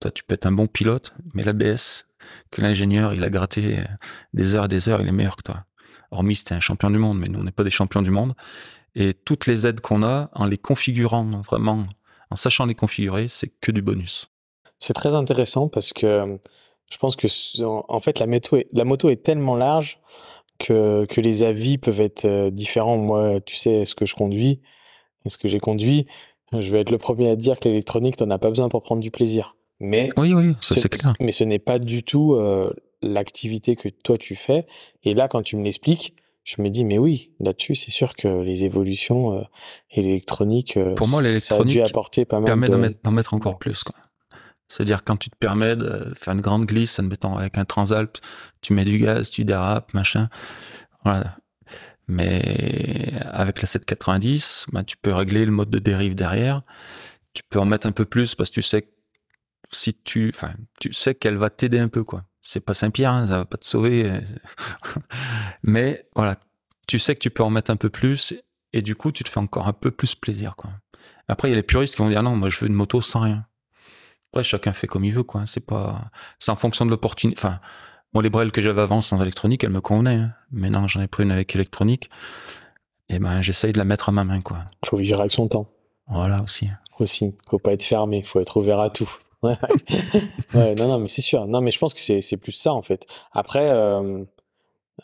Toi, 0.00 0.10
tu 0.10 0.24
peux 0.24 0.34
être 0.34 0.46
un 0.46 0.52
bon 0.52 0.66
pilote, 0.66 1.14
mais 1.34 1.44
l'ABS, 1.44 2.06
que 2.50 2.60
l'ingénieur, 2.60 3.14
il 3.14 3.22
a 3.24 3.30
gratté 3.30 3.84
des 4.32 4.56
heures 4.56 4.64
et 4.66 4.68
des 4.68 4.88
heures, 4.88 5.00
il 5.00 5.08
est 5.08 5.12
meilleur 5.12 5.36
que 5.36 5.42
toi. 5.42 5.64
Hormis, 6.10 6.36
c'était 6.36 6.54
un 6.54 6.60
champion 6.60 6.90
du 6.90 6.98
monde, 6.98 7.18
mais 7.18 7.28
nous, 7.28 7.40
on 7.40 7.44
n'est 7.44 7.50
pas 7.50 7.64
des 7.64 7.70
champions 7.70 8.02
du 8.02 8.10
monde. 8.10 8.34
Et 8.94 9.14
toutes 9.14 9.46
les 9.46 9.66
aides 9.66 9.80
qu'on 9.80 10.02
a, 10.02 10.30
en 10.32 10.46
les 10.46 10.58
configurant 10.58 11.24
vraiment, 11.40 11.86
en 12.30 12.36
sachant 12.36 12.66
les 12.66 12.74
configurer, 12.74 13.28
c'est 13.28 13.48
que 13.60 13.70
du 13.70 13.82
bonus. 13.82 14.30
C'est 14.78 14.94
très 14.94 15.14
intéressant 15.14 15.68
parce 15.68 15.92
que 15.92 16.06
euh, 16.06 16.36
je 16.90 16.98
pense 16.98 17.16
que 17.16 17.26
en 17.62 18.00
fait 18.00 18.18
la 18.18 18.26
moto 18.26 18.56
est, 18.56 18.68
la 18.72 18.84
moto 18.84 19.08
est 19.08 19.22
tellement 19.22 19.56
large 19.56 19.98
que, 20.58 21.04
que 21.06 21.20
les 21.20 21.42
avis 21.42 21.78
peuvent 21.78 22.00
être 22.00 22.24
euh, 22.24 22.50
différents. 22.50 22.96
Moi, 22.96 23.40
tu 23.40 23.56
sais 23.56 23.84
ce 23.84 23.94
que 23.94 24.06
je 24.06 24.14
conduis, 24.14 24.60
ce 25.26 25.38
que 25.38 25.48
j'ai 25.48 25.60
conduit. 25.60 26.06
Je 26.52 26.70
vais 26.70 26.80
être 26.80 26.90
le 26.90 26.98
premier 26.98 27.28
à 27.28 27.36
dire 27.36 27.58
que 27.58 27.68
l'électronique, 27.68 28.16
tu 28.16 28.24
n'en 28.24 28.30
as 28.30 28.38
pas 28.38 28.50
besoin 28.50 28.68
pour 28.68 28.82
prendre 28.82 29.02
du 29.02 29.10
plaisir. 29.10 29.56
Mais 29.80 30.10
oui, 30.16 30.32
oui, 30.32 30.54
ça 30.60 30.76
c'est 30.76 30.88
clair. 30.88 31.14
Mais 31.20 31.32
ce 31.32 31.44
n'est 31.44 31.58
pas 31.58 31.78
du 31.78 32.02
tout 32.02 32.34
euh, 32.34 32.72
l'activité 33.02 33.76
que 33.76 33.88
toi 33.88 34.16
tu 34.16 34.34
fais. 34.34 34.66
Et 35.04 35.12
là, 35.12 35.28
quand 35.28 35.42
tu 35.42 35.56
me 35.56 35.64
l'expliques, 35.64 36.14
je 36.44 36.62
me 36.62 36.70
dis, 36.70 36.84
mais 36.84 36.96
oui, 36.96 37.32
là-dessus, 37.40 37.74
c'est 37.74 37.90
sûr 37.90 38.14
que 38.14 38.28
les 38.28 38.64
évolutions 38.64 39.34
euh, 39.34 39.42
et 39.90 40.00
l'électronique, 40.00 40.76
euh, 40.76 40.94
pour 40.94 41.08
moi, 41.08 41.20
l'électronique 41.20 41.78
apporter 41.78 42.24
pas 42.24 42.38
mal 42.38 42.46
permet 42.46 42.68
d'en 43.02 43.10
mettre, 43.10 43.34
encore 43.34 43.58
plus. 43.58 43.84
C'est-à-dire 44.68 45.04
quand 45.04 45.16
tu 45.16 45.30
te 45.30 45.36
permets 45.36 45.76
de 45.76 46.12
faire 46.16 46.34
une 46.34 46.40
grande 46.40 46.66
glisse, 46.66 46.98
admettons 46.98 47.36
avec 47.36 47.56
un 47.58 47.64
Transalp, 47.64 48.18
tu 48.60 48.72
mets 48.72 48.84
du 48.84 48.98
gaz, 48.98 49.30
tu 49.30 49.44
dérapes, 49.44 49.94
machin. 49.94 50.28
Voilà. 51.04 51.36
Mais 52.08 53.14
avec 53.22 53.60
la 53.60 53.66
790, 53.66 54.66
bah, 54.72 54.84
tu 54.84 54.96
peux 54.96 55.12
régler 55.12 55.44
le 55.44 55.52
mode 55.52 55.70
de 55.70 55.78
dérive 55.78 56.14
derrière. 56.14 56.62
Tu 57.34 57.42
peux 57.48 57.60
en 57.60 57.64
mettre 57.64 57.86
un 57.86 57.92
peu 57.92 58.04
plus 58.04 58.34
parce 58.34 58.50
que 58.50 58.54
tu 58.54 58.62
sais 58.62 58.88
si 59.72 59.94
tu, 59.94 60.30
enfin, 60.34 60.54
tu 60.80 60.92
sais 60.92 61.14
qu'elle 61.14 61.36
va 61.36 61.50
t'aider 61.50 61.80
un 61.80 61.88
peu, 61.88 62.04
quoi 62.04 62.24
c'est 62.46 62.60
pas 62.60 62.74
Saint-Pierre, 62.74 63.10
hein, 63.10 63.26
ça 63.26 63.38
va 63.38 63.44
pas 63.44 63.56
te 63.56 63.66
sauver. 63.66 64.20
Mais 65.62 66.08
voilà, 66.14 66.36
tu 66.86 66.98
sais 66.98 67.14
que 67.14 67.20
tu 67.20 67.30
peux 67.30 67.42
en 67.42 67.50
mettre 67.50 67.70
un 67.70 67.76
peu 67.76 67.90
plus 67.90 68.34
et 68.72 68.82
du 68.82 68.94
coup, 68.94 69.12
tu 69.12 69.24
te 69.24 69.28
fais 69.28 69.40
encore 69.40 69.66
un 69.66 69.72
peu 69.72 69.90
plus 69.90 70.14
plaisir, 70.14 70.56
quoi. 70.56 70.70
Après, 71.28 71.48
il 71.48 71.50
y 71.50 71.54
a 71.54 71.56
les 71.56 71.62
puristes 71.62 71.96
qui 71.96 72.02
vont 72.02 72.08
dire 72.08 72.22
non, 72.22 72.36
moi 72.36 72.50
je 72.50 72.60
veux 72.60 72.68
une 72.68 72.74
moto 72.74 73.02
sans 73.02 73.20
rien. 73.20 73.46
Après, 74.36 74.44
chacun 74.44 74.74
fait 74.74 74.86
comme 74.86 75.02
il 75.02 75.14
veut, 75.14 75.22
quoi. 75.22 75.44
C'est 75.46 75.64
pas, 75.64 75.98
c'est 76.38 76.50
en 76.50 76.56
fonction 76.56 76.84
de 76.84 76.90
l'opportunité. 76.90 77.40
Enfin, 77.40 77.58
moi, 78.12 78.22
les 78.22 78.28
brels 78.28 78.52
que 78.52 78.60
j'avais 78.60 78.82
avant 78.82 79.00
sans 79.00 79.22
électronique, 79.22 79.64
elles 79.64 79.70
me 79.70 79.80
convenaient. 79.80 80.16
Hein. 80.16 80.34
Maintenant, 80.52 80.86
j'en 80.86 81.00
ai 81.00 81.06
pris 81.06 81.22
une 81.22 81.30
avec 81.30 81.54
électronique. 81.54 82.10
Et 83.08 83.18
ben, 83.18 83.40
j'essaye 83.40 83.72
de 83.72 83.78
la 83.78 83.86
mettre 83.86 84.10
à 84.10 84.12
ma 84.12 84.24
main, 84.24 84.42
quoi. 84.42 84.58
Faut 84.84 84.98
vivre 84.98 85.20
avec 85.20 85.32
son 85.32 85.48
temps. 85.48 85.70
Voilà 86.06 86.42
aussi. 86.42 86.68
Aussi. 86.98 87.32
Faut 87.48 87.58
pas 87.58 87.72
être 87.72 87.82
fermé. 87.82 88.22
Faut 88.24 88.38
être 88.38 88.58
ouvert 88.58 88.78
à 88.78 88.90
tout. 88.90 89.10
Ouais, 89.42 90.74
non, 90.74 90.86
non, 90.86 90.98
mais 90.98 91.08
c'est 91.08 91.22
sûr. 91.22 91.46
Non, 91.46 91.62
mais 91.62 91.70
je 91.70 91.78
pense 91.78 91.94
que 91.94 92.00
c'est 92.00 92.36
plus 92.36 92.52
ça, 92.52 92.74
en 92.74 92.82
fait. 92.82 93.06
Après, 93.32 93.70
euh, 93.70 94.22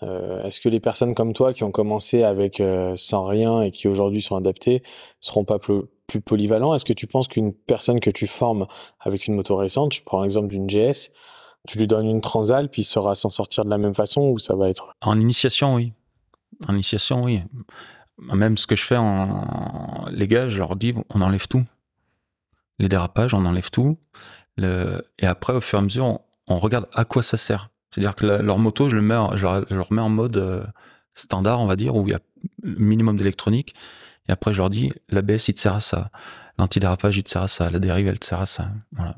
euh, 0.02 0.42
est-ce 0.42 0.60
que 0.60 0.68
les 0.68 0.80
personnes 0.80 1.14
comme 1.14 1.32
toi 1.32 1.54
qui 1.54 1.64
ont 1.64 1.70
commencé 1.70 2.22
avec 2.22 2.60
euh, 2.60 2.92
sans 2.96 3.24
rien 3.24 3.62
et 3.62 3.70
qui 3.70 3.88
aujourd'hui 3.88 4.20
sont 4.20 4.36
adaptées 4.36 4.82
seront 5.20 5.44
pas 5.44 5.58
plus, 5.58 5.82
plus 6.12 6.20
polyvalents 6.20 6.74
Est-ce 6.74 6.84
que 6.84 6.92
tu 6.92 7.06
penses 7.06 7.28
qu'une 7.28 7.52
personne 7.52 8.00
que 8.00 8.10
tu 8.10 8.26
formes 8.26 8.66
avec 9.00 9.26
une 9.26 9.34
moto 9.34 9.56
récente, 9.56 9.94
je 9.94 10.02
prends 10.02 10.22
l'exemple 10.22 10.48
d'une 10.48 10.66
GS, 10.66 11.10
tu 11.68 11.78
lui 11.78 11.86
donnes 11.86 12.06
une 12.06 12.20
Transal, 12.20 12.68
puis 12.68 12.82
il 12.82 12.84
saura 12.84 13.14
s'en 13.14 13.30
sortir 13.30 13.64
de 13.64 13.70
la 13.70 13.78
même 13.78 13.94
façon 13.94 14.22
ou 14.22 14.38
ça 14.38 14.54
va 14.56 14.68
être 14.68 14.94
En 15.00 15.18
initiation, 15.20 15.74
oui. 15.74 15.92
En 16.68 16.74
initiation, 16.74 17.22
oui. 17.22 17.42
Même 18.18 18.56
ce 18.56 18.66
que 18.66 18.76
je 18.76 18.84
fais 18.84 18.96
en. 18.96 20.06
Les 20.10 20.28
gars, 20.28 20.48
je 20.48 20.58
leur 20.58 20.76
dis, 20.76 20.94
on 21.12 21.20
enlève 21.20 21.48
tout 21.48 21.64
les 22.78 22.88
dérapages, 22.88 23.32
on 23.32 23.44
enlève 23.46 23.70
tout. 23.70 23.96
et 24.58 25.26
après, 25.26 25.54
au 25.54 25.60
fur 25.60 25.78
et 25.78 25.80
à 25.80 25.84
mesure, 25.84 26.20
on, 26.46 26.58
regarde 26.58 26.86
à 26.92 27.04
quoi 27.04 27.22
ça 27.22 27.36
sert. 27.36 27.70
C'est-à-dire 27.90 28.14
que 28.14 28.26
leur 28.26 28.58
moto, 28.58 28.88
je 28.88 28.96
le 28.96 29.02
mets, 29.02 29.18
je, 29.34 29.44
leur, 29.44 29.92
mets 29.92 30.02
en 30.02 30.08
mode 30.08 30.36
euh, 30.36 30.64
standard, 31.14 31.60
on 31.60 31.66
va 31.66 31.76
dire, 31.76 31.94
où 31.94 32.06
il 32.06 32.12
y 32.12 32.14
a 32.14 32.20
minimum 32.62 33.16
d'électronique. 33.16 33.74
Et 34.28 34.32
après, 34.32 34.52
je 34.52 34.58
leur 34.58 34.70
dis, 34.70 34.92
l'ABS, 35.08 35.48
il 35.48 35.54
te 35.54 35.60
sert 35.60 35.74
à 35.74 35.80
ça. 35.80 36.10
L'antidérapage, 36.58 37.16
il 37.16 37.24
te 37.24 37.30
sert 37.30 37.42
à 37.42 37.48
ça. 37.48 37.70
La 37.70 37.78
dérive, 37.78 38.06
elle 38.08 38.18
te 38.18 38.26
sert 38.26 38.40
à 38.40 38.46
ça. 38.46 38.70
Voilà. 38.92 39.16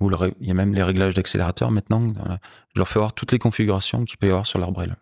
Ou 0.00 0.10
il 0.40 0.48
y 0.48 0.50
a 0.50 0.54
même 0.54 0.74
les 0.74 0.82
réglages 0.82 1.14
d'accélérateur 1.14 1.70
maintenant. 1.70 2.08
Je 2.74 2.80
leur 2.80 2.88
fais 2.88 2.98
voir 2.98 3.12
toutes 3.12 3.30
les 3.30 3.38
configurations 3.38 4.04
qu'il 4.04 4.18
peut 4.18 4.26
y 4.26 4.30
avoir 4.30 4.46
sur 4.46 4.58
leur 4.58 4.72
braille. 4.72 4.92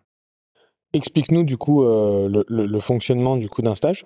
Explique-nous 0.93 1.43
du 1.43 1.57
coup 1.57 1.83
euh, 1.83 2.27
le, 2.27 2.65
le, 2.65 2.79
fonctionnement 2.81 3.37
du 3.37 3.49
coup 3.49 3.61
d'un 3.61 3.75
stage. 3.75 4.05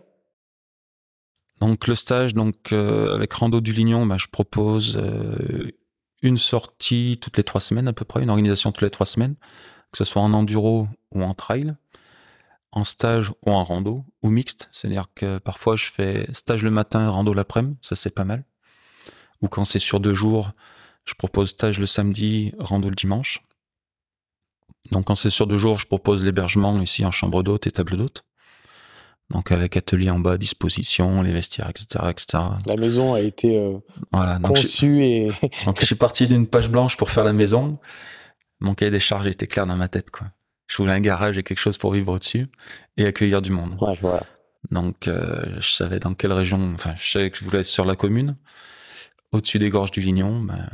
Donc 1.59 1.87
le 1.87 1.95
stage, 1.95 2.33
donc 2.33 2.71
euh, 2.71 3.15
avec 3.15 3.33
Rando 3.33 3.59
du 3.59 3.73
Lignon, 3.73 4.05
bah, 4.05 4.17
je 4.17 4.27
propose 4.27 4.97
euh, 4.97 5.71
une 6.21 6.37
sortie 6.37 7.17
toutes 7.21 7.37
les 7.37 7.43
trois 7.43 7.61
semaines 7.61 7.87
à 7.87 7.93
peu 7.93 8.05
près, 8.05 8.21
une 8.21 8.29
organisation 8.29 8.71
toutes 8.71 8.83
les 8.83 8.89
trois 8.89 9.05
semaines, 9.05 9.35
que 9.91 9.97
ce 9.97 10.03
soit 10.03 10.21
en 10.21 10.33
enduro 10.33 10.87
ou 11.11 11.23
en 11.23 11.33
trail, 11.33 11.73
en 12.75 12.83
stage 12.83 13.31
ou 13.45 13.51
en 13.51 13.63
rando, 13.63 14.05
ou 14.21 14.29
mixte, 14.29 14.69
c'est-à-dire 14.71 15.07
que 15.15 15.39
parfois 15.39 15.75
je 15.75 15.85
fais 15.85 16.27
stage 16.33 16.63
le 16.63 16.71
matin, 16.71 17.09
rando 17.09 17.33
l'après-midi, 17.33 17.77
ça 17.81 17.95
c'est 17.95 18.13
pas 18.13 18.25
mal. 18.25 18.45
Ou 19.41 19.47
quand 19.47 19.63
c'est 19.63 19.79
sur 19.79 19.99
deux 19.99 20.13
jours, 20.13 20.51
je 21.05 21.13
propose 21.13 21.49
stage 21.49 21.79
le 21.79 21.85
samedi, 21.85 22.53
rando 22.59 22.89
le 22.89 22.95
dimanche. 22.95 23.41
Donc 24.91 25.05
quand 25.05 25.15
c'est 25.15 25.29
sur 25.29 25.47
deux 25.47 25.57
jours, 25.57 25.77
je 25.77 25.87
propose 25.87 26.23
l'hébergement 26.23 26.79
ici 26.79 27.05
en 27.05 27.11
chambre 27.11 27.41
d'hôte 27.41 27.65
et 27.65 27.71
table 27.71 27.97
d'hôte 27.97 28.23
donc 29.29 29.51
avec 29.51 29.75
atelier 29.75 30.09
en 30.09 30.19
bas 30.19 30.33
à 30.33 30.37
disposition, 30.37 31.21
les 31.21 31.33
vestiaires, 31.33 31.69
etc., 31.69 32.05
etc. 32.09 32.43
La 32.65 32.75
maison 32.75 33.13
a 33.15 33.21
été 33.21 33.57
euh, 33.57 33.77
voilà, 34.11 34.39
conçue 34.39 35.03
et 35.03 35.31
donc 35.65 35.79
je 35.79 35.85
suis 35.85 35.95
parti 35.95 36.27
d'une 36.27 36.47
page 36.47 36.69
blanche 36.69 36.95
pour 36.97 37.09
faire 37.09 37.23
la 37.23 37.33
maison. 37.33 37.79
Mon 38.59 38.75
cahier 38.75 38.91
des 38.91 38.99
charges 38.99 39.27
était 39.27 39.47
clair 39.47 39.65
dans 39.65 39.75
ma 39.75 39.87
tête, 39.87 40.11
quoi. 40.11 40.27
Je 40.67 40.77
voulais 40.77 40.93
un 40.93 40.99
garage 40.99 41.37
et 41.37 41.43
quelque 41.43 41.59
chose 41.59 41.77
pour 41.77 41.91
vivre 41.91 42.11
au-dessus 42.13 42.47
et 42.97 43.05
accueillir 43.05 43.41
du 43.41 43.51
monde. 43.51 43.77
Ouais, 43.81 43.97
voilà. 44.01 44.23
Donc 44.71 45.07
euh, 45.07 45.43
je 45.59 45.71
savais 45.71 45.99
dans 45.99 46.13
quelle 46.13 46.33
région. 46.33 46.73
Enfin, 46.73 46.93
je 46.97 47.11
savais 47.11 47.29
que 47.29 47.37
je 47.37 47.45
voulais 47.45 47.59
être 47.59 47.65
sur 47.65 47.85
la 47.85 47.95
commune, 47.95 48.35
au-dessus 49.31 49.59
des 49.59 49.69
gorges 49.69 49.91
du 49.91 50.01
Lignon. 50.01 50.41
Ben, 50.41 50.67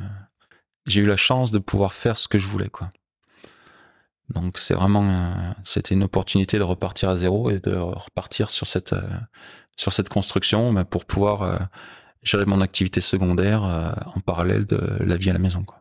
j'ai 0.86 1.02
eu 1.02 1.06
la 1.06 1.18
chance 1.18 1.52
de 1.52 1.60
pouvoir 1.60 1.94
faire 1.94 2.18
ce 2.18 2.28
que 2.28 2.40
je 2.40 2.48
voulais, 2.48 2.70
quoi. 2.70 2.92
Donc 4.30 4.58
c'est 4.58 4.76
vraiment, 4.76 5.56
c'était 5.66 5.94
une 5.94 6.04
opportunité 6.04 6.58
de 6.58 6.64
repartir 6.64 7.10
à 7.10 7.18
zéro 7.18 7.50
et 7.50 7.60
de 7.60 7.76
repartir 7.76 8.50
sur 8.50 8.66
cette 8.66 8.96
sur 9.76 9.92
cette 9.92 10.08
construction 10.08 10.86
pour 10.86 11.04
pouvoir 11.04 11.68
gérer 12.24 12.46
mon 12.46 12.62
activité 12.62 13.02
secondaire 13.02 13.64
en 13.64 14.22
parallèle 14.22 14.66
de 14.66 14.80
la 15.02 15.18
vie 15.18 15.32
à 15.32 15.34
la 15.34 15.40
maison. 15.40 15.64
Quoi. 15.64 15.81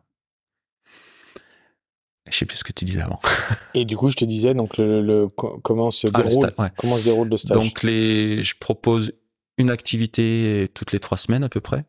Je 2.31 2.37
sais 2.37 2.45
plus 2.45 2.57
ce 2.57 2.63
que 2.63 2.73
tu 2.73 2.85
disais 2.85 3.01
avant. 3.01 3.19
Et 3.73 3.85
du 3.85 3.97
coup, 3.97 4.09
je 4.09 4.15
te 4.15 4.25
disais 4.25 4.53
donc 4.53 4.77
le, 4.77 5.27
comment 5.27 5.91
se 5.91 6.07
ah, 6.13 6.23
déroule 6.23 6.51
comment 6.77 6.95
se 6.95 7.03
déroule 7.03 7.29
le 7.29 7.37
stage. 7.37 7.57
Donc 7.57 7.83
les, 7.83 8.41
je 8.41 8.55
propose 8.57 9.13
une 9.57 9.69
activité 9.69 10.69
toutes 10.73 10.91
les 10.91 10.99
trois 10.99 11.17
semaines 11.17 11.43
à 11.43 11.49
peu 11.49 11.61
près. 11.61 11.85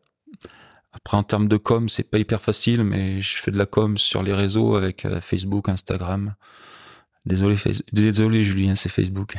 Après 0.91 1.17
en 1.17 1.23
termes 1.23 1.47
de 1.47 1.57
com, 1.57 1.89
c'est 1.89 2.09
pas 2.09 2.19
hyper 2.19 2.39
facile, 2.39 2.83
mais 2.83 3.21
je 3.21 3.37
fais 3.37 3.51
de 3.51 3.57
la 3.57 3.65
com 3.65 3.97
sur 3.97 4.21
les 4.21 4.33
réseaux 4.33 4.75
avec 4.75 5.05
euh, 5.05 5.19
Facebook, 5.19 5.67
Instagram. 5.67 6.35
Désolé, 7.25 7.55
désolé 7.91 8.43
Julien, 8.43 8.75
c'est 8.75 8.89
Facebook. 8.89 9.35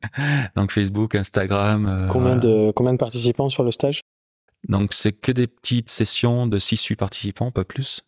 donc 0.56 0.70
Facebook, 0.70 1.14
Instagram. 1.14 1.86
Euh, 1.86 2.08
combien 2.08 2.36
de 2.36 2.72
combien 2.76 2.92
de 2.92 2.98
participants 2.98 3.48
sur 3.48 3.64
le 3.64 3.72
stage? 3.72 4.02
Donc 4.68 4.92
c'est 4.92 5.12
que 5.12 5.32
des 5.32 5.48
petites 5.48 5.90
sessions 5.90 6.46
de 6.46 6.58
6-8 6.58 6.96
participants, 6.96 7.50
pas 7.50 7.64
plus. 7.64 8.02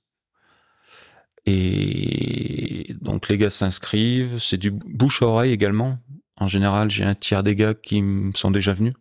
Et 1.46 2.94
donc 3.00 3.28
les 3.28 3.38
gars 3.38 3.50
s'inscrivent, 3.50 4.38
c'est 4.38 4.56
du 4.56 4.70
bouche 4.70 5.22
à 5.22 5.26
oreille 5.26 5.52
également. 5.52 5.98
En 6.36 6.48
général, 6.48 6.90
j'ai 6.90 7.04
un 7.04 7.14
tiers 7.14 7.42
des 7.42 7.54
gars 7.54 7.74
qui 7.74 8.02
sont 8.34 8.50
déjà 8.50 8.72
venus, 8.72 8.94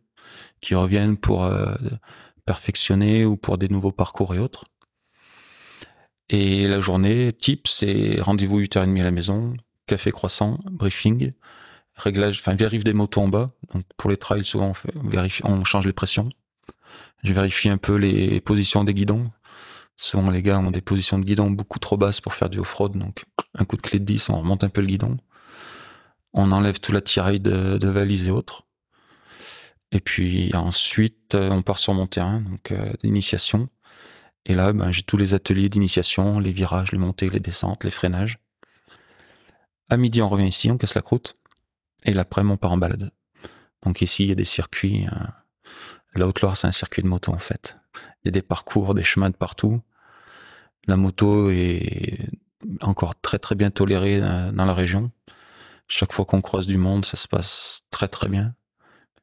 qui 0.61 0.75
reviennent 0.75 1.17
pour 1.17 1.45
euh, 1.45 1.73
perfectionner 2.45 3.25
ou 3.25 3.37
pour 3.37 3.57
des 3.57 3.69
nouveaux 3.69 3.91
parcours 3.91 4.35
et 4.35 4.39
autres. 4.39 4.65
Et 6.29 6.67
la 6.67 6.79
journée 6.79 7.31
type, 7.33 7.67
c'est 7.67 8.19
rendez-vous 8.21 8.59
8h30 8.59 8.99
à 8.99 9.03
la 9.03 9.11
maison, 9.11 9.53
café 9.87 10.11
croissant, 10.11 10.59
briefing, 10.71 11.33
réglage, 11.95 12.39
enfin 12.39 12.55
vérif 12.55 12.83
des 12.83 12.93
motos 12.93 13.21
en 13.21 13.27
bas. 13.27 13.51
Donc 13.73 13.83
pour 13.97 14.09
les 14.09 14.17
trails, 14.17 14.45
souvent 14.45 14.73
on 15.43 15.63
change 15.63 15.85
les 15.85 15.93
pressions. 15.93 16.29
Je 17.23 17.33
vérifie 17.33 17.69
un 17.69 17.77
peu 17.77 17.95
les 17.95 18.41
positions 18.41 18.83
des 18.83 18.93
guidons, 18.93 19.31
Souvent, 19.97 20.31
les 20.31 20.41
gars 20.41 20.59
ont 20.59 20.71
des 20.71 20.81
positions 20.81 21.19
de 21.19 21.25
guidon 21.25 21.51
beaucoup 21.51 21.79
trop 21.79 21.97
basses 21.97 22.21
pour 22.21 22.33
faire 22.33 22.49
du 22.49 22.59
off-road, 22.59 22.97
donc 22.97 23.25
un 23.55 23.65
coup 23.65 23.77
de 23.77 23.81
clé 23.81 23.99
de 23.99 24.05
10, 24.05 24.29
on 24.29 24.39
remonte 24.39 24.63
un 24.63 24.69
peu 24.69 24.81
le 24.81 24.87
guidon. 24.87 25.17
On 26.33 26.51
enlève 26.51 26.79
tout 26.79 26.91
l'attirail 26.91 27.39
de, 27.39 27.77
de 27.77 27.87
valises 27.87 28.27
et 28.27 28.31
autres. 28.31 28.63
Et 29.91 29.99
puis 29.99 30.51
ensuite, 30.55 31.35
on 31.35 31.61
part 31.61 31.77
sur 31.77 31.93
mon 31.93 32.07
terrain, 32.07 32.41
donc 32.41 32.71
euh, 32.71 32.93
d'initiation. 33.03 33.69
Et 34.45 34.55
là, 34.55 34.73
ben, 34.73 34.91
j'ai 34.91 35.03
tous 35.03 35.17
les 35.17 35.35
ateliers 35.35 35.69
d'initiation, 35.69 36.39
les 36.39 36.51
virages, 36.51 36.91
les 36.91 36.97
montées, 36.97 37.29
les 37.29 37.39
descentes, 37.39 37.83
les 37.83 37.91
freinages. 37.91 38.39
À 39.89 39.97
midi, 39.97 40.21
on 40.23 40.29
revient 40.29 40.47
ici, 40.47 40.71
on 40.71 40.77
casse 40.77 40.95
la 40.95 41.03
croûte. 41.03 41.37
Et 42.03 42.11
l'après, 42.11 42.41
on 42.41 42.57
part 42.57 42.71
en 42.71 42.77
balade. 42.77 43.11
Donc 43.83 44.01
ici, 44.01 44.23
il 44.23 44.29
y 44.29 44.31
a 44.31 44.35
des 44.35 44.45
circuits. 44.45 45.05
Euh, 45.05 45.69
la 46.15 46.27
Haute-Loire, 46.27 46.57
c'est 46.57 46.67
un 46.67 46.71
circuit 46.71 47.03
de 47.03 47.07
moto 47.07 47.31
en 47.31 47.37
fait. 47.37 47.77
Il 47.95 48.25
y 48.25 48.29
a 48.29 48.31
des 48.31 48.41
parcours, 48.41 48.93
des 48.93 49.03
chemins 49.03 49.29
de 49.29 49.35
partout. 49.35 49.81
La 50.87 50.97
moto 50.97 51.49
est 51.49 52.29
encore 52.81 53.19
très 53.21 53.39
très 53.39 53.55
bien 53.55 53.71
tolérée 53.71 54.19
euh, 54.21 54.51
dans 54.51 54.65
la 54.65 54.73
région. 54.73 55.11
Chaque 55.87 56.13
fois 56.13 56.25
qu'on 56.25 56.41
croise 56.41 56.67
du 56.67 56.77
monde, 56.77 57.05
ça 57.05 57.17
se 57.17 57.27
passe 57.27 57.81
très 57.91 58.07
très 58.07 58.27
bien. 58.27 58.53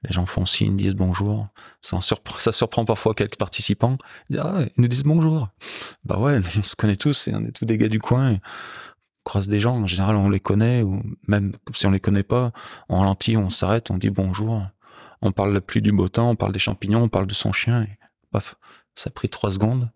Les 0.02 0.12
gens 0.12 0.24
font 0.24 0.46
signe, 0.46 0.76
disent 0.76 0.94
bonjour. 0.94 1.48
Ça, 1.82 2.00
surprend, 2.00 2.84
parfois 2.84 3.14
quelques 3.14 3.36
participants. 3.36 3.98
Ah, 4.38 4.60
ils 4.62 4.80
nous 4.80 4.88
disent 4.88 5.04
bonjour. 5.04 5.48
Bah 6.04 6.18
ouais, 6.18 6.40
on 6.58 6.62
se 6.62 6.76
connaît 6.76 6.96
tous 6.96 7.28
et 7.28 7.34
on 7.34 7.40
est 7.40 7.52
tous 7.52 7.66
des 7.66 7.76
gars 7.76 7.88
du 7.88 7.98
coin. 7.98 8.32
On 8.32 8.38
croise 9.24 9.48
des 9.48 9.60
gens, 9.60 9.76
en 9.76 9.86
général 9.86 10.16
on 10.16 10.30
les 10.30 10.40
connaît, 10.40 10.82
ou 10.82 11.02
même 11.28 11.52
si 11.74 11.86
on 11.86 11.90
les 11.90 12.00
connaît 12.00 12.22
pas, 12.22 12.52
on 12.88 12.98
ralentit, 13.00 13.36
on 13.36 13.50
s'arrête, 13.50 13.90
on 13.90 13.98
dit 13.98 14.10
bonjour. 14.10 14.62
On 15.22 15.32
parle 15.32 15.60
plus 15.60 15.82
du 15.82 15.92
beau 15.92 16.08
temps, 16.08 16.30
on 16.30 16.36
parle 16.36 16.52
des 16.52 16.58
champignons, 16.58 17.02
on 17.02 17.08
parle 17.08 17.26
de 17.26 17.34
son 17.34 17.52
chien. 17.52 17.86
Paf, 18.30 18.56
ça 18.94 19.08
a 19.08 19.10
pris 19.10 19.28
trois 19.28 19.50
secondes. 19.50 19.90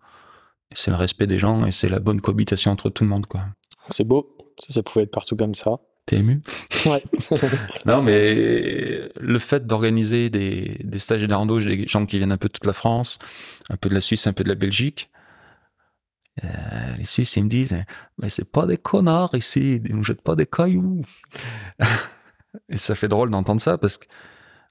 C'est 0.73 0.91
le 0.91 0.97
respect 0.97 1.27
des 1.27 1.39
gens 1.39 1.65
et 1.67 1.73
c'est 1.73 1.89
la 1.89 2.01
bonne 2.01 2.21
cohabitation 2.21 2.73
entre 2.73 2.91
tout 2.91 3.05
le 3.05 3.11
monde, 3.11 3.27
quoi. 3.27 3.43
C'est 3.91 4.05
beau. 4.05 4.37
Ça 4.59 4.83
pouvait 4.83 5.05
être 5.05 5.11
partout 5.11 5.37
comme 5.37 5.55
ça. 5.55 5.79
T'es 6.07 6.17
ému? 6.17 6.43
Ouais. 6.85 7.03
non, 7.87 8.03
mais 8.03 9.09
le 9.17 9.39
fait 9.39 9.67
d'organiser 9.67 10.31
des, 10.31 10.79
des 10.83 10.99
stages 10.99 11.23
et 11.23 11.27
des 11.27 11.35
randos, 11.35 11.61
j'ai 11.61 11.77
des 11.77 11.89
gens 11.89 12.05
qui 12.05 12.19
viennent 12.19 12.33
un 12.33 12.37
peu 12.37 12.49
de 12.49 12.53
toute 12.53 12.67
la 12.67 12.73
France, 12.73 13.19
un 13.71 13.77
peu 13.77 13.89
de 13.89 13.95
la 13.95 14.01
Suisse, 14.01 14.27
un 14.27 14.33
peu 14.33 14.45
de 14.45 14.49
la 14.49 14.55
Belgique. 14.55 15.11
Euh, 16.43 16.49
les 16.99 17.05
Suisses, 17.05 17.37
ils 17.37 17.45
me 17.45 17.49
disent, 17.49 17.85
mais 18.19 18.29
c'est 18.29 18.51
pas 18.51 18.67
des 18.67 18.77
connards 18.77 19.35
ici, 19.35 19.81
ils 19.85 19.95
nous 19.95 20.05
jettent 20.05 20.23
pas 20.23 20.35
des 20.35 20.47
cailloux. 20.47 21.03
et 22.69 22.77
ça 22.77 22.95
fait 22.95 23.09
drôle 23.09 23.31
d'entendre 23.31 23.61
ça 23.61 23.79
parce 23.79 23.99
que, 23.99 24.07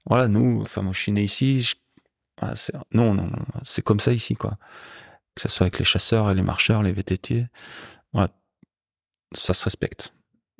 voilà, 0.06 0.28
nous, 0.28 0.60
enfin, 0.62 0.82
moi 0.82 0.92
je 0.92 1.00
suis 1.00 1.12
né 1.12 1.22
ici, 1.22 1.74
ah, 2.40 2.54
non, 2.92 3.14
non, 3.14 3.30
c'est 3.62 3.82
comme 3.82 4.00
ça 4.00 4.12
ici, 4.12 4.34
quoi. 4.34 4.58
Que 5.34 5.42
ce 5.42 5.48
soit 5.48 5.64
avec 5.66 5.78
les 5.78 5.84
chasseurs 5.84 6.30
et 6.30 6.34
les 6.34 6.42
marcheurs, 6.42 6.82
les 6.82 6.92
VTT, 6.92 7.46
ça 9.32 9.52
se 9.52 9.64
respecte. 9.64 10.14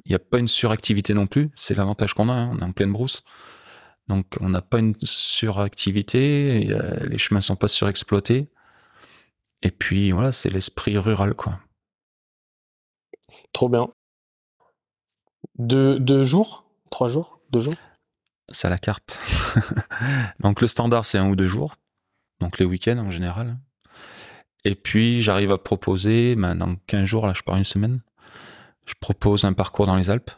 Il 0.04 0.10
n'y 0.10 0.16
a 0.16 0.18
pas 0.18 0.38
une 0.38 0.48
suractivité 0.48 1.14
non 1.14 1.26
plus, 1.26 1.50
c'est 1.56 1.74
l'avantage 1.74 2.14
qu'on 2.14 2.28
a, 2.28 2.32
hein. 2.32 2.50
on 2.52 2.58
est 2.58 2.64
en 2.64 2.72
pleine 2.72 2.92
brousse. 2.92 3.22
Donc 4.08 4.36
on 4.40 4.48
n'a 4.50 4.60
pas 4.60 4.80
une 4.80 4.94
suractivité, 5.02 6.68
les 7.02 7.18
chemins 7.18 7.40
sont 7.40 7.56
pas 7.56 7.68
surexploités. 7.68 8.50
Et 9.62 9.70
puis 9.70 10.10
voilà, 10.10 10.32
c'est 10.32 10.50
l'esprit 10.50 10.98
rural, 10.98 11.34
quoi. 11.34 11.58
Trop 13.52 13.68
bien. 13.68 13.88
Deux 15.58 16.24
jours? 16.24 16.64
Trois 16.90 17.08
jours? 17.08 17.40
Deux 17.50 17.60
jours? 17.60 17.74
C'est 18.50 18.66
à 18.66 18.70
la 18.70 18.78
carte. 18.78 19.18
donc 20.40 20.60
le 20.60 20.66
standard, 20.66 21.04
c'est 21.04 21.18
un 21.18 21.28
ou 21.28 21.36
deux 21.36 21.46
jours, 21.46 21.76
donc 22.40 22.58
les 22.58 22.64
week-ends 22.64 22.98
en 22.98 23.10
général. 23.10 23.56
Et 24.64 24.74
puis 24.74 25.22
j'arrive 25.22 25.52
à 25.52 25.58
proposer, 25.58 26.36
ben, 26.36 26.54
dans 26.54 26.76
15 26.86 27.04
jours, 27.04 27.26
là 27.26 27.32
je 27.34 27.42
pars 27.42 27.56
une 27.56 27.64
semaine, 27.64 28.00
je 28.86 28.94
propose 29.00 29.44
un 29.44 29.52
parcours 29.52 29.86
dans 29.86 29.96
les 29.96 30.10
Alpes. 30.10 30.30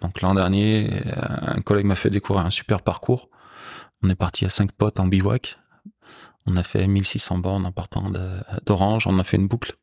Donc 0.00 0.20
l'an 0.20 0.34
dernier, 0.34 0.90
un 1.14 1.60
collègue 1.62 1.86
m'a 1.86 1.96
fait 1.96 2.10
découvrir 2.10 2.44
un 2.44 2.50
super 2.50 2.82
parcours. 2.82 3.30
On 4.02 4.10
est 4.10 4.14
parti 4.14 4.44
à 4.44 4.50
cinq 4.50 4.72
potes 4.72 5.00
en 5.00 5.06
bivouac. 5.06 5.58
On 6.46 6.56
a 6.56 6.62
fait 6.62 6.86
1600 6.86 7.38
bornes 7.38 7.66
en 7.66 7.72
partant 7.72 8.10
d'Orange. 8.66 9.06
On 9.06 9.18
a 9.18 9.24
fait 9.24 9.36
une 9.36 9.48
boucle. 9.48 9.76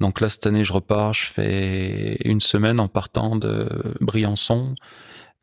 Donc 0.00 0.20
là, 0.20 0.28
cette 0.28 0.46
année, 0.46 0.64
je 0.64 0.72
repars. 0.72 1.14
Je 1.14 1.26
fais 1.26 2.16
une 2.24 2.40
semaine 2.40 2.80
en 2.80 2.88
partant 2.88 3.36
de 3.36 3.68
Briançon 4.00 4.74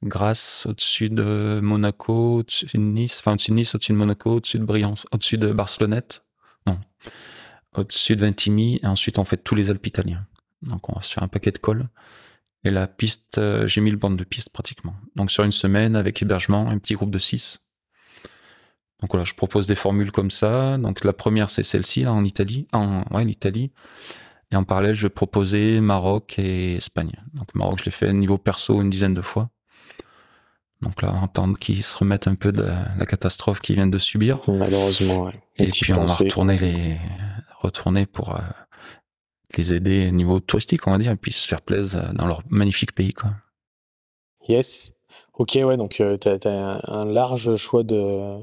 Grasse 0.04 0.66
au-dessus 0.70 1.10
de 1.10 1.60
Monaco, 1.62 2.38
au-dessus 2.38 2.66
de 2.74 2.82
Nice, 2.82 3.20
enfin 3.20 3.34
au-dessus 3.34 3.52
de 3.52 3.56
Nice, 3.56 3.76
au-dessus 3.76 3.92
de 3.92 3.98
Monaco, 3.98 4.36
au-dessus 4.36 4.60
de 4.60 4.66
au-dessus 5.12 5.38
de 5.38 5.52
Barcelonnette, 5.52 6.26
non, 6.66 6.80
au-dessus 7.76 8.16
de 8.16 8.26
Ventimille, 8.26 8.80
et 8.82 8.88
ensuite 8.88 9.18
on 9.20 9.26
fait 9.26 9.38
tous 9.38 9.56
les 9.56 9.70
Alpes 9.70 9.88
italiens. 9.88 10.26
Donc 10.62 10.90
on 10.90 10.94
va 10.94 11.02
se 11.02 11.14
faire 11.14 11.24
un 11.24 11.28
paquet 11.28 11.52
de 11.52 11.58
cols. 11.58 11.88
Et 12.66 12.72
la 12.72 12.88
piste, 12.88 13.38
euh, 13.38 13.68
j'ai 13.68 13.80
mis 13.80 13.92
le 13.92 13.98
bande 13.98 14.18
de 14.18 14.24
piste 14.26 14.50
pratiquement. 14.50 14.96
Donc 15.16 15.32
sur 15.32 15.44
une 15.44 15.52
semaine 15.52 15.96
avec 15.96 16.22
hébergement, 16.22 16.68
un 16.70 16.78
petit 16.78 16.94
groupe 16.94 17.12
de 17.12 17.20
6. 17.20 17.62
Donc 19.00 19.12
voilà, 19.12 19.24
je 19.24 19.34
propose 19.34 19.66
des 19.66 19.76
formules 19.76 20.12
comme 20.12 20.32
ça. 20.32 20.78
Donc 20.78 21.04
la 21.04 21.14
première 21.14 21.50
c'est 21.50 21.64
celle-ci 21.64 22.04
là 22.04 22.14
en 22.14 22.24
Italie, 22.24 22.68
en 22.74 23.04
ouais 23.12 23.24
l'Italie. 23.24 23.72
Et 24.52 24.56
en 24.56 24.64
parallèle, 24.64 24.96
je 24.96 25.08
proposais 25.08 25.80
Maroc 25.80 26.40
et 26.40 26.76
Espagne. 26.76 27.12
Donc 27.34 27.54
Maroc, 27.54 27.80
je 27.80 27.86
l'ai 27.86 27.92
fait 27.92 28.12
niveau 28.12 28.38
perso 28.38 28.82
une 28.82 28.90
dizaine 28.90 29.14
de 29.14 29.22
fois. 29.22 29.50
Donc 30.82 31.02
là, 31.02 31.12
entendre 31.12 31.58
qu'ils 31.58 31.84
se 31.84 31.98
remettent 31.98 32.28
un 32.28 32.36
peu 32.36 32.52
de 32.52 32.62
la, 32.62 33.06
catastrophe 33.06 33.60
qu'ils 33.60 33.76
viennent 33.76 33.92
de 33.92 33.98
subir. 33.98 34.40
Malheureusement, 34.48 35.24
ouais. 35.26 35.34
Et, 35.58 35.68
puis 35.68 35.94
on 35.94 36.06
va 36.06 36.14
retourner 36.14 36.58
les 36.58 36.98
retourner 37.60 38.06
pour 38.06 38.36
euh, 38.36 38.40
les 39.58 39.74
aider 39.74 40.08
au 40.08 40.12
niveau 40.12 40.40
touristique, 40.40 40.88
on 40.88 40.92
va 40.92 40.98
dire, 40.98 41.12
et 41.12 41.18
puis 41.18 41.34
se 41.34 41.48
faire 41.48 41.62
plaisir 41.62 42.14
dans 42.14 42.28
leur 42.28 42.42
magnifique 42.50 42.94
pays, 42.94 43.14
quoi. 43.14 43.32
Yes. 44.48 44.94
Ok, 45.38 45.58
ouais, 45.62 45.78
donc 45.78 46.00
euh, 46.00 46.18
tu 46.18 46.28
as, 46.30 46.82
un 46.88 47.06
large 47.06 47.56
choix 47.58 47.84
de, 47.84 48.38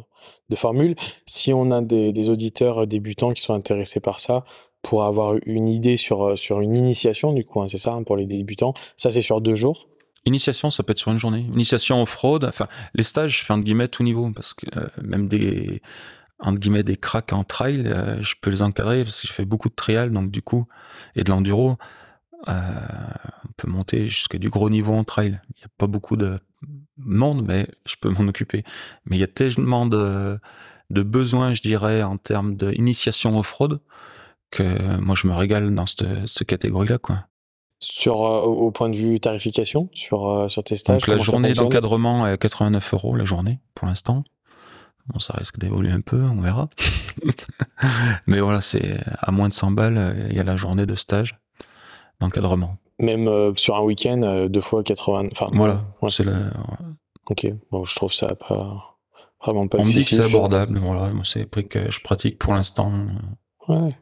de 0.50 0.56
formules. 0.56 0.94
Si 1.26 1.52
on 1.52 1.70
a 1.70 1.80
des, 1.80 2.12
des, 2.12 2.28
auditeurs 2.28 2.86
débutants 2.86 3.32
qui 3.32 3.42
sont 3.42 3.54
intéressés 3.54 4.00
par 4.00 4.20
ça, 4.20 4.44
pour 4.82 5.04
avoir 5.04 5.34
une 5.46 5.68
idée 5.68 5.96
sur, 5.96 6.38
sur 6.38 6.60
une 6.60 6.76
initiation, 6.76 7.32
du 7.32 7.44
coup, 7.44 7.60
hein, 7.60 7.66
c'est 7.68 7.78
ça, 7.78 7.92
hein, 7.92 8.02
pour 8.02 8.16
les 8.16 8.26
débutants, 8.26 8.74
ça 8.96 9.10
c'est 9.10 9.22
sur 9.22 9.40
deux 9.40 9.54
jours. 9.54 9.88
Initiation, 10.26 10.70
ça 10.70 10.82
peut 10.82 10.90
être 10.90 10.98
sur 10.98 11.12
une 11.12 11.18
journée. 11.18 11.40
Initiation 11.40 12.02
off-road, 12.02 12.44
enfin, 12.44 12.66
les 12.94 13.04
stages, 13.04 13.38
je 13.38 13.44
fais 13.44 13.52
entre 13.52 13.64
guillemets 13.64 13.88
tout 13.88 14.02
niveau, 14.02 14.30
parce 14.30 14.54
que 14.54 14.66
euh, 14.76 14.88
même 15.02 15.28
des, 15.28 15.80
entre 16.40 16.58
guillemets, 16.58 16.82
des 16.82 16.96
cracks 16.96 17.32
en 17.32 17.44
trail, 17.44 17.84
euh, 17.86 18.20
je 18.22 18.34
peux 18.40 18.50
les 18.50 18.60
encadrer 18.60 19.04
parce 19.04 19.22
que 19.22 19.28
je 19.28 19.32
fais 19.32 19.44
beaucoup 19.44 19.68
de 19.68 19.74
trial, 19.74 20.10
donc 20.10 20.30
du 20.32 20.42
coup, 20.42 20.66
et 21.14 21.22
de 21.22 21.30
l'enduro. 21.30 21.76
Euh, 22.48 22.52
on 23.44 23.52
peut 23.56 23.70
monter 23.70 24.08
jusqu'à 24.08 24.38
du 24.38 24.50
gros 24.50 24.68
niveau 24.68 24.94
en 24.94 25.04
trail. 25.04 25.40
Il 25.54 25.58
n'y 25.58 25.64
a 25.64 25.70
pas 25.78 25.86
beaucoup 25.86 26.16
de 26.16 26.38
monde, 26.98 27.44
mais 27.46 27.68
je 27.86 27.94
peux 28.00 28.10
m'en 28.10 28.28
occuper. 28.28 28.64
Mais 29.04 29.16
il 29.16 29.20
y 29.20 29.24
a 29.24 29.28
tellement 29.28 29.86
de, 29.86 30.38
de 30.90 31.02
besoins, 31.02 31.54
je 31.54 31.62
dirais, 31.62 32.02
en 32.02 32.16
termes 32.18 32.56
d'initiation 32.56 33.38
off-road, 33.38 33.80
que 34.50 34.96
moi, 34.98 35.14
je 35.14 35.28
me 35.28 35.34
régale 35.34 35.74
dans 35.74 35.86
cette, 35.86 36.26
cette 36.26 36.48
catégorie-là, 36.48 36.98
quoi. 36.98 37.26
Sur, 37.78 38.24
euh, 38.24 38.40
au 38.40 38.70
point 38.70 38.88
de 38.88 38.96
vue 38.96 39.20
tarification, 39.20 39.90
sur, 39.92 40.28
euh, 40.28 40.48
sur 40.48 40.64
tes 40.64 40.76
stages 40.76 41.02
Donc 41.02 41.08
la 41.08 41.22
journée 41.22 41.52
d'encadrement 41.52 42.26
est 42.26 42.38
89 42.38 42.94
euros 42.94 43.16
la 43.16 43.24
journée 43.24 43.60
pour 43.74 43.86
l'instant. 43.86 44.24
Bon, 45.08 45.18
ça 45.18 45.34
risque 45.34 45.58
d'évoluer 45.58 45.90
un 45.90 46.00
peu, 46.00 46.22
on 46.22 46.40
verra. 46.40 46.68
Mais 48.26 48.40
voilà, 48.40 48.60
c'est 48.60 48.98
à 49.20 49.30
moins 49.30 49.48
de 49.48 49.54
100 49.54 49.72
balles, 49.72 50.26
il 50.30 50.36
y 50.36 50.40
a 50.40 50.44
la 50.44 50.56
journée 50.56 50.86
de 50.86 50.94
stage 50.94 51.38
d'encadrement. 52.20 52.76
Même 52.98 53.54
sur 53.56 53.76
un 53.76 53.82
week-end, 53.82 54.46
deux 54.48 54.60
fois 54.60 54.82
80. 54.82 55.28
Enfin, 55.30 55.46
voilà, 55.52 55.84
c'est 56.08 56.24
le. 56.24 56.50
Ok, 57.26 57.46
bon, 57.70 57.84
je 57.84 57.94
trouve 57.94 58.12
ça 58.12 58.34
pas 58.34 58.96
vraiment 59.44 59.68
pas 59.68 59.78
On 59.78 59.82
me 59.82 59.86
dit 59.86 59.98
que 59.98 60.02
c'est 60.02 60.22
abordable, 60.22 60.78
voilà, 60.78 61.12
c'est 61.24 61.40
le 61.40 61.46
prix 61.46 61.68
que 61.68 61.90
je 61.90 62.00
pratique 62.00 62.38
pour 62.38 62.54
l'instant. 62.54 62.90
Ouais. 63.68 63.94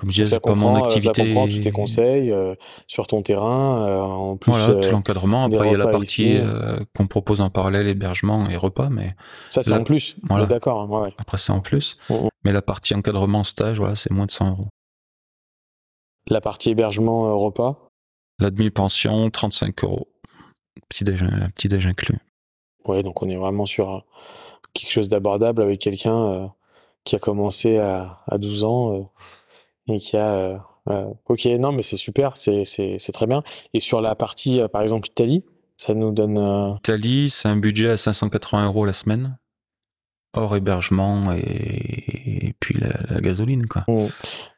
Comme 0.00 0.10
je 0.10 0.22
disais, 0.22 0.36
c'est 0.36 0.40
pas 0.40 0.54
mon 0.54 0.76
activité. 0.76 1.22
Ça 1.22 1.28
comprend 1.28 1.46
tous 1.46 1.60
tes 1.60 1.72
conseils 1.72 2.32
euh, 2.32 2.54
sur 2.86 3.06
ton 3.06 3.20
terrain. 3.20 3.86
Euh, 3.86 4.00
en 4.00 4.38
plus, 4.38 4.50
voilà, 4.50 4.76
tout 4.76 4.90
l'encadrement. 4.90 5.44
Après, 5.44 5.68
il 5.68 5.72
y 5.72 5.74
a 5.74 5.76
la 5.76 5.88
partie 5.88 6.38
euh, 6.38 6.78
qu'on 6.96 7.06
propose 7.06 7.42
en 7.42 7.50
parallèle, 7.50 7.86
hébergement 7.86 8.48
et 8.48 8.56
repas. 8.56 8.88
Mais 8.88 9.14
ça, 9.50 9.62
c'est 9.62 9.74
en 9.74 9.84
plus. 9.84 10.16
Voilà. 10.22 10.46
D'accord. 10.46 10.88
Ouais. 10.88 11.12
Après, 11.18 11.36
c'est 11.36 11.52
en 11.52 11.60
plus. 11.60 11.98
Mm, 12.08 12.14
mm. 12.14 12.28
Mais 12.44 12.52
la 12.52 12.62
partie 12.62 12.94
encadrement 12.94 13.44
stage, 13.44 13.78
voilà, 13.78 13.94
c'est 13.94 14.10
moins 14.10 14.24
de 14.24 14.30
100 14.30 14.52
euros. 14.52 14.68
La 16.28 16.40
partie 16.40 16.70
hébergement 16.70 17.36
repas? 17.36 17.90
La 18.38 18.48
demi-pension, 18.48 19.28
35 19.28 19.84
euros. 19.84 20.08
Petit 20.88 21.04
déj, 21.04 21.22
petit 21.54 21.68
déj 21.68 21.84
inclus. 21.84 22.16
Ouais, 22.86 23.02
donc 23.02 23.22
on 23.22 23.28
est 23.28 23.36
vraiment 23.36 23.66
sur 23.66 24.06
quelque 24.72 24.92
chose 24.92 25.10
d'abordable 25.10 25.60
avec 25.60 25.78
quelqu'un 25.78 26.50
qui 27.04 27.16
a 27.16 27.18
commencé 27.18 27.76
à, 27.76 28.20
à 28.26 28.38
12 28.38 28.64
ans 28.64 29.10
et 29.90 29.98
qui 29.98 30.16
a. 30.16 30.64
Euh, 30.88 31.04
ok, 31.28 31.44
non, 31.58 31.72
mais 31.72 31.82
c'est 31.82 31.96
super, 31.96 32.36
c'est 32.36 33.12
très 33.12 33.26
bien. 33.26 33.42
Et 33.74 33.80
sur 33.80 34.00
la 34.00 34.14
partie, 34.14 34.60
euh, 34.60 34.68
par 34.68 34.82
exemple, 34.82 35.08
Italie, 35.08 35.44
ça 35.76 35.94
nous 35.94 36.10
donne. 36.12 36.38
Euh, 36.38 36.74
Italie, 36.78 37.28
c'est 37.28 37.48
un 37.48 37.56
budget 37.56 37.90
à 37.90 37.96
580 37.96 38.66
euros 38.66 38.84
la 38.84 38.92
semaine 38.92 39.36
hors 40.32 40.54
hébergement 40.56 41.32
et, 41.32 42.54
puis 42.60 42.76
la, 42.78 43.20
gasoline 43.20 43.66
quoi. 43.66 43.84
Mmh. 43.88 44.06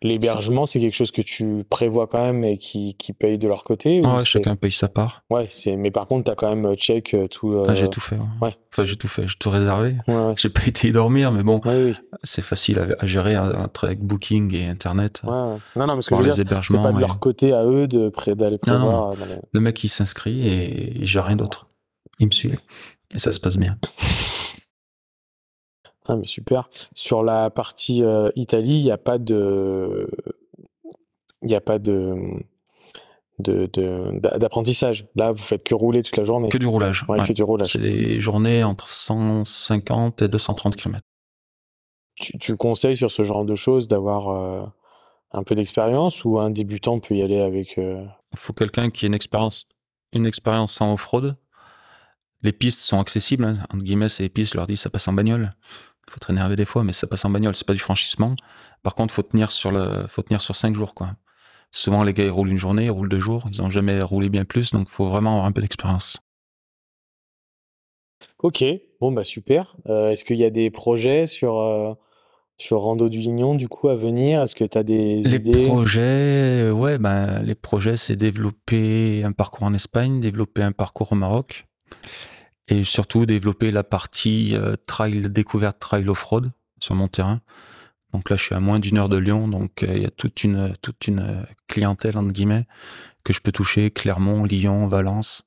L'hébergement 0.03 0.67
c'est 0.67 0.81
quelque 0.81 0.95
chose 0.95 1.11
que 1.11 1.23
tu 1.23 1.65
prévois 1.69 2.07
quand 2.07 2.23
même 2.23 2.45
et 2.45 2.59
qui, 2.59 2.95
qui 2.99 3.13
paye 3.13 3.39
de 3.39 3.49
leur 3.49 3.65
côté 3.65 4.01
Ouais, 4.01 4.25
chacun 4.25 4.57
paye 4.57 4.73
sa 4.73 4.89
part. 4.89 5.23
Ouais, 5.31 5.47
c'est 5.49 5.77
mais 5.77 5.91
par 5.91 6.07
contre 6.07 6.25
tu 6.25 6.31
as 6.31 6.35
quand 6.35 6.49
même 6.49 6.67
euh, 6.67 6.75
check 6.75 7.15
euh, 7.15 7.27
tout 7.27 7.53
euh, 7.53 7.67
ah, 7.69 7.75
j'ai 7.75 7.89
tout 7.89 8.01
fait. 8.01 8.19
Ouais. 8.41 8.55
Enfin, 8.73 8.85
j'ai 8.85 8.97
tout 8.97 9.09
fait, 9.09 9.27
j'ai 9.27 9.37
tout 9.39 9.51
réservé. 9.51 9.97
Ouais, 10.09 10.35
J'ai 10.37 10.51
pas 10.51 10.67
été 10.67 10.89
y 10.89 10.93
dormir 10.93 11.33
mais 11.33 11.43
bon. 11.43 11.61
C'est 12.23 12.43
facile 12.43 12.97
à, 12.99 13.07
gérer 13.07 13.35
avec 13.35 14.01
Booking 14.01 14.55
et 14.55 14.67
internet. 14.67 15.23
Non 15.25 15.59
non, 15.77 15.87
parce 15.87 16.09
que 16.09 16.15
je 16.17 16.23
veux 16.23 16.45
dire 16.45 16.63
c'est 16.65 16.83
pas 16.83 16.93
de 16.93 17.01
leur 17.01 17.19
côté 17.19 17.53
à 17.53 17.65
eux 17.65 17.89
de 17.89 18.09
près 18.11 18.35
d'aller 18.35 18.59
prévoir. 18.59 19.15
Le 19.53 19.61
mec 19.61 19.83
il 19.85 19.89
s'inscrit 19.89 20.47
et 20.47 21.07
j'ai 21.07 21.21
rien 21.21 21.37
d'autre. 21.37 21.67
Il 22.19 22.27
me 22.27 22.33
suit 22.33 22.53
et 23.15 23.19
ça 23.19 23.33
se 23.33 23.41
passe 23.41 23.57
bien. 23.57 23.77
Ah, 26.09 26.17
mais 26.17 26.27
super. 26.27 26.69
Sur 26.95 27.23
la 27.23 27.51
partie 27.51 28.03
euh, 28.03 28.31
Italie, 28.35 28.79
il 28.79 28.85
n'y 28.85 28.91
a 28.91 28.99
pas 28.99 29.19
de. 29.19 30.09
Il 31.43 31.49
n'y 31.49 31.55
a 31.55 31.61
pas 31.61 31.79
de. 31.79 32.15
d'apprentissage. 33.39 35.07
Là, 35.15 35.33
vous 35.33 35.43
faites 35.43 35.65
que 35.65 35.75
rouler 35.75 36.03
toute 36.03 36.17
la 36.17 36.25
journée. 36.25 36.49
Que 36.49 36.59
du 36.59 36.67
roulage. 36.67 37.05
Ouais, 37.09 37.25
Que 37.27 37.33
du 37.33 37.43
roulage. 37.43 37.69
C'est 37.69 37.79
des 37.81 38.21
journées 38.21 38.65
entre 38.65 38.89
150 38.89 40.23
et 40.23 40.29
230 40.29 40.77
km. 40.77 41.05
Tu, 42.17 42.39
tu 42.39 42.57
conseilles 42.57 42.97
sur 42.97 43.11
ce 43.11 43.25
genre 43.25 43.45
de 43.45 43.55
choses 43.55 43.89
d'avoir 43.89 44.29
euh, 44.29 44.67
un 45.33 45.43
peu 45.43 45.55
d'expérience 45.55 46.25
ou 46.25 46.39
un 46.39 46.51
débutant 46.51 47.01
peut 47.01 47.15
y 47.15 47.23
aller 47.23 47.41
avec. 47.41 47.79
Euh 47.79 48.05
il 48.33 48.39
faut 48.39 48.53
quelqu'un 48.53 48.91
qui 48.91 49.05
ait 49.05 49.09
une 49.09 49.15
expérience, 49.15 49.69
une 50.13 50.27
expérience 50.27 50.81
en 50.81 50.93
off-road. 50.95 51.37
Les 52.43 52.53
pistes 52.53 52.81
sont 52.81 52.99
accessibles. 52.99 53.45
Hein. 53.45 53.59
Entre 53.71 53.85
guillemets, 53.85 54.09
c'est 54.09 54.25
les 54.25 54.29
pistes, 54.29 54.53
je 54.53 54.59
leur 54.59 54.67
dis 54.67 54.77
ça 54.77 54.91
passe 54.91 55.07
en 55.09 55.13
bagnole 55.13 55.53
faut 56.09 56.17
être 56.17 56.31
énervé 56.31 56.57
des 56.57 56.65
fois, 56.65 56.85
mais 56.85 56.93
ça 56.93 57.07
passe 57.07 57.25
en 57.25 57.31
bagnole, 57.31 57.57
c'est 57.57 57.67
pas 57.67 57.73
du 57.75 57.79
franchissement. 57.79 58.35
Par 58.83 58.95
contre, 58.95 59.15
faut 59.15 59.23
tenir 59.23 59.51
sur 59.51 59.71
le, 59.71 60.07
faut 60.09 60.23
tenir 60.23 60.43
sur 60.43 60.55
cinq 60.57 60.75
jours, 60.75 60.95
quoi. 60.95 61.13
Souvent, 61.71 62.03
les 62.03 62.13
gars, 62.13 62.25
ils 62.25 62.31
roulent 62.31 62.51
une 62.51 62.59
journée, 62.59 62.85
ils 62.85 62.91
roulent 62.91 63.09
deux 63.09 63.21
jours, 63.21 63.45
ils 63.51 63.63
ont 63.63 63.71
jamais 63.71 64.03
roulé 64.03 64.29
bien 64.29 64.45
plus, 64.45 64.73
donc 64.73 64.89
faut 64.89 65.09
vraiment 65.09 65.31
avoir 65.31 65.47
un 65.47 65.53
peu 65.53 65.63
d'expérience. 65.63 66.19
Ok, 68.39 68.65
bon 69.01 69.13
bah 69.13 69.25
super. 69.25 69.77
Euh, 69.87 70.11
est-ce 70.11 70.25
qu'il 70.25 70.37
y 70.37 70.45
a 70.45 70.51
des 70.51 70.71
projets 70.71 71.27
sur 71.27 71.59
euh, 71.61 71.95
sur 72.59 72.81
Rando 72.83 73.09
du 73.09 73.19
Lignon 73.19 73.55
du 73.55 73.69
coup 73.69 73.89
à 73.89 73.95
venir? 73.95 74.43
Est-ce 74.43 74.55
que 74.55 74.65
tu 74.65 74.79
as 74.79 74.83
des 74.83 75.23
les 75.23 75.37
idées? 75.37 75.67
projets, 75.67 76.71
ouais, 76.71 76.99
ben 76.99 77.43
les 77.43 77.55
projets, 77.55 77.97
c'est 77.97 78.17
développer 78.17 79.23
un 79.25 79.33
parcours 79.33 79.65
en 79.65 79.75
Espagne, 79.75 80.21
développer 80.21 80.63
un 80.63 80.73
parcours 80.73 81.13
au 81.13 81.17
Maroc 81.17 81.67
et 82.73 82.85
surtout 82.85 83.27
développer 83.27 83.71
la 83.71 83.85
partie 83.85 84.57
euh, 84.57 84.77
trail 84.87 85.31
découverte 85.31 85.79
trail 85.79 86.09
off-road 86.09 86.51
sur 86.81 86.95
mon 86.95 87.09
terrain. 87.09 87.41
Donc 88.13 88.29
là, 88.31 88.37
je 88.37 88.45
suis 88.45 88.55
à 88.55 88.61
moins 88.61 88.79
d'une 88.79 88.99
heure 88.99 89.09
de 89.09 89.17
Lyon, 89.17 89.49
donc 89.49 89.83
euh, 89.83 89.95
il 89.95 90.03
y 90.03 90.07
a 90.07 90.11
toute 90.11 90.43
une 90.45 90.73
toute 90.81 91.07
une 91.07 91.47
clientèle 91.69 92.17
entre 92.17 92.33
guillemets 92.33 92.67
que 93.25 93.33
je 93.33 93.41
peux 93.41 93.53
toucher. 93.53 93.91
Clermont, 93.91 94.45
Lyon, 94.45 94.89
Valence. 94.89 95.45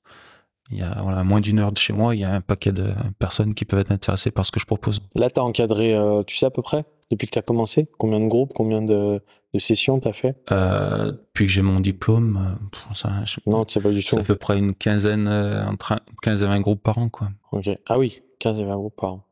Il 0.72 0.80
y 0.80 0.82
a 0.82 1.24
moins 1.24 1.42
d'une 1.42 1.60
heure 1.60 1.72
de 1.72 1.78
chez 1.78 1.94
moi, 1.94 2.16
il 2.16 2.22
y 2.22 2.24
a 2.24 2.34
un 2.34 2.42
paquet 2.42 2.72
de 2.72 2.92
personnes 3.20 3.54
qui 3.54 3.66
peuvent 3.66 3.82
être 3.82 3.92
intéressées 3.92 4.32
par 4.32 4.48
ce 4.48 4.52
que 4.52 4.60
je 4.60 4.66
propose. 4.66 5.00
Là, 5.14 5.30
tu 5.30 5.40
as 5.40 5.44
encadré, 5.44 5.94
euh, 5.94 6.24
tu 6.24 6.38
sais 6.38 6.48
à 6.48 6.50
peu 6.50 6.64
près, 6.64 6.86
depuis 7.12 7.28
que 7.28 7.34
tu 7.34 7.40
as 7.40 7.44
commencé 7.44 7.88
Combien 8.00 8.20
de 8.20 8.28
groupes, 8.28 8.52
combien 8.56 8.82
de, 8.82 9.22
de 9.56 9.62
sessions 9.62 10.00
tu 10.00 10.08
as 10.08 10.14
fait? 10.14 10.36
Euh, 10.52 11.12
Depuis 11.12 11.46
que 11.46 11.52
j'ai 11.52 11.62
mon 11.62 11.80
diplôme, 11.80 12.38
euh, 12.38 12.94
ça, 12.94 13.10
non, 13.46 13.66
tu 13.66 13.74
sais 13.74 13.82
pas 13.82 13.92
du 13.92 14.04
tout. 14.04 14.10
C'est 14.12 14.20
à 14.20 14.24
peu 14.24 14.36
près 14.36 14.58
une 14.58 14.74
quinzaine, 14.76 15.28
euh, 15.28 15.66
entre 15.66 16.00
15 16.22 16.44
et 16.44 16.48
20 16.48 16.60
groupes 16.62 16.84
par 16.84 16.98
an. 16.98 17.10
Quoi. 17.10 17.30
Ok. 17.52 17.70
Ah 17.88 17.98
oui, 17.98 18.22
15 18.40 18.60
et 18.60 18.66
20 18.66 18.76
groupes 18.76 18.96
par 18.96 19.14
an. 19.14 19.24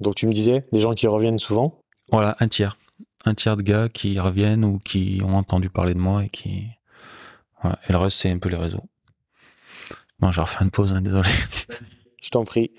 Donc 0.00 0.14
tu 0.14 0.26
me 0.26 0.32
disais, 0.32 0.66
des 0.72 0.80
gens 0.80 0.94
qui 0.94 1.06
reviennent 1.06 1.38
souvent? 1.38 1.80
Voilà, 2.10 2.36
un 2.40 2.48
tiers. 2.48 2.76
Un 3.24 3.34
tiers 3.34 3.56
de 3.56 3.62
gars 3.62 3.88
qui 3.88 4.18
reviennent 4.18 4.64
ou 4.64 4.78
qui 4.78 5.20
ont 5.24 5.34
entendu 5.36 5.70
parler 5.70 5.94
de 5.94 6.00
moi 6.00 6.24
et 6.24 6.28
qui. 6.28 6.66
Voilà. 7.62 7.78
Et 7.88 7.92
le 7.92 7.98
reste, 7.98 8.18
c'est 8.18 8.30
un 8.30 8.38
peu 8.38 8.48
les 8.48 8.56
réseaux. 8.56 8.82
Bon, 10.18 10.30
je 10.32 10.40
refais 10.40 10.64
une 10.64 10.70
pause, 10.70 10.94
hein, 10.94 11.00
désolé. 11.00 11.28
Je 12.22 12.30
t'en 12.30 12.44
prie. 12.44 12.70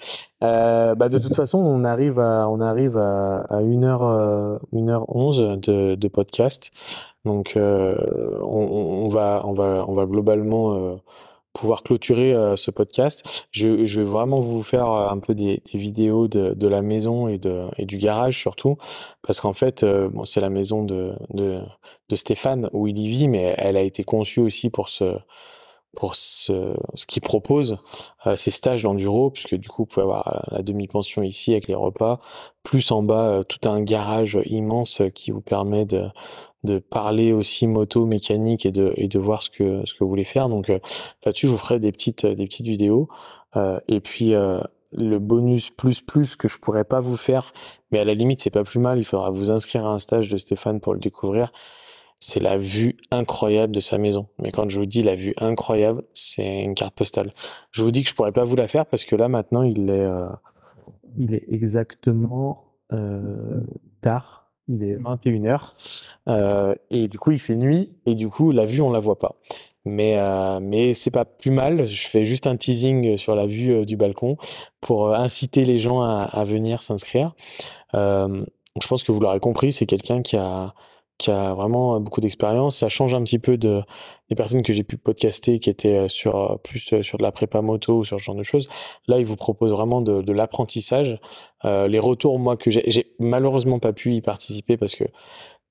Euh, 0.43 0.95
bah 0.95 1.09
de 1.09 1.19
toute 1.19 1.35
façon, 1.35 1.59
on 1.59 1.83
arrive 1.83 2.17
à, 2.17 2.49
on 2.49 2.59
arrive 2.61 2.97
à, 2.97 3.41
à 3.49 3.61
1h, 3.61 4.59
1h11 4.73 5.59
de, 5.59 5.95
de 5.95 6.07
podcast. 6.07 6.71
Donc, 7.25 7.55
euh, 7.55 7.95
on, 8.41 9.07
va, 9.07 9.43
on, 9.45 9.53
va, 9.53 9.85
on 9.87 9.93
va 9.93 10.05
globalement 10.05 10.73
euh, 10.73 10.95
pouvoir 11.53 11.83
clôturer 11.83 12.33
euh, 12.33 12.57
ce 12.57 12.69
podcast. 12.71 13.47
Je, 13.51 13.85
je, 13.85 14.01
vais 14.01 14.07
vraiment 14.07 14.39
vous 14.39 14.61
faire 14.61 14.87
un 14.89 15.19
peu 15.19 15.33
des, 15.33 15.61
des 15.71 15.77
vidéos 15.77 16.27
de, 16.27 16.53
de, 16.53 16.67
la 16.67 16.81
maison 16.81 17.27
et, 17.29 17.37
de, 17.37 17.67
et 17.77 17.85
du 17.85 17.97
garage 17.97 18.39
surtout, 18.39 18.77
parce 19.21 19.39
qu'en 19.39 19.53
fait, 19.53 19.83
euh, 19.83 20.09
bon, 20.09 20.25
c'est 20.25 20.41
la 20.41 20.49
maison 20.49 20.83
de, 20.83 21.13
de, 21.33 21.61
de 22.09 22.15
Stéphane 22.15 22.69
où 22.73 22.87
il 22.87 22.97
y 22.97 23.07
vit, 23.07 23.29
mais 23.29 23.55
elle 23.57 23.77
a 23.77 23.81
été 23.81 24.03
conçue 24.03 24.41
aussi 24.41 24.69
pour 24.69 24.89
ce 24.89 25.17
pour 25.95 26.15
ce, 26.15 26.75
ce 26.95 27.05
qu'il 27.05 27.21
propose, 27.21 27.77
euh, 28.25 28.35
ces 28.35 28.51
stages 28.51 28.83
d'enduro, 28.83 29.29
puisque 29.29 29.55
du 29.55 29.69
coup, 29.69 29.83
vous 29.83 29.85
pouvez 29.85 30.03
avoir 30.03 30.27
euh, 30.27 30.55
la 30.55 30.61
demi-pension 30.63 31.21
ici 31.21 31.51
avec 31.51 31.67
les 31.67 31.75
repas, 31.75 32.19
plus 32.63 32.91
en 32.91 33.03
bas, 33.03 33.29
euh, 33.29 33.43
tout 33.43 33.69
un 33.69 33.81
garage 33.81 34.39
immense 34.45 35.01
qui 35.13 35.31
vous 35.31 35.41
permet 35.41 35.85
de, 35.85 36.09
parler 36.89 37.33
aussi 37.33 37.67
moto, 37.67 38.05
mécanique 38.05 38.65
et 38.65 38.71
de, 38.71 38.93
et 38.95 39.09
voir 39.17 39.43
ce 39.43 39.49
que, 39.49 39.83
vous 39.99 40.07
voulez 40.07 40.23
faire. 40.23 40.49
Donc 40.49 40.69
là-dessus, 40.69 41.47
je 41.47 41.51
vous 41.51 41.57
ferai 41.57 41.79
des 41.79 41.91
petites, 41.91 42.25
des 42.25 42.45
vidéos. 42.45 43.09
et 43.87 43.99
puis, 43.99 44.33
le 44.95 45.17
bonus 45.19 45.71
plus 45.71 46.01
plus 46.01 46.35
que 46.35 46.47
je 46.47 46.57
pourrais 46.57 46.85
pas 46.85 47.01
vous 47.01 47.17
faire, 47.17 47.51
mais 47.91 47.99
à 47.99 48.05
la 48.05 48.13
limite, 48.13 48.41
c'est 48.41 48.49
pas 48.49 48.63
plus 48.63 48.79
mal, 48.79 48.97
il 48.97 49.03
faudra 49.03 49.29
vous 49.29 49.51
inscrire 49.51 49.85
à 49.85 49.89
un 49.91 49.99
stage 49.99 50.29
de 50.29 50.37
Stéphane 50.37 50.79
pour 50.79 50.93
le 50.93 50.99
découvrir 50.99 51.51
c'est 52.23 52.39
la 52.39 52.57
vue 52.57 52.95
incroyable 53.11 53.75
de 53.75 53.81
sa 53.81 53.97
maison. 53.97 54.27
Mais 54.41 54.51
quand 54.51 54.69
je 54.69 54.79
vous 54.79 54.85
dis 54.85 55.03
la 55.03 55.15
vue 55.15 55.33
incroyable, 55.37 56.03
c'est 56.13 56.61
une 56.61 56.73
carte 56.73 56.95
postale. 56.95 57.33
Je 57.71 57.83
vous 57.83 57.91
dis 57.91 58.01
que 58.01 58.09
je 58.09 58.15
pourrais 58.15 58.31
pas 58.31 58.45
vous 58.45 58.55
la 58.55 58.69
faire 58.69 58.85
parce 58.85 59.03
que 59.03 59.17
là 59.17 59.27
maintenant 59.27 59.61
il 59.61 59.89
est, 59.89 60.05
euh, 60.05 60.29
il 61.17 61.33
est 61.33 61.43
exactement 61.49 62.63
euh, 62.93 63.59
tard. 64.01 64.51
Il 64.69 64.83
est 64.83 64.95
21h 64.95 65.73
euh, 66.29 66.73
et 66.89 67.09
du 67.09 67.19
coup 67.19 67.31
il 67.31 67.39
fait 67.39 67.57
nuit 67.57 67.91
et 68.05 68.15
du 68.15 68.29
coup 68.29 68.53
la 68.53 68.65
vue 68.65 68.79
on 68.79 68.89
la 68.89 69.01
voit 69.01 69.19
pas. 69.19 69.35
Mais 69.83 70.17
euh, 70.17 70.61
mais 70.61 70.93
c'est 70.93 71.11
pas 71.11 71.25
plus 71.25 71.51
mal. 71.51 71.85
Je 71.85 72.07
fais 72.07 72.23
juste 72.23 72.47
un 72.47 72.55
teasing 72.55 73.17
sur 73.17 73.35
la 73.35 73.47
vue 73.47 73.85
du 73.85 73.97
balcon 73.97 74.37
pour 74.79 75.13
inciter 75.13 75.65
les 75.65 75.77
gens 75.77 76.01
à 76.01 76.43
venir 76.45 76.81
s'inscrire. 76.81 77.35
je 77.93 78.87
pense 78.87 79.03
que 79.03 79.11
vous 79.11 79.19
l'aurez 79.19 79.41
compris, 79.41 79.73
c'est 79.73 79.85
quelqu'un 79.85 80.21
qui 80.21 80.37
a 80.37 80.73
qui 81.23 81.31
a 81.31 81.53
vraiment 81.53 81.99
beaucoup 82.01 82.19
d'expérience. 82.19 82.77
Ça 82.77 82.89
change 82.89 83.13
un 83.13 83.23
petit 83.23 83.39
peu 83.39 83.57
de, 83.57 83.81
des 84.29 84.35
personnes 84.35 84.61
que 84.61 84.73
j'ai 84.73 84.83
pu 84.83 84.97
podcaster 84.97 85.59
qui 85.59 85.69
étaient 85.69 85.97
euh, 85.97 86.07
sur 86.09 86.35
euh, 86.35 86.57
plus 86.57 86.91
euh, 86.91 87.01
sur 87.01 87.17
de 87.17 87.23
la 87.23 87.31
prépa 87.31 87.61
moto 87.61 87.99
ou 87.99 88.03
sur 88.03 88.19
ce 88.19 88.23
genre 88.23 88.35
de 88.35 88.43
choses. 88.43 88.67
Là, 89.07 89.19
il 89.19 89.25
vous 89.25 89.37
propose 89.37 89.71
vraiment 89.71 90.01
de, 90.01 90.33
l'apprentissage. 90.33 91.19
Euh, 91.63 91.87
les 91.87 91.99
retours, 91.99 92.39
moi, 92.39 92.57
que 92.57 92.69
j'ai 92.71 93.15
malheureusement 93.19 93.79
pas 93.79 93.93
pu 93.93 94.15
y 94.15 94.21
participer 94.21 94.75
parce 94.75 94.95
que 94.95 95.05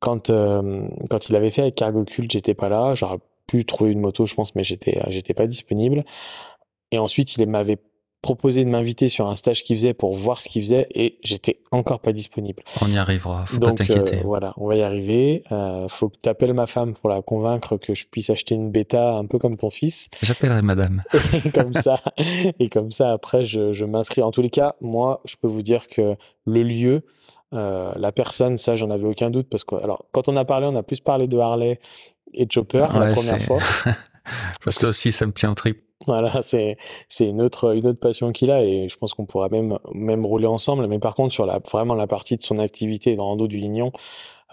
quand, 0.01 0.31
euh, 0.31 0.89
quand 1.11 1.29
il 1.29 1.37
avait 1.37 1.51
fait 1.51 1.63
avec 1.63 1.75
Cargo 1.75 2.05
Cult, 2.05 2.31
j'étais 2.31 2.55
pas 2.55 2.71
là. 2.71 2.95
J'aurais 2.95 3.19
plus 3.47 3.67
trouver 3.67 3.91
une 3.93 4.01
moto, 4.01 4.25
je 4.25 4.35
pense, 4.35 4.55
mais 4.55 4.65
j'étais, 4.65 5.03
j'étais 5.09 5.35
pas 5.35 5.47
disponible. 5.47 6.05
Et 6.93 6.99
ensuite, 6.99 7.37
il 7.37 7.47
m'avait 7.47 7.79
proposé 8.23 8.65
de 8.65 8.71
m'inviter 8.71 9.09
sur 9.09 9.29
un 9.29 9.37
stage 9.37 9.65
qu'il 9.65 9.77
faisait 9.77 9.95
pour 9.95 10.15
voir 10.15 10.41
ce 10.41 10.49
qu'il 10.49 10.63
faisait 10.63 10.87
et 10.95 11.19
j'étais 11.23 11.59
encore 11.73 12.01
pas 12.01 12.13
disponible. 12.13 12.63
On 12.81 12.89
y 12.89 12.97
arrivera, 12.97 13.45
faut 13.47 13.59
pas 13.59 13.73
t'inquiéter. 13.73 14.19
Euh, 14.19 14.25
voilà, 14.25 14.55
on 14.57 14.69
va 14.69 14.77
y 14.77 14.83
arriver. 14.83 15.43
Euh, 15.51 15.89
faut 15.89 16.09
que 16.09 16.17
tu 16.23 16.29
appelles 16.29 16.55
ma 16.55 16.67
femme 16.67 16.95
pour 16.95 17.11
la 17.11 17.21
convaincre 17.21 17.77
que 17.77 17.95
je 17.95 18.07
puisse 18.07 18.31
acheter 18.31 18.55
une 18.55 18.71
bêta 18.71 19.15
un 19.15 19.27
peu 19.27 19.39
comme 19.39 19.57
ton 19.57 19.71
fils. 19.71 20.09
J'appellerai 20.23 20.63
madame. 20.63 21.03
et 21.45 21.51
comme 21.51 21.75
ça, 21.75 22.01
et 22.17 22.69
comme 22.69 22.93
ça 22.93 23.11
après 23.11 23.45
je, 23.45 23.73
je 23.73 23.85
m'inscris. 23.85 24.23
En 24.23 24.31
tous 24.31 24.43
les 24.43 24.51
cas, 24.51 24.77
moi, 24.81 25.21
je 25.25 25.35
peux 25.41 25.49
vous 25.49 25.63
dire 25.63 25.89
que 25.89 26.17
le 26.47 26.63
lieu, 26.63 27.03
euh, 27.55 27.93
la 27.97 28.13
personne, 28.13 28.57
ça, 28.57 28.77
j'en 28.77 28.91
avais 28.91 29.07
aucun 29.07 29.31
doute 29.31 29.49
parce 29.51 29.65
que, 29.65 29.75
alors, 29.77 30.07
quand 30.13 30.29
on 30.29 30.37
a 30.37 30.45
parlé, 30.45 30.67
on 30.67 30.77
a 30.77 30.83
plus 30.83 31.01
parlé 31.01 31.27
de 31.27 31.39
Harley 31.39 31.81
et 32.33 32.47
de 32.47 32.53
Chopper 32.53 32.87
la 32.93 33.13
première 33.13 33.43
fois. 33.43 33.59
parce 34.65 34.79
que 34.79 34.87
ça 34.87 34.89
aussi, 34.89 35.13
ça 35.13 35.27
me 35.27 35.33
tient 35.33 35.51
en 35.51 35.55
trip. 35.55 35.83
Voilà, 36.07 36.43
c'est 36.43 36.77
une 37.21 37.43
autre 37.43 37.75
passion 37.93 38.33
qu'il 38.33 38.51
a 38.51 38.65
et 38.65 38.89
je 38.89 38.97
pense 38.97 39.15
qu'on 39.15 39.27
pourra 39.27 39.49
même 39.49 39.79
même 39.95 40.27
rouler 40.27 40.47
ensemble. 40.47 40.87
Mais 40.89 40.99
par 40.99 41.15
contre 41.15 41.33
sur 41.33 41.47
la 41.47 41.61
vraiment 41.71 41.95
la 41.95 42.07
partie 42.07 42.37
de 42.37 42.43
son 42.43 42.59
activité 42.59 43.15
dans 43.17 43.37
dos 43.37 43.47
du 43.47 43.59
Lignon, 43.59 43.93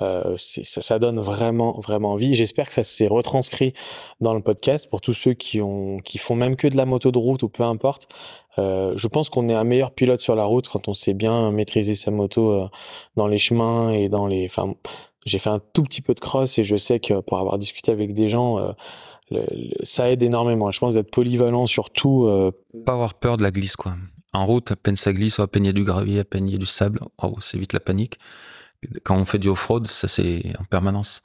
euh, 0.01 0.35
ça, 0.37 0.81
ça 0.81 0.99
donne 0.99 1.19
vraiment 1.19 1.79
vraiment 1.79 2.13
envie. 2.13 2.35
J'espère 2.35 2.67
que 2.67 2.73
ça 2.73 2.83
s'est 2.83 3.07
retranscrit 3.07 3.73
dans 4.21 4.33
le 4.33 4.41
podcast 4.41 4.89
pour 4.89 5.01
tous 5.01 5.13
ceux 5.13 5.33
qui 5.33 5.61
ont 5.61 5.97
qui 5.99 6.17
font 6.17 6.35
même 6.35 6.55
que 6.55 6.67
de 6.67 6.77
la 6.77 6.85
moto 6.85 7.11
de 7.11 7.17
route 7.17 7.43
ou 7.43 7.49
peu 7.49 7.63
importe. 7.63 8.07
Euh, 8.57 8.93
je 8.95 9.07
pense 9.07 9.29
qu'on 9.29 9.49
est 9.49 9.53
un 9.53 9.63
meilleur 9.63 9.91
pilote 9.91 10.21
sur 10.21 10.35
la 10.35 10.45
route 10.45 10.67
quand 10.67 10.87
on 10.87 10.93
sait 10.93 11.13
bien 11.13 11.51
maîtriser 11.51 11.95
sa 11.95 12.11
moto 12.11 12.51
euh, 12.51 12.67
dans 13.15 13.27
les 13.27 13.39
chemins 13.39 13.91
et 13.91 14.09
dans 14.09 14.27
les. 14.27 14.45
Enfin, 14.45 14.73
j'ai 15.25 15.39
fait 15.39 15.49
un 15.49 15.61
tout 15.73 15.83
petit 15.83 16.01
peu 16.01 16.13
de 16.13 16.19
cross 16.19 16.57
et 16.59 16.63
je 16.63 16.77
sais 16.77 16.99
que 16.99 17.19
pour 17.19 17.37
avoir 17.37 17.57
discuté 17.57 17.91
avec 17.91 18.13
des 18.13 18.29
gens 18.29 18.57
ça 19.83 20.09
aide 20.09 20.23
énormément. 20.23 20.71
Je 20.71 20.79
pense 20.79 20.95
d'être 20.95 21.11
polyvalent 21.11 21.67
surtout. 21.67 22.25
Euh... 22.25 22.51
Pas 22.85 22.93
avoir 22.93 23.13
peur 23.13 23.37
de 23.37 23.43
la 23.43 23.51
glisse, 23.51 23.75
quoi. 23.75 23.95
En 24.33 24.45
route, 24.45 24.71
à 24.71 24.75
peine 24.75 24.95
ça 24.95 25.11
glisse, 25.11 25.39
à 25.39 25.47
peine 25.47 25.65
il 25.65 25.67
y 25.67 25.69
a 25.71 25.73
du 25.73 25.83
gravier, 25.83 26.19
à 26.19 26.23
peine 26.23 26.47
il 26.47 26.51
y 26.51 26.55
a 26.55 26.59
du 26.59 26.65
sable, 26.65 26.99
oh, 27.21 27.35
c'est 27.39 27.57
vite 27.57 27.73
la 27.73 27.79
panique. 27.79 28.19
Quand 29.03 29.17
on 29.17 29.25
fait 29.25 29.39
du 29.39 29.49
off-road, 29.49 29.87
ça 29.87 30.07
c'est 30.07 30.43
en 30.59 30.63
permanence. 30.65 31.23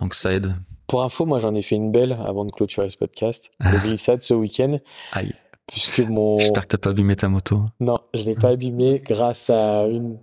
Donc 0.00 0.14
ça 0.14 0.32
aide. 0.32 0.54
Pour 0.86 1.02
info, 1.02 1.26
moi 1.26 1.38
j'en 1.38 1.54
ai 1.54 1.62
fait 1.62 1.76
une 1.76 1.92
belle 1.92 2.18
avant 2.24 2.44
de 2.44 2.50
clôturer 2.50 2.88
ce 2.88 2.96
podcast. 2.96 3.50
Le 3.60 3.78
glissade 3.86 4.22
ce 4.22 4.34
week-end. 4.34 4.78
Aïe. 5.12 5.32
Puisque 5.66 6.00
mon. 6.00 6.38
J'espère 6.38 6.62
que 6.62 6.68
t'as 6.68 6.78
pas 6.78 6.90
abîmé 6.90 7.16
ta 7.16 7.28
moto. 7.28 7.64
Non, 7.80 7.98
je 8.14 8.22
l'ai 8.22 8.34
pas 8.34 8.50
abîmé 8.50 9.02
grâce 9.04 9.50
à 9.50 9.86
une 9.86 10.18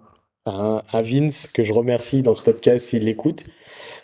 à, 0.45 0.83
un, 0.91 1.01
Vince 1.01 1.51
que 1.51 1.63
je 1.63 1.73
remercie 1.73 2.21
dans 2.21 2.33
ce 2.33 2.43
podcast 2.43 2.85
s'il 2.85 3.05
l'écoute. 3.05 3.49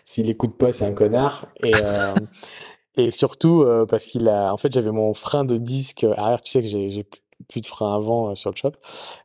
S'il 0.06 0.28
l'écoute 0.28 0.58
pas, 0.58 0.72
c'est 0.72 0.86
un 0.86 0.94
connard. 0.94 1.48
Et 1.64 1.74
euh, 1.76 2.14
Et 3.00 3.12
surtout 3.12 3.62
euh, 3.62 3.86
parce 3.86 4.06
qu'il 4.06 4.28
a, 4.28 4.54
en 4.54 4.58
fait, 4.58 4.74
j'avais 4.74 4.92
mon 4.92 5.14
frein 5.14 5.46
de 5.46 5.58
disque 5.58 6.04
arrière. 6.04 6.42
Tu 6.42 6.52
sais 6.52 6.62
que 6.62 6.68
j'ai 6.68 7.06
plus 7.48 7.62
de 7.62 7.66
frein 7.66 7.96
avant 7.96 8.30
euh, 8.32 8.36
sur 8.36 8.52
le 8.52 8.58
shop. 8.58 8.74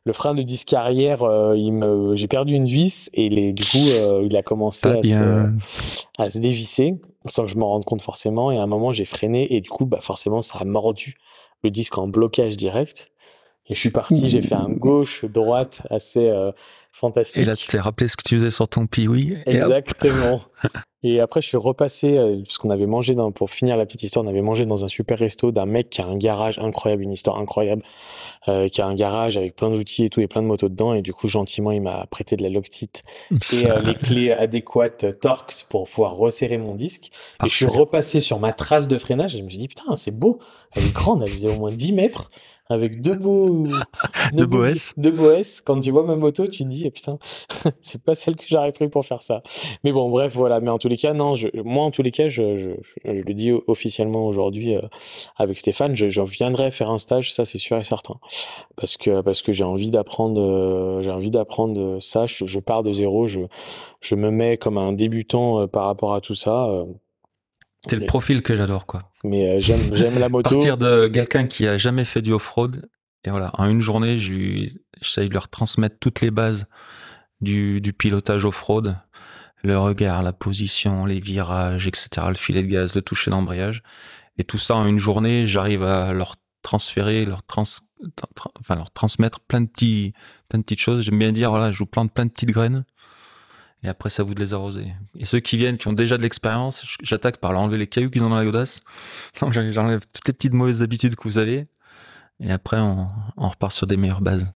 Le 0.05 0.13
frein 0.13 0.33
de 0.33 0.41
disque 0.41 0.71
arrière, 0.71 1.23
euh, 1.23 1.57
il 1.57 1.73
me, 1.73 2.15
j'ai 2.15 2.27
perdu 2.27 2.53
une 2.53 2.65
vis 2.65 3.09
et 3.13 3.27
les, 3.27 3.51
du 3.51 3.65
coup, 3.65 3.85
il 4.23 4.35
a 4.37 4.41
commencé 4.43 4.87
à 4.87 5.03
se, 5.03 5.49
à 6.17 6.29
se, 6.29 6.39
dévisser 6.39 6.95
sans 7.25 7.43
que 7.43 7.49
je 7.49 7.57
m'en 7.57 7.67
rende 7.67 7.83
compte 7.83 8.01
forcément. 8.01 8.49
Et 8.51 8.57
à 8.57 8.63
un 8.63 8.67
moment, 8.67 8.93
j'ai 8.93 9.05
freiné 9.05 9.53
et 9.53 9.59
du 9.59 9.69
coup, 9.69 9.85
bah 9.85 9.99
forcément, 9.99 10.41
ça 10.41 10.59
a 10.59 10.63
mordu 10.63 11.17
le 11.63 11.69
disque 11.69 11.97
en 11.97 12.07
blocage 12.07 12.55
direct. 12.55 13.11
Et 13.67 13.75
je 13.75 13.79
suis 13.79 13.89
parti, 13.89 14.29
j'ai 14.29 14.41
fait 14.41 14.55
un 14.55 14.69
gauche, 14.69 15.25
droite 15.25 15.81
assez 15.89 16.31
fantastique. 16.95 17.41
Et 17.41 17.45
là, 17.45 17.55
tu 17.55 17.67
t'es 17.67 17.79
rappelé 17.79 18.07
ce 18.07 18.17
que 18.17 18.23
tu 18.23 18.35
faisais 18.35 18.51
sur 18.51 18.67
ton 18.67 18.87
piwi. 18.87 19.37
Exactement. 19.45 20.41
Et 21.03 21.19
après, 21.19 21.39
je 21.39 21.47
suis 21.47 21.57
repassé, 21.57 22.17
euh, 22.17 22.41
puisqu'on 22.43 22.71
avait 22.71 22.87
mangé, 22.87 23.13
dans, 23.13 23.31
pour 23.31 23.51
finir 23.51 23.77
la 23.77 23.85
petite 23.85 24.01
histoire, 24.01 24.25
on 24.25 24.27
avait 24.27 24.41
mangé 24.41 24.65
dans 24.65 24.85
un 24.85 24.87
super 24.87 25.19
resto 25.19 25.51
d'un 25.51 25.67
mec 25.67 25.91
qui 25.91 26.01
a 26.01 26.07
un 26.07 26.17
garage 26.17 26.57
incroyable, 26.57 27.03
une 27.03 27.11
histoire 27.11 27.37
incroyable, 27.37 27.83
euh, 28.47 28.69
qui 28.69 28.81
a 28.81 28.87
un 28.87 28.95
garage 28.95 29.37
avec 29.37 29.55
plein 29.55 29.69
d'outils 29.69 30.05
et 30.05 30.09
tout, 30.09 30.21
et 30.21 30.27
plein 30.27 30.41
de 30.41 30.47
motos 30.47 30.67
dedans. 30.67 30.95
Et 30.95 31.03
du 31.03 31.13
coup, 31.13 31.27
gentiment, 31.27 31.69
il 31.69 31.83
m'a 31.83 32.07
prêté 32.07 32.37
de 32.37 32.41
la 32.41 32.49
Loctite 32.49 33.03
et 33.29 33.67
euh, 33.67 33.81
les 33.83 33.93
clés 33.93 34.31
adéquates 34.31 35.19
Torx 35.19 35.67
pour 35.69 35.87
pouvoir 35.87 36.15
resserrer 36.15 36.57
mon 36.57 36.73
disque. 36.73 37.11
Et 37.43 37.49
je 37.49 37.53
suis 37.53 37.67
repassé 37.67 38.19
sur 38.19 38.39
ma 38.39 38.51
trace 38.51 38.87
de 38.87 38.97
freinage 38.97 39.35
et 39.35 39.37
je 39.37 39.43
me 39.43 39.49
suis 39.49 39.59
dit, 39.59 39.67
putain, 39.67 39.95
c'est 39.97 40.17
beau. 40.17 40.39
Elle 40.75 40.85
est 40.85 40.93
grande, 40.93 41.21
elle 41.21 41.29
faisait 41.29 41.51
au 41.51 41.59
moins 41.59 41.71
10 41.71 41.93
mètres 41.93 42.31
avec 42.69 43.01
deux 43.01 43.15
beaux 43.15 43.67
deux 44.33 44.45
beaux 44.45 44.65
S. 44.65 44.93
Deux 44.97 45.11
beaux 45.11 45.31
S. 45.31 45.61
Quand 45.61 45.79
tu 45.79 45.91
vois 45.91 46.03
ma 46.03 46.15
moto, 46.15 46.47
tu 46.47 46.63
te 46.63 46.69
dis, 46.69 46.85
eh, 46.85 46.91
putain, 46.91 47.17
c'est 47.81 48.01
pas 48.01 48.15
celle 48.15 48.35
que 48.35 48.45
j'aurais 48.47 48.71
pris 48.71 48.89
pour 48.89 49.05
faire 49.05 49.21
ça. 49.23 49.43
Mais 49.83 49.91
bon, 49.91 50.09
bref, 50.09 50.33
voilà. 50.35 50.59
Mais 50.61 50.69
en 50.69 50.77
tous 50.77 50.87
les 50.87 50.97
cas, 50.97 51.13
non, 51.13 51.35
je, 51.35 51.47
moi, 51.63 51.83
en 51.83 51.91
tous 51.91 52.01
les 52.01 52.11
cas, 52.11 52.27
je, 52.27 52.57
je, 52.57 52.69
je 53.05 53.21
le 53.21 53.33
dis 53.33 53.51
officiellement 53.67 54.25
aujourd'hui 54.25 54.75
euh, 54.75 54.81
avec 55.37 55.57
Stéphane, 55.57 55.95
je, 55.95 56.21
viendrai 56.25 56.71
faire 56.71 56.89
un 56.89 56.97
stage, 56.97 57.31
ça 57.33 57.45
c'est 57.45 57.59
sûr 57.59 57.77
et 57.77 57.83
certain, 57.83 58.15
parce 58.75 58.97
que 58.97 59.21
parce 59.21 59.41
que 59.41 59.53
j'ai 59.53 59.63
envie 59.63 59.91
d'apprendre, 59.91 60.41
euh, 60.41 61.01
j'ai 61.01 61.11
envie 61.11 61.29
d'apprendre 61.29 61.99
ça. 62.01 62.25
Je, 62.25 62.59
pars 62.59 62.83
de 62.83 62.93
zéro, 62.93 63.27
je 63.27 63.41
je 64.01 64.15
me 64.15 64.31
mets 64.31 64.57
comme 64.57 64.77
un 64.77 64.93
débutant 64.93 65.61
euh, 65.61 65.67
par 65.67 65.85
rapport 65.85 66.13
à 66.13 66.21
tout 66.21 66.35
ça. 66.35 66.85
C'est 67.87 67.95
le 67.95 68.05
profil 68.05 68.41
que 68.41 68.55
j'adore, 68.55 68.85
quoi. 68.85 69.11
Mais 69.23 69.49
euh, 69.49 69.59
j'aime, 69.59 69.95
j'aime 69.95 70.19
la 70.19 70.29
moto. 70.29 70.49
Partir 70.49 70.77
de 70.77 71.07
quelqu'un 71.07 71.47
qui 71.47 71.67
a 71.67 71.77
jamais 71.77 72.05
fait 72.05 72.21
du 72.21 72.31
off-road, 72.31 72.89
et 73.23 73.29
voilà, 73.29 73.51
en 73.53 73.69
une 73.69 73.81
journée, 73.81 74.17
j'essaye 74.19 75.29
de 75.29 75.33
leur 75.33 75.49
transmettre 75.49 75.97
toutes 75.99 76.21
les 76.21 76.31
bases 76.31 76.67
du, 77.41 77.81
du 77.81 77.93
pilotage 77.93 78.45
off-road, 78.45 78.97
le 79.63 79.77
regard, 79.77 80.21
la 80.21 80.33
position, 80.33 81.05
les 81.05 81.19
virages, 81.19 81.87
etc., 81.87 82.27
le 82.29 82.35
filet 82.35 82.61
de 82.61 82.67
gaz, 82.67 82.95
le 82.95 83.01
toucher 83.01 83.31
d'embrayage. 83.31 83.81
Et 84.37 84.43
tout 84.43 84.57
ça 84.57 84.75
en 84.75 84.85
une 84.85 84.99
journée, 84.99 85.47
j'arrive 85.47 85.83
à 85.83 86.13
leur 86.13 86.35
transférer, 86.61 87.25
leur 87.25 87.43
trans, 87.43 87.63
enfin, 88.59 88.75
leur 88.75 88.91
transmettre 88.91 89.39
plein 89.39 89.61
de 89.61 89.67
petits, 89.67 90.13
plein 90.49 90.59
de 90.59 90.63
petites 90.63 90.79
choses. 90.79 91.03
J'aime 91.03 91.17
bien 91.19 91.31
dire, 91.31 91.49
voilà, 91.49 91.71
je 91.71 91.79
vous 91.79 91.85
plante 91.85 92.13
plein 92.13 92.25
de 92.25 92.31
petites 92.31 92.51
graines 92.51 92.85
et 93.83 93.87
après, 93.87 94.09
ça 94.09 94.23
vous 94.23 94.33
de 94.33 94.39
les 94.39 94.53
arroser. 94.53 94.87
Et 95.19 95.25
ceux 95.25 95.39
qui 95.39 95.57
viennent, 95.57 95.77
qui 95.77 95.87
ont 95.87 95.93
déjà 95.93 96.17
de 96.17 96.23
l'expérience, 96.23 96.85
j'attaque 97.03 97.37
par 97.37 97.51
leur 97.53 97.61
enlever 97.61 97.77
les 97.77 97.87
cailloux 97.87 98.09
qu'ils 98.09 98.23
ont 98.23 98.29
dans 98.29 98.35
la 98.35 98.45
godasse. 98.45 98.83
J'enlève 99.51 100.01
toutes 100.11 100.27
les 100.27 100.33
petites 100.33 100.53
mauvaises 100.53 100.81
habitudes 100.81 101.15
que 101.15 101.23
vous 101.23 101.37
avez. 101.37 101.67
Et 102.39 102.51
après, 102.51 102.79
on, 102.79 103.07
repart 103.37 103.71
sur 103.71 103.87
des 103.87 103.95
meilleures 103.95 104.21
bases. 104.21 104.51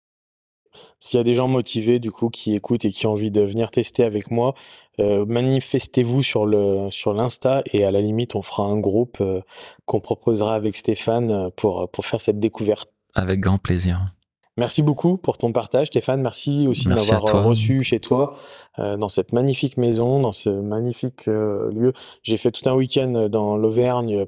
S'il 0.99 1.17
y 1.17 1.21
a 1.21 1.23
des 1.23 1.35
gens 1.35 1.47
motivés, 1.47 1.99
du 1.99 2.11
coup, 2.11 2.29
qui 2.29 2.55
écoutent 2.55 2.85
et 2.85 2.91
qui 2.91 3.05
ont 3.05 3.11
envie 3.11 3.31
de 3.31 3.41
venir 3.41 3.71
tester 3.71 4.03
avec 4.03 4.31
moi, 4.31 4.53
euh, 4.99 5.25
manifestez-vous 5.25 6.23
sur 6.23 6.45
le 6.45 6.89
sur 6.91 7.13
l'Insta 7.13 7.63
et 7.71 7.85
à 7.85 7.91
la 7.91 8.01
limite, 8.01 8.35
on 8.35 8.41
fera 8.41 8.63
un 8.63 8.79
groupe 8.79 9.17
euh, 9.21 9.41
qu'on 9.85 10.01
proposera 10.01 10.55
avec 10.55 10.75
Stéphane 10.75 11.31
euh, 11.31 11.49
pour, 11.55 11.89
pour 11.89 12.05
faire 12.05 12.19
cette 12.19 12.39
découverte. 12.39 12.91
Avec 13.13 13.39
grand 13.39 13.59
plaisir. 13.59 14.13
Merci 14.59 14.81
beaucoup 14.81 15.15
pour 15.15 15.37
ton 15.37 15.53
partage, 15.53 15.87
Stéphane. 15.87 16.21
Merci 16.21 16.67
aussi 16.67 16.83
de 16.83 16.89
m'avoir 16.89 17.33
euh, 17.33 17.41
reçu 17.43 17.81
chez 17.81 18.01
toi, 18.01 18.35
euh, 18.77 18.97
dans 18.97 19.07
cette 19.07 19.31
magnifique 19.31 19.77
maison, 19.77 20.19
dans 20.19 20.33
ce 20.33 20.49
magnifique 20.49 21.29
euh, 21.29 21.71
lieu. 21.71 21.93
J'ai 22.23 22.35
fait 22.35 22.51
tout 22.51 22.69
un 22.69 22.73
week-end 22.73 23.29
dans 23.29 23.55
l'Auvergne, 23.55 24.25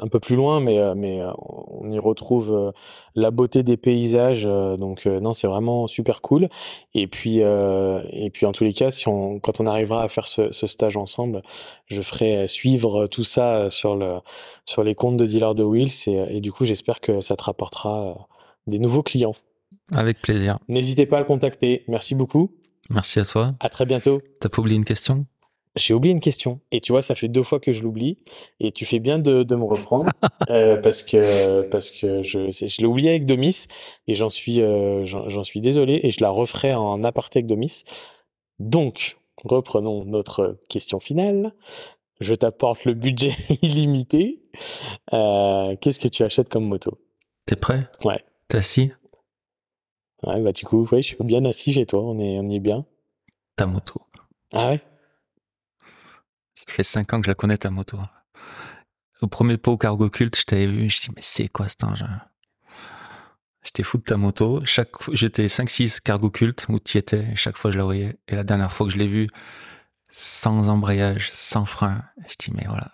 un 0.00 0.08
peu 0.08 0.18
plus 0.18 0.34
loin, 0.34 0.58
mais, 0.58 0.80
mais 0.96 1.22
on 1.38 1.92
y 1.92 1.98
retrouve 2.00 2.72
la 3.14 3.30
beauté 3.30 3.62
des 3.62 3.76
paysages. 3.76 4.42
donc, 4.42 5.06
non, 5.06 5.32
c'est 5.32 5.46
vraiment 5.46 5.86
super 5.86 6.22
cool. 6.22 6.48
Et 6.94 7.06
puis, 7.06 7.38
et 7.38 8.30
puis, 8.32 8.46
en 8.46 8.50
tous 8.50 8.64
les 8.64 8.72
cas, 8.72 8.90
si 8.90 9.06
on, 9.06 9.38
quand 9.38 9.60
on 9.60 9.66
arrivera 9.66 10.02
à 10.02 10.08
faire 10.08 10.26
ce, 10.26 10.50
stage 10.50 10.96
ensemble, 10.96 11.42
je 11.86 12.02
ferai 12.02 12.48
suivre 12.48 13.06
tout 13.06 13.22
ça 13.22 13.70
sur, 13.70 13.94
le, 13.94 14.16
sur 14.66 14.82
les 14.82 14.96
comptes 14.96 15.16
de 15.16 15.26
dealer 15.26 15.54
de 15.54 15.62
Wheels. 15.62 16.08
et 16.08 16.40
du 16.40 16.50
coup, 16.50 16.64
j'espère 16.64 17.00
que 17.00 17.20
ça 17.20 17.36
te 17.36 17.44
rapportera 17.44 18.16
des 18.66 18.80
nouveaux 18.80 19.04
clients. 19.04 19.34
Avec 19.92 20.20
plaisir. 20.20 20.58
N'hésitez 20.68 21.06
pas 21.06 21.16
à 21.16 21.20
le 21.20 21.26
contacter. 21.26 21.84
Merci 21.88 22.14
beaucoup. 22.14 22.50
Merci 22.90 23.20
à 23.20 23.24
toi. 23.24 23.54
À 23.60 23.68
très 23.68 23.86
bientôt. 23.86 24.20
T'as 24.40 24.48
pas 24.48 24.60
oublié 24.60 24.76
une 24.76 24.84
question? 24.84 25.26
J'ai 25.76 25.94
oublié 25.94 26.12
une 26.12 26.20
question. 26.20 26.60
Et 26.72 26.80
tu 26.80 26.92
vois, 26.92 27.02
ça 27.02 27.14
fait 27.14 27.28
deux 27.28 27.42
fois 27.42 27.60
que 27.60 27.72
je 27.72 27.82
l'oublie. 27.82 28.18
Et 28.60 28.72
tu 28.72 28.84
fais 28.84 28.98
bien 28.98 29.18
de, 29.18 29.44
me 29.54 29.64
reprendre. 29.64 30.06
Euh, 30.50 30.80
parce 30.80 31.02
que, 31.02 31.62
parce 31.68 31.90
que 31.90 32.22
je, 32.22 32.50
je 32.50 32.76
l'ai 32.78 32.86
oublié 32.86 33.10
avec 33.10 33.26
Domis. 33.26 33.66
Et 34.06 34.14
j'en 34.14 34.30
suis, 34.30 34.62
euh, 34.62 35.04
j'en 35.04 35.44
suis 35.44 35.60
désolé. 35.60 36.00
Et 36.04 36.10
je 36.10 36.22
la 36.22 36.30
referai 36.30 36.72
en 36.74 37.04
aparté 37.04 37.40
avec 37.40 37.46
Domis. 37.46 37.84
Donc, 38.58 39.18
reprenons 39.44 40.04
notre 40.04 40.58
question 40.68 41.00
finale. 41.00 41.52
Je 42.20 42.34
t'apporte 42.34 42.84
le 42.84 42.94
budget 42.94 43.34
illimité. 43.62 44.40
Euh, 45.12 45.76
qu'est-ce 45.80 46.00
que 46.00 46.08
tu 46.08 46.22
achètes 46.22 46.48
comme 46.48 46.64
moto? 46.64 46.98
T'es 47.46 47.56
prêt? 47.56 47.88
Ouais. 48.04 48.24
T'es 48.48 48.58
assis? 48.58 48.92
Ouais, 50.22 50.40
bah 50.40 50.52
du 50.52 50.64
coup, 50.64 50.86
ouais, 50.90 51.02
je 51.02 51.08
suis 51.08 51.24
bien 51.24 51.44
assis 51.44 51.72
chez 51.72 51.86
toi, 51.86 52.02
on 52.02 52.18
est, 52.18 52.38
on 52.40 52.46
est 52.48 52.60
bien. 52.60 52.84
Ta 53.56 53.66
moto. 53.66 54.00
Ah 54.52 54.70
ouais? 54.70 54.82
Ça 56.54 56.64
fait 56.72 56.82
5 56.82 57.12
ans 57.12 57.20
que 57.20 57.26
je 57.26 57.30
la 57.30 57.34
connais, 57.34 57.56
ta 57.56 57.70
moto. 57.70 57.98
Au 59.20 59.26
premier 59.28 59.56
pot 59.58 59.72
au 59.72 59.78
cargo 59.78 60.10
culte, 60.10 60.36
je 60.38 60.44
t'avais 60.44 60.66
vu, 60.66 60.90
je 60.90 61.00
dis 61.00 61.08
mais 61.14 61.22
c'est 61.22 61.48
quoi 61.48 61.68
cet 61.68 61.84
engin 61.84 62.20
J'étais 63.62 63.82
fou 63.82 63.98
de 63.98 64.02
ta 64.02 64.16
moto. 64.16 64.64
Chaque 64.64 64.90
j'étais 65.12 65.46
5-6 65.46 66.00
cargo 66.00 66.30
culte 66.30 66.66
où 66.68 66.78
tu 66.78 66.98
étais, 66.98 67.34
chaque 67.36 67.56
fois 67.56 67.70
je 67.70 67.78
la 67.78 67.84
voyais. 67.84 68.18
Et 68.28 68.34
la 68.34 68.44
dernière 68.44 68.72
fois 68.72 68.86
que 68.86 68.92
je 68.92 68.98
l'ai 68.98 69.08
vue, 69.08 69.28
sans 70.10 70.68
embrayage, 70.68 71.30
sans 71.32 71.64
frein, 71.64 72.02
je 72.28 72.34
dis 72.38 72.52
mais 72.54 72.64
voilà. 72.66 72.90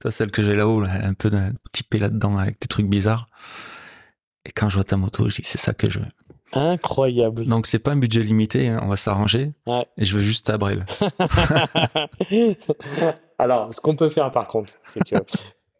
Toi, 0.00 0.12
celle 0.12 0.30
que 0.30 0.42
j'ai 0.42 0.54
là-haut, 0.54 0.84
elle 0.84 1.02
est 1.02 1.04
un 1.04 1.14
peu 1.14 1.30
typée 1.72 1.98
là-dedans 1.98 2.38
avec 2.38 2.60
des 2.60 2.68
trucs 2.68 2.86
bizarres. 2.88 3.28
Et 4.44 4.52
quand 4.52 4.68
je 4.68 4.76
vois 4.76 4.84
ta 4.84 4.96
moto, 4.96 5.28
je 5.28 5.36
dis 5.36 5.42
c'est 5.44 5.58
ça 5.58 5.74
que 5.74 5.90
je 5.90 5.98
veux. 5.98 6.06
Incroyable. 6.52 7.46
Donc 7.46 7.66
c'est 7.66 7.78
pas 7.78 7.92
un 7.92 7.96
budget 7.96 8.22
limité, 8.22 8.68
hein, 8.68 8.80
on 8.82 8.88
va 8.88 8.96
s'arranger. 8.96 9.52
Ouais. 9.66 9.86
Et 9.96 10.04
je 10.04 10.16
veux 10.16 10.22
juste 10.22 10.46
ta 10.46 10.58
brêle. 10.58 10.86
Alors, 13.38 13.72
ce 13.72 13.80
qu'on 13.80 13.96
peut 13.96 14.08
faire 14.08 14.30
par 14.32 14.48
contre, 14.48 14.74
c'est 14.84 15.04
que 15.04 15.16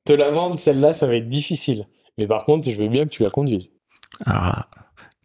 te 0.05 0.13
la 0.13 0.31
vendre, 0.31 0.59
celle-là, 0.59 0.93
ça 0.93 1.07
va 1.07 1.17
être 1.17 1.29
difficile. 1.29 1.87
Mais 2.17 2.27
par 2.27 2.45
contre, 2.45 2.71
je 2.71 2.77
veux 2.77 2.89
bien 2.89 3.05
que 3.05 3.11
tu 3.11 3.23
la 3.23 3.31
conduises. 3.31 3.73
Alors, 4.25 4.65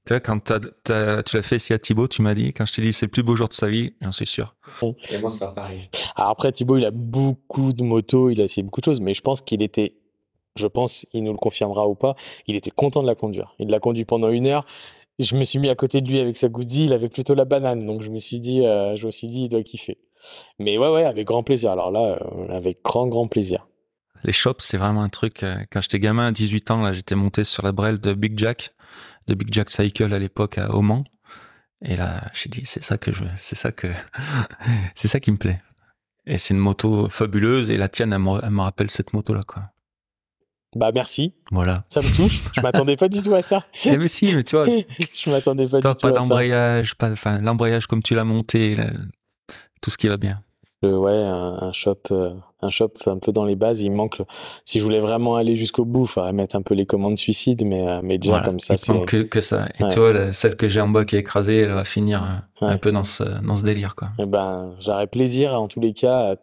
tu 0.06 0.14
vois, 0.14 0.20
quand 0.20 0.40
tu 0.44 0.92
l'as 0.94 1.42
fait 1.42 1.56
ici 1.56 1.74
à 1.74 1.80
Thibaut, 1.80 2.08
tu 2.08 2.22
m'as 2.22 2.34
dit, 2.34 2.54
quand 2.54 2.66
je 2.66 2.74
t'ai 2.74 2.82
dit 2.82 2.92
c'est 2.92 3.06
le 3.06 3.12
plus 3.12 3.24
beau 3.24 3.36
jour 3.36 3.48
de 3.48 3.54
sa 3.54 3.68
vie, 3.68 3.94
j'en 4.02 4.12
suis 4.12 4.26
sûr. 4.26 4.56
Et 5.10 5.18
moi, 5.20 5.30
ça 5.30 5.48
pareil. 5.54 5.90
Alors 6.16 6.32
après, 6.32 6.52
Thibaut, 6.52 6.78
il 6.78 6.86
a 6.86 6.92
beaucoup 6.92 7.72
de 7.72 7.84
motos, 7.84 8.30
il 8.30 8.42
a 8.42 8.44
essayé 8.44 8.64
beaucoup 8.64 8.82
de 8.82 8.86
choses, 8.86 9.00
mais 9.00 9.14
je 9.14 9.22
pense 9.22 9.42
qu'il 9.42 9.62
était, 9.62 9.96
je 10.58 10.68
pense, 10.68 11.06
il 11.14 11.24
nous 11.24 11.32
le 11.32 11.38
confirmera 11.38 11.88
ou 11.88 11.96
pas, 11.96 12.16
il 12.48 12.56
était 12.58 12.72
content 12.72 13.02
de 13.02 13.08
la 13.08 13.16
conduire. 13.16 13.56
Il 13.60 13.70
l'a 13.70 13.80
conduit 13.80 14.04
pendant 14.06 14.30
une 14.30 14.48
heure. 14.48 14.66
Je 15.20 15.36
me 15.36 15.44
suis 15.44 15.60
mis 15.60 15.70
à 15.70 15.76
côté 15.76 16.02
de 16.02 16.10
lui 16.10 16.20
avec 16.20 16.38
sa 16.38 16.50
Guzzi, 16.50 16.86
il 16.86 16.94
avait 16.94 17.10
plutôt 17.10 17.36
la 17.36 17.46
banane, 17.46 17.86
donc 17.86 18.02
je 18.02 18.10
me 18.10 18.20
suis 18.20 18.40
dit, 18.40 18.66
euh, 18.66 18.96
je 18.96 19.06
me 19.06 19.12
suis 19.12 19.28
dit, 19.28 19.44
il 19.44 19.50
doit 19.50 19.62
kiffer. 19.64 19.98
Mais 20.60 20.78
ouais, 20.78 20.90
ouais, 20.90 21.04
avec 21.04 21.28
grand 21.28 21.44
plaisir. 21.44 21.72
Alors 21.72 21.92
là, 21.92 22.18
euh, 22.22 22.48
avec 22.50 22.82
grand, 22.84 23.08
grand 23.08 23.28
plaisir. 23.28 23.68
Les 24.24 24.32
shops, 24.32 24.60
c'est 24.60 24.78
vraiment 24.78 25.04
un 25.04 25.10
truc. 25.10 25.44
euh, 25.44 25.56
Quand 25.72 25.82
j'étais 25.82 26.00
gamin 26.00 26.28
à 26.28 26.32
18 26.32 26.72
ans, 26.72 26.82
là, 26.82 26.94
j'étais 26.94 27.16
monté 27.16 27.44
sur 27.44 27.64
la 27.64 27.72
brêle 27.74 28.00
de 28.00 28.14
Big 28.14 28.40
Jack, 28.40 28.74
de 29.28 29.36
Big 29.36 29.54
Jack 29.54 29.70
Cycle 29.70 30.14
à 30.14 30.20
l'époque 30.20 30.58
à 30.58 30.74
Oman. 30.74 31.04
Et 31.82 31.98
là, 31.98 32.32
j'ai 32.34 32.50
dit, 32.50 32.62
c'est 32.64 32.82
ça 32.84 32.98
que 32.98 33.12
je 33.12 33.24
c'est 33.36 33.58
ça 33.58 33.72
que, 33.74 33.88
c'est 34.96 35.10
ça 35.10 35.20
qui 35.20 35.32
me 35.32 35.38
plaît. 35.38 35.62
Et 36.26 36.38
c'est 36.38 36.54
une 36.54 36.60
moto 36.62 37.10
fabuleuse 37.10 37.70
et 37.70 37.76
la 37.76 37.90
tienne, 37.90 38.18
me, 38.18 38.40
elle 38.42 38.52
me 38.52 38.62
rappelle 38.62 38.90
cette 38.90 39.12
moto-là, 39.12 39.42
quoi. 39.46 39.64
Bah 40.76 40.92
merci, 40.94 41.34
Voilà. 41.52 41.84
ça 41.90 42.02
me 42.02 42.16
touche. 42.16 42.42
Je 42.56 42.62
m'attendais 42.62 42.96
pas 42.96 43.08
du 43.08 43.22
tout 43.22 43.34
à 43.36 43.42
ça. 43.42 43.64
Eh 43.86 43.98
mais 43.98 44.08
si, 44.08 44.34
mais 44.34 44.44
tu 44.44 44.56
vois, 44.56 44.66
je 45.14 45.30
m'attendais 45.30 45.68
pas 45.68 45.78
du 45.78 45.82
tout 45.82 45.82
pas 45.82 45.90
à 45.90 45.96
ça. 45.96 46.12
d'embrayage, 46.12 46.96
pas, 46.96 47.12
enfin, 47.12 47.40
l'embrayage 47.42 47.86
comme 47.88 48.02
tu 48.02 48.16
l'as 48.16 48.24
monté, 48.24 48.76
là, 48.76 48.86
tout 49.82 49.90
ce 49.92 49.98
qui 49.98 50.08
va 50.08 50.18
bien. 50.18 50.42
Ouais, 50.88 51.14
un, 51.14 51.58
un 51.62 51.72
shop, 51.72 51.98
euh, 52.12 52.34
un 52.62 52.70
shop 52.70 52.92
un 53.06 53.18
peu 53.18 53.32
dans 53.32 53.46
les 53.46 53.56
bases. 53.56 53.82
Il 53.82 53.92
manque. 53.92 54.22
Si 54.66 54.80
je 54.80 54.84
voulais 54.84 55.00
vraiment 55.00 55.36
aller 55.36 55.56
jusqu'au 55.56 55.86
bout, 55.86 56.04
il 56.04 56.08
faudrait 56.08 56.34
mettre 56.34 56.56
un 56.56 56.62
peu 56.62 56.74
les 56.76 56.86
commandes 56.86 57.18
suicide, 57.18 57.64
mais, 57.66 57.88
euh, 57.88 58.00
mais 58.04 58.18
déjà 58.18 58.32
Voilà. 58.34 58.46
comme 58.46 58.60
ça, 58.60 58.76
c'est. 58.78 58.94
manque 58.94 59.08
que, 59.08 59.22
que 59.24 59.42
ça. 59.42 59.68
Et 59.80 59.84
Ouais. 60.00 60.14
la- 60.14 60.34
celle 60.34 60.56
que 60.56 60.68
j'ai 60.68 60.82
en 60.82 60.88
bas 60.90 61.06
qui 61.06 61.16
est 61.16 61.20
écrasée, 61.20 61.58
elle 61.60 61.72
va 61.74 61.84
finir 61.84 62.24
euh, 62.24 62.66
Ouais. 62.66 62.72
un 62.74 62.78
peu 62.78 62.92
dans 62.92 63.04
ce, 63.04 63.24
dans 63.46 63.56
ce 63.56 63.64
délire, 63.64 63.96
quoi. 63.96 64.10
Eh 64.20 64.26
ben, 64.26 64.76
j'aurais 64.80 65.08
plaisir, 65.08 65.54
en 65.60 65.68
tous 65.68 65.80
les 65.80 65.94
cas, 65.94 66.36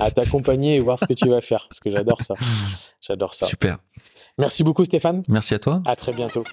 à, 0.00 0.04
à 0.04 0.10
t'accompagner 0.10 0.76
et 0.76 0.80
voir 0.80 0.98
ce 0.98 1.04
que 1.06 1.12
tu 1.14 1.28
vas 1.28 1.40
faire, 1.40 1.66
parce 1.68 1.80
que 1.80 1.90
j'adore 1.90 2.20
ça. 2.20 2.34
J'adore 3.00 3.34
ça. 3.34 3.46
Super. 3.46 3.78
Merci 4.38 4.62
beaucoup, 4.64 4.84
Stéphane. 4.84 5.22
Merci 5.28 5.54
à 5.54 5.58
toi. 5.58 5.82
À 5.86 5.96
très 5.96 6.12
bientôt. 6.12 6.44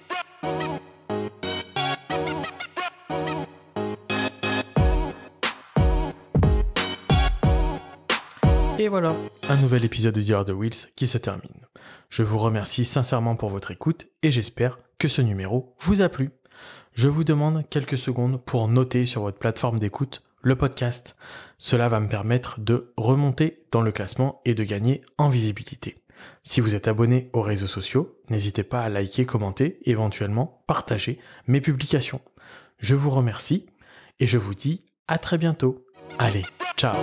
Et 8.84 8.88
voilà, 8.88 9.16
un 9.48 9.56
nouvel 9.56 9.82
épisode 9.86 10.14
de 10.14 10.20
Year 10.20 10.44
the 10.44 10.50
Wheels 10.50 10.92
qui 10.94 11.06
se 11.06 11.16
termine. 11.16 11.66
Je 12.10 12.22
vous 12.22 12.36
remercie 12.36 12.84
sincèrement 12.84 13.34
pour 13.34 13.48
votre 13.48 13.70
écoute 13.70 14.08
et 14.22 14.30
j'espère 14.30 14.78
que 14.98 15.08
ce 15.08 15.22
numéro 15.22 15.74
vous 15.80 16.02
a 16.02 16.10
plu. 16.10 16.28
Je 16.92 17.08
vous 17.08 17.24
demande 17.24 17.66
quelques 17.70 17.96
secondes 17.96 18.44
pour 18.44 18.68
noter 18.68 19.06
sur 19.06 19.22
votre 19.22 19.38
plateforme 19.38 19.78
d'écoute 19.78 20.22
le 20.42 20.54
podcast. 20.54 21.16
Cela 21.56 21.88
va 21.88 21.98
me 21.98 22.10
permettre 22.10 22.60
de 22.60 22.92
remonter 22.98 23.64
dans 23.70 23.80
le 23.80 23.90
classement 23.90 24.42
et 24.44 24.52
de 24.52 24.64
gagner 24.64 25.00
en 25.16 25.30
visibilité. 25.30 25.96
Si 26.42 26.60
vous 26.60 26.76
êtes 26.76 26.86
abonné 26.86 27.30
aux 27.32 27.40
réseaux 27.40 27.66
sociaux, 27.66 28.20
n'hésitez 28.28 28.64
pas 28.64 28.82
à 28.82 28.90
liker, 28.90 29.24
commenter, 29.24 29.78
éventuellement 29.86 30.62
partager 30.66 31.18
mes 31.46 31.62
publications. 31.62 32.20
Je 32.80 32.94
vous 32.94 33.08
remercie 33.08 33.64
et 34.20 34.26
je 34.26 34.36
vous 34.36 34.54
dis 34.54 34.84
à 35.08 35.16
très 35.16 35.38
bientôt. 35.38 35.86
Allez, 36.18 36.44
ciao 36.76 36.94